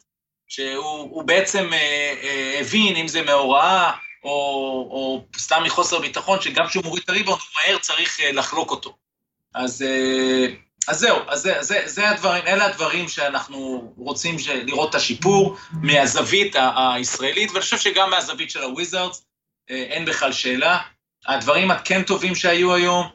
שהוא 0.49 0.85
הוא 0.85 1.23
בעצם 1.23 1.73
אה, 1.73 2.14
אה, 2.23 2.59
הבין, 2.61 2.97
אם 2.97 3.09
זה 3.09 3.23
מהוראה, 3.23 3.93
או, 4.25 4.31
או 4.91 5.27
סתם 5.37 5.62
מחוסר 5.64 5.99
ביטחון, 5.99 6.41
שגם 6.41 6.67
כשהוא 6.67 6.85
מוריד 6.85 7.03
את 7.03 7.09
הריבאונד, 7.09 7.41
הוא 7.41 7.49
מהר 7.57 7.79
צריך 7.79 8.21
לחלוק 8.33 8.71
אותו. 8.71 8.97
אז, 9.55 9.85
אז 10.89 10.99
זהו, 10.99 11.19
אז 11.29 11.41
זה, 11.41 11.62
זה, 11.62 11.83
זה 11.85 12.11
הדברים, 12.11 12.47
אלה 12.47 12.64
הדברים 12.67 13.09
שאנחנו 13.09 13.93
רוצים 13.97 14.37
לראות 14.49 14.91
את 14.91 14.95
השיפור 14.95 15.57
מהזווית 15.83 16.57
הישראלית, 16.77 17.51
ואני 17.51 17.62
חושב 17.62 17.79
שגם 17.79 18.11
מהזווית 18.11 18.51
של 18.51 18.62
הוויזארדס, 18.62 19.25
אין 19.69 20.05
בכלל 20.05 20.33
שאלה. 20.33 20.79
הדברים 21.27 21.71
הכן 21.71 22.03
טובים 22.03 22.35
שהיו 22.35 22.75
היום, 22.75 23.09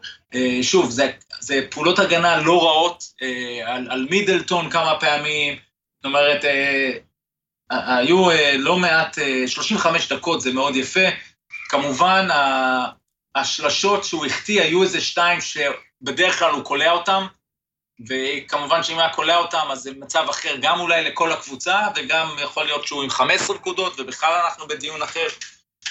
שוב, 0.62 0.90
זה, 0.90 1.12
זה 1.40 1.68
פעולות 1.72 2.00
הגנה 2.00 2.38
לא 2.38 2.64
רעות, 2.64 3.04
אה, 3.22 3.74
על, 3.76 3.88
על 3.92 4.08
מידלטון 4.10 4.70
כמה 4.70 5.00
פעמים, 5.00 5.58
זאת 6.02 6.06
אומרת, 6.06 6.46
אה, 6.46 6.92
היו 7.72 8.32
אה, 8.32 8.58
לא 8.58 8.78
מעט, 8.78 9.20
אה, 9.20 9.48
35 9.48 10.12
דקות 10.12 10.42
זה 10.42 10.54
מאוד 10.54 10.76
יפה. 10.76 11.08
כמובן, 11.70 12.28
השלשות 13.36 14.04
שהוא 14.04 14.26
החטיא 14.26 14.62
היו 14.62 14.84
איזה 14.84 15.02
שתיים 15.02 15.40
שבדרך 15.42 16.40
כלל 16.40 16.52
הוא 16.52 16.64
קולע 16.64 16.92
אותם, 16.92 17.26
וכמובן 18.10 18.84
שאם 18.84 19.00
היה 19.00 19.10
קולע 19.10 19.38
אותם 19.38 19.68
אז 19.72 19.80
זה 19.80 19.92
מצב 19.98 20.26
אחר, 20.30 20.56
גם 20.62 20.80
אולי 20.80 21.04
לכל 21.04 21.32
הקבוצה, 21.32 21.80
וגם 21.96 22.36
יכול 22.44 22.66
להיות 22.66 22.88
שהוא 22.88 23.04
עם 23.04 23.10
15 23.10 23.56
נקודות, 23.56 24.00
ובכלל 24.00 24.42
אנחנו 24.46 24.68
בדיון 24.68 25.02
אחר. 25.02 25.28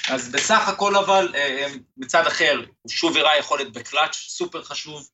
אז 0.08 0.28
בסך 0.28 0.68
הכל 0.68 0.96
אבל, 0.96 1.32
אה, 1.34 1.66
מצד 1.96 2.26
אחר, 2.26 2.60
הוא 2.82 2.90
שוב 2.90 3.16
הראה 3.16 3.38
יכולת 3.38 3.72
בקלאץ', 3.72 4.14
סופר 4.14 4.62
חשוב. 4.62 5.08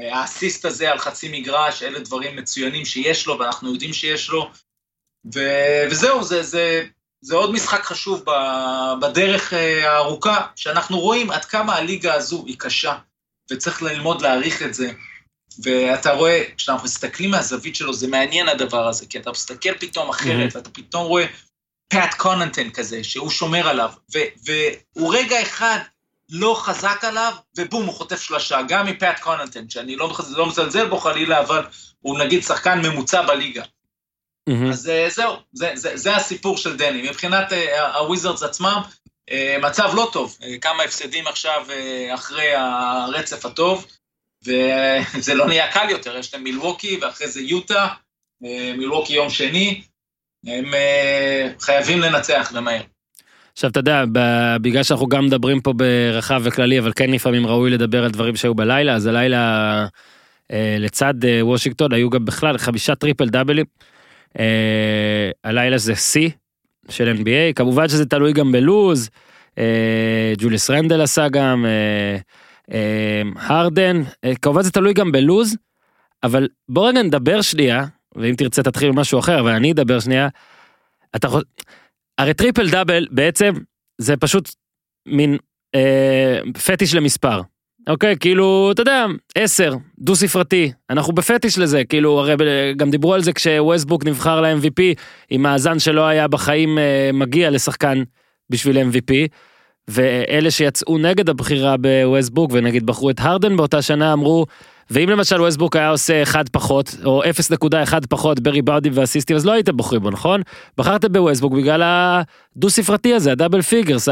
אה, 0.00 0.18
האסיסט 0.18 0.64
הזה 0.64 0.90
על 0.90 0.98
חצי 0.98 1.40
מגרש, 1.40 1.82
אלה 1.82 1.98
דברים 1.98 2.36
מצוינים 2.36 2.84
שיש 2.84 3.26
לו, 3.26 3.38
ואנחנו 3.38 3.72
יודעים 3.72 3.92
שיש 3.92 4.28
לו. 4.28 4.50
ו- 5.34 5.84
וזהו, 5.90 6.24
זה, 6.24 6.42
זה, 6.42 6.84
זה 7.20 7.34
עוד 7.34 7.52
משחק 7.52 7.84
חשוב 7.84 8.24
בדרך 9.00 9.52
אה, 9.52 9.92
הארוכה, 9.92 10.46
שאנחנו 10.56 10.98
רואים 11.00 11.30
עד 11.30 11.44
כמה 11.44 11.76
הליגה 11.76 12.14
הזו 12.14 12.44
היא 12.46 12.56
קשה, 12.58 12.98
וצריך 13.50 13.82
ללמוד 13.82 14.22
להעריך 14.22 14.62
את 14.62 14.74
זה. 14.74 14.92
ואתה 15.62 16.12
רואה, 16.12 16.44
כשאנחנו 16.56 16.84
מסתכלים 16.84 17.30
מהזווית 17.30 17.76
שלו, 17.76 17.92
זה 17.92 18.08
מעניין 18.08 18.48
הדבר 18.48 18.88
הזה, 18.88 19.06
כי 19.06 19.18
אתה 19.18 19.30
מסתכל 19.30 19.74
פתאום 19.74 20.08
אחרת, 20.08 20.56
ואתה 20.56 20.70
פתאום 20.70 21.06
רואה 21.06 21.26
פאט 21.88 22.14
קוננטן 22.14 22.70
כזה, 22.70 23.04
שהוא 23.04 23.30
שומר 23.30 23.68
עליו, 23.68 23.90
ו- 24.14 24.18
והוא 24.44 25.14
רגע 25.14 25.42
אחד 25.42 25.78
לא 26.30 26.60
חזק 26.64 27.04
עליו, 27.04 27.32
ובום, 27.56 27.86
הוא 27.86 27.94
חוטף 27.94 28.22
שלושה, 28.22 28.62
גם 28.68 28.86
מפאט 28.86 29.20
קוננטן, 29.20 29.70
שאני 29.70 29.96
לא, 29.96 30.12
לא 30.30 30.46
מזלזל 30.46 30.88
בו 30.88 30.98
חלילה, 30.98 31.40
אבל 31.40 31.66
הוא 32.00 32.18
נגיד 32.18 32.42
שחקן 32.42 32.80
ממוצע 32.86 33.22
בליגה. 33.22 33.62
מהמם. 34.48 34.70
אז 34.70 34.88
אה, 34.88 35.06
זהו, 35.10 35.36
זה, 35.52 35.70
זה, 35.74 35.96
זה 35.96 36.16
הסיפור 36.16 36.56
של 36.56 36.76
דני. 36.76 37.02
מבחינת 37.10 37.52
אה, 37.52 37.96
הוויזרדס 37.96 38.42
עצמם, 38.42 38.82
אה, 39.30 39.56
מצב 39.62 39.90
לא 39.94 40.10
טוב. 40.12 40.38
כמה 40.60 40.82
הפסדים 40.82 41.26
עכשיו 41.26 41.66
אחרי 42.14 42.54
הרצף 42.54 43.46
הטוב, 43.46 43.86
וזה 44.42 45.34
לא 45.34 45.46
נהיה 45.46 45.72
קל 45.72 45.90
יותר. 45.90 46.16
יש 46.16 46.34
להם 46.34 46.44
מילווקי, 46.44 46.98
ואחרי 47.00 47.28
זה 47.28 47.40
יוטה, 47.40 47.86
מילווקי 48.76 49.12
יום 49.12 49.30
שני. 49.30 49.82
הם 50.46 50.74
אה, 50.74 51.48
חייבים 51.60 52.00
לנצח 52.00 52.52
ומהר. 52.54 52.80
עכשיו 53.52 53.70
אתה 53.70 53.80
יודע, 53.80 54.04
בגלל 54.60 54.82
שאנחנו 54.82 55.06
גם 55.06 55.26
מדברים 55.26 55.60
פה 55.60 55.72
ברחב 55.72 56.40
וכללי, 56.44 56.78
אבל 56.78 56.92
כן 56.96 57.10
לפעמים 57.10 57.46
ראוי 57.46 57.70
לדבר 57.70 58.04
על 58.04 58.10
דברים 58.10 58.36
שהיו 58.36 58.54
בלילה, 58.54 58.94
אז 58.94 59.06
הלילה 59.06 59.86
אה, 60.52 60.76
לצד 60.78 61.24
אה, 61.24 61.46
וושינגטון 61.46 61.92
היו 61.92 62.10
גם 62.10 62.24
בכלל 62.24 62.58
חמישה 62.58 62.94
טריפל 62.94 63.28
דאבלים. 63.28 63.64
הלילה 65.44 65.78
זה 65.78 65.96
שיא 65.96 66.30
של 66.88 67.16
NBA, 67.16 67.52
כמובן 67.54 67.88
שזה 67.88 68.06
תלוי 68.06 68.32
גם 68.32 68.52
בלוז, 68.52 69.10
ג'וליס 70.38 70.70
רנדל 70.70 71.00
עשה 71.00 71.28
גם, 71.28 71.66
הרדן, 73.36 74.02
כמובן 74.42 74.62
זה 74.62 74.70
תלוי 74.70 74.92
גם 74.92 75.12
בלוז, 75.12 75.56
אבל 76.22 76.48
בוא 76.68 76.88
רגע 76.88 77.02
נדבר 77.02 77.42
שנייה, 77.42 77.84
ואם 78.20 78.34
תרצה 78.34 78.62
תתחיל 78.62 78.92
משהו 78.92 79.18
אחר, 79.18 79.40
אבל 79.40 79.50
אני 79.50 79.72
אדבר 79.72 80.00
שנייה. 80.00 80.28
אתה 81.16 81.26
יכול... 81.26 81.42
הרי 82.18 82.34
טריפל 82.34 82.70
דאבל 82.70 83.06
בעצם 83.10 83.52
זה 83.98 84.16
פשוט 84.16 84.54
מין 85.06 85.36
אה, 85.74 86.38
פטיש 86.66 86.94
למספר. 86.94 87.40
אוקיי, 87.88 88.16
כאילו, 88.20 88.70
אתה 88.72 88.82
יודע, 88.82 89.06
עשר, 89.34 89.74
דו 89.98 90.16
ספרתי, 90.16 90.72
אנחנו 90.90 91.12
בפטיש 91.12 91.58
לזה, 91.58 91.84
כאילו, 91.84 92.18
הרי 92.18 92.34
גם 92.76 92.90
דיברו 92.90 93.14
על 93.14 93.22
זה 93.22 93.32
כשווסטבוק 93.32 94.04
נבחר 94.04 94.40
ל-MVP, 94.40 94.82
עם 95.30 95.42
מאזן 95.42 95.78
שלא 95.78 96.06
היה 96.06 96.28
בחיים 96.28 96.78
אה, 96.78 97.10
מגיע 97.12 97.50
לשחקן 97.50 98.02
בשביל 98.50 98.76
MVP, 98.78 99.14
ואלה 99.88 100.50
שיצאו 100.50 100.98
נגד 100.98 101.28
הבחירה 101.28 101.76
בווסטבוק, 101.76 102.50
ונגיד 102.54 102.86
בחרו 102.86 103.10
את 103.10 103.20
הרדן 103.20 103.56
באותה 103.56 103.82
שנה, 103.82 104.12
אמרו, 104.12 104.46
ואם 104.90 105.08
למשל 105.08 105.40
ווסטבוק 105.40 105.76
היה 105.76 105.88
עושה 105.88 106.22
אחד 106.22 106.48
פחות, 106.48 106.96
או 107.04 107.22
0.1 107.24 108.06
פחות 108.08 108.40
בריבאודים 108.40 108.92
ואסיסטים, 108.94 109.36
אז 109.36 109.46
לא 109.46 109.52
הייתם 109.52 109.76
בוחרים 109.76 110.02
בו, 110.02 110.10
נכון? 110.10 110.42
בחרתם 110.78 111.12
בווסטברוק 111.12 111.52
בגלל 111.52 111.82
הדו 111.82 112.70
ספרתי 112.70 113.14
הזה, 113.14 113.32
ה 113.32 113.36
double 113.36 113.62
figures, 113.62 114.08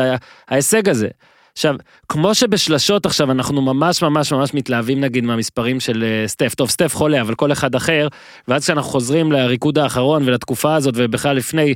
ההישג 0.48 0.88
הזה. 0.88 1.08
עכשיו, 1.52 1.74
כמו 2.08 2.34
שבשלשות 2.34 3.06
עכשיו 3.06 3.30
אנחנו 3.30 3.62
ממש 3.62 4.02
ממש 4.02 4.32
ממש 4.32 4.54
מתלהבים 4.54 5.00
נגיד 5.00 5.24
מהמספרים 5.24 5.80
של 5.80 6.04
אה, 6.04 6.28
סטף, 6.28 6.54
טוב 6.54 6.70
סטף 6.70 6.94
חולה 6.94 7.20
אבל 7.20 7.34
כל 7.34 7.52
אחד 7.52 7.74
אחר, 7.74 8.08
ואז 8.48 8.64
כשאנחנו 8.64 8.90
חוזרים 8.90 9.32
לריקוד 9.32 9.78
האחרון 9.78 10.22
ולתקופה 10.28 10.74
הזאת 10.74 10.94
ובכלל 10.96 11.36
לפני, 11.36 11.74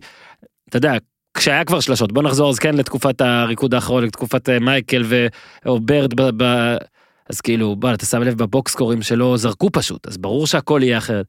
אתה 0.69 0.77
יודע, 0.77 0.93
כשהיה 1.35 1.65
כבר 1.65 1.81
שלשות, 1.81 2.13
בוא 2.13 2.23
נחזור 2.23 2.51
אז 2.51 2.59
כן 2.59 2.75
לתקופת 2.75 3.21
הריקוד 3.21 3.75
האחרון, 3.75 4.05
לתקופת 4.05 4.49
אה, 4.49 4.59
מייקל 4.59 5.03
ו... 5.05 5.27
או 5.67 5.81
ברד, 5.81 6.15
ב... 6.15 6.43
ב... 6.43 6.77
אז 7.31 7.41
כאילו, 7.41 7.77
בוא, 7.77 7.95
אתה 7.95 8.07
שם 8.07 8.23
לב 8.23 8.39
בבוקסקורים 8.39 9.03
שלא 9.03 9.37
זרקו 9.37 9.71
פשוט, 9.73 10.07
אז 10.09 10.19
ברור 10.19 10.47
שהכל 10.47 10.81
יהיה 10.83 10.99
אחרת. 10.99 11.27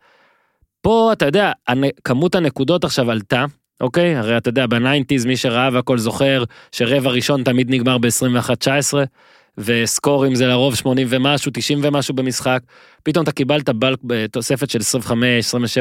פה, 0.81 1.09
אתה 1.13 1.25
יודע, 1.25 1.51
כמות 2.03 2.35
הנקודות 2.35 2.83
עכשיו 2.83 3.11
עלתה, 3.11 3.45
אוקיי? 3.81 4.15
הרי 4.15 4.37
אתה 4.37 4.49
יודע, 4.49 4.67
ב 4.67 4.73
nineties, 4.73 5.25
מי 5.25 5.37
שראה 5.37 5.69
והכל 5.73 5.97
זוכר, 5.97 6.43
שרבע 6.71 7.09
ראשון 7.09 7.43
תמיד 7.43 7.69
נגמר 7.69 7.97
ב-21-19, 7.97 8.93
וסקורים 9.57 10.35
זה 10.35 10.47
לרוב 10.47 10.75
80 10.75 11.07
ומשהו, 11.09 11.51
90 11.53 11.79
ומשהו 11.83 12.13
במשחק. 12.13 12.59
פתאום 13.03 13.23
אתה 13.23 13.31
קיבלת 13.31 13.69
בלק 13.69 13.99
בתוספת 14.03 14.69
של 14.69 14.79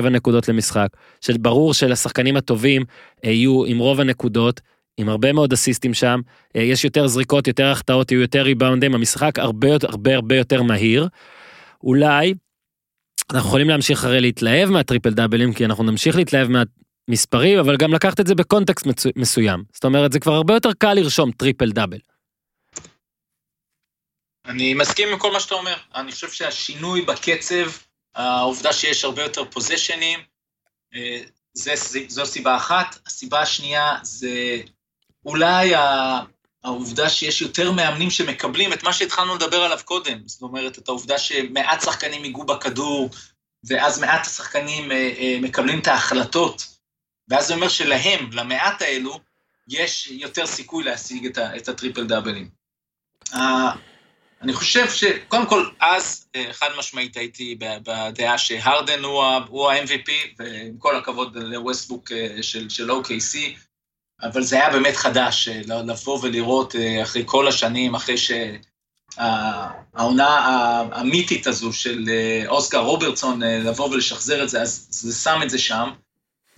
25-27 0.03 0.09
נקודות 0.09 0.49
למשחק, 0.49 0.89
שברור 1.21 1.75
שלשחקנים 1.75 2.37
הטובים 2.37 2.83
אה, 3.25 3.31
יהיו 3.31 3.65
עם 3.65 3.79
רוב 3.79 4.01
הנקודות, 4.01 4.61
עם 5.01 5.09
הרבה 5.09 5.33
מאוד 5.33 5.53
אסיסטים 5.53 5.95
שם, 5.95 6.21
אה, 6.57 6.63
יש 6.63 6.85
יותר 6.85 7.07
זריקות, 7.07 7.47
יותר 7.47 7.67
החטאות, 7.67 8.13
יהיו 8.13 8.21
יותר 8.21 8.43
ריבאונדים, 8.43 8.95
המשחק 8.95 9.39
הרבה 9.39 9.69
הרבה 9.83 10.15
הרבה 10.15 10.37
יותר 10.37 10.63
מהיר. 10.63 11.09
אולי 11.85 12.35
אנחנו 13.33 13.49
יכולים 13.49 13.69
להמשיך 13.69 14.05
הרי 14.05 14.21
להתלהב 14.21 14.71
מהטריפל 14.71 15.11
דאבלים, 15.11 15.53
כי 15.55 15.65
אנחנו 15.65 15.85
נמשיך 15.85 16.17
להתלהב 16.17 16.49
מהמספרים, 16.49 17.59
אבל 17.59 17.77
גם 17.77 17.95
לקחת 17.95 18.21
את 18.21 18.27
זה 18.27 18.35
בקונטקסט 18.35 18.87
מסוים. 19.17 19.65
זאת 19.73 19.85
אומרת, 19.85 20.13
זה 20.13 20.21
כבר 20.21 20.33
הרבה 20.33 20.55
יותר 20.55 20.73
קל 20.79 20.95
לרשום 20.95 21.33
טריפל 21.33 21.71
דאבל. 21.73 21.99
אני 24.47 24.75
מסכים 24.75 25.09
עם 25.09 25.19
כל 25.19 25.33
מה 25.33 25.41
שאתה 25.41 25.55
אומר. 25.55 25.77
אני 25.95 26.13
חושב 26.13 26.31
שהשינוי 26.31 27.03
בקצב, 27.03 27.71
העובדה 28.15 28.73
שיש 28.73 29.05
הרבה 29.05 29.23
יותר 29.23 29.45
פוזשנים, 29.45 30.21
אה, 30.95 31.21
זו 32.09 32.27
סיבה 32.27 32.57
אחת. 32.57 32.99
הסיבה 33.07 33.41
השנייה 33.41 33.97
זה 34.03 34.61
אולי 35.27 35.73
העובדה 36.65 37.09
שיש 37.09 37.43
יותר 37.43 37.73
מאמנים 37.73 38.11
שמקבלים 38.11 38.73
את 38.73 38.83
מה 38.83 38.93
שהתחלנו 38.93 39.35
לדבר 39.35 39.63
עליו 39.63 39.79
קודם. 39.85 40.19
זאת 40.27 40.43
אומרת, 40.43 40.79
את 40.79 40.89
העובדה 40.89 41.19
שמעט 41.19 41.83
שחקנים 41.83 42.25
ייגעו 42.25 42.45
בכדור, 42.45 43.11
ואז 43.65 44.01
מעט 44.01 44.27
השחקנים 44.27 44.93
אה, 44.93 45.13
אה, 45.19 45.39
מקבלים 45.43 45.79
את 45.79 45.87
ההחלטות, 45.87 46.67
ואז 47.29 47.47
זה 47.47 47.55
אומר 47.55 47.69
שלהם, 47.69 48.31
למעט 48.33 48.83
האלו, 48.83 49.19
יש 49.69 50.07
יותר 50.07 50.47
סיכוי 50.47 50.85
להשיג 50.85 51.27
את, 51.27 51.39
ה, 51.39 51.57
את 51.57 51.69
הטריפל 51.69 52.07
דאבלים. 52.07 52.49
אה, 53.35 53.73
אני 54.43 54.53
חושב 54.53 54.91
שקודם 54.91 55.47
כל, 55.47 55.71
אז 55.81 56.29
חד 56.53 56.69
משמעית 56.79 57.17
הייתי 57.17 57.57
בדעה 57.59 58.39
שהרדן 58.39 59.05
הוא 59.05 59.25
הוא 59.49 59.71
ה-MVP, 59.71 60.11
ועם 60.39 60.79
כל 60.79 60.97
הכבוד 60.97 61.37
לווסטבוק 61.37 62.11
של, 62.43 62.69
של 62.69 62.91
OKC, 62.91 63.37
אבל 64.23 64.43
זה 64.43 64.57
היה 64.57 64.71
באמת 64.71 64.97
חדש, 64.97 65.49
אה, 65.49 65.61
לבוא 65.83 66.19
ולראות 66.23 66.77
אה, 66.77 67.03
אחרי 67.03 67.23
כל 67.27 67.49
השנים, 67.49 67.95
אחרי 67.95 68.17
שהעונה 69.17 70.39
המיתית 70.93 71.47
הזו 71.47 71.73
של 71.73 72.05
אה, 72.09 72.43
אוסקר 72.49 72.79
רוברטסון, 72.79 73.43
לבוא 73.43 73.89
ולשחזר 73.91 74.43
את 74.43 74.49
זה, 74.49 74.63
אז 74.63 74.87
זה 74.91 75.15
שם 75.23 75.41
את 75.43 75.51
זה 75.51 75.59
שם. 75.59 75.91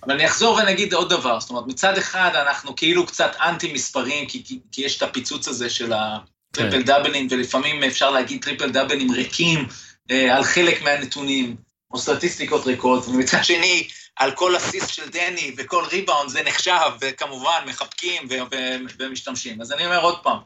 אבל 0.05 0.13
אני 0.13 0.25
אחזור 0.25 0.55
ונגיד 0.55 0.93
עוד 0.93 1.09
דבר, 1.09 1.39
זאת 1.39 1.49
אומרת, 1.49 1.67
מצד 1.67 1.97
אחד 1.97 2.31
אנחנו 2.35 2.75
כאילו 2.75 3.05
קצת 3.05 3.31
אנטי 3.43 3.73
מספרים, 3.73 4.27
כי, 4.27 4.43
כי, 4.45 4.59
כי 4.71 4.81
יש 4.81 4.97
את 4.97 5.01
הפיצוץ 5.01 5.47
הזה 5.47 5.69
של 5.69 5.93
הטריפל 5.93 6.83
דאבלים, 6.83 7.27
ולפעמים 7.31 7.83
אפשר 7.83 8.11
להגיד 8.11 8.43
טריפל 8.43 8.71
דאבלים 8.71 9.11
ריקים 9.11 9.67
אה, 10.11 10.35
על 10.35 10.43
חלק 10.43 10.81
מהנתונים, 10.81 11.55
או 11.91 11.97
סטטיסטיקות 11.97 12.65
ריקות, 12.65 13.07
ומצד 13.07 13.43
שני, 13.43 13.87
על 14.15 14.31
כל 14.31 14.57
אסיסט 14.57 14.89
של 14.93 15.09
דני 15.09 15.55
וכל 15.57 15.85
ריבאונד 15.91 16.29
זה 16.29 16.43
נחשב, 16.43 16.91
וכמובן 17.01 17.63
מחבקים 17.65 18.27
ו- 18.29 18.33
ו- 18.51 18.85
ומשתמשים. 18.99 19.61
אז 19.61 19.71
אני 19.71 19.85
אומר 19.85 20.01
עוד 20.01 20.23
פעם, 20.23 20.37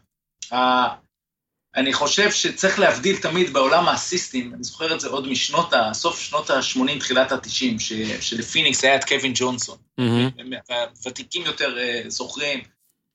אה, 0.53 0.87
אני 1.75 1.93
חושב 1.93 2.31
שצריך 2.31 2.79
להבדיל 2.79 3.17
תמיד 3.17 3.53
בעולם 3.53 3.87
האסיסטים, 3.87 4.53
אני 4.53 4.63
זוכר 4.63 4.95
את 4.95 4.99
זה 4.99 5.07
עוד 5.07 5.27
משנות, 5.27 5.73
ה- 5.73 5.93
סוף 5.93 6.19
שנות 6.19 6.49
ה-80, 6.49 6.99
תחילת 6.99 7.31
ה-90, 7.31 7.79
שלפיניקס 8.21 8.83
היה 8.83 8.95
את 8.95 9.03
קווין 9.03 9.31
ג'ונסון. 9.35 9.77
ותיקים 11.05 11.41
יותר 11.45 11.77
אה, 11.79 12.01
זוכרים, 12.07 12.59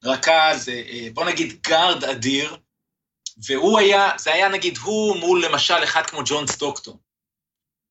רכז, 0.05 0.69
אה, 0.69 1.09
בוא 1.15 1.25
נגיד 1.25 1.59
גארד 1.69 2.05
אדיר, 2.05 2.57
והוא 3.47 3.79
היה, 3.79 4.11
זה 4.19 4.33
היה 4.35 4.49
נגיד 4.49 4.79
הוא 4.79 5.17
מול 5.17 5.45
למשל 5.45 5.85
אחד 5.85 6.07
כמו 6.07 6.21
ג'ון 6.25 6.47
סטוקטון. 6.47 6.97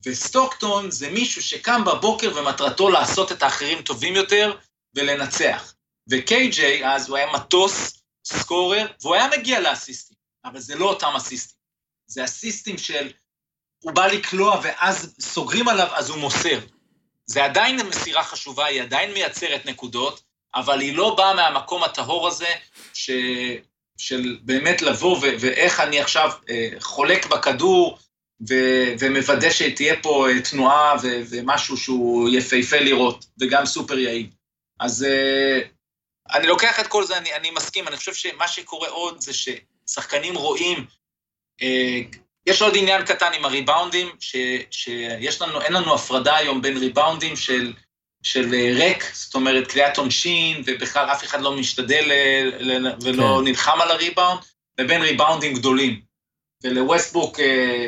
וסטוקטון 0.05 0.91
זה 0.91 1.09
מישהו 1.09 1.43
שקם 1.43 1.85
בבוקר 1.85 2.31
ומטרתו 2.35 2.89
לעשות 2.89 3.31
את 3.31 3.43
האחרים 3.43 3.81
טובים 3.81 4.15
יותר 4.15 4.57
ולנצח. 4.95 5.73
וקיי-ג'יי, 6.09 6.87
אז 6.87 7.09
הוא 7.09 7.17
היה 7.17 7.31
מטוס, 7.31 8.01
סקורר, 8.25 8.87
והוא 9.01 9.15
היה 9.15 9.29
מגיע 9.37 9.59
לאסיסטים, 9.59 10.17
אבל 10.45 10.59
זה 10.59 10.75
לא 10.75 10.85
אותם 10.85 11.13
אסיסטים. 11.17 11.57
זה 12.07 12.23
אסיסטים 12.23 12.77
של, 12.77 13.11
הוא 13.79 13.91
בא 13.91 14.07
לקלוע 14.07 14.59
ואז 14.63 15.15
סוגרים 15.19 15.67
עליו, 15.67 15.87
אז 15.93 16.09
הוא 16.09 16.17
מוסר. 16.17 16.59
זה 17.25 17.45
עדיין 17.45 17.87
מסירה 17.87 18.23
חשובה, 18.23 18.65
היא 18.65 18.81
עדיין 18.81 19.13
מייצרת 19.13 19.65
נקודות, 19.65 20.23
אבל 20.55 20.79
היא 20.79 20.97
לא 20.97 21.15
באה 21.15 21.33
מהמקום 21.33 21.83
הטהור 21.83 22.27
הזה, 22.27 22.53
ש... 22.93 23.09
של 23.97 24.39
באמת 24.41 24.81
לבוא 24.81 25.17
ו... 25.17 25.21
ואיך 25.39 25.79
אני 25.79 25.99
עכשיו 25.99 26.31
אה, 26.49 26.69
חולק 26.79 27.25
בכדור, 27.25 27.99
ו... 28.49 28.53
ומוודא 28.99 29.49
שתהיה 29.49 30.01
פה 30.01 30.27
אה, 30.29 30.41
תנועה 30.41 30.95
ו... 31.03 31.07
ומשהו 31.29 31.77
שהוא 31.77 32.29
יפהפה 32.29 32.77
לראות, 32.77 33.25
וגם 33.39 33.65
סופר 33.65 33.99
יעיל. 33.99 34.29
אז 34.79 35.03
אה, 35.03 35.59
אני 36.31 36.47
לוקח 36.47 36.79
את 36.79 36.87
כל 36.87 37.05
זה, 37.05 37.17
אני, 37.17 37.33
אני 37.33 37.51
מסכים, 37.51 37.87
אני 37.87 37.97
חושב 37.97 38.13
שמה 38.13 38.47
שקורה 38.47 38.89
עוד 38.89 39.21
זה 39.21 39.31
ששחקנים 39.33 40.35
רואים, 40.35 40.85
אה, 41.61 41.99
יש 42.45 42.61
עוד 42.61 42.73
עניין 42.77 43.05
קטן 43.05 43.33
עם 43.33 43.45
הריבאונדים, 43.45 44.07
ש, 44.19 44.35
שיש 44.71 45.41
לנו, 45.41 45.61
אין 45.61 45.73
לנו 45.73 45.95
הפרדה 45.95 46.35
היום 46.35 46.61
בין 46.61 46.77
ריבאונדים 46.77 47.35
של, 47.35 47.73
של 48.23 48.49
ריק, 48.75 49.13
זאת 49.13 49.35
אומרת 49.35 49.67
זריקת 49.67 49.97
עונשין, 49.97 50.63
ובכלל 50.65 51.05
אף 51.11 51.23
אחד 51.23 51.41
לא 51.41 51.55
משתדל 51.55 52.03
ל, 52.05 52.13
ל, 52.59 52.95
ולא 53.03 53.37
כן. 53.37 53.43
נלחם 53.43 53.81
על 53.81 53.91
הריבאונד, 53.91 54.39
לבין 54.79 55.01
ריבאונדים 55.01 55.53
גדולים. 55.53 56.01
ולווסטברוק 56.63 57.39
אה, 57.39 57.87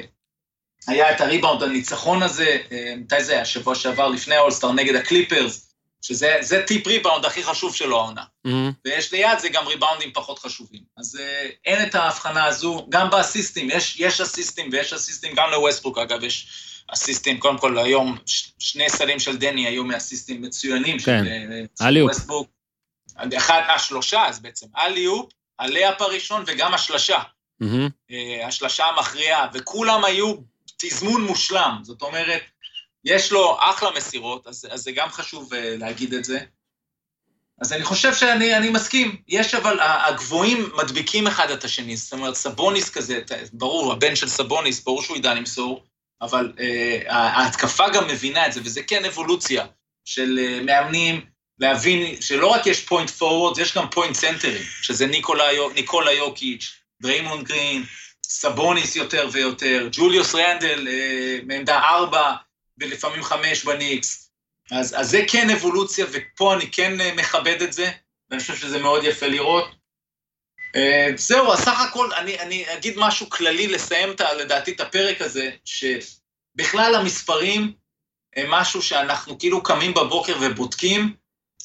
היה 0.87 1.11
את 1.11 1.21
הריבאונד 1.21 1.63
הניצחון 1.63 2.23
הזה, 2.23 2.57
אה, 2.71 2.93
מתי 2.97 3.23
זה 3.23 3.33
היה? 3.33 3.45
שבוע 3.45 3.75
שעבר 3.75 4.07
לפני 4.07 4.35
האולסטאר 4.35 4.71
נגד 4.71 4.95
הקליפרס, 4.95 5.73
שזה 6.01 6.37
זה 6.41 6.63
טיפ 6.67 6.87
ריבאונד 6.87 7.25
הכי 7.25 7.43
חשוב 7.43 7.75
שלו 7.75 7.99
העונה. 7.99 8.23
ויש 8.85 9.13
ליד 9.13 9.39
זה 9.39 9.49
גם 9.49 9.67
ריבאונדים 9.67 10.11
פחות 10.13 10.39
חשובים. 10.39 10.81
אז 10.97 11.15
אה, 11.15 11.51
אין 11.65 11.87
את 11.87 11.95
ההבחנה 11.95 12.45
הזו, 12.45 12.87
גם 12.89 13.09
באסיסטים, 13.09 13.69
יש, 13.71 13.99
יש 13.99 14.21
אסיסטים 14.21 14.69
ויש 14.71 14.93
אסיסטים, 14.93 15.35
גם 15.35 15.49
לווסטברוק 15.51 15.97
אגב 15.97 16.23
יש 16.23 16.47
אסיסטים, 16.87 17.39
קודם 17.39 17.57
כל 17.57 17.77
היום 17.77 18.17
ש, 18.25 18.47
שני 18.59 18.89
סלים 18.89 19.19
של 19.19 19.37
דני 19.37 19.67
היו 19.67 19.83
מאסיסטים 19.83 20.41
מצוינים 20.41 20.99
כן. 20.99 21.23
של, 21.23 21.29
אה, 21.29 21.63
של 21.79 21.85
אליופ. 21.85 22.09
ווסטברוק. 22.09 22.47
אחד, 23.37 23.61
השלושה 23.75 24.25
אז 24.27 24.39
בעצם, 24.39 24.67
אליופ, 24.77 25.31
הלאפ 25.59 26.01
הראשון 26.01 26.43
וגם 26.47 26.73
השלשה, 26.73 27.19
אה, 28.11 28.47
השלשה 28.47 28.85
המכריעה, 28.85 29.47
וכולם 29.53 30.05
היו 30.05 30.35
תזמון 30.83 31.21
מושלם, 31.21 31.79
זאת 31.81 32.01
אומרת, 32.01 32.41
יש 33.05 33.31
לו 33.31 33.57
אחלה 33.59 33.89
מסירות, 33.97 34.47
אז, 34.47 34.67
אז 34.71 34.81
זה 34.81 34.91
גם 34.91 35.09
חשוב 35.09 35.53
אה, 35.53 35.75
להגיד 35.77 36.13
את 36.13 36.25
זה. 36.25 36.39
אז 37.61 37.73
אני 37.73 37.83
חושב 37.83 38.13
שאני 38.13 38.57
אני 38.57 38.69
מסכים, 38.69 39.15
יש 39.27 39.55
אבל, 39.55 39.79
הגבוהים 39.81 40.69
מדביקים 40.77 41.27
אחד 41.27 41.51
את 41.51 41.63
השני, 41.63 41.97
זאת 41.97 42.13
אומרת, 42.13 42.35
סבוניס 42.35 42.89
כזה, 42.89 43.21
ברור, 43.53 43.93
הבן 43.93 44.15
של 44.15 44.27
סבוניס, 44.27 44.83
ברור 44.83 45.03
שהוא 45.03 45.17
ידע 45.17 45.33
למסור, 45.33 45.83
אבל 46.21 46.53
אה, 46.59 47.01
ההתקפה 47.07 47.89
גם 47.89 48.07
מבינה 48.07 48.47
את 48.47 48.53
זה, 48.53 48.61
וזה 48.63 48.83
כן 48.83 49.05
אבולוציה 49.05 49.65
של 50.05 50.39
אה, 50.39 50.59
מאמנים, 50.63 51.25
להבין 51.59 52.21
שלא 52.21 52.47
רק 52.47 52.67
יש 52.67 52.85
point 52.85 53.09
forward, 53.09 53.57
יש 53.57 53.77
גם 53.77 53.89
point 53.89 54.15
סנטרים, 54.15 54.63
שזה 54.81 55.07
ניקולה, 55.07 55.45
ניקולה 55.75 56.11
יוקיץ', 56.11 56.73
דריימון 57.01 57.43
גרין, 57.43 57.83
סבוניס 58.25 58.95
יותר 58.95 59.29
ויותר, 59.31 59.87
ג'וליוס 59.91 60.35
רנדל 60.35 60.87
אה, 60.87 61.39
מעמדה 61.45 61.79
ארבע, 61.79 62.33
ולפעמים 62.77 63.23
חמש 63.23 63.63
בניקס. 63.63 64.31
אז, 64.71 64.95
אז 64.99 65.09
זה 65.09 65.21
כן 65.27 65.49
אבולוציה, 65.49 66.05
ופה 66.11 66.53
אני 66.53 66.71
כן 66.71 67.01
אה, 67.01 67.13
מכבד 67.15 67.61
את 67.61 67.73
זה, 67.73 67.91
ואני 68.29 68.41
חושב 68.41 68.55
שזה 68.55 68.79
מאוד 68.79 69.03
יפה 69.03 69.27
לראות. 69.27 69.75
אה, 70.75 71.09
זהו, 71.15 71.51
אז 71.51 71.59
סך 71.59 71.79
הכל, 71.79 72.13
אני, 72.13 72.39
אני 72.39 72.73
אגיד 72.73 72.93
משהו 72.97 73.29
כללי 73.29 73.67
לסיים, 73.67 74.11
את, 74.11 74.21
לדעתי, 74.21 74.71
את 74.71 74.79
הפרק 74.79 75.21
הזה, 75.21 75.49
שבכלל 75.65 76.95
המספרים 76.95 77.73
הם 78.35 78.51
משהו 78.51 78.81
שאנחנו 78.81 79.39
כאילו 79.39 79.63
קמים 79.63 79.93
בבוקר 79.93 80.37
ובודקים, 80.41 81.15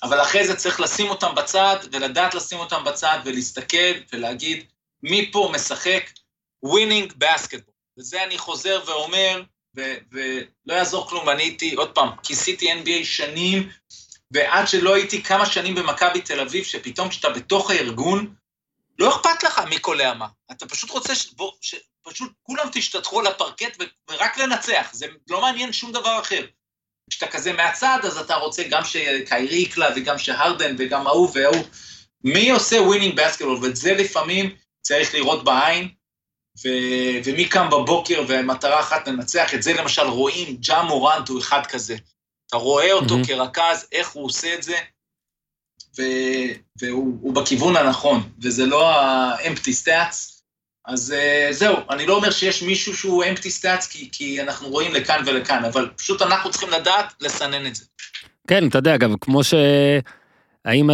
אבל 0.02 0.22
אחרי 0.22 0.46
זה 0.46 0.56
צריך 0.56 0.80
לשים 0.80 1.08
אותם 1.08 1.34
בצד, 1.34 1.76
ולדעת 1.92 2.34
לשים 2.34 2.58
אותם 2.58 2.84
בצד, 2.84 3.18
ולהסתכל 3.24 3.92
ולהגיד, 4.12 4.64
מי 5.02 5.30
פה 5.32 5.50
משחק 5.54 6.10
winning 6.62 7.12
basketball. 7.12 7.74
וזה 7.98 8.24
אני 8.24 8.38
חוזר 8.38 8.82
ואומר, 8.86 9.42
ו- 9.76 9.96
ולא 10.12 10.74
יעזור 10.74 11.08
כלום, 11.08 11.28
אני 11.28 11.42
הייתי, 11.42 11.74
עוד 11.74 11.94
פעם, 11.94 12.08
כיסיתי 12.22 12.72
NBA 12.72 13.04
שנים, 13.04 13.68
ועד 14.30 14.68
שלא 14.68 14.94
הייתי 14.94 15.22
כמה 15.22 15.46
שנים 15.46 15.74
במכבי 15.74 16.20
תל 16.20 16.40
אביב, 16.40 16.64
שפתאום 16.64 17.08
כשאתה 17.08 17.30
בתוך 17.30 17.70
הארגון, 17.70 18.34
לא 18.98 19.08
אכפת 19.08 19.42
לך 19.42 19.58
מי 19.58 19.78
קולע 19.78 20.14
מה. 20.14 20.26
אתה 20.50 20.66
פשוט 20.66 20.90
רוצה 20.90 21.14
ש... 21.14 21.32
בוא, 21.32 21.52
שפשוט 21.60 22.32
כולם 22.42 22.68
תשתטחו 22.72 23.20
על 23.20 23.26
הפרקט 23.26 23.76
ו... 23.80 23.84
ורק 24.10 24.38
לנצח, 24.38 24.88
זה 24.92 25.06
לא 25.30 25.40
מעניין 25.40 25.72
שום 25.72 25.92
דבר 25.92 26.20
אחר. 26.20 26.46
כשאתה 27.10 27.26
כזה 27.26 27.52
מהצד, 27.52 27.98
אז 28.04 28.18
אתה 28.18 28.34
רוצה 28.34 28.62
גם 28.70 28.84
שקיירי 28.84 29.56
יקלע 29.56 29.88
וגם 29.96 30.18
שהרדן 30.18 30.76
וגם 30.78 31.06
ההוא 31.06 31.30
וההוא. 31.34 31.64
מי 32.24 32.50
עושה 32.50 32.76
winning 32.82 33.16
basketball, 33.16 33.58
ואת 33.64 33.76
זה 33.76 33.94
לפעמים 33.94 34.56
צריך 34.82 35.14
לראות 35.14 35.44
בעין, 35.44 35.88
ו... 36.64 36.68
ומי 37.24 37.44
קם 37.44 37.70
בבוקר 37.70 38.24
ומטרה 38.28 38.80
אחת 38.80 39.08
לנצח, 39.08 39.54
את 39.54 39.62
זה 39.62 39.72
למשל 39.72 40.02
רואים, 40.02 40.56
ג'ה 40.60 40.82
מורנט 40.82 41.28
הוא 41.28 41.40
אחד 41.40 41.66
כזה. 41.66 41.96
אתה 42.46 42.56
רואה 42.56 42.92
אותו 42.92 43.18
mm-hmm. 43.18 43.26
כרכז, 43.26 43.86
איך 43.92 44.08
הוא 44.08 44.24
עושה 44.24 44.54
את 44.54 44.62
זה, 44.62 44.76
ו... 45.98 46.02
והוא 46.80 47.34
בכיוון 47.34 47.76
הנכון, 47.76 48.30
וזה 48.42 48.66
לא 48.66 48.90
ה-empty 48.90 49.84
stats. 49.84 50.38
אז 50.86 51.14
uh, 51.16 51.52
זהו, 51.52 51.76
אני 51.90 52.06
לא 52.06 52.16
אומר 52.16 52.30
שיש 52.30 52.62
מישהו 52.62 52.96
שהוא 52.96 53.24
empty 53.24 53.62
stats, 53.62 53.90
כי, 53.90 54.08
כי 54.12 54.42
אנחנו 54.42 54.68
רואים 54.68 54.94
לכאן 54.94 55.22
ולכאן, 55.26 55.64
אבל 55.64 55.90
פשוט 55.96 56.22
אנחנו 56.22 56.50
צריכים 56.50 56.70
לדעת 56.70 57.14
לסנן 57.20 57.66
את 57.66 57.74
זה. 57.74 57.84
כן, 58.48 58.68
אתה 58.68 58.78
יודע, 58.78 58.94
אגב, 58.94 59.10
כמו 59.20 59.44
ש... 59.44 59.54
האם, 60.64 60.90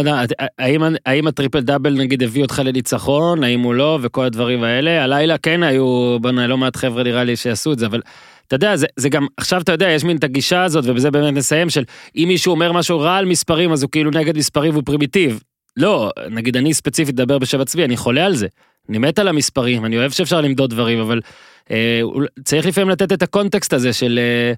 האם, 0.59 0.81
האם 1.05 1.27
הטריפל 1.27 1.59
דאבל 1.59 1.93
נגיד 1.93 2.23
הביא 2.23 2.41
אותך 2.41 2.61
לניצחון, 2.65 3.43
האם 3.43 3.59
הוא 3.59 3.73
לא, 3.73 3.99
וכל 4.01 4.25
הדברים 4.25 4.63
האלה, 4.63 5.03
הלילה 5.03 5.37
כן 5.37 5.63
היו, 5.63 6.17
בוא'נה, 6.21 6.47
לא 6.47 6.57
מעט 6.57 6.75
חבר'ה 6.75 7.03
נראה 7.03 7.23
לי 7.23 7.35
שיעשו 7.35 7.73
את 7.73 7.79
זה, 7.79 7.85
אבל 7.85 8.01
אתה 8.47 8.55
יודע, 8.55 8.75
זה, 8.75 8.87
זה 8.95 9.09
גם, 9.09 9.27
עכשיו 9.37 9.61
אתה 9.61 9.71
יודע, 9.71 9.89
יש 9.89 10.03
מין 10.03 10.17
את 10.17 10.23
הגישה 10.23 10.63
הזאת, 10.63 10.85
ובזה 10.87 11.11
באמת 11.11 11.33
נסיים, 11.33 11.69
של 11.69 11.83
אם 12.15 12.25
מישהו 12.27 12.51
אומר 12.51 12.71
משהו 12.71 12.99
רע 12.99 13.15
על 13.15 13.25
מספרים, 13.25 13.71
אז 13.71 13.83
הוא 13.83 13.91
כאילו 13.91 14.11
נגד 14.11 14.37
מספרים 14.37 14.71
והוא 14.71 14.83
פרימיטיב. 14.85 15.39
לא, 15.77 16.11
נגיד 16.29 16.57
אני 16.57 16.73
ספציפית 16.73 17.19
אדבר 17.19 17.37
בשבע 17.37 17.65
צבי, 17.65 17.85
אני 17.85 17.97
חולה 17.97 18.25
על 18.25 18.35
זה. 18.35 18.47
אני 18.89 18.97
מת 18.97 19.19
על 19.19 19.27
המספרים, 19.27 19.85
אני 19.85 19.97
אוהב 19.97 20.11
שאפשר 20.11 20.41
למדוד 20.41 20.69
דברים, 20.69 20.99
אבל 20.99 21.21
אה, 21.71 22.01
צריך 22.43 22.65
לפעמים 22.65 22.89
לתת 22.89 23.11
את 23.11 23.21
הקונטקסט 23.21 23.73
הזה 23.73 23.93
של, 23.93 24.19
אה, 24.21 24.53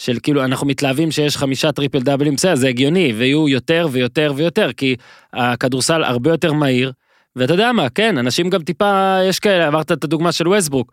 של 0.00 0.18
כאילו, 0.22 0.44
אנחנו 0.44 0.66
מתלהבים 0.66 1.10
שיש 1.10 1.36
חמישה 1.36 1.72
טריפל 1.72 2.00
דאבלים, 2.00 2.34
בסדר, 2.34 2.54
זה 2.54 2.68
הגיוני, 2.68 3.12
ויהיו 3.16 3.48
יותר 3.48 3.88
ויותר 3.92 4.32
ויותר, 4.36 4.72
כי 4.72 4.96
הכדורסל 5.32 6.04
הרבה 6.04 6.30
יותר 6.30 6.52
מהיר, 6.52 6.92
ואתה 7.36 7.52
יודע 7.52 7.72
מה, 7.72 7.88
כן, 7.88 8.18
אנשים 8.18 8.50
גם 8.50 8.62
טיפה, 8.62 9.18
יש 9.28 9.38
כאלה, 9.38 9.66
עברת 9.66 9.92
את 9.92 10.04
הדוגמה 10.04 10.32
של 10.32 10.48
ווסטברוק. 10.48 10.92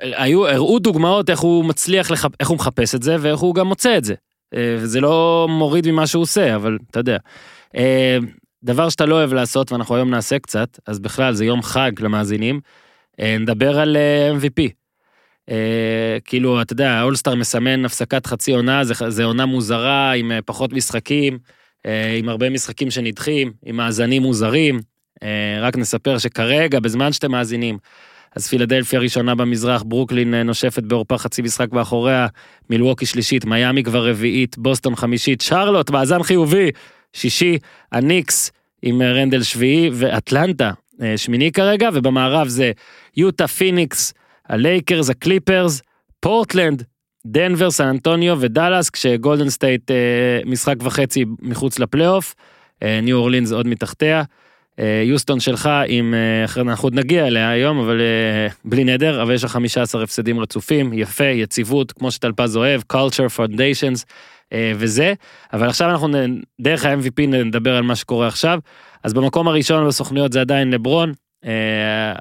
היו, 0.00 0.48
הראו 0.48 0.78
דוגמאות 0.78 1.30
איך 1.30 1.40
הוא 1.40 1.64
מצליח, 1.64 2.10
לח... 2.10 2.26
איך 2.40 2.48
הוא 2.48 2.56
מחפש 2.56 2.94
את 2.94 3.02
זה 3.02 3.16
ואיך 3.20 3.40
הוא 3.40 3.54
גם 3.54 3.66
מוצא 3.66 3.98
את 3.98 4.04
זה. 4.04 4.14
אה, 4.54 4.76
זה 4.84 5.00
לא 5.00 5.46
מוריד 5.50 5.90
ממה 5.90 6.06
שהוא 6.06 6.22
עושה, 6.22 6.54
אבל 6.54 6.78
אתה 6.90 7.00
יודע. 7.00 7.18
אה, 7.76 8.18
דבר 8.64 8.88
שאתה 8.88 9.06
לא 9.06 9.14
אוהב 9.14 9.32
לעשות, 9.32 9.72
ואנחנו 9.72 9.96
היום 9.96 10.10
נעשה 10.10 10.38
קצת, 10.38 10.78
אז 10.86 10.98
בכלל 10.98 11.34
זה 11.34 11.44
יום 11.44 11.62
חג 11.62 11.92
למאזינים, 12.00 12.60
אה, 13.20 13.36
נדבר 13.38 13.80
על 13.80 13.96
MVP. 14.38 14.77
כאילו, 16.24 16.62
אתה 16.62 16.72
יודע, 16.72 16.90
האולסטאר 16.90 17.34
מסמן 17.34 17.84
הפסקת 17.84 18.26
חצי 18.26 18.52
עונה, 18.52 18.84
זה, 18.84 19.24
עונה 19.24 19.46
מוזרה 19.46 20.12
עם 20.12 20.32
פחות 20.46 20.72
משחקים, 20.72 21.38
עם 22.18 22.28
הרבה 22.28 22.50
משחקים 22.50 22.90
שנדחים, 22.90 23.52
עם 23.64 23.76
מאזנים 23.76 24.22
מוזרים. 24.22 24.80
רק 25.60 25.76
נספר 25.76 26.18
שכרגע, 26.18 26.80
בזמן 26.80 27.12
שאתם 27.12 27.30
מאזינים, 27.30 27.78
אז 28.36 28.48
פילדלפיה 28.48 29.00
ראשונה 29.00 29.34
במזרח, 29.34 29.82
ברוקלין 29.82 30.34
אה, 30.34 30.42
נושפת 30.42 30.82
בעורפה 30.82 31.18
חצי 31.18 31.42
משחק 31.42 31.72
מאחוריה, 31.72 32.26
מילווקי 32.70 33.06
שלישית, 33.06 33.44
מיאמי 33.44 33.82
כבר 33.82 34.10
רביעית, 34.10 34.58
בוסטון 34.58 34.96
חמישית, 34.96 35.40
שרלוט, 35.40 35.90
מאזן 35.90 36.22
חיובי, 36.22 36.70
שישי, 37.12 37.58
הניקס 37.92 38.50
עם 38.82 39.02
אה, 39.02 39.12
רנדל 39.12 39.42
שביעי, 39.42 39.90
ואטלנטה 39.92 40.70
אה, 41.02 41.16
שמיני 41.16 41.52
כרגע, 41.52 41.88
ובמערב 41.94 42.48
זה 42.48 42.72
יוטה, 43.16 43.46
פיניקס, 43.46 44.14
הלייקרס, 44.48 45.10
הקליפרס, 45.10 45.82
פורטלנד, 46.20 46.82
דנבר, 47.26 47.70
סן 47.70 47.86
אנטוניו 47.86 48.36
ודאלאס, 48.40 48.90
כשגולדן 48.90 49.50
סטייט 49.50 49.90
משחק 50.46 50.76
וחצי 50.80 51.24
מחוץ 51.42 51.78
לפלייאוף, 51.78 52.34
ניו 52.82 53.16
אורלינס 53.16 53.52
עוד 53.52 53.66
מתחתיה. 53.66 54.22
אה, 54.78 55.02
יוסטון 55.04 55.40
שלך 55.40 55.70
עם, 55.86 56.14
אה, 56.14 56.62
אנחנו 56.62 56.86
עוד 56.86 56.94
נגיע 56.94 57.26
אליה 57.26 57.50
היום, 57.50 57.78
אבל 57.78 58.00
אה, 58.00 58.48
בלי 58.64 58.84
נדר, 58.84 59.22
אבל 59.22 59.34
יש 59.34 59.44
לך 59.44 59.50
15 59.50 60.02
הפסדים 60.02 60.40
רצופים, 60.40 60.92
יפה, 60.92 61.24
יציבות, 61.24 61.92
כמו 61.92 62.10
שטלפז 62.10 62.56
אוהב, 62.56 62.80
culture 62.92 63.38
foundations 63.38 64.04
וזה, 64.76 65.14
אבל 65.52 65.68
עכשיו 65.68 65.90
אנחנו 65.90 66.08
דרך 66.60 66.84
ה-MVP 66.84 67.26
נדבר 67.26 67.76
על 67.76 67.82
מה 67.82 67.96
שקורה 67.96 68.26
עכשיו. 68.28 68.58
אז 69.04 69.14
במקום 69.14 69.48
הראשון 69.48 69.88
בסוכנויות 69.88 70.32
זה 70.32 70.40
עדיין 70.40 70.70
לברון, 70.70 71.12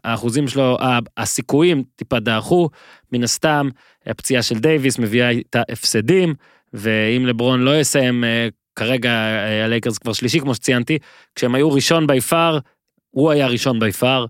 האחוזים 0.04 0.48
שלו, 0.48 0.78
הסיכויים 1.18 1.84
טיפה 1.96 2.20
דעכו, 2.20 2.70
מן 3.12 3.24
הסתם, 3.24 3.70
הפציעה 4.06 4.42
של 4.42 4.60
דייוויס 4.60 5.00
מביאה 5.00 5.30
איתה 5.30 5.62
הפסדים, 5.70 6.34
ואם 6.74 7.26
לברון 7.26 7.62
לא 7.62 7.80
יסיים 7.80 8.24
כרגע 8.78 9.10
אה, 9.10 9.66
הלייקרס 9.66 9.98
כבר 9.98 10.14
שלישי 10.14 10.40
כמו 10.40 10.56
שציינתי, 10.56 10.98
כשהם 11.36 11.56
היו 11.56 11.72
ראשון 11.72 12.08
by 12.08 12.22
far, 12.22 12.60
הוא 13.10 13.32
היה 13.32 13.48
ראשון 13.48 13.80
בי 13.80 13.92
פאר, 13.92 14.26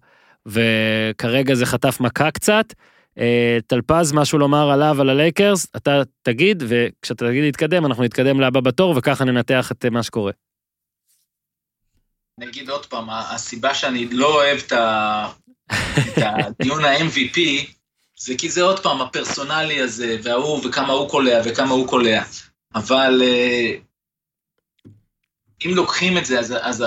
וכרגע 0.45 1.55
זה 1.55 1.65
חטף 1.65 1.99
מכה 1.99 2.31
קצת. 2.31 2.73
אה, 3.19 3.57
טלפז, 3.67 4.13
משהו 4.13 4.39
לומר 4.39 4.71
עליו, 4.71 5.01
על 5.01 5.09
הלייקרס, 5.09 5.67
אתה 5.75 6.01
תגיד, 6.21 6.63
וכשאתה 6.67 7.27
תגיד 7.27 7.43
להתקדם, 7.43 7.85
אנחנו 7.85 8.03
נתקדם 8.03 8.41
לבא 8.41 8.59
בתור, 8.59 8.93
וככה 8.97 9.25
ננתח 9.25 9.71
את 9.71 9.85
מה 9.85 10.03
שקורה. 10.03 10.31
אני 12.37 12.47
אגיד 12.47 12.69
עוד 12.69 12.85
פעם, 12.85 13.09
הסיבה 13.09 13.75
שאני 13.75 14.09
לא 14.09 14.35
אוהב 14.35 14.57
את, 14.57 14.73
הדיון 16.17 16.85
ה-MVP, 16.85 17.39
זה 18.19 18.33
כי 18.37 18.49
זה 18.49 18.61
עוד 18.61 18.79
פעם 18.79 19.01
הפרסונלי 19.01 19.81
הזה, 19.81 20.17
וההוא, 20.23 20.61
וכמה 20.67 20.93
הוא 20.93 21.09
קולע, 21.09 21.41
וכמה 21.45 21.73
הוא 21.73 21.87
קולע. 21.87 22.23
אבל 22.75 23.21
אה, 23.23 23.73
אם 25.65 25.71
לוקחים 25.75 26.17
את 26.17 26.25
זה, 26.25 26.39
אז, 26.39 26.53
אז 26.61 26.83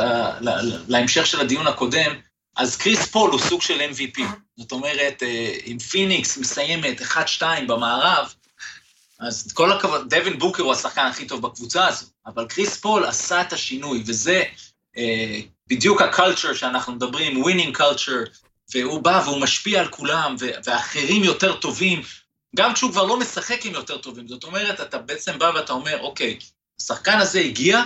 להמשך 0.88 1.26
של 1.26 1.40
הדיון 1.40 1.66
הקודם, 1.66 2.12
אז 2.56 2.76
קריס 2.76 3.06
פול 3.06 3.30
הוא 3.30 3.40
סוג 3.40 3.62
של 3.62 3.80
MVP. 3.80 4.22
זאת 4.56 4.72
אומרת, 4.72 5.22
אה, 5.22 5.56
אם 5.66 5.78
פיניקס 5.78 6.38
מסיימת 6.38 7.00
1-2 7.00 7.42
במערב, 7.68 8.34
אז 9.20 9.52
כל 9.52 9.72
הכבוד, 9.72 10.14
דווין 10.14 10.38
בוקר 10.38 10.62
הוא 10.62 10.72
השחקן 10.72 11.06
הכי 11.06 11.26
טוב 11.26 11.42
בקבוצה 11.42 11.86
הזו, 11.86 12.06
אבל 12.26 12.46
קריס 12.46 12.76
פול 12.76 13.04
עשה 13.04 13.40
את 13.40 13.52
השינוי, 13.52 14.02
וזה 14.06 14.42
אה, 14.42 14.69
בדיוק 15.68 16.02
ה 16.02 16.09
culture 16.09 16.54
שאנחנו 16.54 16.92
מדברים, 16.92 17.42
winning 17.42 17.76
culture, 17.76 18.22
והוא 18.74 19.02
בא 19.02 19.22
והוא 19.24 19.40
משפיע 19.40 19.80
על 19.80 19.88
כולם, 19.88 20.36
ואחרים 20.64 21.24
יותר 21.24 21.56
טובים, 21.56 22.02
גם 22.56 22.74
כשהוא 22.74 22.90
כבר 22.90 23.04
לא 23.04 23.18
משחק 23.18 23.66
עם 23.66 23.74
יותר 23.74 23.98
טובים. 23.98 24.28
זאת 24.28 24.44
אומרת, 24.44 24.80
אתה 24.80 24.98
בעצם 24.98 25.38
בא 25.38 25.52
ואתה 25.54 25.72
אומר, 25.72 26.00
אוקיי, 26.00 26.38
השחקן 26.80 27.18
הזה 27.18 27.40
הגיע, 27.40 27.82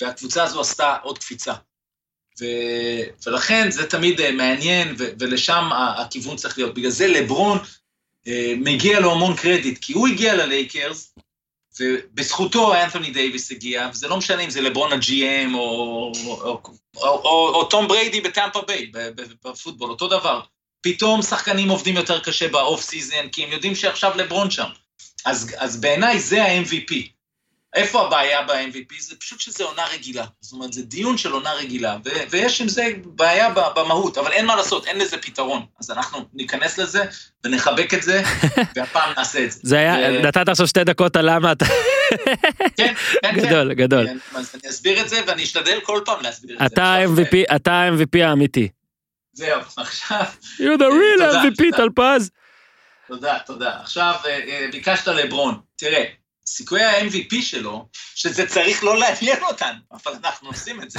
והקבוצה 0.00 0.44
הזו 0.44 0.60
עשתה 0.60 0.96
עוד 1.02 1.18
קפיצה. 1.18 1.54
ו... 2.40 2.44
ולכן 3.26 3.70
זה 3.70 3.90
תמיד 3.90 4.20
אה, 4.20 4.32
מעניין, 4.32 4.94
ו... 4.98 5.04
ולשם 5.18 5.70
הכיוון 5.98 6.36
צריך 6.36 6.58
להיות. 6.58 6.74
בגלל 6.74 6.90
זה 6.90 7.06
לברון 7.06 7.58
אה, 8.26 8.54
מגיע 8.56 9.00
לו 9.00 9.12
המון 9.12 9.36
קרדיט, 9.36 9.78
כי 9.80 9.92
הוא 9.92 10.08
הגיע 10.08 10.34
ללייקרס, 10.34 11.14
ובזכותו 11.80 12.74
אנתוני 12.74 13.10
דייוויס 13.10 13.50
הגיע, 13.50 13.88
וזה 13.92 14.08
לא 14.08 14.16
משנה 14.16 14.42
אם 14.42 14.50
זה 14.50 14.60
לברון 14.60 14.92
ה 14.92 15.13
GM 15.13 15.54
או, 15.54 15.60
או, 16.26 16.42
או, 16.44 16.60
או, 16.96 17.54
או, 17.54 17.64
תום 17.64 17.88
בריידי 17.88 18.20
בטמפה 18.20 18.60
ביי, 18.62 18.90
בפוטבול, 19.44 19.90
אותו 19.90 20.08
דבר. 20.08 20.40
פתאום 20.80 21.22
שחקנים 21.22 21.68
עובדים 21.68 21.96
יותר 21.96 22.20
קשה 22.20 22.48
ב 22.48 22.56
off 22.56 22.80
season, 22.80 23.28
כי 23.32 23.44
הם 23.44 23.52
יודעים 23.52 23.74
שעכשיו 23.74 24.12
לברון 24.16 24.50
שם. 24.50 24.68
אז, 25.24 25.54
אז 25.58 25.80
בעיניי 25.80 26.20
זה 26.20 26.44
ה-MVP. 26.44 27.17
איפה 27.74 28.06
הבעיה 28.06 28.42
ב-MVP? 28.42 28.94
זה 29.00 29.16
פשוט 29.16 29.40
שזה 29.40 29.64
עונה 29.64 29.82
רגילה. 29.94 30.24
זאת 30.40 30.52
אומרת, 30.52 30.72
זה 30.72 30.82
דיון 30.82 31.18
של 31.18 31.32
עונה 31.32 31.52
רגילה, 31.52 31.96
ו- 32.04 32.10
ויש 32.30 32.60
עם 32.60 32.68
זה 32.68 32.88
בעיה 33.04 33.50
במהות, 33.76 34.18
אבל 34.18 34.32
אין 34.32 34.46
מה 34.46 34.56
לעשות, 34.56 34.86
אין 34.86 34.98
לזה 34.98 35.18
פתרון. 35.18 35.66
אז 35.80 35.90
אנחנו 35.90 36.24
ניכנס 36.34 36.78
לזה 36.78 37.04
ונחבק 37.44 37.94
את 37.94 38.02
זה, 38.02 38.22
והפעם 38.76 39.12
נעשה 39.16 39.44
את 39.44 39.52
זה. 39.52 39.60
זה 39.62 39.78
היה, 39.78 40.20
ו... 40.20 40.22
נתת 40.22 40.48
עכשיו 40.48 40.66
שתי 40.66 40.84
דקות 40.84 41.16
על 41.16 41.34
למה 41.34 41.52
אתה... 41.52 41.64
כן, 42.76 42.94
כן, 42.94 42.94
כן. 43.22 43.36
גדול, 43.36 43.74
גדול. 43.74 44.06
כן, 44.06 44.18
אז 44.34 44.54
אני 44.54 44.70
אסביר 44.70 45.00
את 45.00 45.08
זה, 45.08 45.20
ואני 45.26 45.42
אשתדל 45.42 45.78
כל 45.82 46.00
פעם 46.04 46.22
להסביר 46.22 46.54
את 46.54 46.58
זה. 46.58 46.66
אתה 46.66 46.84
ה-MVP, 46.84 47.56
אתה 47.56 47.72
ה-MVP 47.72 48.24
האמיתי. 48.24 48.68
זהו, 49.32 49.60
עכשיו... 49.76 50.24
You're 50.58 50.78
the 50.78 50.90
real 50.90 51.22
MVP, 51.22 51.76
טלפז. 51.76 52.30
תודה, 53.08 53.38
תודה. 53.46 53.80
עכשיו, 53.80 54.14
אה, 54.24 54.30
אה, 54.30 54.66
ביקשת 54.72 55.08
לברון. 55.08 55.60
תראה, 55.76 56.04
סיכויי 56.56 56.84
ה-MVP 56.84 57.42
שלו, 57.42 57.88
שזה 58.14 58.46
צריך 58.46 58.84
לא 58.84 58.98
לעניין 58.98 59.42
אותנו, 59.42 59.78
אבל 59.92 60.12
אנחנו 60.12 60.48
עושים 60.48 60.82
את 60.82 60.90
זה. 60.90 60.98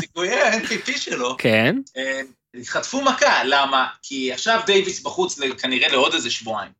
סיכויי 0.00 0.42
ה-MVP 0.42 0.98
שלו, 0.98 1.36
כן. 1.38 1.76
אה, 1.96 2.20
חטפו 2.64 3.02
מכה, 3.02 3.44
למה? 3.44 3.86
כי 4.02 4.32
עכשיו 4.32 4.60
דייוויס 4.66 5.00
בחוץ 5.00 5.38
כנראה 5.58 5.88
לעוד 5.88 6.14
איזה 6.14 6.30
שבועיים. 6.30 6.72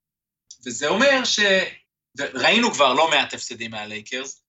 וזה 0.67 0.89
אומר 0.89 1.25
ש... 1.25 1.41
ראינו 2.35 2.73
כבר 2.73 2.95
לא 2.95 3.11
מעט 3.11 3.35
הפסדים 3.35 3.71
מהלייקרס, 3.71 4.43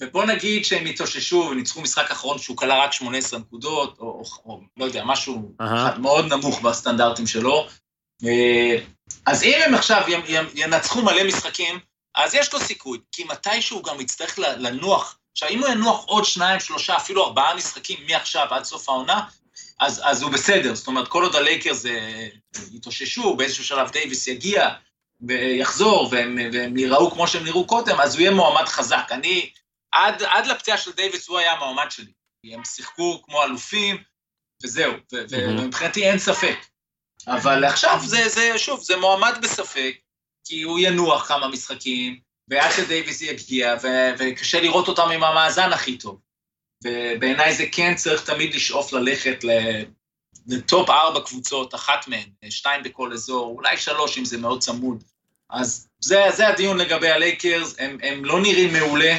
ובוא 0.00 0.24
נגיד 0.24 0.64
שהם 0.64 0.86
התאוששו 0.86 1.48
וניצחו 1.50 1.80
משחק 1.80 2.10
אחרון 2.10 2.38
שהוא 2.38 2.56
כלה 2.56 2.84
רק 2.84 2.92
18 2.92 3.38
נקודות, 3.38 3.98
או, 3.98 4.06
או, 4.06 4.22
או 4.44 4.60
לא 4.76 4.84
יודע, 4.84 5.04
משהו. 5.04 5.52
אחד 5.58 6.00
מאוד 6.00 6.32
נמוך 6.32 6.60
בסטנדרטים 6.60 7.26
שלו. 7.26 7.66
אה, 8.24 8.76
אז 9.26 9.42
אם 9.42 9.60
הם 9.66 9.74
עכשיו 9.74 10.02
ינצחו 10.54 11.02
מלא 11.02 11.24
משחקים, 11.24 11.78
אז 12.14 12.34
יש 12.34 12.52
לו 12.52 12.60
סיכוי, 12.60 12.98
כי 13.12 13.24
מתישהו 13.24 13.76
הוא 13.76 13.84
גם 13.84 14.00
יצטרך 14.00 14.38
לנוח. 14.38 15.18
עכשיו, 15.32 15.48
אם 15.48 15.58
הוא 15.58 15.68
ינוח 15.68 16.04
עוד 16.04 16.24
שניים, 16.24 16.60
שלושה, 16.60 16.96
אפילו 16.96 17.24
ארבעה 17.24 17.54
משחקים 17.54 17.98
מעכשיו 18.06 18.46
עד 18.50 18.64
סוף 18.64 18.88
העונה, 18.88 19.24
אז, 19.80 20.02
אז 20.04 20.22
הוא 20.22 20.30
בסדר. 20.30 20.74
זאת 20.74 20.86
אומרת, 20.86 21.08
כל 21.08 21.24
עוד 21.24 21.34
הלייקרס 21.34 21.86
אה, 21.86 22.28
יתאוששו, 22.72 23.36
באיזשהו 23.36 23.64
שלב 23.64 23.90
דייוויס 23.90 24.26
יגיע 24.26 24.68
ויחזור, 25.20 26.08
והם, 26.10 26.38
והם 26.52 26.76
ייראו 26.76 27.10
כמו 27.10 27.28
שהם 27.28 27.44
נראו 27.44 27.66
קודם, 27.66 28.00
אז 28.00 28.14
הוא 28.14 28.20
יהיה 28.20 28.30
מועמד 28.30 28.64
חזק. 28.68 29.08
אני, 29.10 29.50
עד, 29.92 30.22
עד 30.22 30.46
לפציעה 30.46 30.78
של 30.78 30.92
דייוויס 30.92 31.28
הוא 31.28 31.38
היה 31.38 31.52
המועמד 31.52 31.90
שלי. 31.90 32.12
כי 32.42 32.54
הם 32.54 32.64
שיחקו 32.64 33.22
כמו 33.22 33.44
אלופים, 33.44 34.02
וזהו. 34.62 34.92
ומבחינתי 35.12 36.04
אין 36.04 36.18
ספק. 36.18 36.58
אבל 37.26 37.64
עכשיו 37.64 38.00
זה, 38.04 38.28
זה, 38.28 38.58
שוב, 38.58 38.80
זה 38.82 38.96
מועמד 38.96 39.38
בספק, 39.42 39.96
כי 40.48 40.62
הוא 40.62 40.78
ינוח 40.82 41.28
כמה 41.28 41.48
משחקים, 41.48 42.18
ועד 42.48 42.70
שדייוויס 42.72 43.22
יגיע, 43.22 43.74
ו- 43.82 44.10
וקשה 44.18 44.60
לראות 44.60 44.88
אותם 44.88 45.10
עם 45.10 45.24
המאזן 45.24 45.72
הכי 45.72 45.98
טוב. 45.98 46.18
ובעיניי 46.84 47.54
זה 47.54 47.64
כן 47.72 47.94
צריך 47.94 48.24
תמיד 48.24 48.54
לשאוף 48.54 48.92
ללכת 48.92 49.44
ל 50.46 50.57
top 50.57 50.90
ארבע 50.90 51.20
קבוצות, 51.20 51.74
אחת 51.74 52.08
מהן, 52.08 52.28
שתיים 52.50 52.82
בכל 52.82 53.12
אזור, 53.12 53.54
אולי 53.56 53.76
שלוש 53.76 54.18
אם 54.18 54.24
זה 54.24 54.38
מאוד 54.38 54.60
צמוד. 54.60 55.04
אז 55.50 55.88
זה, 56.00 56.24
זה 56.36 56.48
הדיון 56.48 56.78
לגבי 56.78 57.10
הלייקרס, 57.10 57.74
הם, 57.78 57.98
הם 58.02 58.24
לא 58.24 58.40
נראים 58.40 58.72
מעולה, 58.72 59.16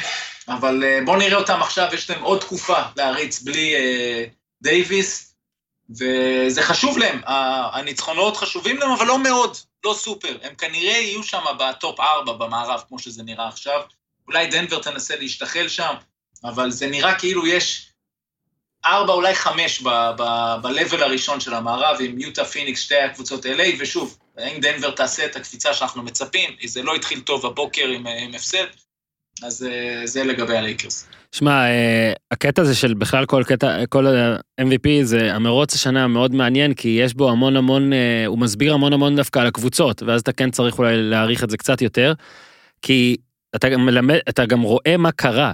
אבל 0.48 0.84
אה, 0.84 0.98
בואו 1.04 1.16
נראה 1.16 1.38
אותם 1.38 1.62
עכשיו, 1.62 1.88
יש 1.92 2.10
להם 2.10 2.22
עוד 2.22 2.40
תקופה 2.40 2.82
להריץ 2.96 3.42
בלי 3.42 3.74
אה, 3.74 4.24
דייוויס, 4.62 5.34
וזה 5.90 6.62
חשוב 6.62 6.98
להם, 6.98 7.20
הניצחונות 7.72 8.36
חשובים 8.36 8.76
להם, 8.76 8.90
אבל 8.90 9.06
לא 9.06 9.22
מאוד, 9.22 9.56
לא 9.84 9.94
סופר. 9.94 10.38
הם 10.42 10.54
כנראה 10.54 10.96
יהיו 10.96 11.22
שם 11.22 11.42
ב 11.58 11.69
top 11.69 12.00
ארבע 12.00 12.32
במערב, 12.32 12.80
כמו 12.88 12.98
שזה 12.98 13.22
נראה 13.22 13.48
עכשיו. 13.48 13.80
אולי 14.26 14.46
דנבר 14.46 14.82
תנסה 14.82 15.16
להשתחל 15.16 15.68
שם, 15.68 15.94
אבל 16.44 16.70
זה 16.70 16.86
נראה 16.86 17.18
כאילו 17.18 17.46
יש 17.46 17.90
ארבע, 18.84 19.12
אולי 19.12 19.34
חמש 19.34 19.82
ב-level 19.82 21.02
הראשון 21.02 21.40
של 21.40 21.54
המערב, 21.54 21.96
עם 22.00 22.18
יוטה 22.18 22.44
פיניקס, 22.44 22.80
שתי 22.80 22.96
הקבוצות 22.96 23.46
LA, 23.46 23.76
ושוב, 23.78 24.18
האם 24.36 24.60
דנבר 24.60 24.90
תעשה 24.90 25.26
את 25.26 25.36
הקפיצה 25.36 25.74
שאנחנו 25.74 26.02
מצפים? 26.02 26.56
זה 26.64 26.82
לא 26.82 26.94
התחיל 26.94 27.20
טוב 27.20 27.46
הבוקר 27.46 27.88
עם, 27.88 28.06
עם 28.06 28.34
הפסד, 28.34 28.66
אז 29.42 29.66
אה, 29.66 30.06
זה 30.06 30.24
לגבי 30.24 30.56
הלייקרס. 30.56 31.06
שמע, 31.32 31.64
אה, 31.64 32.12
הקטע 32.30 32.62
הזה 32.62 32.74
של 32.74 32.94
בכלל 32.94 33.26
כל 33.26 33.42
קטע, 33.46 33.86
כל 33.86 34.06
ה-MVP 34.06 34.88
זה 35.02 35.34
המרוץ 35.34 35.74
השנה 35.74 36.06
מאוד 36.06 36.34
מעניין, 36.34 36.74
כי 36.74 36.88
יש 36.88 37.14
בו 37.14 37.30
המון 37.30 37.56
המון, 37.56 37.92
אה, 37.92 38.26
הוא 38.26 38.38
מסביר 38.38 38.74
המון 38.74 38.92
המון 38.92 39.16
דווקא 39.16 39.38
על 39.38 39.46
הקבוצות, 39.46 40.02
ואז 40.02 40.20
אתה 40.20 40.32
כן 40.32 40.50
צריך 40.50 40.78
אולי 40.78 41.02
להעריך 41.02 41.44
את 41.44 41.50
זה 41.50 41.56
קצת 41.56 41.82
יותר, 41.82 42.12
כי 42.82 43.16
אתה 43.56 43.68
גם 43.68 43.86
מלמד, 43.86 44.18
אתה 44.28 44.46
גם 44.46 44.62
רואה 44.62 44.96
מה 44.98 45.12
קרה. 45.12 45.52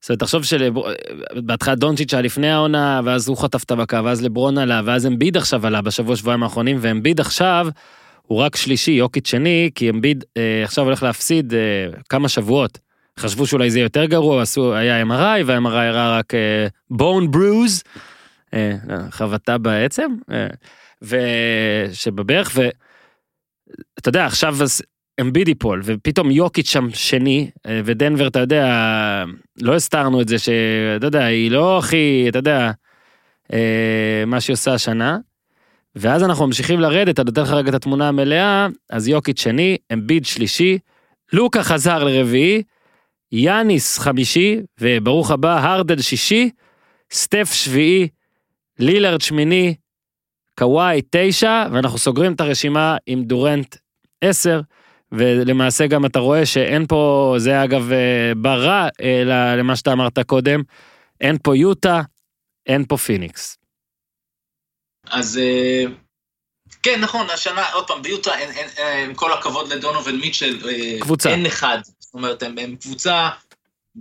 זאת 0.00 0.10
אומרת, 0.10 0.20
תחשוב 0.20 0.42
שבהתחלה 0.44 1.74
דונצ'יץ' 1.74 2.14
היה 2.14 2.22
לפני 2.22 2.50
העונה, 2.50 3.00
ואז 3.04 3.28
הוא 3.28 3.36
חטף 3.36 3.64
את 3.64 3.70
המכה, 3.70 4.00
ואז 4.04 4.22
לברון 4.22 4.58
עלה, 4.58 4.80
ואז 4.84 5.06
אמביד 5.06 5.36
עכשיו 5.36 5.66
עלה 5.66 5.82
בשבוע 5.82 6.16
שבועיים 6.16 6.42
האחרונים, 6.42 6.76
ואמביד 6.80 7.20
עכשיו 7.20 7.66
הוא 8.22 8.38
רק 8.38 8.56
שלישי, 8.56 8.90
יוקיץ' 8.90 9.28
שני, 9.28 9.70
כי 9.74 9.90
אמביד 9.90 10.24
אה, 10.36 10.64
עכשיו 10.64 10.84
הולך 10.84 11.02
להפסיד 11.02 11.54
אה, 11.54 11.58
כמה 12.08 12.28
שבועות. 12.28 12.78
חשבו 13.18 13.46
שאולי 13.46 13.70
זה 13.70 13.80
יותר 13.80 14.04
גרוע, 14.04 14.42
עשו, 14.42 14.74
היה 14.74 15.02
MRI, 15.02 15.44
וה-MRI 15.46 15.68
הראה 15.68 16.18
רק 16.18 16.32
בון 16.90 17.30
ברוז, 17.30 17.82
חבטה 19.10 19.58
בעצם, 19.58 20.14
אה, 20.30 20.46
ושבברך, 21.02 22.52
ואתה 22.54 24.08
יודע, 24.08 24.26
עכשיו 24.26 24.62
אז 24.62 24.82
אמביד 25.20 25.48
ייפול, 25.48 25.82
ופתאום 25.84 26.30
יוקיץ' 26.30 26.70
שם 26.70 26.88
שני, 26.94 27.50
אה, 27.66 27.80
ודנבר, 27.84 28.26
אתה 28.26 28.38
יודע, 28.38 29.24
לא 29.60 29.74
הסתרנו 29.74 30.20
את 30.20 30.28
זה, 30.28 30.38
שאתה 30.38 31.06
יודע, 31.06 31.24
היא 31.24 31.50
לא 31.50 31.78
הכי, 31.78 32.26
אתה 32.28 32.38
יודע, 32.38 32.70
אה, 33.52 34.24
מה 34.26 34.40
שהיא 34.40 34.54
עושה 34.54 34.74
השנה. 34.74 35.18
ואז 35.96 36.22
אנחנו 36.22 36.46
ממשיכים 36.46 36.80
לרדת, 36.80 37.20
אני 37.20 37.24
נותן 37.24 37.42
לך 37.42 37.50
רגע 37.50 37.70
את 37.70 37.74
התמונה 37.74 38.08
המלאה, 38.08 38.66
אז 38.90 39.08
יוקיץ' 39.08 39.40
שני, 39.40 39.76
אמביד 39.92 40.24
שלישי, 40.24 40.78
לוקה 41.32 41.62
חזר 41.62 42.04
לרביעי, 42.04 42.62
יאניס 43.32 43.98
חמישי, 43.98 44.60
וברוך 44.80 45.30
הבא, 45.30 45.58
הרדל 45.58 46.02
שישי, 46.02 46.50
סטף 47.12 47.52
שביעי, 47.52 48.08
לילארד 48.78 49.20
שמיני, 49.20 49.74
קוואי 50.58 51.02
תשע, 51.10 51.64
ואנחנו 51.72 51.98
סוגרים 51.98 52.32
את 52.32 52.40
הרשימה 52.40 52.96
עם 53.06 53.24
דורנט 53.24 53.76
עשר, 54.20 54.60
ולמעשה 55.12 55.86
גם 55.86 56.06
אתה 56.06 56.18
רואה 56.18 56.46
שאין 56.46 56.86
פה, 56.86 57.34
זה 57.38 57.64
אגב 57.64 57.92
אה, 57.92 58.32
ברע 58.36 58.88
אה, 59.02 59.22
למה 59.56 59.76
שאתה 59.76 59.92
אמרת 59.92 60.18
קודם, 60.18 60.62
אין 61.20 61.38
פה 61.42 61.56
יוטה, 61.56 62.00
אין 62.66 62.84
פה 62.84 62.96
פיניקס. 62.96 63.58
אז 65.10 65.38
אה, 65.38 65.84
כן, 66.82 67.00
נכון, 67.00 67.26
השנה, 67.34 67.72
עוד 67.72 67.86
פעם, 67.86 68.02
ביוטה, 68.02 68.38
אין, 68.38 68.68
עם 69.08 69.14
כל 69.14 69.32
הכבוד 69.32 69.72
לדונובן 69.72 70.16
מיטשל, 70.16 70.68
אה, 70.68 71.00
קבוצה. 71.00 71.30
אין 71.30 71.46
אחד. 71.46 71.78
זאת 72.12 72.14
אומרת, 72.14 72.42
הם, 72.42 72.58
הם 72.58 72.76
קבוצה, 72.76 73.28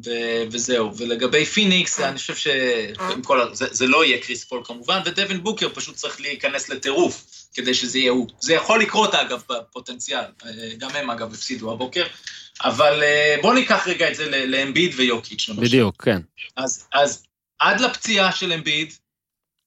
ו, 0.05 0.09
וזהו. 0.51 0.97
ולגבי 0.97 1.45
פיניקס, 1.45 1.99
אני 1.99 2.17
חושב 2.17 2.35
שזה 2.35 2.93
זה 3.71 3.87
לא 3.87 4.05
יהיה 4.05 4.17
קריס 4.17 4.43
פול 4.43 4.61
כמובן, 4.63 4.99
ודווין 5.05 5.43
בוקר 5.43 5.69
פשוט 5.73 5.95
צריך 5.95 6.21
להיכנס 6.21 6.69
לטירוף 6.69 7.25
כדי 7.53 7.73
שזה 7.73 7.99
יהיה 7.99 8.11
הוא. 8.11 8.27
זה 8.39 8.53
יכול 8.53 8.81
לקרות, 8.81 9.15
אגב, 9.15 9.43
בפוטנציאל. 9.49 10.23
אה, 10.45 10.51
גם 10.77 10.89
הם, 10.89 11.09
אגב, 11.09 11.33
הפסידו 11.33 11.71
הבוקר. 11.71 12.03
אבל 12.63 13.03
אה, 13.03 13.35
בואו 13.41 13.53
ניקח 13.53 13.87
רגע 13.87 14.09
את 14.11 14.15
זה 14.15 14.45
לאמביד 14.47 14.91
ויוקיץ'. 14.95 15.49
בדיוק, 15.49 16.03
כן. 16.03 16.21
אז, 16.57 16.87
אז 16.93 17.23
עד 17.59 17.81
לפציעה 17.81 18.31
של 18.31 18.53
אמביד, 18.53 18.93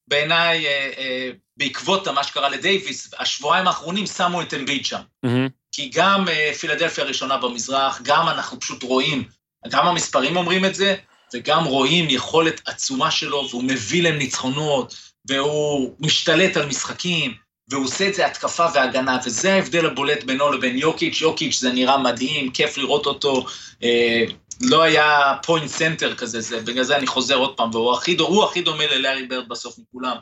בעיניי, 0.08 0.66
אה, 0.66 1.30
בעקבות 1.56 2.08
מה 2.08 2.24
שקרה 2.24 2.48
לדייוויס, 2.48 3.14
השבועיים 3.18 3.66
האחרונים 3.66 4.06
שמו 4.06 4.42
את 4.42 4.54
אמביד 4.54 4.86
שם. 4.86 5.00
מהמם. 5.22 5.48
כי 5.74 5.90
גם 5.94 6.28
אה, 6.28 6.52
פילדלפיה 6.60 7.04
הראשונה 7.04 7.36
במזרח, 7.36 8.00
גם 8.02 8.28
אנחנו 8.28 8.60
פשוט 8.60 8.82
רואים, 8.82 9.24
גם 9.68 9.86
המספרים 9.86 10.36
אומרים 10.36 10.64
את 10.64 10.74
זה, 10.74 10.96
וגם 11.34 11.64
רואים 11.64 12.06
יכולת 12.10 12.60
עצומה 12.66 13.10
שלו, 13.10 13.48
והוא 13.50 13.64
מביא 13.64 14.02
להם 14.02 14.18
ניצחונות, 14.18 14.94
והוא 15.28 15.94
משתלט 16.00 16.56
על 16.56 16.66
משחקים, 16.66 17.34
והוא 17.70 17.84
עושה 17.84 18.08
את 18.08 18.14
זה 18.14 18.26
התקפה 18.26 18.66
והגנה, 18.74 19.18
וזה 19.26 19.54
ההבדל 19.54 19.86
הבולט 19.86 20.24
בינו 20.24 20.52
לבין 20.52 20.78
יוקיץ'. 20.78 21.20
יוקיץ' 21.20 21.60
זה 21.60 21.72
נראה 21.72 21.98
מדהים, 21.98 22.50
כיף 22.50 22.78
לראות 22.78 23.06
אותו. 23.06 23.46
אה, 23.82 24.24
לא 24.60 24.82
היה 24.82 25.34
פוינט 25.42 25.68
סנטר 25.68 26.14
כזה, 26.14 26.40
זה, 26.40 26.60
בגלל 26.60 26.84
זה 26.84 26.96
אני 26.96 27.06
חוזר 27.06 27.36
עוד 27.36 27.56
פעם, 27.56 27.70
והוא 27.72 27.94
הכי, 27.94 28.16
הוא 28.18 28.44
הכי 28.44 28.62
דומה 28.62 28.86
ללארי 28.86 29.26
ברד 29.26 29.48
בסוף 29.48 29.78
מכולם, 29.78 30.16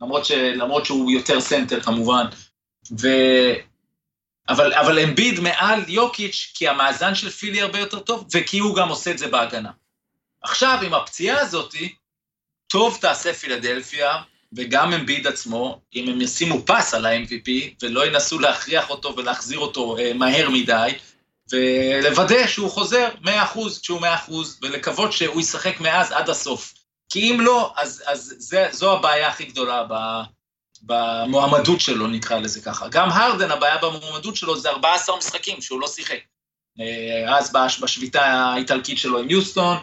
למרות, 0.00 0.24
ש, 0.24 0.30
למרות 0.30 0.86
שהוא 0.86 1.10
יותר 1.10 1.40
סנטר 1.40 1.80
כמובן. 1.80 2.24
ו... 3.00 3.08
אבל, 4.48 4.74
אבל 4.74 4.98
אמביד 4.98 5.40
מעל 5.40 5.84
יוקיץ', 5.88 6.52
כי 6.54 6.68
המאזן 6.68 7.14
של 7.14 7.30
פילי 7.30 7.62
הרבה 7.62 7.78
יותר 7.78 7.98
טוב, 7.98 8.26
וכי 8.32 8.58
הוא 8.58 8.76
גם 8.76 8.88
עושה 8.88 9.10
את 9.10 9.18
זה 9.18 9.28
בהגנה. 9.28 9.70
עכשיו, 10.42 10.78
עם 10.82 10.94
הפציעה 10.94 11.40
הזאתי, 11.40 11.94
טוב 12.66 12.98
תעשה 13.00 13.34
פילדלפיה, 13.34 14.16
וגם 14.52 14.92
אמביד 14.92 15.26
עצמו, 15.26 15.80
אם 15.94 16.08
הם 16.08 16.20
ישימו 16.20 16.66
פס 16.66 16.94
על 16.94 17.06
ה-MVP, 17.06 17.50
ולא 17.82 18.06
ינסו 18.06 18.38
להכריח 18.38 18.90
אותו 18.90 19.16
ולהחזיר 19.16 19.58
אותו 19.58 19.98
אה, 19.98 20.12
מהר 20.14 20.50
מדי, 20.50 20.90
ולוודא 21.52 22.46
שהוא 22.46 22.70
חוזר 22.70 23.08
100% 23.24 23.28
כשהוא 23.82 24.00
100%, 24.00 24.32
ולקוות 24.62 25.12
שהוא 25.12 25.40
ישחק 25.40 25.80
מאז 25.80 26.12
עד 26.12 26.30
הסוף. 26.30 26.74
כי 27.08 27.30
אם 27.30 27.40
לא, 27.40 27.72
אז, 27.76 28.02
אז 28.06 28.34
זה, 28.38 28.68
זו 28.72 28.96
הבעיה 28.96 29.28
הכי 29.28 29.44
גדולה 29.44 29.84
ב, 29.88 29.94
במועמדות 30.82 31.80
שלו, 31.80 32.06
נקרא 32.06 32.38
לזה 32.38 32.60
ככה. 32.60 32.88
גם 32.88 33.10
הרדן, 33.10 33.50
הבעיה 33.50 33.78
במועמדות 33.78 34.36
שלו 34.36 34.58
זה 34.58 34.70
14 34.70 35.16
משחקים 35.18 35.60
שהוא 35.62 35.80
לא 35.80 35.88
שיחק. 35.88 36.18
אה, 36.80 37.38
אז 37.38 37.52
בש- 37.52 37.80
בשביתה 37.80 38.22
האיטלקית 38.26 38.98
שלו 38.98 39.18
עם 39.18 39.30
יוסטון, 39.30 39.76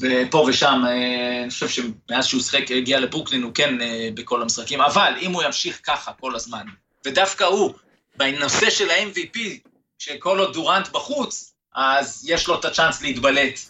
ופה 0.00 0.44
ושם, 0.48 0.82
אה, 0.86 1.40
אני 1.42 1.50
חושב 1.50 1.68
שמאז 1.68 2.26
שהוא 2.26 2.42
שיחק, 2.42 2.70
הגיע 2.70 3.00
לברוקלין, 3.00 3.42
הוא 3.42 3.52
כן 3.54 3.80
אה, 3.80 4.08
בכל 4.14 4.42
המשחקים, 4.42 4.80
אבל 4.80 5.12
אם 5.20 5.32
הוא 5.32 5.42
ימשיך 5.42 5.80
ככה 5.82 6.12
כל 6.20 6.34
הזמן, 6.36 6.66
ודווקא 7.06 7.44
הוא, 7.44 7.74
בנושא 8.16 8.70
של 8.70 8.90
ה-MVP, 8.90 9.38
שכל 9.98 10.38
עוד 10.38 10.52
דורנט 10.52 10.88
בחוץ, 10.88 11.54
אז 11.74 12.24
יש 12.28 12.48
לו 12.48 12.58
את 12.60 12.64
הצ'אנס 12.64 13.02
להתבלט 13.02 13.60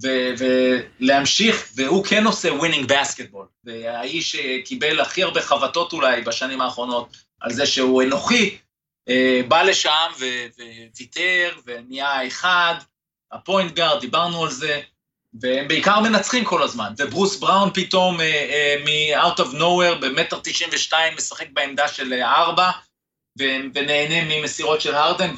ולהמשיך, 0.00 1.68
והוא 1.74 2.04
כן 2.04 2.26
עושה 2.26 2.52
winning 2.52 2.92
basketball. 2.92 3.46
והאיש 3.64 4.36
שקיבל 4.36 5.00
הכי 5.00 5.22
הרבה 5.22 5.42
חבטות 5.42 5.92
אולי 5.92 6.20
בשנים 6.20 6.60
האחרונות 6.60 7.16
על 7.40 7.52
זה 7.52 7.66
שהוא 7.66 8.02
אנוכי, 8.02 8.58
אה, 9.08 9.40
בא 9.48 9.62
לשם 9.62 10.10
וויתר 10.96 11.50
ונהיה 11.66 12.08
האחד, 12.08 12.74
הפוינט 13.32 13.72
גארד, 13.72 14.00
דיברנו 14.00 14.44
על 14.44 14.50
זה, 14.50 14.80
והם 15.40 15.68
בעיקר 15.68 16.00
מנצחים 16.00 16.44
כל 16.44 16.62
הזמן. 16.62 16.92
וברוס 16.98 17.38
בראון 17.38 17.70
פתאום 17.74 18.16
מ-out 18.84 19.38
of 19.38 19.54
nowhere, 19.54 19.94
במטר 20.00 20.40
92, 20.42 21.16
משחק 21.16 21.46
בעמדה 21.52 21.88
של 21.88 22.12
ארבע, 22.22 22.70
ונהנה 23.74 24.24
ממסירות 24.24 24.80
של 24.80 24.94
הרדן, 24.94 25.34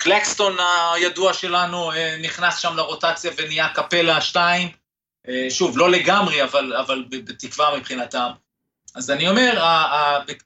וקלקסטון 0.00 0.56
הידוע 0.94 1.34
שלנו 1.34 1.90
נכנס 2.22 2.58
שם 2.58 2.76
לרוטציה 2.76 3.30
ונהיה 3.36 3.68
קפלה 3.68 4.20
2, 4.20 4.68
שוב, 5.50 5.78
לא 5.78 5.90
לגמרי, 5.90 6.44
אבל, 6.44 6.76
אבל 6.76 7.04
בתקווה 7.10 7.78
מבחינתם. 7.78 8.30
אז 8.94 9.10
אני 9.10 9.28
אומר, 9.28 9.64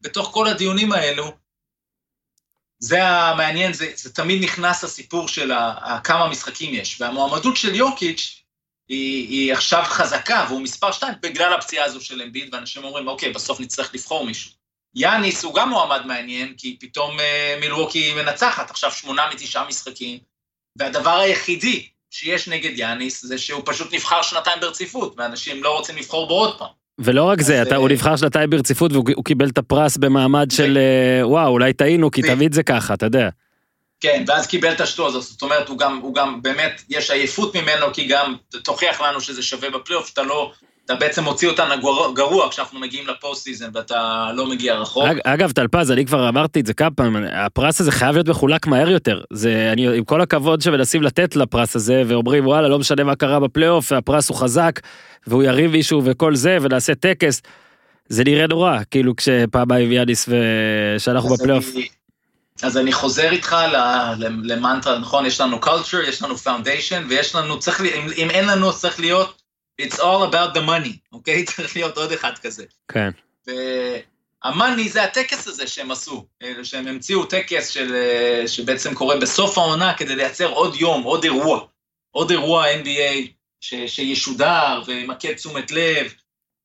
בתוך 0.00 0.30
כל 0.32 0.46
הדיונים 0.46 0.92
האלו, 0.92 1.32
זה 2.78 3.08
המעניין, 3.08 3.72
זה, 3.72 3.92
זה 3.94 4.14
תמיד 4.14 4.44
נכנס 4.44 4.84
הסיפור 4.84 5.28
של 5.28 5.52
כמה 6.04 6.28
משחקים 6.28 6.74
יש, 6.74 7.00
והמועמדות 7.00 7.56
של 7.56 7.74
יוקיץ' 7.74 8.42
היא, 8.88 9.28
היא 9.28 9.52
עכשיו 9.52 9.82
חזקה, 9.86 10.46
והוא 10.48 10.60
מספר 10.60 10.92
שתיים 10.92 11.14
בגלל 11.20 11.52
הפציעה 11.52 11.84
הזו 11.84 12.00
של 12.00 12.22
אמביד, 12.22 12.54
ואנשים 12.54 12.84
אומרים, 12.84 13.08
אוקיי, 13.08 13.32
בסוף 13.32 13.60
נצטרך 13.60 13.94
לבחור 13.94 14.26
מישהו. 14.26 14.50
יאניס 14.96 15.44
הוא 15.44 15.54
גם 15.54 15.70
מועמד 15.70 16.00
מעניין, 16.06 16.54
כי 16.56 16.76
פתאום 16.80 17.20
אה, 17.20 17.56
מילווקי 17.60 18.14
מנצחת, 18.14 18.70
עכשיו 18.70 18.90
שמונה 18.90 19.22
מתשעה 19.32 19.68
משחקים, 19.68 20.18
והדבר 20.78 21.18
היחידי 21.18 21.86
שיש 22.10 22.48
נגד 22.48 22.78
יאניס 22.78 23.24
זה 23.24 23.38
שהוא 23.38 23.62
פשוט 23.64 23.94
נבחר 23.94 24.22
שנתיים 24.22 24.60
ברציפות, 24.60 25.14
ואנשים 25.16 25.64
לא 25.64 25.76
רוצים 25.76 25.96
לבחור 25.96 26.28
בו 26.28 26.34
עוד 26.34 26.58
פעם. 26.58 26.68
ולא 26.98 27.22
רק 27.22 27.40
זה, 27.40 27.62
אתה, 27.62 27.76
הוא 27.76 27.88
אה, 27.88 27.92
נבחר 27.92 28.16
שנתיים 28.16 28.50
ברציפות 28.50 28.92
והוא 28.92 29.24
קיבל 29.24 29.48
את 29.48 29.58
הפרס 29.58 29.96
במעמד 29.96 30.50
של 30.50 30.78
אה, 30.78 31.28
וואו, 31.28 31.48
אולי 31.48 31.72
טעינו, 31.72 32.10
כי 32.10 32.22
תמיד 32.22 32.54
זה 32.54 32.62
ככה, 32.62 32.94
אתה 32.94 33.06
יודע. 33.06 33.28
כן, 34.00 34.24
ואז 34.26 34.46
קיבל 34.46 34.72
את 34.72 34.80
השטות 34.80 35.08
הזאת, 35.08 35.22
זאת 35.22 35.42
אומרת, 35.42 35.68
הוא 35.68 35.78
גם, 35.78 35.98
הוא 36.02 36.14
גם 36.14 36.42
באמת, 36.42 36.82
יש 36.88 37.10
עייפות 37.10 37.56
ממנו, 37.56 37.86
כי 37.92 38.06
גם 38.06 38.36
תוכיח 38.64 39.00
לנו 39.00 39.20
שזה 39.20 39.42
שווה 39.42 39.70
בפלייאוף, 39.70 40.08
שאתה 40.08 40.22
לא, 40.22 40.52
אתה 40.84 40.94
בעצם 40.94 41.24
מוציא 41.24 41.48
אותנו 41.48 41.74
גרוע 42.14 42.50
כשאנחנו 42.50 42.80
מגיעים 42.80 43.06
ל 43.08 43.15
post 43.15 43.44
season 43.44 43.70
ואתה 43.74 44.30
לא 44.34 44.46
מגיע 44.46 44.74
רחוק. 44.74 45.04
אג, 45.04 45.18
אגב, 45.24 45.52
טלפז, 45.52 45.90
אני 45.90 46.06
כבר 46.06 46.28
אמרתי 46.28 46.60
את 46.60 46.66
זה 46.66 46.74
כמה 46.74 46.90
פעמים, 46.90 47.24
הפרס 47.32 47.80
הזה 47.80 47.92
חייב 47.92 48.14
להיות 48.14 48.28
מחולק 48.28 48.66
מהר 48.66 48.90
יותר. 48.90 49.20
זה, 49.32 49.68
אני, 49.72 49.96
עם 49.96 50.04
כל 50.04 50.20
הכבוד 50.20 50.60
שמנסים 50.60 51.02
לתת 51.02 51.36
לפרס 51.36 51.76
הזה, 51.76 52.02
ואומרים, 52.06 52.46
וואלה, 52.46 52.68
לא 52.68 52.78
משנה 52.78 53.04
מה 53.04 53.16
קרה 53.16 53.40
בפלייאוף, 53.40 53.92
הפרס 53.92 54.28
הוא 54.28 54.36
חזק, 54.36 54.80
והוא 55.26 55.42
יריב 55.42 55.70
מישהו 55.70 56.02
וכל 56.04 56.34
זה, 56.34 56.58
ונעשה 56.62 56.94
טקס. 56.94 57.42
זה 58.08 58.24
נראה 58.24 58.46
נורא, 58.46 58.78
כאילו 58.90 59.12
הבאה 59.54 59.80
יאניס 59.80 60.28
ושאנחנו 60.28 61.28
בפלייאוף. 61.28 61.66
אז 62.62 62.76
אני 62.76 62.92
חוזר 62.92 63.30
איתך 63.30 63.56
למנטרה, 64.42 64.98
נכון? 64.98 65.26
יש 65.26 65.40
לנו 65.40 65.60
culture, 65.64 66.08
יש 66.08 66.22
לנו 66.22 66.34
foundation, 66.34 67.08
ויש 67.08 67.34
לנו, 67.34 67.58
צריך, 67.58 67.80
אם, 67.80 68.06
אם 68.16 68.30
אין 68.30 68.46
לנו, 68.46 68.72
צריך 68.72 69.00
להיות 69.00 69.43
It's 69.82 69.98
all 69.98 70.32
about 70.32 70.54
the 70.54 70.60
money, 70.60 70.96
אוקיי? 71.12 71.42
Okay? 71.42 71.46
צריך 71.56 71.76
להיות 71.76 71.96
עוד 71.96 72.12
אחד 72.12 72.38
כזה. 72.38 72.64
כן. 72.88 73.10
והמאני 73.46 74.88
זה 74.88 75.04
הטקס 75.04 75.46
הזה 75.46 75.66
שהם 75.66 75.90
עשו, 75.90 76.26
שהם 76.62 76.86
המציאו 76.86 77.24
טקס 77.24 77.68
של, 77.68 77.96
שבעצם 78.46 78.94
קורה 78.94 79.16
בסוף 79.16 79.58
העונה 79.58 79.94
כדי 79.94 80.16
לייצר 80.16 80.52
עוד 80.52 80.76
יום, 80.76 81.02
עוד 81.02 81.24
אירוע, 81.24 81.60
עוד 82.10 82.30
אירוע 82.30 82.72
NBA 82.72 83.28
ש, 83.60 83.74
שישודר 83.86 84.82
וימקד 84.86 85.32
תשומת 85.32 85.70
לב, 85.70 86.14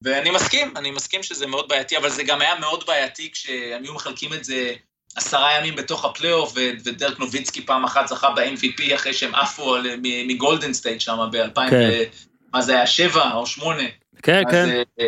ואני 0.01 0.31
מסכים, 0.31 0.77
אני 0.77 0.91
מסכים 0.91 1.23
שזה 1.23 1.47
מאוד 1.47 1.69
בעייתי, 1.69 1.97
אבל 1.97 2.09
זה 2.09 2.23
גם 2.23 2.41
היה 2.41 2.59
מאוד 2.59 2.83
בעייתי 2.87 3.31
כשהם 3.31 3.83
היו 3.83 3.93
מחלקים 3.93 4.33
את 4.33 4.43
זה 4.43 4.73
עשרה 5.15 5.57
ימים 5.57 5.75
בתוך 5.75 6.05
הפלייאוף, 6.05 6.53
ודרק 6.55 7.19
נוביצקי 7.19 7.65
פעם 7.65 7.83
אחת 7.83 8.07
זכה 8.07 8.29
ב-MVP 8.29 8.95
אחרי 8.95 9.13
שהם 9.13 9.35
עפו 9.35 9.77
מגולדן 10.03 10.73
סטייט 10.73 11.01
שם 11.01 11.17
ב-2000. 11.31 12.28
מה 12.53 12.61
זה 12.61 12.75
היה, 12.75 12.87
שבע 12.87 13.33
או 13.33 13.45
שמונה. 13.45 13.83
כן, 14.21 14.43
אז, 14.47 14.53
כן. 14.53 14.69
אה, 14.99 15.07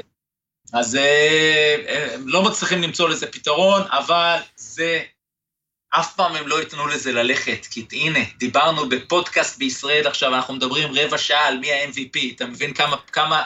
אז 0.74 0.96
אה, 0.96 1.76
הם 2.14 2.28
לא 2.28 2.44
מצליחים 2.44 2.82
למצוא 2.82 3.10
לזה 3.10 3.28
פתרון, 3.28 3.82
אבל 3.92 4.38
זה, 4.56 5.00
אף 5.90 6.16
פעם 6.16 6.36
הם 6.36 6.48
לא 6.48 6.60
ייתנו 6.60 6.88
לזה 6.88 7.12
ללכת, 7.12 7.66
כי 7.72 7.86
הנה, 7.92 8.20
דיברנו 8.38 8.90
בפודקאסט 8.90 9.60
בישראל 9.60 10.08
עכשיו, 10.08 10.36
אנחנו 10.36 10.54
מדברים 10.54 10.90
רבע 10.96 11.18
שעה 11.18 11.48
על 11.48 11.58
מי 11.58 11.72
ה-MVP, 11.72 12.36
אתה 12.36 12.46
מבין 12.46 12.74
כמה, 12.74 12.96
כמה 13.12 13.42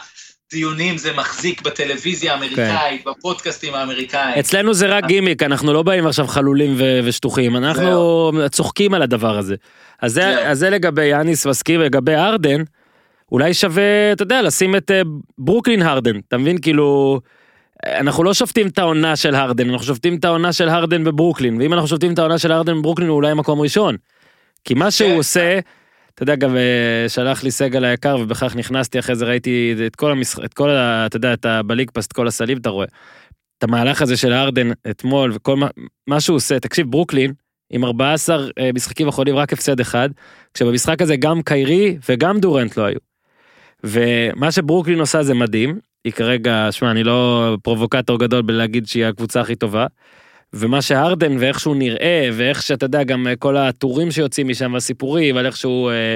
דיונים 0.51 0.97
זה 0.97 1.13
מחזיק 1.13 1.61
בטלוויזיה 1.61 2.33
האמריקאית, 2.33 3.03
כן. 3.03 3.11
בפודקאסטים 3.11 3.75
האמריקאים. 3.75 4.39
אצלנו 4.39 4.73
זה 4.73 4.87
רק 4.87 5.05
גימיק, 5.05 5.43
אנחנו 5.43 5.73
לא 5.73 5.83
באים 5.83 6.07
עכשיו 6.07 6.27
חלולים 6.27 6.75
ו- 6.77 6.99
ושטוחים, 7.03 7.57
אנחנו 7.57 8.31
צוחקים 8.51 8.93
על 8.93 9.01
הדבר 9.01 9.37
הזה. 9.37 9.55
אז 10.01 10.13
זה, 10.13 10.49
אז 10.49 10.59
זה 10.59 10.69
לגבי 10.69 11.05
יאניס 11.05 11.45
מסכים, 11.45 11.81
לגבי 11.81 12.15
ארדן, 12.15 12.63
אולי 13.31 13.53
שווה, 13.53 14.11
אתה 14.11 14.23
יודע, 14.23 14.41
לשים 14.41 14.75
את 14.75 14.91
אה, 14.91 15.01
ברוקלין 15.37 15.81
הרדן, 15.81 16.19
אתה 16.27 16.37
מבין? 16.37 16.57
כאילו, 16.57 17.19
אנחנו 17.85 18.23
לא 18.23 18.33
שופטים 18.33 18.67
את 18.67 18.79
העונה 18.79 19.15
של 19.15 19.35
הרדן, 19.35 19.69
אנחנו 19.69 19.85
שופטים 19.85 20.15
את 20.15 20.25
העונה 20.25 20.53
של 20.53 20.69
הרדן 20.69 21.03
בברוקלין, 21.03 21.57
ואם 21.61 21.73
אנחנו 21.73 21.87
שופטים 21.87 22.13
את 22.13 22.19
העונה 22.19 22.37
של 22.37 22.51
הרדן 22.51 22.79
בברוקלין 22.79 23.09
הוא 23.09 23.15
אולי 23.15 23.33
מקום 23.33 23.61
ראשון. 23.61 23.95
כי 24.63 24.73
מה 24.73 24.91
שהוא 24.91 25.09
כן. 25.09 25.15
עושה, 25.15 25.59
אתה 26.13 26.23
יודע, 26.23 26.35
גם 26.35 26.57
אה, 26.57 27.09
שלח 27.09 27.43
לי 27.43 27.51
סגל 27.51 27.85
היקר 27.85 28.17
ובכך 28.21 28.55
נכנסתי 28.55 28.99
אחרי 28.99 29.15
זה 29.15 29.25
ראיתי 29.25 29.75
את 29.87 29.95
כל 29.95 30.11
המשחק, 30.11 30.45
את 30.45 30.53
כל, 30.53 30.69
ה, 30.69 31.05
אתה 31.05 31.17
יודע, 31.17 31.33
את 31.33 31.45
הבליג 31.45 31.91
פסט, 31.91 32.13
כל 32.13 32.27
הסלים, 32.27 32.57
אתה 32.57 32.69
רואה. 32.69 32.87
את 33.57 33.63
המהלך 33.63 34.01
הזה 34.01 34.17
של 34.17 34.33
הרדן 34.33 34.71
אתמול 34.89 35.31
וכל 35.35 35.55
מה, 35.55 35.67
מה 36.07 36.21
שהוא 36.21 36.35
עושה, 36.35 36.59
תקשיב, 36.59 36.91
ברוקלין, 36.91 37.33
עם 37.69 37.85
14 37.85 38.47
אה, 38.59 38.69
משחקים 38.73 39.07
אחרונים 39.07 39.35
רק 39.35 39.53
הפסד 39.53 39.79
אחד, 39.79 40.09
כשבמשחק 40.53 41.01
הזה 41.01 41.15
גם 41.15 41.41
קיירי 41.41 41.97
וגם 42.09 42.39
דורנט 42.39 42.77
לא 42.77 42.85
היו. 42.85 43.14
ומה 43.85 44.51
שברוקלין 44.51 44.99
עושה 44.99 45.23
זה 45.23 45.33
מדהים, 45.33 45.79
היא 46.03 46.13
כרגע, 46.13 46.67
שמע, 46.71 46.91
אני 46.91 47.03
לא 47.03 47.57
פרובוקטור 47.63 48.19
גדול 48.19 48.41
בלהגיד 48.41 48.87
שהיא 48.87 49.05
הקבוצה 49.05 49.41
הכי 49.41 49.55
טובה. 49.55 49.85
ומה 50.53 50.81
שהרדן 50.81 51.37
ואיך 51.39 51.59
שהוא 51.59 51.75
נראה 51.75 52.29
ואיך 52.33 52.61
שאתה 52.61 52.85
יודע 52.85 53.03
גם 53.03 53.27
אה, 53.27 53.35
כל 53.35 53.57
הטורים 53.57 54.11
שיוצאים 54.11 54.47
משם 54.47 54.75
הסיפורים 54.75 55.37
על 55.37 55.45
איך 55.45 55.57
שהוא 55.57 55.91
אה, 55.91 56.15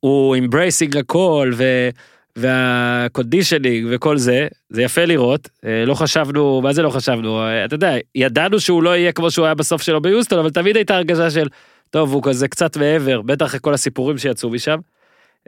הוא 0.00 0.36
embracing 0.36 0.96
הכל 0.96 1.52
ו, 1.56 1.88
וה 2.36 2.57
conditioning 2.57 3.86
וכל 3.90 4.16
זה 4.16 4.48
זה 4.70 4.82
יפה 4.82 5.04
לראות 5.04 5.48
אה, 5.64 5.84
לא 5.86 5.94
חשבנו 5.94 6.60
מה 6.62 6.72
זה 6.72 6.82
לא 6.82 6.90
חשבנו 6.90 7.40
אה, 7.40 7.64
אתה 7.64 7.74
יודע 7.74 7.94
ידענו 8.14 8.60
שהוא 8.60 8.82
לא 8.82 8.96
יהיה 8.96 9.12
כמו 9.12 9.30
שהוא 9.30 9.44
היה 9.44 9.54
בסוף 9.54 9.82
שלו 9.82 10.00
ביוסטון 10.00 10.38
אבל 10.38 10.50
תמיד 10.50 10.76
הייתה 10.76 10.96
הרגשה 10.96 11.30
של 11.30 11.48
טוב 11.90 12.12
הוא 12.12 12.22
כזה 12.22 12.48
קצת 12.48 12.76
מעבר 12.76 13.22
בטח 13.22 13.58
כל 13.58 13.74
הסיפורים 13.74 14.18
שיצאו 14.18 14.50
משם. 14.50 14.78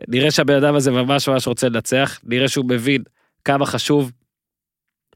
נראה 0.09 0.31
שהבן 0.31 0.55
אדם 0.55 0.75
הזה 0.75 0.91
ממש 0.91 1.29
ממש 1.29 1.47
רוצה 1.47 1.69
לנצח, 1.69 2.21
נראה 2.25 2.49
שהוא 2.49 2.65
מבין 2.69 3.03
כמה 3.45 3.67
חשוב 3.67 4.13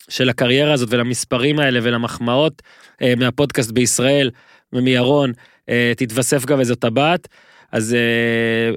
של 0.08 0.28
הקריירה 0.28 0.72
הזאת 0.72 0.88
ולמספרים 0.92 1.58
האלה 1.58 1.80
ולמחמאות 1.82 2.62
אה, 3.02 3.14
מהפודקאסט 3.16 3.70
בישראל 3.70 4.30
ומירון, 4.72 5.32
אה, 5.68 5.92
תתווסף 5.96 6.44
גם 6.44 6.60
איזו 6.60 6.74
טבעת. 6.74 7.28
אז 7.72 7.94
אה, 7.94 8.76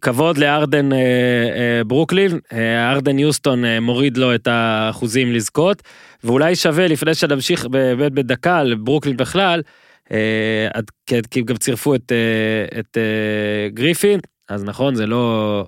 כבוד 0.00 0.38
לארדן 0.38 0.92
אה, 0.92 0.98
אה, 0.98 1.84
ברוקלין, 1.84 2.38
אה, 2.52 2.92
ארדן 2.92 3.18
יוסטון 3.18 3.64
אה, 3.64 3.80
מוריד 3.80 4.16
לו 4.16 4.34
את 4.34 4.46
האחוזים 4.46 5.32
לזכות, 5.32 5.82
ואולי 6.24 6.56
שווה 6.56 6.88
לפני 6.88 7.14
שנמשיך 7.14 7.66
באמת 7.66 8.12
בדקה 8.12 8.62
לברוקלין 8.62 9.16
בכלל, 9.16 9.62
אה, 10.12 10.68
כי 11.30 11.42
גם 11.42 11.56
צירפו 11.56 11.94
את, 11.94 12.12
אה, 12.12 12.78
את 12.80 12.96
אה, 12.96 13.68
גריפין, 13.68 14.20
אז 14.48 14.64
נכון, 14.64 14.94
זה 14.94 15.06
לא 15.06 15.64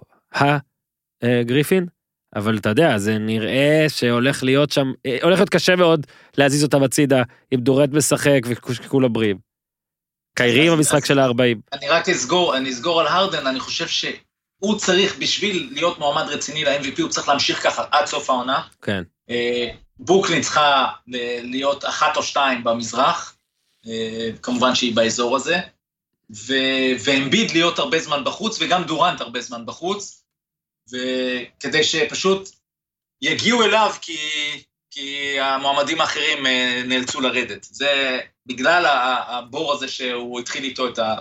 הגריפין, 1.22 1.86
אבל 2.36 2.58
אתה 2.58 2.68
יודע, 2.68 2.98
זה 2.98 3.18
נראה 3.18 3.86
שהולך 3.88 4.42
להיות 4.42 4.70
שם, 4.70 4.92
אה, 5.06 5.18
הולך 5.22 5.38
להיות 5.38 5.48
קשה 5.48 5.76
מאוד 5.76 6.06
להזיז 6.38 6.64
אותם 6.64 6.82
הצידה, 6.82 7.22
עם 7.50 7.60
דורט 7.60 7.90
משחק 7.92 8.40
וכולם 8.84 9.12
בריאים. 9.12 9.38
קיירי 10.36 10.66
עם 10.66 10.72
המשחק 10.72 11.04
של 11.04 11.18
ה-40. 11.18 11.58
אני 11.72 11.88
רק 11.88 12.08
אסגור, 12.08 12.56
אני 12.56 12.70
אסגור 12.70 13.00
על 13.00 13.06
הרדן, 13.06 13.46
אני 13.46 13.60
חושב 13.60 13.86
שהוא 13.88 14.78
צריך, 14.78 15.18
בשביל 15.18 15.68
להיות 15.72 15.98
מועמד 15.98 16.28
רציני 16.28 16.64
ל-MVP, 16.64 17.02
הוא 17.02 17.10
צריך 17.10 17.28
להמשיך 17.28 17.62
ככה 17.62 17.84
עד 17.90 18.06
סוף 18.06 18.30
העונה. 18.30 18.62
כן. 18.82 19.02
אה, 19.30 19.68
בוקלין 19.98 20.42
צריכה 20.42 20.86
להיות 21.42 21.84
אחת 21.84 22.16
או 22.16 22.22
שתיים 22.22 22.64
במזרח, 22.64 23.36
אה, 23.86 24.30
כמובן 24.42 24.74
שהיא 24.74 24.96
באזור 24.96 25.36
הזה. 25.36 25.56
ואמביד 27.04 27.50
להיות 27.50 27.78
הרבה 27.78 27.98
זמן 27.98 28.24
בחוץ, 28.24 28.58
וגם 28.60 28.84
דורנט 28.84 29.20
הרבה 29.20 29.40
זמן 29.40 29.66
בחוץ, 29.66 30.24
וכדי 30.92 31.84
שפשוט 31.84 32.48
יגיעו 33.22 33.62
אליו 33.62 33.94
כי, 34.00 34.18
כי 34.90 35.40
המועמדים 35.40 36.00
האחרים 36.00 36.46
אה, 36.46 36.82
נאלצו 36.86 37.20
לרדת. 37.20 37.64
זה 37.70 38.20
בגלל 38.46 38.86
הבור 39.28 39.72
הזה 39.72 39.88
שהוא 39.88 40.40
התחיל 40.40 40.64
איתו 40.64 40.88
את, 40.88 40.98
ה, 40.98 41.14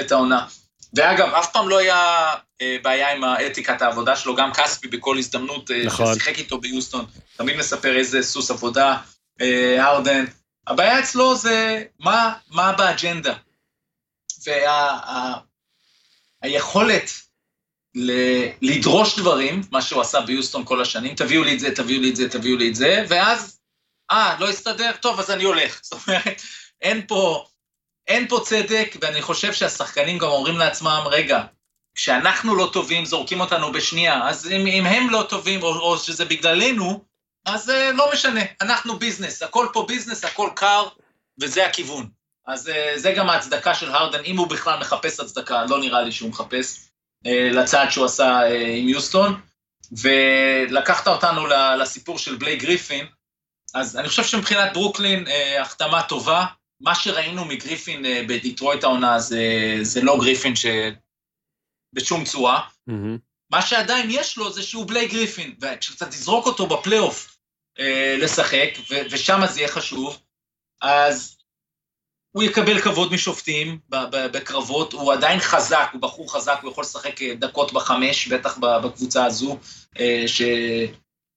את 0.00 0.12
העונה. 0.12 0.46
ואגב, 0.94 1.34
אף 1.34 1.52
פעם 1.52 1.68
לא 1.68 1.78
היה 1.78 2.34
אה, 2.62 2.76
בעיה 2.82 3.12
עם 3.12 3.24
האתיקת 3.24 3.82
העבודה 3.82 4.16
שלו, 4.16 4.36
גם 4.36 4.52
כספי 4.52 4.88
בכל 4.88 5.18
הזדמנות 5.18 5.70
אה, 5.70 5.82
נכון. 5.84 6.14
ששיחק 6.14 6.38
איתו 6.38 6.60
ביוסטון, 6.60 7.04
תמיד 7.36 7.56
מספר 7.56 7.96
איזה 7.96 8.22
סוס 8.22 8.50
עבודה, 8.50 8.96
הרדן. 9.78 10.24
הבעיה 10.66 11.00
אצלו 11.00 11.36
זה 11.36 11.84
מה, 11.98 12.32
מה 12.50 12.72
באג'נדה. 12.72 13.34
והיכולת 16.42 17.10
ל- 17.94 18.48
לדרוש 18.62 19.18
דברים, 19.18 19.62
מה 19.70 19.82
שהוא 19.82 20.00
עשה 20.00 20.20
ביוסטון 20.20 20.64
כל 20.64 20.82
השנים, 20.82 21.14
תביאו 21.14 21.44
לי 21.44 21.54
את 21.54 21.60
זה, 21.60 21.74
תביאו 21.74 22.00
לי 22.00 22.10
את 22.10 22.16
זה, 22.16 22.28
תביאו 22.28 22.56
לי 22.56 22.68
את 22.68 22.74
זה, 22.74 23.04
ואז, 23.08 23.60
אה, 24.10 24.36
לא 24.40 24.48
הסתדר, 24.48 24.92
טוב, 25.00 25.20
אז 25.20 25.30
אני 25.30 25.44
הולך. 25.44 25.80
זאת 25.84 26.08
אומרת, 26.08 26.42
אין 26.80 27.06
פה, 27.06 27.46
אין 28.06 28.28
פה 28.28 28.40
צדק, 28.44 28.96
ואני 29.00 29.22
חושב 29.22 29.52
שהשחקנים 29.52 30.18
גם 30.18 30.28
אומרים 30.28 30.58
לעצמם, 30.58 31.04
רגע, 31.10 31.42
כשאנחנו 31.94 32.54
לא 32.54 32.70
טובים, 32.72 33.04
זורקים 33.04 33.40
אותנו 33.40 33.72
בשנייה, 33.72 34.28
אז 34.28 34.46
אם, 34.46 34.66
אם 34.66 34.86
הם 34.86 35.10
לא 35.10 35.26
טובים, 35.28 35.62
או, 35.62 35.78
או 35.78 35.98
שזה 35.98 36.24
בגללנו, 36.24 37.04
אז 37.46 37.68
אה, 37.68 37.72
לא 37.72 38.10
משנה, 38.12 38.40
אנחנו 38.60 38.98
business, 38.98 39.42
הכל 39.42 39.66
פה 39.72 39.84
business, 39.88 40.24
הכל 40.24 40.50
קר, 40.56 40.88
וזה 41.40 41.66
הכיוון. 41.66 42.10
אז 42.52 42.68
אה, 42.68 42.98
זה 42.98 43.12
גם 43.16 43.30
ההצדקה 43.30 43.74
של 43.74 43.90
הרדן, 43.90 44.24
אם 44.24 44.36
הוא 44.36 44.46
בכלל 44.46 44.78
מחפש 44.78 45.20
הצדקה, 45.20 45.64
לא 45.64 45.80
נראה 45.80 46.02
לי 46.02 46.12
שהוא 46.12 46.30
מחפש, 46.30 46.88
אה, 47.26 47.28
לצעד 47.54 47.90
שהוא 47.90 48.04
עשה 48.04 48.40
אה, 48.40 48.52
עם 48.76 48.88
יוסטון. 48.88 49.40
ולקחת 49.92 51.08
אותנו 51.08 51.46
לסיפור 51.80 52.18
של 52.18 52.36
בליי 52.36 52.56
גריפין, 52.56 53.06
אז 53.74 53.96
אני 53.96 54.08
חושב 54.08 54.24
שמבחינת 54.24 54.72
ברוקלין, 54.72 55.24
החתמה 55.60 56.02
טובה. 56.02 56.46
מה 56.80 56.94
שראינו 56.94 57.44
מגריפין 57.44 58.04
בדיטרויט 58.28 58.84
העונה 58.84 59.18
זה, 59.18 59.42
זה 59.82 60.00
לא 60.02 60.18
גריפין 60.20 60.56
ש... 60.56 60.66
בשום 61.92 62.24
צורה. 62.24 62.68
מהמם. 62.86 63.18
מה 63.52 63.62
שעדיין 63.62 64.08
יש 64.10 64.36
לו 64.36 64.52
זה 64.52 64.62
שהוא 64.62 64.88
בליי 64.88 65.08
גריפין, 65.08 65.54
וכשאתה 65.60 66.06
תזרוק 66.06 66.46
אותו 66.46 66.66
בפלייאוף 66.66 67.36
אה, 67.78 68.16
לשחק, 68.18 68.70
ו- 68.90 69.02
ושם 69.10 69.40
זה 69.46 69.60
יהיה 69.60 69.68
חשוב, 69.68 70.22
אז 70.82 71.39
הוא 72.32 72.42
יקבל 72.42 72.80
כבוד 72.80 73.12
משופטים 73.12 73.78
בקרבות, 74.10 74.92
הוא 74.92 75.12
עדיין 75.12 75.40
חזק, 75.40 75.88
הוא 75.92 76.02
בחור 76.02 76.32
חזק, 76.32 76.58
הוא 76.62 76.70
יכול 76.70 76.82
לשחק 76.82 77.22
אה, 77.22 77.34
דקות 77.34 77.72
בחמש, 77.72 78.26
בטח 78.26 78.58
בקבוצה 78.58 79.24
הזו, 79.24 79.58
אה, 79.98 80.22
ש... 80.26 80.42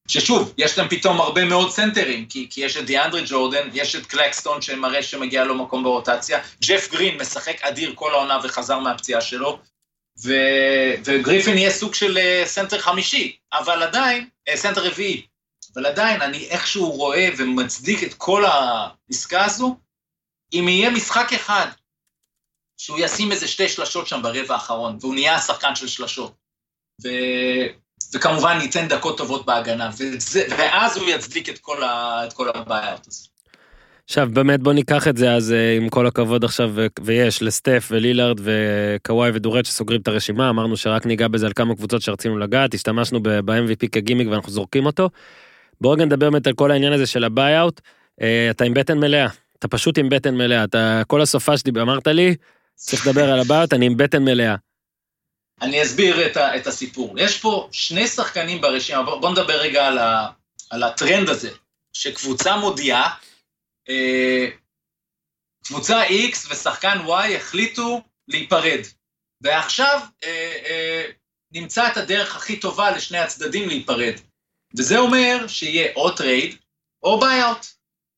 ששוב, 0.08 0.54
יש 0.58 0.78
להם 0.78 0.88
פתאום 0.88 1.20
הרבה 1.20 1.44
מאוד 1.44 1.70
סנטרים, 1.70 2.26
כי, 2.26 2.46
כי 2.50 2.60
יש 2.64 2.76
את 2.76 2.86
דיאנדרה 2.86 3.22
ג'ורדן, 3.26 3.68
יש 3.72 3.96
את 3.96 4.06
קלקסטון 4.06 4.62
שמראה 4.62 5.02
שמגיע 5.02 5.44
לו 5.44 5.54
מקום 5.54 5.82
ברוטציה, 5.82 6.38
ג'ף 6.62 6.92
גרין 6.92 7.20
משחק 7.20 7.62
אדיר 7.62 7.92
כל 7.94 8.14
העונה 8.14 8.38
וחזר 8.44 8.78
מהפציעה 8.78 9.20
שלו, 9.20 9.58
ו... 10.24 10.32
וגריפין 11.04 11.58
יהיה 11.58 11.70
סוג 11.70 11.94
של 11.94 12.18
אה, 12.18 12.42
סנטר 12.46 12.78
חמישי, 12.78 13.36
אבל 13.52 13.82
עדיין, 13.82 14.28
סנטר 14.54 14.86
רביעי, 14.86 15.26
אבל 15.74 15.86
עדיין 15.86 16.22
אני 16.22 16.48
איכשהו 16.48 16.90
רואה 16.90 17.28
ומצדיק 17.36 18.02
את 18.02 18.14
כל 18.14 18.44
העסקה 18.44 19.44
הזו, 19.44 19.76
אם 20.54 20.68
יהיה 20.68 20.90
משחק 20.90 21.32
אחד 21.32 21.66
שהוא 22.76 22.98
ישים 23.00 23.32
איזה 23.32 23.48
שתי 23.48 23.68
שלשות 23.68 24.06
שם 24.06 24.22
ברבע 24.22 24.54
האחרון, 24.54 24.96
והוא 25.00 25.14
נהיה 25.14 25.34
השחקן 25.34 25.74
של 25.74 25.88
שלשות, 25.88 26.34
ו... 27.04 27.08
וכמובן 28.14 28.58
ייתן 28.62 28.88
דקות 28.88 29.18
טובות 29.18 29.46
בהגנה, 29.46 29.90
וזה... 29.98 30.46
ואז 30.50 30.96
הוא 30.96 31.08
יצדיק 31.08 31.48
את 31.48 31.58
כל, 31.58 31.82
ה... 31.82 32.20
את 32.26 32.32
כל 32.32 32.48
הבעיות 32.48 33.06
הזאת. 33.06 33.28
עכשיו 34.04 34.28
באמת 34.32 34.60
בוא 34.60 34.72
ניקח 34.72 35.08
את 35.08 35.16
זה 35.16 35.32
אז 35.32 35.52
אה, 35.52 35.76
עם 35.76 35.88
כל 35.88 36.06
הכבוד 36.06 36.44
עכשיו 36.44 36.72
ויש 37.00 37.42
לסטף 37.42 37.88
ולילארד 37.90 38.40
וקוואי 38.42 39.30
ודורנט 39.34 39.66
שסוגרים 39.66 40.00
את 40.00 40.08
הרשימה 40.08 40.50
אמרנו 40.50 40.76
שרק 40.76 41.06
ניגע 41.06 41.28
בזה 41.28 41.46
על 41.46 41.52
כמה 41.52 41.74
קבוצות 41.74 42.02
שרצינו 42.02 42.38
לגעת 42.38 42.74
השתמשנו 42.74 43.22
ב-MVP 43.22 43.88
כגימיק 43.92 44.28
ואנחנו 44.28 44.52
זורקים 44.52 44.86
אותו. 44.86 45.10
בוא 45.80 45.94
רגע 45.94 46.04
נדבר 46.04 46.30
באמת 46.30 46.46
על 46.46 46.52
כל 46.52 46.70
העניין 46.70 46.92
הזה 46.92 47.06
של 47.06 47.24
ה 47.24 47.32
buyout 47.32 47.80
אה, 48.22 48.48
אתה 48.50 48.64
עם 48.64 48.74
בטן 48.74 48.98
מלאה 48.98 49.28
אתה 49.58 49.68
פשוט 49.68 49.98
עם 49.98 50.08
בטן 50.08 50.34
מלאה 50.34 50.64
אתה 50.64 51.02
כל 51.06 51.22
הסופה 51.22 51.52
שאמרת 51.58 52.06
לי 52.06 52.36
צריך 52.74 53.06
לדבר 53.06 53.32
על 53.32 53.40
ה 53.40 53.45
buyout 53.45 53.72
אני 53.72 53.86
עם 53.86 53.96
בטן 53.96 54.24
מלאה. 54.24 54.54
אני 55.62 55.82
אסביר 55.82 56.26
את, 56.26 56.36
ה, 56.36 56.56
את 56.56 56.66
הסיפור. 56.66 57.14
יש 57.18 57.40
פה 57.40 57.68
שני 57.72 58.06
שחקנים 58.06 58.60
ברשימה, 58.60 59.02
בוא, 59.02 59.20
בוא 59.20 59.30
נדבר 59.30 59.60
רגע 59.60 59.86
על, 59.86 59.98
ה, 59.98 60.30
על 60.70 60.82
הטרנד 60.82 61.28
הזה, 61.28 61.50
שקבוצה 61.92 62.56
מודיעה, 62.56 63.14
אה, 63.88 64.46
קבוצה 65.64 66.06
X 66.06 66.50
ושחקן 66.50 66.98
Y 67.06 67.36
החליטו 67.36 68.02
להיפרד, 68.28 68.80
ועכשיו 69.40 70.00
אה, 70.24 70.52
אה, 70.64 71.10
נמצא 71.52 71.88
את 71.92 71.96
הדרך 71.96 72.36
הכי 72.36 72.60
טובה 72.60 72.90
לשני 72.90 73.18
הצדדים 73.18 73.68
להיפרד. 73.68 74.14
וזה 74.76 74.98
אומר 74.98 75.46
שיהיה 75.48 75.92
או 75.96 76.10
טרייד 76.10 76.56
או 77.02 77.20
buyout. 77.20 77.66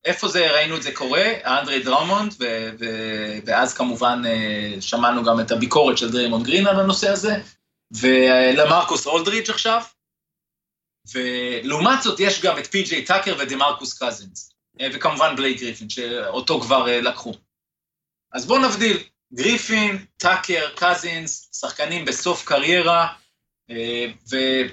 איפה 0.07 0.27
זה, 0.27 0.51
ראינו 0.51 0.77
את 0.77 0.83
זה 0.83 0.91
קורה? 0.91 1.25
אנדרה 1.45 1.83
דרמונד, 1.83 2.33
ו- 2.39 2.69
ו- 2.79 3.37
ואז 3.45 3.73
כמובן 3.73 4.21
אה, 4.25 4.81
שמענו 4.81 5.23
גם 5.23 5.39
את 5.39 5.51
הביקורת 5.51 5.97
של 5.97 6.11
דריימונד 6.11 6.45
גרין 6.45 6.67
על 6.67 6.79
הנושא 6.79 7.09
הזה, 7.09 7.35
ולמרכוס 7.91 9.07
אולדריץ' 9.07 9.49
עכשיו, 9.49 9.81
ולעומת 11.13 12.01
זאת 12.01 12.19
יש 12.19 12.41
גם 12.41 12.57
את 12.57 12.67
פי.ג'יי 12.67 13.05
טאקר 13.05 13.35
ודמרקוס 13.39 14.03
קזינס, 14.03 14.53
אה, 14.81 14.87
וכמובן 14.93 15.35
בלייק 15.35 15.59
גריפין, 15.59 15.89
שאותו 15.89 16.61
כבר 16.61 16.89
אה, 16.89 17.01
לקחו. 17.01 17.33
אז 18.33 18.45
בואו 18.45 18.67
נבדיל, 18.67 18.97
גריפין, 19.33 20.05
טאקר, 20.17 20.69
קזינס, 20.75 21.49
שחקנים 21.59 22.05
בסוף 22.05 22.45
קריירה, 22.45 23.07
ו- 24.31 24.67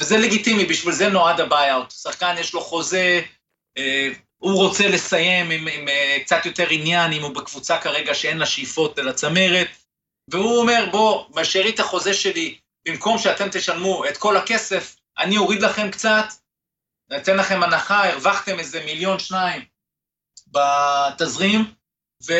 וזה 0.00 0.18
לגיטימי, 0.18 0.64
בשביל 0.64 0.94
זה 0.94 1.08
נועד 1.08 1.40
ה 1.40 1.46
buyout. 1.46 1.90
שחקן 1.90 2.34
יש 2.38 2.54
לו 2.54 2.60
חוזה, 2.60 3.20
הוא 4.38 4.54
רוצה 4.54 4.88
לסיים 4.88 5.50
עם, 5.50 5.68
עם 5.68 5.88
אה, 5.88 6.22
קצת 6.24 6.46
יותר 6.46 6.66
עניין, 6.70 7.12
אם 7.12 7.22
הוא 7.22 7.34
בקבוצה 7.34 7.78
כרגע 7.78 8.14
שאין 8.14 8.38
לה 8.38 8.46
שאיפות 8.46 8.98
לצמרת, 8.98 9.68
והוא 10.30 10.60
אומר, 10.60 10.88
בוא, 10.90 11.28
בשארית 11.34 11.80
החוזה 11.80 12.14
שלי, 12.14 12.58
במקום 12.88 13.18
שאתם 13.18 13.48
תשלמו 13.52 14.04
את 14.04 14.16
כל 14.16 14.36
הכסף, 14.36 14.96
אני 15.18 15.36
אוריד 15.38 15.62
לכם 15.62 15.90
קצת, 15.90 16.24
אתן 17.16 17.36
לכם 17.36 17.62
הנחה, 17.62 18.08
הרווחתם 18.08 18.58
איזה 18.58 18.84
מיליון 18.84 19.18
שניים 19.18 19.62
בתזרים, 20.46 21.74
ו... 22.26 22.32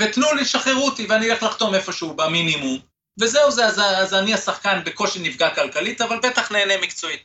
ותנו 0.00 0.34
לי, 0.34 0.44
שחררו 0.44 0.86
אותי, 0.86 1.06
ואני 1.06 1.30
אלך 1.30 1.42
לחתום 1.42 1.74
איפשהו 1.74 2.14
במינימום. 2.14 2.78
וזהו 3.20 3.50
זה, 3.50 3.66
אז, 3.66 3.78
אז 3.78 4.14
אני 4.14 4.34
השחקן 4.34 4.84
בקושי 4.84 5.18
נפגע 5.22 5.54
כלכלית, 5.54 6.00
אבל 6.00 6.18
בטח 6.18 6.52
נהנה 6.52 6.74
מקצועית. 6.82 7.22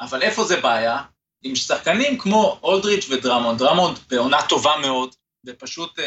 אבל 0.00 0.22
איפה 0.22 0.44
זה 0.44 0.60
בעיה? 0.60 1.02
עם 1.42 1.56
שחקנים 1.56 2.18
כמו 2.18 2.58
אולדריץ' 2.62 3.06
ודרמונד. 3.10 3.58
דרמונד 3.58 3.98
בעונה 4.10 4.42
טובה 4.42 4.76
מאוד, 4.76 5.14
ופשוט 5.46 5.98
אה, 5.98 6.04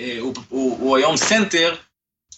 אה, 0.00 0.16
הוא, 0.20 0.34
הוא, 0.48 0.78
הוא 0.80 0.96
היום 0.96 1.16
סנטר, 1.16 1.76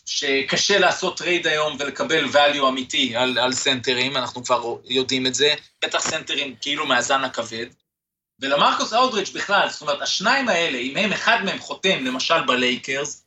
שקשה 0.06 0.78
לעשות 0.78 1.16
trade 1.16 1.47
היום 1.46 1.76
ולקבל 1.78 2.24
value 2.24 2.68
אמיתי 2.68 3.16
על, 3.16 3.38
על 3.38 3.52
סנטרים, 3.52 4.16
אנחנו 4.16 4.44
כבר 4.44 4.76
יודעים 4.84 5.26
את 5.26 5.34
זה, 5.34 5.54
בטח 5.84 5.98
סנטרים 5.98 6.54
כאילו 6.60 6.86
מהזן 6.86 7.24
הכבד. 7.24 7.66
ולמרקוס 8.40 8.92
אולדריג' 8.93 9.31
בכלל, 9.30 9.68
זאת 9.70 9.82
אומרת, 9.82 10.02
השניים 10.02 10.48
האלה, 10.48 10.78
אם 10.78 10.96
הם, 10.96 11.12
אחד 11.12 11.38
מהם 11.44 11.58
חותם, 11.58 12.04
למשל 12.04 12.42
בלייקרס, 12.46 13.26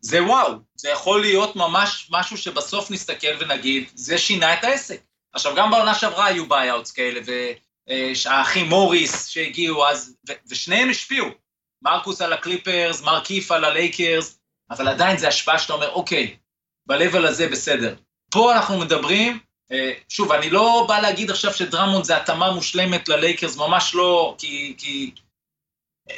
זה 0.00 0.22
וואו, 0.22 0.52
זה 0.76 0.88
יכול 0.88 1.20
להיות 1.20 1.56
ממש 1.56 2.08
משהו 2.10 2.36
שבסוף 2.38 2.90
נסתכל 2.90 3.36
ונגיד, 3.40 3.90
זה 3.94 4.18
שינה 4.18 4.54
את 4.54 4.64
העסק. 4.64 5.00
עכשיו, 5.32 5.54
גם 5.56 5.70
בעונה 5.70 5.94
שעברה 5.94 6.26
היו 6.26 6.48
buyouts 6.48 6.92
כאלה, 6.92 7.20
והאחים 7.90 8.68
מוריס 8.68 9.28
שהגיעו 9.28 9.86
אז, 9.86 10.16
ו- 10.28 10.32
ושניהם 10.48 10.90
השפיעו. 10.90 11.28
מרקוס 11.82 12.22
על 12.22 12.32
הקליפרס, 12.32 13.02
מרקיף 13.02 13.52
על 13.52 13.64
הלייקרס, 13.64 14.38
אבל 14.70 14.88
עדיין 14.88 15.18
זה 15.18 15.28
השפעה 15.28 15.58
שאתה 15.58 15.72
אומר, 15.72 15.92
אוקיי, 15.92 16.36
ב-level 16.86 17.28
הזה 17.28 17.48
בסדר. 17.48 17.94
פה 18.30 18.52
אנחנו 18.52 18.78
מדברים, 18.78 19.38
אה, 19.72 19.92
שוב, 20.08 20.32
אני 20.32 20.50
לא 20.50 20.84
בא 20.88 21.00
להגיד 21.00 21.30
עכשיו 21.30 21.54
שדרמונד 21.54 22.04
זה 22.04 22.16
התאמה 22.16 22.52
מושלמת 22.52 23.08
ללייקרס, 23.08 23.56
ממש 23.56 23.94
לא, 23.94 24.34
כי, 24.38 24.74
כי 24.78 25.10
אה, 26.10 26.16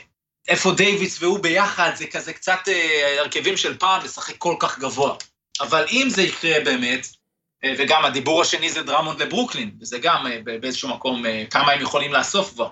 איפה 0.48 0.72
דייוויס 0.72 1.22
והוא 1.22 1.38
ביחד, 1.38 1.90
זה 1.94 2.06
כזה 2.06 2.32
קצת 2.32 2.68
אה, 2.68 3.20
הרכבים 3.20 3.56
של 3.56 3.78
פעם, 3.78 4.04
לשחק 4.04 4.38
כל 4.38 4.56
כך 4.58 4.78
גבוה. 4.78 5.16
אבל 5.60 5.86
אם 5.90 6.06
זה 6.10 6.22
יקרה 6.22 6.60
באמת, 6.64 7.06
אה, 7.06 7.21
וגם 7.64 8.04
הדיבור 8.04 8.42
השני 8.42 8.70
זה 8.70 8.82
דרמונד 8.82 9.22
לברוקלין, 9.22 9.76
וזה 9.80 9.98
גם 9.98 10.26
אה, 10.26 10.38
באיזשהו 10.60 10.88
מקום, 10.88 11.26
אה, 11.26 11.44
כמה 11.50 11.72
הם 11.72 11.82
יכולים 11.82 12.12
לאסוף 12.12 12.52
כבר. 12.52 12.70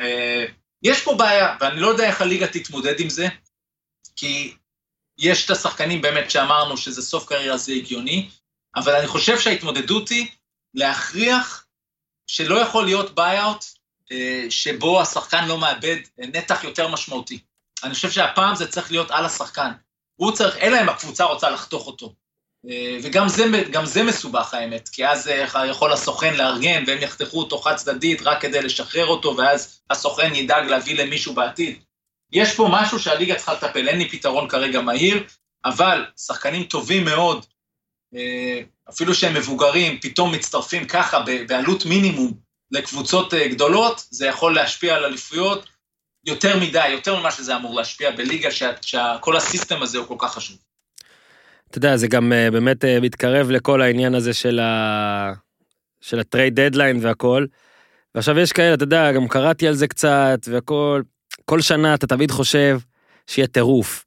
אה, 0.00 0.44
יש 0.82 1.02
פה 1.02 1.14
בעיה, 1.14 1.56
ואני 1.60 1.80
לא 1.80 1.88
יודע 1.88 2.06
איך 2.06 2.20
הליגה 2.20 2.46
תתמודד 2.46 3.00
עם 3.00 3.08
זה, 3.08 3.26
כי 4.16 4.54
יש 5.18 5.44
את 5.44 5.50
השחקנים 5.50 6.02
באמת 6.02 6.30
שאמרנו 6.30 6.76
שזה 6.76 7.02
סוף 7.02 7.26
קריירה 7.26 7.56
זה 7.56 7.72
הגיוני, 7.72 8.30
אבל 8.76 8.94
אני 8.96 9.06
חושב 9.06 9.38
שההתמודדות 9.38 10.08
היא 10.08 10.26
להכריח 10.74 11.66
שלא 12.26 12.54
יכול 12.54 12.84
להיות 12.84 13.14
buyout 13.14 13.64
אה, 14.12 14.46
שבו 14.50 15.00
השחקן 15.00 15.48
לא 15.48 15.58
מאבד 15.58 15.96
אה, 16.20 16.26
נתח 16.26 16.64
יותר 16.64 16.88
משמעותי. 16.88 17.38
אני 17.84 17.94
חושב 17.94 18.10
שהפעם 18.10 18.54
זה 18.54 18.70
צריך 18.70 18.90
להיות 18.90 19.10
על 19.10 19.24
השחקן. 19.24 19.72
הוא 20.14 20.32
צריך, 20.32 20.56
אלא 20.56 20.80
אם 20.82 20.88
הקבוצה 20.88 21.24
רוצה 21.24 21.50
לחתוך 21.50 21.86
אותו. 21.86 22.14
אה, 22.70 22.98
וגם 23.02 23.28
זה, 23.28 23.44
זה 23.84 24.02
מסובך 24.02 24.54
האמת, 24.54 24.88
כי 24.88 25.06
אז 25.06 25.28
אה, 25.28 25.66
יכול 25.66 25.92
הסוכן 25.92 26.34
לארגן 26.34 26.84
והם 26.86 27.02
יחתכו 27.02 27.38
אותו 27.38 27.58
חד 27.58 27.76
צדדית 27.76 28.22
רק 28.22 28.40
כדי 28.42 28.62
לשחרר 28.62 29.06
אותו, 29.06 29.36
ואז 29.36 29.80
הסוכן 29.90 30.34
ידאג 30.34 30.66
להביא 30.66 31.04
למישהו 31.04 31.34
בעתיד. 31.34 31.78
יש 32.32 32.54
פה 32.54 32.68
משהו 32.70 32.98
שהליגה 32.98 33.34
צריכה 33.34 33.54
לטפל, 33.54 33.88
אין 33.88 33.98
לי 33.98 34.08
פתרון 34.08 34.48
כרגע 34.48 34.80
מהיר, 34.80 35.24
אבל 35.64 36.04
שחקנים 36.16 36.64
טובים 36.64 37.04
מאוד 37.04 37.46
אה, 38.14 38.60
אפילו 38.90 39.14
שהם 39.14 39.34
מבוגרים, 39.34 39.98
פתאום 40.00 40.32
מצטרפים 40.32 40.86
ככה 40.86 41.24
בעלות 41.48 41.86
מינימום 41.86 42.32
לקבוצות 42.70 43.34
גדולות, 43.34 44.06
זה 44.10 44.26
יכול 44.26 44.54
להשפיע 44.54 44.94
על 44.94 45.04
אליפויות 45.04 45.68
יותר 46.26 46.60
מדי, 46.60 46.88
יותר 46.88 47.20
ממה 47.20 47.30
שזה 47.30 47.56
אמור 47.56 47.74
להשפיע 47.74 48.10
בליגה, 48.10 48.48
שכל 48.80 49.36
ה 49.36 49.43
system 49.43 49.82
הזה 49.82 49.98
הוא 49.98 50.06
כל 50.06 50.16
כך 50.18 50.34
חשוב. 50.34 50.56
אתה 51.74 51.78
יודע, 51.78 51.96
זה 51.96 52.08
גם 52.08 52.32
אה, 52.32 52.50
באמת 52.50 52.84
אה, 52.84 53.00
מתקרב 53.00 53.50
לכל 53.50 53.82
העניין 53.82 54.14
הזה 54.14 54.32
של 54.34 54.60
ה... 54.60 55.32
של 56.00 56.20
ה 56.20 56.27
trade 56.27 56.60
deadline 56.60 56.98
והכל. 57.02 57.46
ועכשיו 58.14 58.38
יש 58.38 58.52
כאלה, 58.52 58.74
אתה 58.74 58.84
יודע, 58.84 59.12
גם 59.12 59.28
קראתי 59.28 59.68
על 59.68 59.74
זה 59.74 59.86
קצת, 59.86 60.38
והכל, 60.48 61.02
כל 61.44 61.60
שנה 61.60 61.94
אתה 61.94 62.06
תמיד 62.06 62.30
חושב 62.30 62.78
שיהיה 63.26 63.46
טירוף. 63.46 64.04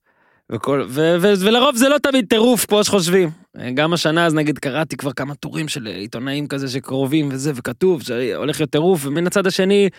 וכל, 0.50 0.86
ו, 0.88 1.16
ו, 1.22 1.34
ולרוב 1.40 1.76
זה 1.76 1.90
לא 1.90 1.98
תמיד 1.98 2.26
טירוף 2.30 2.66
כמו 2.66 2.84
שחושבים. 2.84 3.30
גם 3.74 3.94
השנה 3.94 4.26
אז 4.26 4.34
נגיד 4.34 4.60
קראתי 4.60 4.98
כבר 4.98 5.12
כמה 5.14 5.36
טורים 5.36 5.68
של 5.68 5.88
עיתונאים 5.88 6.48
כזה 6.48 6.68
שקרובים 6.68 7.30
וזה, 7.32 7.52
וכתוב 7.56 8.02
שהולך 8.04 8.60
להיות 8.60 8.72
טירוף, 8.72 9.06
ומן 9.06 9.28
הצד 9.28 9.48
השני, 9.48 9.90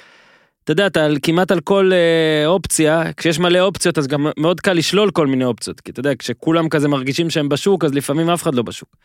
אתה 0.69 0.73
יודע, 0.73 0.87
אתה 0.87 1.07
כמעט 1.23 1.51
על 1.51 1.61
כל 1.61 1.91
אה, 1.93 2.47
אופציה, 2.47 3.13
כשיש 3.17 3.39
מלא 3.39 3.61
אופציות 3.61 3.99
אז 3.99 4.07
גם 4.07 4.27
מאוד 4.37 4.61
קל 4.61 4.73
לשלול 4.73 5.11
כל 5.11 5.27
מיני 5.27 5.45
אופציות, 5.45 5.81
כי 5.81 5.91
אתה 5.91 6.01
יודע, 6.01 6.11
כשכולם 6.19 6.69
כזה 6.69 6.89
מרגישים 6.89 7.31
שהם 7.31 7.49
בשוק, 7.49 7.85
אז 7.85 7.95
לפעמים 7.95 8.31
אף 8.31 8.43
אחד 8.43 8.55
לא 8.55 8.63
בשוק. 8.63 8.97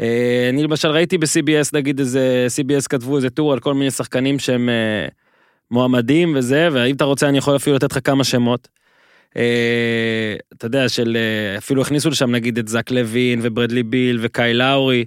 אה, 0.00 0.48
אני 0.52 0.62
למשל 0.62 0.88
ראיתי 0.88 1.18
ב-CBS, 1.18 1.70
נגיד 1.72 1.98
איזה, 1.98 2.46
CBS 2.56 2.88
כתבו 2.88 3.16
איזה 3.16 3.30
טור 3.30 3.52
על 3.52 3.60
כל 3.60 3.74
מיני 3.74 3.90
שחקנים 3.90 4.38
שהם 4.38 4.68
אה, 4.68 5.06
מועמדים 5.70 6.32
וזה, 6.36 6.68
ואם 6.72 6.94
אתה 6.94 7.04
רוצה 7.04 7.28
אני 7.28 7.38
יכול 7.38 7.56
אפילו 7.56 7.76
לתת 7.76 7.92
לך 7.92 7.98
כמה 8.04 8.24
שמות. 8.24 8.68
אתה 10.52 10.66
יודע, 10.66 10.88
של 10.88 11.16
אפילו 11.58 11.82
הכניסו 11.82 12.10
לשם 12.10 12.30
נגיד 12.30 12.58
את 12.58 12.68
זק 12.68 12.90
לוין 12.90 13.40
וברדלי 13.42 13.82
ביל 13.82 14.18
וקייל 14.22 14.54
לאורי, 14.54 15.04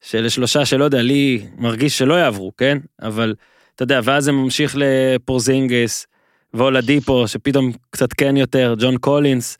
שאלה 0.00 0.30
שלושה 0.30 0.64
שלא 0.64 0.84
יודע, 0.84 1.02
לי 1.02 1.46
מרגיש 1.58 1.98
שלא 1.98 2.14
יעברו, 2.14 2.52
כן? 2.56 2.78
אבל 3.02 3.34
אתה 3.80 3.84
יודע, 3.84 4.00
ואז 4.04 4.24
זה 4.24 4.32
ממשיך 4.32 4.76
לפורזינגס, 4.78 6.06
ואולדיפו, 6.54 7.28
שפתאום 7.28 7.72
קצת 7.90 8.12
כן 8.12 8.36
יותר, 8.36 8.74
ג'ון 8.78 8.98
קולינס. 8.98 9.58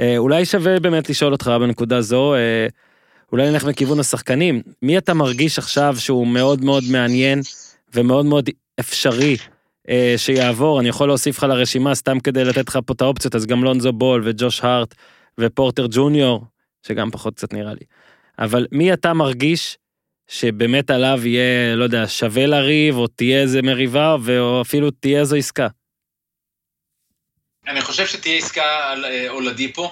אה, 0.00 0.18
אולי 0.18 0.44
שווה 0.44 0.80
באמת 0.80 1.10
לשאול 1.10 1.32
אותך 1.32 1.52
בנקודה 1.60 2.00
זו, 2.00 2.34
אה, 2.34 2.66
אולי 3.32 3.50
נלך 3.50 3.64
מכיוון 3.64 4.00
השחקנים, 4.00 4.62
מי 4.82 4.98
אתה 4.98 5.14
מרגיש 5.14 5.58
עכשיו 5.58 5.96
שהוא 5.98 6.26
מאוד 6.26 6.64
מאוד 6.64 6.84
מעניין 6.90 7.40
ומאוד 7.94 8.26
מאוד 8.26 8.50
אפשרי 8.80 9.36
אה, 9.88 10.14
שיעבור? 10.16 10.80
אני 10.80 10.88
יכול 10.88 11.08
להוסיף 11.08 11.38
לך 11.38 11.44
לרשימה 11.44 11.94
סתם 11.94 12.20
כדי 12.20 12.44
לתת 12.44 12.68
לך 12.68 12.78
פה 12.86 12.92
את 12.92 13.02
האופציות, 13.02 13.34
אז 13.34 13.46
גם 13.46 13.64
לונזו 13.64 13.92
בול 13.92 14.22
וג'וש 14.24 14.64
הארט 14.64 14.94
ופורטר 15.40 15.86
ג'וניור, 15.90 16.44
שגם 16.86 17.10
פחות 17.10 17.34
קצת 17.34 17.52
נראה 17.52 17.74
לי. 17.74 17.84
אבל 18.38 18.66
מי 18.72 18.92
אתה 18.92 19.12
מרגיש 19.12 19.78
שבאמת 20.28 20.90
עליו 20.90 21.18
יהיה, 21.26 21.76
לא 21.76 21.84
יודע, 21.84 22.08
שווה 22.08 22.46
לריב, 22.46 22.96
או 22.96 23.06
תהיה 23.06 23.42
איזה 23.42 23.62
מריבה, 23.62 24.16
או 24.38 24.62
אפילו 24.62 24.90
תהיה 24.90 25.20
איזו 25.20 25.36
עסקה? 25.36 25.68
אני 27.66 27.80
חושב 27.80 28.06
שתהיה 28.06 28.38
עסקה 28.38 28.90
על 28.92 29.04
אה, 29.04 29.30
אולדיפו. 29.30 29.90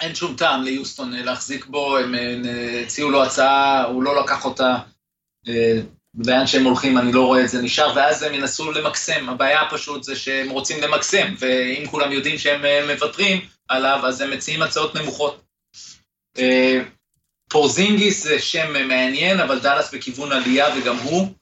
אין 0.00 0.14
שום 0.14 0.36
טעם 0.36 0.62
ליוסטון 0.62 1.14
אה, 1.14 1.22
להחזיק 1.22 1.66
בו, 1.66 1.98
הם 1.98 2.14
אה, 2.14 2.82
הציעו 2.84 3.10
לו 3.10 3.24
הצעה, 3.24 3.84
הוא 3.84 4.02
לא 4.02 4.22
לקח 4.22 4.44
אותה. 4.44 4.78
אה, 5.48 5.80
לאן 6.26 6.46
שהם 6.46 6.64
הולכים, 6.64 6.98
אני 6.98 7.12
לא 7.12 7.26
רואה 7.26 7.44
את 7.44 7.48
זה 7.48 7.62
נשאר, 7.62 7.92
ואז 7.96 8.22
הם 8.22 8.34
ינסו 8.34 8.72
למקסם. 8.72 9.28
הבעיה 9.28 9.60
פשוט 9.70 10.02
זה 10.02 10.16
שהם 10.16 10.50
רוצים 10.50 10.82
למקסם, 10.82 11.34
ואם 11.38 11.86
כולם 11.90 12.12
יודעים 12.12 12.38
שהם 12.38 12.64
אה, 12.64 12.94
מוותרים 12.94 13.40
עליו, 13.68 14.00
אז 14.06 14.20
הם 14.20 14.30
מציעים 14.30 14.62
הצעות 14.62 14.94
נמוכות. 14.94 15.44
פורזינגיס 17.48 18.24
זה 18.24 18.38
שם 18.38 18.88
מעניין, 18.88 19.40
אבל 19.40 19.60
דאלאס 19.60 19.94
בכיוון 19.94 20.32
עלייה 20.32 20.66
וגם 20.76 20.96
הוא. 20.96 21.34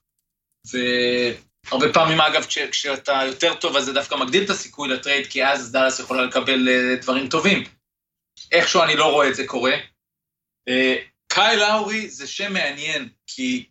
והרבה 0.70 1.93
פעמים, 1.93 2.20
אגב, 2.20 2.45
כש, 2.45 2.59
כשאתה 2.59 3.20
יותר 3.27 3.55
טוב, 3.55 3.77
אז 3.77 3.85
זה 3.85 3.93
דווקא 3.93 4.15
מגדיל 4.15 4.45
את 4.45 4.51
הסיכוי 4.51 4.89
ל 4.89 4.94
trade, 4.94 5.27
כי 5.27 5.45
אז 5.45 5.73
דאלאס 5.73 6.01
יכולה 6.01 6.23
לקבל 6.23 6.69
אה, 6.69 6.97
דברים 6.97 7.28
טובים. 7.28 7.65
איכשהו 8.53 8.83
אני 8.83 8.97
לא 8.97 9.12
רואה 9.12 9.28
את 9.28 9.35
זה 9.35 9.47
קורה. 9.47 9.74
אה, 10.69 10.97
קייל 11.28 11.57
לאורי 11.57 12.09
זה 12.09 12.27
שם 12.27 12.53
מעניין, 12.53 13.09
כי 13.27 13.65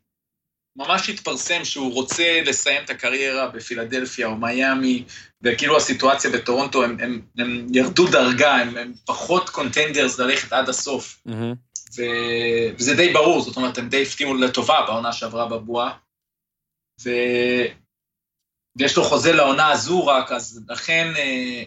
ממש 0.76 1.10
התפרסם 1.10 1.66
שהוא 1.66 1.94
רוצה 1.94 2.41
לסיים 2.45 2.84
את 2.84 2.90
הקריירה 2.90 3.48
בפילדלפיה 3.48 4.28
או 4.28 4.36
מיאמי, 4.36 5.03
וכאילו 5.41 5.78
הסיטואציה 5.78 6.32
בטורונטו, 6.32 6.84
הם, 6.84 6.98
הם, 6.99 7.22
הם 7.38 7.68
ירדו 7.74 8.07
דרגה, 8.07 8.56
הם, 8.56 8.78
הם 8.78 8.94
פחות 9.06 9.49
contenders 9.49 10.19
ללכת 10.20 10.53
עד 10.53 10.70
הסוף. 10.70 11.22
ו... 11.97 12.01
וזה 12.77 12.95
די 12.95 13.13
ברור, 13.13 13.41
זאת 13.41 13.55
אומרת, 13.55 13.77
הם 13.77 13.89
די 13.89 14.01
הפתיעו 14.01 14.35
לטובה 14.35 14.81
בעונה 14.88 15.13
שעברה 15.13 15.45
בבועה. 15.47 15.97
ו... 17.03 17.09
ויש 18.77 18.97
לו 18.97 19.03
חוזה 19.03 19.34
לעונה 19.34 19.72
הזו 19.72 20.05
רק, 20.05 20.31
אז 20.31 20.61
לכן, 20.69 21.13
אה, 21.17 21.63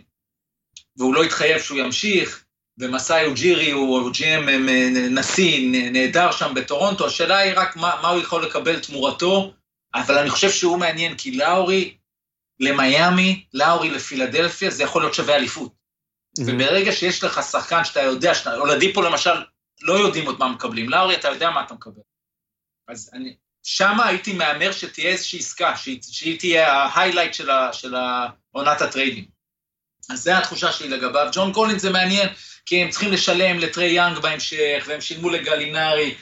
והוא 0.97 1.15
לא 1.15 1.23
התחייב 1.23 1.61
שהוא 1.61 1.79
ימשיך, 1.79 2.45
ומסאי 2.79 3.27
אוג'ירי 3.27 3.71
הוא 3.71 4.11
GM 4.11 4.51
נשיא, 5.11 5.69
נ- 5.71 5.93
נהדר 5.93 6.33
שם 6.33 6.55
בטורונטו, 6.55 7.07
השאלה 7.07 7.39
היא 7.39 7.53
רק 7.57 7.77
מה, 7.77 7.99
מה 8.03 8.09
הוא 8.09 8.21
יכול 8.21 8.45
לקבל 8.45 8.81
תמורתו, 8.81 9.55
אבל 9.95 10.19
אני 10.19 10.31
חושב 10.31 10.51
שהוא 10.51 10.79
מעניין, 10.79 11.17
כי 11.17 11.33
לאורי 11.33 11.97
למיאמי, 12.61 13.45
לאורי 13.55 13.91
לפילדלפיה, 13.91 14.71
זה 14.71 14.83
יכול 14.83 15.03
להיות 15.03 15.15
שווה 15.15 15.37
אליפות. 15.37 15.73
וברגע 16.39 16.93
שיש 16.93 17.25
לך 17.25 17.43
שחקן 17.43 17.85
שאתה 17.85 18.03
יודע, 18.03 18.35
שאתה, 18.35 18.57
אולדיפו 18.57 19.03
למשל, 19.03 19.31
לא 19.81 19.93
יודעים 19.93 20.27
עוד 20.27 20.39
מה 20.39 20.49
מקבלים, 20.49 20.89
לאורי 20.89 21.17
אתה 21.17 21.29
יודע 21.29 21.51
מה 21.51 21.65
אתה 21.65 21.75
מקבל. 21.75 22.01
אז 22.89 23.11
אני, 23.15 23.37
שמה 23.63 24.07
הייתי 24.07 24.33
מהמר 24.33 24.73
שתהיה 24.73 25.11
איזושהי 25.11 25.39
עסקה, 25.39 25.77
שהיא, 25.77 26.01
שהיא 26.03 26.39
תהיה 26.39 26.73
ה 26.73 26.79
highlight 26.79 27.35
של, 27.35 27.51
ה, 27.51 27.73
של 27.73 27.95
עונת 28.51 28.81
הטריידים. 28.81 29.25
אז 30.11 30.23
זו 30.23 30.31
התחושה 30.31 30.73
שלי 30.73 30.89
לגביו. 30.89 31.29
ג'ון 31.33 31.53
קולינס 31.53 31.83
זה 31.83 31.91
מעניין, 31.91 32.29
כי 32.67 32.83
הם 32.83 32.91
צריכים 32.91 33.13
לשלם 33.13 33.59
לטרי 33.59 33.91
יאנג 33.91 34.19
בהמשך, 34.19 34.85
והם 34.87 35.01
שילמו 35.01 35.31
לגלינארי 35.31 36.15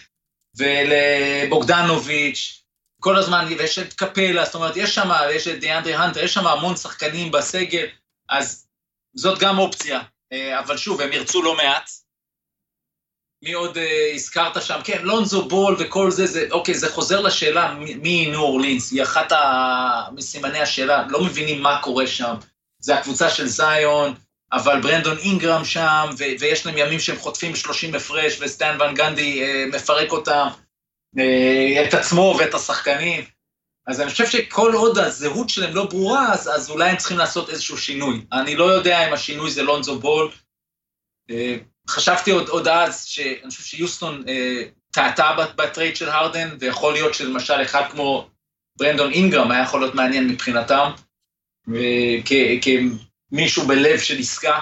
ולבוגדנוביץ', 0.57 2.63
כל 3.01 3.17
הזמן, 3.17 3.47
ויש 3.59 3.79
את 3.79 3.93
קפלה, 3.93 4.45
זאת 4.45 4.55
אומרת, 4.55 4.77
יש 4.77 4.95
שם, 4.95 5.11
יש 5.35 5.49
את 5.49 5.61
דיאנדרי 5.61 5.95
הנטר, 5.95 6.25
יש 6.25 6.35
שם 6.35 6.47
המון 6.47 6.77
שחקנים 6.77 7.31
בסגל, 7.31 7.87
אז 8.29 8.67
זאת 9.15 9.39
גם 9.39 9.59
אופציה. 9.59 10.01
אה, 10.33 10.61
אבל 10.61 10.77
שוב, 10.77 11.01
הם 11.01 11.13
ירצו 11.13 11.43
לא 11.43 11.57
מעט. 11.57 11.91
מי 13.43 13.53
עוד 13.53 13.79
אה, 13.79 14.11
הזכרת 14.15 14.63
שם? 14.63 14.81
כן, 14.85 15.03
לונזו 15.03 15.49
בול 15.49 15.77
וכל 15.79 16.11
זה, 16.11 16.27
זה, 16.27 16.47
אוקיי, 16.51 16.75
זה 16.75 16.93
חוזר 16.93 17.21
לשאלה 17.21 17.75
מי 17.75 18.27
ניו 18.27 18.41
אורלינס, 18.41 18.93
היא 18.93 19.03
אחת 19.03 19.33
מסימני 20.13 20.61
השאלה, 20.61 21.07
לא 21.09 21.25
מבינים 21.25 21.63
מה 21.63 21.83
קורה 21.83 22.07
שם. 22.07 22.35
זה 22.79 22.99
הקבוצה 22.99 23.31
של 23.31 23.47
זיון, 23.47 24.15
אבל 24.53 24.81
ברנדון 24.81 25.19
אינגרם 25.19 25.65
שם, 25.65 26.07
ו- 26.19 26.35
ויש 26.41 26.67
להם 26.67 26.79
ימים 26.79 27.01
שהם 27.01 27.17
חוטפים 27.17 27.57
30 27.57 27.95
הפרש, 27.95 28.39
וסטן 28.41 28.79
ון 28.81 28.95
גנדי 28.95 29.43
אה, 29.43 29.65
מפרק 29.73 30.13
אותם, 30.13 30.47
אה, 31.19 31.85
את 31.89 31.95
עצמו 31.95 32.37
ואת 32.39 32.55
השחקנים. 32.55 33.25
אז 33.87 34.01
אני 34.01 34.11
חושב 34.11 34.27
שכל 34.27 34.73
עוד 34.75 34.99
הזהות 34.99 35.49
שלהם 35.49 35.75
לא 35.75 35.85
ברורה, 35.85 36.33
אז, 36.33 36.49
אז 36.49 36.71
אולי 36.71 36.91
הם 36.91 36.97
צריכים 36.97 37.19
לעשות 37.19 37.51
איזשהו 37.51 37.79
שינוי. 37.79 38.25
אני 38.33 38.57
לא 38.57 38.65
יודע 38.65 39.09
אם 39.09 39.13
השינוי 39.13 39.51
זה 39.51 39.63
לונזו 39.63 39.99
בול. 39.99 40.31
אה, 41.31 41.57
חשבתי 41.91 42.31
עוד, 42.31 42.49
עוד 42.49 42.69
אז, 42.69 43.05
שאני 43.05 43.51
חושב 43.51 43.63
שיוסטון 43.63 44.25
אה, 44.29 44.63
טעתה 44.91 45.37
ב 45.57 45.63
trade 45.63 45.97
של 45.97 46.09
הרדן, 46.09 46.57
ויכול 46.59 46.93
להיות 46.93 47.15
שלמשל 47.15 47.63
אחד 47.63 47.83
כמו 47.91 48.31
ברנדון 48.79 49.13
אינגרם 49.13 49.51
היה 49.51 49.63
יכול 49.63 49.81
להיות 49.81 49.95
מעניין 49.95 50.29
מבחינתם, 50.29 50.91
אה, 51.75 52.17
כמישהו 53.31 53.67
בלב 53.67 53.99
של 53.99 54.19
עסקה. 54.19 54.61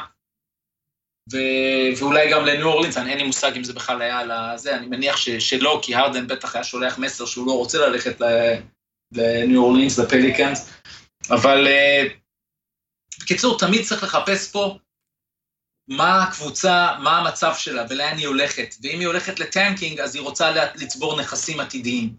ו- 1.32 1.98
ואולי 1.98 2.30
גם 2.30 2.44
לניו 2.44 2.66
אורלינס, 2.66 2.96
אין 2.96 3.18
לי 3.18 3.24
מושג 3.24 3.52
אם 3.56 3.64
זה 3.64 3.72
בכלל 3.72 4.02
היה 4.02 4.18
על 4.18 4.30
הזה, 4.30 4.76
אני 4.76 4.86
מניח 4.86 5.16
ש- 5.16 5.30
שלא, 5.30 5.80
כי 5.82 5.94
הרדן 5.94 6.26
בטח 6.26 6.55
היה 6.55 6.64
שולח 6.64 6.98
מסר 6.98 7.26
שהוא 7.26 7.46
לא 7.46 7.52
רוצה 7.52 7.78
ללכת 7.78 8.20
לניו 9.12 9.62
אורלינס, 9.62 9.98
לפליקאנס, 9.98 10.70
אבל 11.30 11.66
אה, 11.66 12.05
בקיצור, 13.20 13.59
תמיד 13.59 13.84
צריך 13.84 14.02
לחפש 14.02 14.52
פה 14.52 14.78
מה 15.89 16.23
הקבוצה, 16.23 16.89
מה 16.98 17.19
המצב 17.19 17.55
שלה 17.59 17.85
ולאן 17.89 18.19
היא 18.19 18.27
הולכת, 18.27 18.74
ואם 18.82 19.01
היא 19.01 19.06
הולכת 19.06 19.40
ל 19.40 19.47
tanking, 19.47 20.01
אז 20.01 20.15
היא 20.15 20.23
רוצה 20.23 20.51
לצבור 20.74 21.20
נכסים 21.20 21.61
עתידיים. 21.61 22.15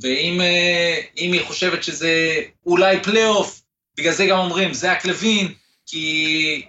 ואם 0.00 0.40
אה, 0.40 1.00
היא 1.16 1.44
חושבת 1.46 1.84
שזה 1.84 2.40
אולי 2.66 3.02
פלייאוף, 3.02 3.62
בגלל 3.96 4.12
זה 4.12 4.26
גם 4.26 4.38
אומרים, 4.38 4.74
זאק 4.74 4.92
לוין, 4.92 5.54
כי... 5.86 6.66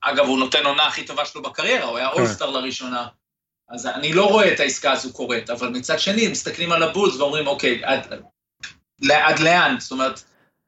אגב, 0.00 0.26
הוא 0.26 0.38
נותן 0.38 0.66
עונה 0.66 0.86
הכי 0.86 1.04
טובה 1.04 1.24
שלו 1.24 1.42
בקריירה, 1.42 1.84
הוא 1.84 1.98
היה 1.98 2.08
אולסטאר 2.08 2.50
לראשונה. 2.50 3.06
אז 3.68 3.86
אני 3.86 4.12
לא 4.12 4.24
רואה 4.24 4.52
את 4.52 4.60
העסקה 4.60 4.92
הזו 4.92 5.12
קורית, 5.12 5.50
אבל 5.50 5.68
מצד 5.68 5.98
שני, 5.98 6.28
מסתכלים 6.28 6.72
על 6.72 6.82
הבולס 6.82 7.16
ואומרים, 7.16 7.46
אוקיי, 7.46 7.84
עד, 7.84 8.12
עד 9.10 9.38
לאן? 9.38 9.76
זאת 9.78 9.90
אומרת, 9.90 10.22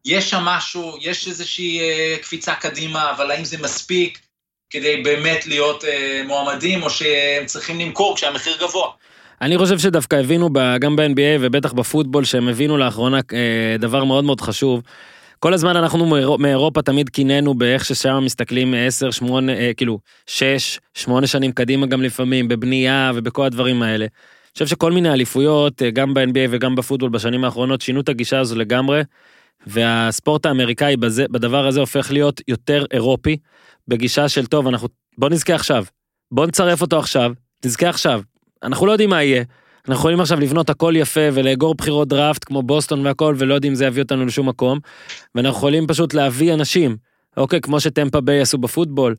יש 0.05 0.31
שם 0.31 0.43
משהו, 0.43 0.97
יש 1.01 1.28
איזושהי 1.28 1.81
אה, 1.81 2.16
קפיצה 2.23 2.55
קדימה, 2.55 3.11
אבל 3.11 3.31
האם 3.31 3.45
זה 3.45 3.59
מספיק? 3.59 4.27
כדי 4.70 4.97
באמת 5.05 5.47
להיות 5.47 5.85
אה, 5.85 6.23
מועמדים, 6.27 6.82
או 6.82 6.90
שהם 6.90 7.47
צריכים 7.47 7.81
למכור 7.81 8.16
כשהמחיר 8.16 8.57
גבוה. 8.61 8.86
אני 9.43 9.59
חושב 9.59 9.78
שדווקא 9.78 10.16
הבינו, 10.16 10.49
גם 10.81 10.97
ב-NBA 10.97 11.39
ובטח 11.40 11.73
בפוטבול, 11.73 12.24
שהם 12.24 12.49
הבינו 12.49 12.77
לאחרונה 12.78 13.20
אה, 13.32 13.77
דבר 13.78 14.05
מאוד 14.05 14.24
מאוד 14.24 14.40
חשוב. 14.40 14.82
כל 15.39 15.55
הזמן 15.55 15.77
אנחנו 15.77 16.07
מאירו- 16.07 16.39
מאירופה 16.39 16.82
תמיד 16.82 17.09
קינאנו 17.09 17.55
באיך 17.55 17.85
ששם 17.85 18.20
מסתכלים 18.24 18.74
10, 18.74 19.11
8, 19.11 19.53
אה, 19.53 19.70
כאילו 19.77 19.99
6, 20.27 20.78
8 20.95 21.27
שנים 21.27 21.53
קדימה 21.53 21.86
גם 21.86 22.03
לפעמים, 22.03 22.49
בבנייה 22.49 23.12
ובכל 23.15 23.45
הדברים 23.45 23.82
האלה. 23.82 24.05
אני 24.05 24.53
חושב 24.53 24.66
שכל 24.66 24.93
מיני 24.93 25.12
אליפויות, 25.12 25.82
אה, 25.82 25.90
גם 25.90 26.15
ב-NBA 26.15 26.49
וגם 26.51 26.74
בפוטבול 26.74 27.11
בשנים 27.11 27.45
האחרונות, 27.45 27.81
שינו 27.81 28.01
את 28.01 28.09
הגישה 28.09 28.39
הזו 28.39 28.57
לגמרי, 28.57 29.03
והספורט 29.66 30.47
האמריקאי 30.47 30.97
בזה, 30.97 31.24
בדבר 31.30 31.66
הזה 31.66 31.80
הופך 31.80 32.12
להיות 32.12 32.40
יותר 32.48 32.85
אירופי, 32.93 33.36
בגישה 33.89 34.28
של 34.28 34.47
טוב, 34.47 34.66
אנחנו, 34.66 34.89
בוא 35.18 35.28
נזכה 35.28 35.55
עכשיו, 35.55 35.85
בוא 36.32 36.47
נצרף 36.47 36.80
אותו 36.80 36.98
עכשיו, 36.98 37.32
נזכה 37.64 37.89
עכשיו, 37.89 38.20
אנחנו 38.62 38.86
לא 38.86 38.93
יודעים 38.93 39.10
מה 39.10 39.22
יהיה. 39.22 39.44
אנחנו 39.89 40.01
יכולים 40.01 40.20
עכשיו 40.20 40.40
לבנות 40.40 40.70
הכל 40.70 40.94
יפה 40.97 41.20
ולאגור 41.32 41.74
בחירות 41.74 42.09
דראפט 42.09 42.44
כמו 42.44 42.62
בוסטון 42.62 43.06
והכל 43.06 43.35
ולא 43.39 43.55
יודעים 43.55 43.70
אם 43.70 43.74
זה 43.74 43.86
יביא 43.86 44.02
אותנו 44.02 44.26
לשום 44.26 44.48
מקום. 44.48 44.78
ואנחנו 45.35 45.59
יכולים 45.59 45.86
פשוט 45.86 46.14
להביא 46.14 46.55
אנשים, 46.55 46.97
אוקיי, 47.36 47.60
כמו 47.60 47.80
שטמפה 47.80 48.20
ביי 48.20 48.40
עשו 48.40 48.59
בפוטבול, 48.59 49.14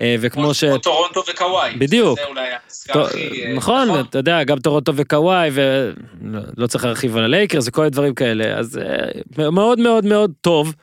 וכמו 0.00 0.54
ש... 0.54 0.64
כמו 0.64 0.78
טורונטו 0.78 1.22
וקוואי. 1.30 1.74
בדיוק. 1.78 2.18
זה 2.18 2.26
אולי 2.26 2.48
העסקה 2.48 3.02
הכי... 3.02 3.44
אה, 3.44 3.52
נכון, 3.54 4.00
אתה 4.00 4.18
יודע, 4.18 4.44
גם 4.44 4.58
טורונטו 4.58 4.92
וקוואי, 4.96 5.50
ולא 5.52 6.66
צריך 6.66 6.84
להרחיב 6.84 7.16
על 7.16 7.24
הלייקרס 7.24 7.68
וכל 7.68 7.84
הדברים 7.84 8.14
כאלה, 8.14 8.58
אז 8.58 8.78
אה, 8.78 9.50
מאוד 9.50 9.78
מאוד 9.78 10.04
מאוד 10.04 10.32
טוב, 10.40 10.74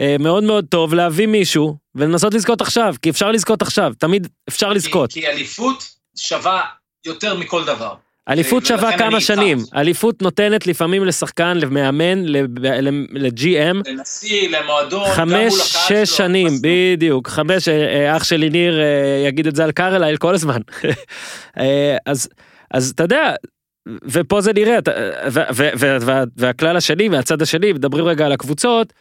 אה, 0.00 0.16
מאוד 0.18 0.44
מאוד 0.44 0.64
טוב 0.68 0.94
להביא 0.94 1.26
מישהו 1.26 1.76
ולנסות 1.94 2.34
לזכות 2.34 2.60
עכשיו, 2.60 2.94
כי 3.02 3.10
אפשר 3.10 3.30
לזכות 3.30 3.62
עכשיו, 3.62 3.92
תמיד 3.98 4.28
אפשר 4.48 4.72
לזכות. 4.72 5.12
כי 5.12 5.26
אליפות 5.26 5.84
שווה 6.16 6.62
יותר 7.06 7.34
מכל 7.34 7.64
דבר. 7.64 7.94
אליפות 8.28 8.66
שווה 8.66 8.98
כמה. 8.98 9.20
שנים, 9.20 9.58
אליפות 9.74 10.22
נותנת 10.22 10.66
לפעמים 10.66 11.04
לשחקן, 11.04 11.56
למאמן, 11.56 12.24
ל-GM, 12.24 13.90
לנשיא, 13.90 14.48
למועדון, 14.48 15.10
חמש, 15.10 15.54
שש 15.88 16.16
שנים, 16.16 16.48
בדיוק, 16.62 17.28
חמש, 17.28 17.68
אה, 17.68 17.74
אה, 17.74 18.16
אח 18.16 18.24
שלי 18.24 18.50
ניר 18.50 18.80
אה, 18.80 19.24
יגיד 19.28 19.46
את 19.46 19.56
זה 19.56 19.64
על 19.64 19.72
קרלייל 19.72 20.16
כל 20.16 20.34
הזמן. 20.34 20.60
אז, 22.70 22.90
אתה 22.94 23.02
יודע, 23.02 23.34
ופה 24.04 24.40
זה 24.40 24.52
נראה, 24.52 24.78
והכלל 26.36 26.76
השני 26.76 27.08
והצד 27.08 27.42
השני, 27.42 27.72
מדברים 27.72 28.04
רגע 28.04 28.26
על 28.26 28.32
הקבוצות, 28.32 28.92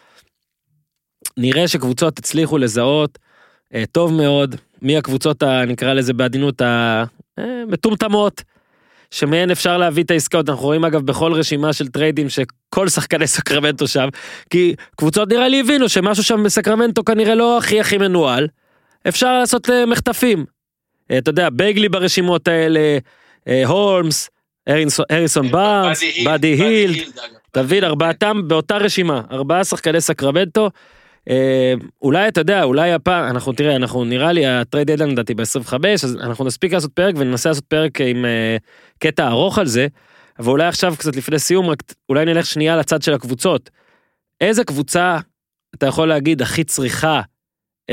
נראה 1.38 1.68
שקבוצות 1.68 2.20
הצליחו 2.20 2.58
לזהות 2.58 3.20
טוב 3.92 4.14
מאוד 4.14 4.56
מי 4.82 4.98
הקבוצות, 4.98 5.44
נקרא 5.44 5.94
לזה 5.94 6.14
בעדינות, 6.14 6.62
המטומטמות. 7.38 8.42
שמהן 9.14 9.52
אפשר 9.52 9.78
להביא 9.78 10.04
את 10.04 10.12
העסקאות, 10.12 10.50
אנחנו 10.50 10.66
רואים 10.66 10.86
אגב 10.86 11.02
בכל 11.02 11.34
רשימה 11.34 11.74
של 11.74 11.88
טריידים 11.88 12.28
שכל 12.30 12.88
שחקני 12.88 13.28
סקרמנטו 13.28 13.88
שם, 13.88 14.10
כי 14.50 14.76
קבוצות 14.96 15.30
נראה 15.30 15.48
לי 15.48 15.60
הבינו 15.60 15.90
שמשהו 15.90 16.24
שם 16.24 16.44
בסקרמנטו 16.44 17.04
כנראה 17.04 17.36
לא 17.36 17.58
הכי 17.58 17.80
הכי 17.80 17.98
מנוהל, 17.98 18.48
אפשר 19.08 19.40
לעשות 19.40 19.70
אה, 19.70 19.86
מחטפים. 19.86 20.46
אה, 21.12 21.18
אתה 21.18 21.30
יודע, 21.30 21.50
בייגלי 21.50 21.90
ברשימות 21.90 22.48
האלה, 22.48 22.98
אה, 23.48 23.64
הולמס, 23.66 24.30
הריסון, 24.68 25.06
הריסון 25.10 25.52
בארנס, 25.52 26.04
באדי 26.26 26.48
הילד, 26.48 26.92
אגב. 26.92 27.04
אתה 27.52 27.64
מבין, 27.64 27.84
ארבעתם 27.84 28.48
באותה 28.48 28.78
רשימה, 28.78 29.22
ארבעה 29.32 29.64
שחקני 29.64 30.02
סקרמנטו. 30.02 30.70
אה, 31.30 31.74
אולי 32.02 32.28
אתה 32.28 32.42
יודע, 32.42 32.64
אולי 32.64 32.94
הפעם, 32.94 33.26
אנחנו 33.26 33.54
תראה, 33.54 33.76
אנחנו 33.76 34.06
נראה 34.06 34.32
לי 34.32 34.46
ה 34.46 34.53
trade 34.53 34.92
deadline 34.92 35.12
לדעתי 35.12 35.34
ב-25, 35.34 35.74
אז 36.04 36.18
אנחנו 36.22 36.46
נספיק 36.46 36.74
לעשות 36.74 36.92
פרק 36.94 37.16
וננסה 37.18 37.50
לעשות 37.50 37.66
פרק 37.66 38.02
עם 38.02 38.26
אה, 38.26 38.58
קטע 39.00 39.28
ארוך 39.28 39.60
על 39.60 39.66
זה, 39.68 39.88
אבל 40.40 40.52
אולי 40.52 40.68
עכשיו 40.68 40.94
קצת 40.98 41.16
לפני 41.16 41.40
סיום, 41.40 41.70
רק 41.70 41.84
אולי 42.10 42.26
נלך 42.26 42.46
שנייה 42.46 42.78
לצד 42.78 43.02
של 43.02 43.14
הקבוצות. 43.14 43.70
איזה 44.42 44.64
קבוצה 44.64 45.18
אתה 45.76 45.86
יכול 45.86 46.08
להגיד 46.08 46.42
הכי 46.42 46.64
צריכה 46.64 47.22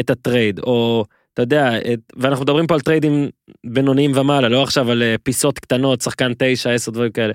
את 0.01 0.11
ה 0.11 0.18
trade, 0.18 0.59
או 0.59 1.05
אתה 1.35 1.43
יודע, 1.43 1.79
את, 1.79 2.01
ואנחנו 2.17 2.45
מדברים 2.45 2.67
פה 2.67 2.75
על 2.75 2.81
טריידים 2.81 3.29
בינוניים 3.67 4.13
ומעלה, 4.15 4.49
לא 4.49 4.63
עכשיו 4.63 4.91
על 4.91 5.03
אה, 5.03 5.15
פיסות 5.23 5.59
קטנות, 5.59 6.01
שחקן 6.01 6.33
9, 6.39 6.71
10 6.71 6.91
דברים 6.91 7.13
כאלה. 7.13 7.33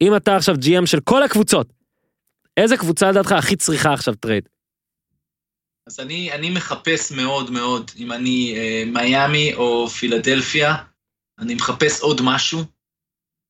אם 0.00 0.16
אתה 0.16 0.36
עכשיו 0.36 0.54
GM 0.54 0.86
של 0.86 1.00
כל 1.00 1.22
הקבוצות, 1.22 1.72
איזה 2.56 2.76
קבוצה 2.76 3.10
לדעתך 3.10 3.32
הכי 3.32 3.56
צריכה 3.56 3.92
עכשיו 3.92 4.14
trade? 4.14 4.48
אז 5.86 6.00
אני, 6.00 6.32
אני 6.32 6.50
מחפש 6.50 7.12
מאוד 7.12 7.50
מאוד, 7.50 7.90
אם 7.96 8.12
אני 8.12 8.54
אה, 8.56 8.82
מיאמי 8.86 9.54
או 9.54 9.88
פילדלפיה, 9.88 10.74
אני 11.38 11.54
מחפש 11.54 12.00
עוד 12.00 12.20
משהו, 12.24 12.64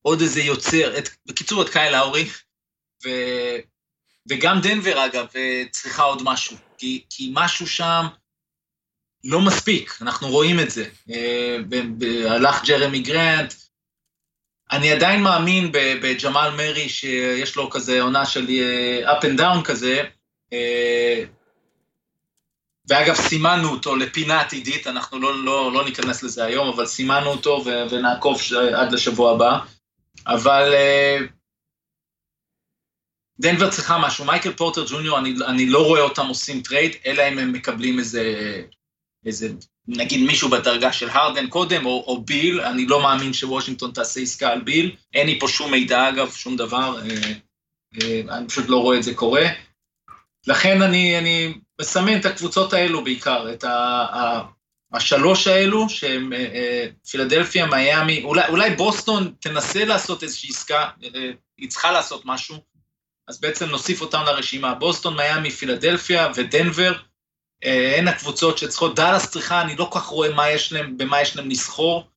עוד 0.02 0.20
איזה 0.20 0.40
יוצר, 0.40 0.98
את, 0.98 1.08
בקיצור 1.26 1.62
את 1.62 1.68
קייל 1.68 1.94
לאורי, 1.94 2.28
ו, 3.04 3.08
וגם 4.28 4.60
דנבר 4.62 5.06
אגב 5.06 5.26
אה, 5.36 5.62
צריכה 5.70 6.02
עוד 6.02 6.22
משהו, 6.24 6.56
כי, 6.78 7.04
כי 7.10 7.30
משהו 7.34 7.66
שם 7.66 8.06
לא 9.24 9.40
מספיק, 9.40 9.98
אנחנו 10.00 10.28
רואים 10.28 10.60
את 10.60 10.70
זה. 10.70 10.84
אה, 11.10 11.56
ב, 11.68 11.76
ב, 11.98 12.26
הלך 12.26 12.64
ג'רמי 12.64 13.00
גרנט, 13.00 13.54
אני 14.72 14.92
עדיין 14.92 15.22
מאמין 15.22 15.72
בג'מאל 15.72 16.50
מארי 16.50 16.88
שיש 16.88 17.56
לו 17.56 17.70
כזה 17.70 18.02
עונה 18.02 18.26
של 18.26 18.46
אה, 18.48 19.12
up 19.12 19.22
and 19.22 19.40
down 19.40 19.64
כזה, 19.64 20.02
אה, 20.52 21.24
ואגב, 22.88 23.14
סימנו 23.14 23.68
אותו 23.68 23.96
לפינה 23.96 24.40
עתידית, 24.40 24.86
אנחנו 24.86 25.18
לא, 25.18 25.44
לא, 25.44 25.72
לא 25.72 25.84
ניכנס 25.84 26.22
לזה 26.22 26.44
היום, 26.44 26.68
אבל 26.68 26.86
סימנו 26.86 27.30
אותו 27.30 27.62
ו- 27.66 27.90
ונעקוב 27.90 28.40
ש- 28.40 28.52
עד 28.52 28.92
לשבוע 28.92 29.32
הבא. 29.32 29.58
אבל 30.26 30.72
אה, 30.74 31.18
דנבר 33.40 33.70
צריכה 33.70 33.98
משהו. 33.98 34.24
מייקל 34.24 34.52
פורטר 34.52 34.84
ג'וניור, 34.88 35.18
אני, 35.18 35.34
אני 35.46 35.66
לא 35.66 35.86
רואה 35.86 36.00
אותם 36.00 36.26
עושים 36.26 36.62
trade, 36.62 36.92
אלא 37.06 37.22
אם 37.32 37.38
הם 37.38 37.52
מקבלים 37.52 37.98
איזה, 37.98 38.22
איזה, 39.26 39.48
נגיד 39.88 40.26
מישהו 40.26 40.48
בדרגה 40.48 40.92
של 40.92 41.10
הרדן 41.10 41.48
קודם, 41.48 41.86
או, 41.86 42.04
או 42.06 42.22
ביל, 42.22 42.60
אני 42.60 42.86
לא 42.86 43.02
מאמין 43.02 43.32
שוושינגטון 43.32 43.90
תעשה 43.92 44.20
עסקה 44.20 44.48
על 44.48 44.60
ביל. 44.60 44.96
אין 45.14 45.26
לי 45.26 45.40
פה 45.40 45.48
שום 45.48 45.70
מידע, 45.70 46.08
אגב, 46.08 46.32
שום 46.32 46.56
דבר. 46.56 46.98
אה, 47.00 47.32
אה, 48.02 48.36
אני 48.36 48.48
פשוט 48.48 48.68
לא 48.68 48.76
רואה 48.76 48.98
את 48.98 49.02
זה 49.02 49.14
קורה. 49.14 49.44
לכן 50.46 50.82
אני, 50.82 51.18
אני 51.18 51.54
מסמן 51.80 52.20
את 52.20 52.24
הקבוצות 52.24 52.72
האלו 52.72 53.04
בעיקר, 53.04 53.52
את 53.52 53.64
ה, 53.64 53.70
ה, 53.70 54.42
השלוש 54.92 55.46
האלו, 55.46 55.88
שהם 55.88 56.32
אה, 56.32 56.38
אה, 56.38 56.86
פילדלפיה, 57.10 57.66
מיאמי, 57.66 58.22
אולי, 58.22 58.48
אולי 58.48 58.76
בוסטון 58.76 59.34
תנסה 59.40 59.84
לעשות 59.84 60.22
איזושהי 60.22 60.50
עסקה, 60.50 60.90
אה, 61.02 61.30
היא 61.58 61.70
צריכה 61.70 61.92
לעשות 61.92 62.22
משהו, 62.24 62.56
אז 63.28 63.40
בעצם 63.40 63.68
נוסיף 63.68 64.00
אותם 64.00 64.22
לרשימה. 64.26 64.74
בוסטון, 64.74 65.16
מיאמי, 65.16 65.50
פילדלפיה 65.50 66.28
ודנבר, 66.34 66.92
הן 67.98 68.08
הקבוצות 68.08 68.58
שצריכות, 68.58 68.94
דאלאס 68.96 69.30
צריכה, 69.30 69.62
אני 69.62 69.76
לא 69.76 69.88
כל 69.90 69.98
כך 69.98 70.06
רואה 70.06 70.34
מה 70.34 70.50
יש 70.50 70.72
להם, 70.72 70.98
במה 70.98 71.20
יש 71.20 71.36
להם 71.36 71.50
לסחור, 71.50 72.08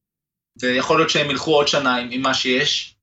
ויכול 0.62 0.98
להיות 0.98 1.10
שהם 1.10 1.32
ילכו 1.32 1.56
עוד 1.56 1.68
שנה 1.68 1.96
עם, 1.96 2.10
עם 2.12 2.22
מה 2.22 2.34
שיש. 2.34 2.96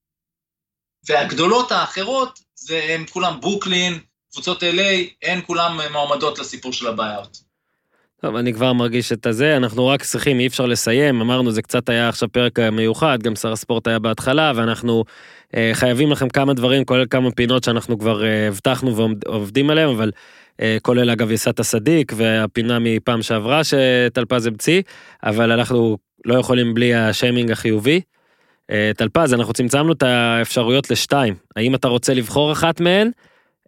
והגדולות 1.06 1.72
האחרות, 1.72 2.38
זה 2.54 2.82
הם 2.88 3.06
כולם 3.06 3.40
ברוקלין, 3.40 4.00
קבוצות 4.32 4.62
LA, 4.62 5.26
הן 5.28 5.40
כולם 5.46 5.78
מועמדות 5.92 6.38
לסיפור 6.38 6.72
של 6.72 6.86
הבעיות. 6.86 7.38
טוב, 8.20 8.36
אני 8.36 8.52
כבר 8.52 8.72
מרגיש 8.72 9.12
את 9.12 9.26
הזה, 9.26 9.56
אנחנו 9.56 9.86
רק 9.86 10.02
צריכים, 10.02 10.40
אי 10.40 10.46
אפשר 10.46 10.66
לסיים, 10.66 11.20
אמרנו 11.20 11.50
זה 11.50 11.62
קצת 11.62 11.88
היה 11.88 12.08
עכשיו 12.08 12.28
פרק 12.32 12.58
מיוחד, 12.58 13.22
גם 13.22 13.36
שר 13.36 13.52
הספורט 13.52 13.86
היה 13.86 13.98
בהתחלה, 13.98 14.52
ואנחנו 14.56 15.04
אה, 15.56 15.70
חייבים 15.74 16.10
לכם 16.10 16.28
כמה 16.28 16.54
דברים, 16.54 16.84
כולל 16.84 17.06
כמה 17.10 17.30
פינות 17.30 17.64
שאנחנו 17.64 17.98
כבר 17.98 18.24
אה, 18.24 18.48
הבטחנו 18.48 18.96
ועובדים 18.96 19.70
עליהם, 19.70 19.88
אבל 19.88 20.10
אה, 20.60 20.76
כולל 20.82 21.10
אגב 21.10 21.30
יסת 21.30 21.60
הסדיק 21.60 22.12
והפינה 22.16 22.78
מפעם 22.78 23.22
שעברה 23.22 23.60
שטלפז 23.64 24.46
המציא, 24.46 24.82
אבל 25.22 25.52
אנחנו 25.52 25.98
לא 26.24 26.34
יכולים 26.34 26.74
בלי 26.74 26.94
השיימינג 26.94 27.50
החיובי. 27.50 28.00
אה, 28.70 28.90
טלפז, 28.96 29.34
אנחנו 29.34 29.52
צמצמנו 29.52 29.92
את 29.92 30.02
האפשרויות 30.02 30.90
לשתיים, 30.90 31.34
האם 31.56 31.74
אתה 31.74 31.88
רוצה 31.88 32.14
לבחור 32.14 32.52
אחת 32.52 32.80
מהן? 32.80 33.10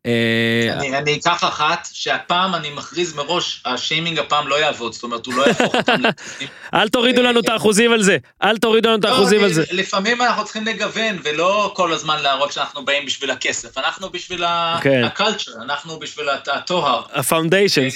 אה, 0.07 0.99
אני, 0.99 1.19
אקח 1.19 1.45
אחת, 1.45 1.89
שהפעם 1.93 2.55
אני 2.55 2.71
מכריז 2.71 3.15
מראש, 3.15 3.63
השיימינג 3.65 4.19
הפעם 4.19 4.49
לא 4.49 4.55
יעבוד, 4.55 4.93
זאת 4.93 5.03
אומרת, 5.03 5.27
הוא 5.27 5.35
לא 5.35 5.47
יהפוך 5.47 5.75
אותם. 5.75 6.03
אל 6.75 6.89
תורידו 6.89 7.23
לנו 7.23 7.41
את 7.41 7.49
האחוזים 7.49 7.93
על 7.93 8.03
זה, 8.03 8.17
אל 8.43 8.59
תורידו 8.59 8.89
לנו 8.89 8.99
את 8.99 9.05
האחוזים 9.05 9.41
לא, 9.41 9.45
על 9.45 9.53
זה. 9.53 9.63
לפעמים 9.71 10.23
אנחנו 10.23 10.45
צריכים 10.45 10.65
לגוון, 10.65 11.19
ולא 11.25 11.73
כל 11.77 11.93
הזמן 11.93 12.23
להראות 12.23 12.53
שאנחנו 12.53 12.85
באים 12.85 13.07
בשביל 13.07 13.31
הכסף, 13.31 13.79
אנחנו 13.79 14.11
בשביל 14.11 14.45
כן. 14.83 15.05
ה 15.05 15.10
culture, 15.10 15.53
אנחנו 15.63 15.99
בשביל 15.99 16.29
הט- 16.29 16.49
הטוהר. 16.49 17.03
ה 17.13 17.19
foundations. 17.19 17.95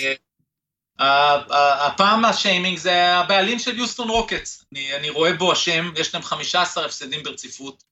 אה, 1.01 1.87
הפעם 1.87 2.25
השיימינג 2.25 2.79
זה 2.79 3.17
הבעלים 3.17 3.59
של 3.59 3.79
יוסטון 3.79 4.09
רוקטס. 4.09 4.65
אני, 4.97 5.11
רואה 5.11 5.33
בו 5.33 5.53
אשם, 5.53 5.91
יש 5.97 6.15
להם 6.15 6.23
15 6.23 6.85
הפסדים 6.85 7.23
ברציפות, 7.23 7.85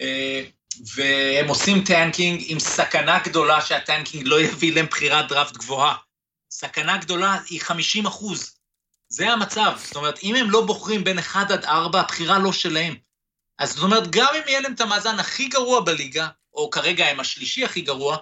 אה, 0.00 0.42
והם 0.94 1.48
עושים 1.48 1.84
tanking 1.84 2.42
עם 2.46 2.60
סכנה 2.60 3.18
גדולה 3.18 3.60
שה 3.60 3.79
tanking 3.79 4.22
לא 4.26 4.40
יביא 4.40 4.74
להם 4.74 4.86
בחירת 4.86 5.28
דראפט 5.28 5.56
גבוהה. 5.56 5.96
סכנה 6.50 6.96
גדולה 6.96 7.38
היא 7.50 7.60
50 7.60 8.06
אחוז. 8.06 8.54
זה 9.08 9.30
המצב. 9.30 9.78
זאת 9.84 9.96
אומרת, 9.96 10.18
אם 10.22 10.34
הם 10.34 10.50
לא 10.50 10.66
בוחרים 10.66 11.04
בין 11.04 11.18
1 11.18 11.50
עד 11.50 11.64
4, 11.64 12.00
הבחירה 12.00 12.38
לא 12.38 12.52
שלהם. 12.52 12.94
אז 13.58 13.72
זאת 13.72 13.82
אומרת, 13.82 14.10
גם 14.10 14.34
אם 14.34 14.42
יהיה 14.46 14.60
להם 14.60 14.72
את 14.72 14.80
המאזן 14.80 15.18
הכי 15.18 15.48
גרוע 15.48 15.80
בליגה, 15.80 16.28
או 16.54 16.70
כרגע 16.70 17.06
הם 17.06 17.20
השלישי 17.20 17.64
הכי 17.64 17.80
גרוע, 17.80 18.16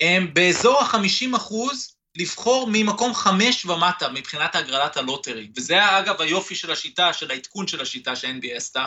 הם 0.00 0.34
באזור 0.34 0.80
ה-50 0.80 1.36
אחוז 1.36 1.96
לבחור 2.16 2.68
ממקום 2.72 3.14
5 3.14 3.66
ומטה 3.66 4.08
מבחינת 4.08 4.54
הגרלת 4.54 4.96
הלוטרי. 4.96 5.50
וזה 5.56 5.98
אגב 5.98 6.20
היופי 6.20 6.54
של 6.54 6.72
השיטה, 6.72 7.12
של 7.12 7.30
העדכון 7.30 7.66
של 7.66 7.80
השיטה 7.80 8.16
ש-NBA 8.16 8.56
עשתה. 8.56 8.86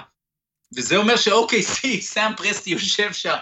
וזה 0.76 0.98
אומר 0.98 1.18
ש-OKC, 1.18 1.88
סאם 2.12 2.36
פרסטי 2.38 2.70
יושב 2.70 3.14
שם, 3.14 3.36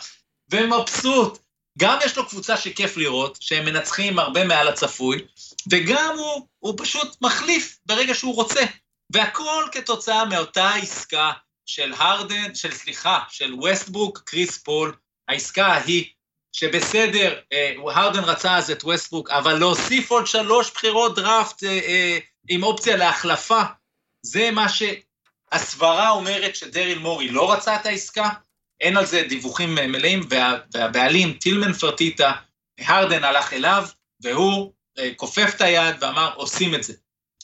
ומבסוט. 0.52 1.40
גם 1.80 2.00
יש 2.06 2.18
לו 2.18 2.28
קבוצה 2.30 2.58
שכיף 2.58 2.98
לראות, 2.98 3.38
שהם 3.42 3.66
מנצחים 3.66 4.20
הרבה 4.20 4.44
מעל 4.44 4.68
הצפוי, 4.68 5.26
וגם 5.72 6.16
הוא, 6.18 6.48
הוא 6.60 6.74
פשוט 6.78 7.22
מחליף 7.22 7.78
ברגע 7.86 8.14
שהוא 8.14 8.36
רוצה. 8.36 8.64
והכל 9.10 9.66
כתוצאה 9.72 10.26
מאותה 10.26 10.74
עסקה 10.74 11.32
של 11.66 11.94
הרדן, 11.98 12.56
של 12.56 12.72
סליחה, 12.72 13.20
של 13.30 13.54
ווסטברוק, 13.54 14.22
קריס 14.26 14.58
פול, 14.58 14.96
העסקה 15.28 15.68
ההיא, 15.68 16.06
שבסדר, 16.52 17.40
אה, 17.54 17.74
הרדן 17.96 18.24
רצה 18.24 18.58
אז 18.58 18.72
את 18.72 18.84
ווסטברוק, 18.84 19.30
אבל 19.30 19.54
להוסיף 19.54 20.12
עוד 20.12 20.28
שלוש 20.28 20.72
בחירות 20.72 21.16
דראפט 21.16 21.64
אה, 21.64 21.70
אה, 21.70 22.18
עם 22.50 22.64
אופציה 22.64 22.96
להחלפה, 22.96 23.62
זה 24.22 24.52
מה 24.52 24.70
שהסברה 25.54 26.10
אומרת 26.10 26.56
שדריל 26.56 26.98
מורי 26.98 27.30
לא 27.30 27.54
רצה 27.54 27.76
את 27.76 27.86
העסקה, 27.86 28.30
אין 28.82 28.98
על 28.98 29.06
זה 29.06 29.24
דיווחים 29.30 29.76
מלאים, 29.76 30.22
וה, 30.30 30.58
והבעלים, 30.74 31.34
טילמן 31.34 31.74
פרטיטה, 31.74 32.32
הרדן 32.80 33.24
הלך 33.24 33.54
אליו, 33.54 33.88
והוא 34.22 34.74
אה, 35.00 35.10
כופף 35.16 35.52
את 35.56 35.62
היד 35.62 35.96
ואמר, 36.00 36.34
עושים 36.36 36.76
את 36.76 36.84
זה. 36.84 36.94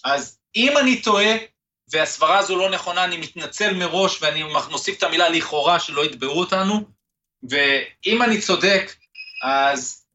אז 0.03 0.37
אם 0.55 0.77
אני 0.77 1.01
טועה, 1.01 1.35
והסברה 1.91 2.37
הזו 2.37 2.57
לא 2.57 2.69
נכונה, 2.69 3.03
אני 3.03 3.17
מתנצל 3.17 3.73
מראש 3.73 4.21
ואני 4.21 4.43
מוסיף 4.71 4.97
את 4.97 5.03
המילה 5.03 5.29
לכאורה 5.29 5.79
שלא 5.79 6.05
יתבעו 6.05 6.39
אותנו, 6.39 6.81
ואם 7.49 8.21
אני 8.21 8.41
צודק, 8.41 8.95
אז 9.43 10.05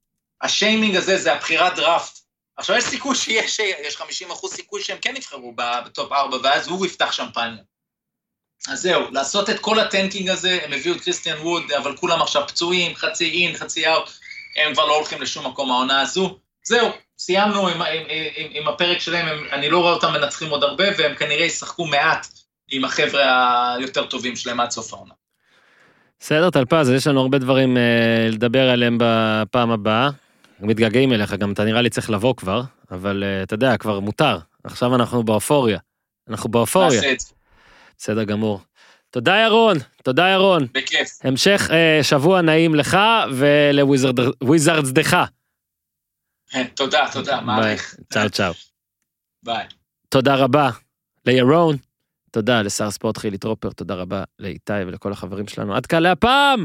השיימינג 0.43 0.97
הזה 0.97 1.19
זה 1.19 1.33
הבחירת 1.33 1.77
דראפט. 1.77 2.19
עכשיו 2.57 2.77
יש 2.77 2.85
סיכוי 2.85 3.16
שיש, 3.16 3.59
יש 3.59 3.97
50 3.97 4.31
אחוז 4.31 4.53
סיכוי 4.55 4.83
שהם 4.83 4.99
כן 4.99 5.15
יבחרו 5.16 5.55
ב 5.57 5.71
top 5.71 6.12
4, 6.12 6.37
ואז 6.43 6.69
הוא 6.69 6.87
יפתח 6.87 7.12
שמפניה. 7.12 7.62
אז 8.69 8.82
זהו, 8.82 9.03
לעשות 9.11 9.51
את 9.51 9.59
כל 9.59 9.78
ה 9.79 9.85
tanking 9.85 10.29
הזה, 10.28 10.59
הם 10.65 10.73
הביאו 10.73 10.95
את 10.97 11.01
קריסטיאן 11.01 11.36
ווד, 11.39 11.62
אבל 11.78 11.97
כולם 11.97 12.23
עכשיו 12.23 12.43
פצועים, 12.47 12.95
חצי 12.97 13.31
אין, 13.31 13.57
חצי 13.57 13.89
out, 13.89 14.11
הם 14.57 14.74
כבר 14.74 14.86
לא 14.86 14.97
הולכים 14.97 15.23
לשום 15.23 15.47
מקום 15.47 15.70
העונה 15.70 16.01
הזו. 16.01 16.39
זהו, 16.65 16.89
סיימנו 17.19 17.69
עם, 17.69 17.82
עם, 17.82 18.03
עם, 18.36 18.47
עם 18.51 18.69
הפרק 18.69 19.01
שלהם, 19.01 19.27
הם, 19.27 19.45
אני 19.53 19.70
לא 19.70 19.78
רואה 19.78 19.93
אותם 19.93 20.12
מנצחים 20.12 20.51
עוד 20.51 20.65
הרבה, 20.65 20.85
והם 20.99 21.15
כנראה 21.15 21.45
ישחקו 21.45 21.86
מעט 21.86 22.27
עם 22.70 22.85
החבר'ה 22.85 23.74
היותר 23.74 24.07
טובים 24.07 24.36
שלהם 24.36 24.61
עד 24.61 24.70
סוף 24.70 24.95
העונה. 24.95 25.15
בסדר, 26.20 26.51
טלפז, 26.51 26.91
יש 26.91 27.07
לנו 27.07 27.20
הרבה 27.20 27.39
דברים 27.39 27.77
אה, 27.77 28.28
לדבר 28.31 28.70
עליהם 28.70 28.99
בפעם 29.01 29.70
הבאה. 29.70 30.11
מתגעגעים 30.61 31.12
אליך, 31.12 31.32
גם 31.32 31.53
אתה 31.53 31.65
נראה 31.65 31.82
לי 31.82 31.91
צריך 31.91 32.11
לבוא 32.11 32.35
כבר, 32.36 32.62
אבל 32.91 33.24
אה, 33.27 33.43
אתה 33.43 33.55
יודע, 33.55 33.77
כבר 33.77 34.01
מותר. 34.01 34.39
עכשיו 34.65 34.95
אנחנו 34.95 35.23
באופוריה. 35.23 35.78
אנחנו 36.31 36.51
באופוריה. 36.51 37.01
נעשה 37.01 37.12
את 37.12 37.20
זה, 37.20 37.27
בסדר 37.99 38.25
גמור. 38.25 38.61
תודה 39.11 39.37
ירון, 39.37 39.77
תודה 40.03 40.29
ירון. 40.29 40.66
בכיף. 40.73 41.09
המשך 41.25 41.69
אה, 41.71 41.99
שבוע 42.03 42.41
נעים 42.43 42.75
לך 42.75 42.99
ולוויזרדסדך. 43.37 45.16
תודה, 46.75 47.07
תודה, 47.12 47.41
מעריך. 47.41 47.97
צאו 48.12 48.31
צאו. 48.31 48.53
ביי. 49.43 49.66
תודה 50.09 50.35
רבה 50.35 50.71
לירון, 51.27 51.77
תודה 52.31 52.62
לשר 52.62 52.91
ספורט 52.91 53.19
חילי 53.19 53.39
טרופר, 53.39 53.71
תודה 53.71 53.95
רבה 53.95 54.25
לאיתי 54.39 54.73
ולכל 54.87 55.12
החברים 55.12 55.49
שלנו. 55.49 55.75
עד 55.75 55.87
כאן 55.87 56.03
להפעם! 56.03 56.65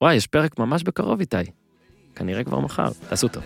וואי, 0.00 0.14
יש 0.14 0.26
פרק 0.26 0.58
ממש 0.58 0.82
בקרוב 0.82 1.20
איתי. 1.20 1.36
כנראה 2.14 2.44
כבר 2.44 2.60
מחר. 2.60 2.88
תעשו 3.08 3.28
טוב. 3.28 3.42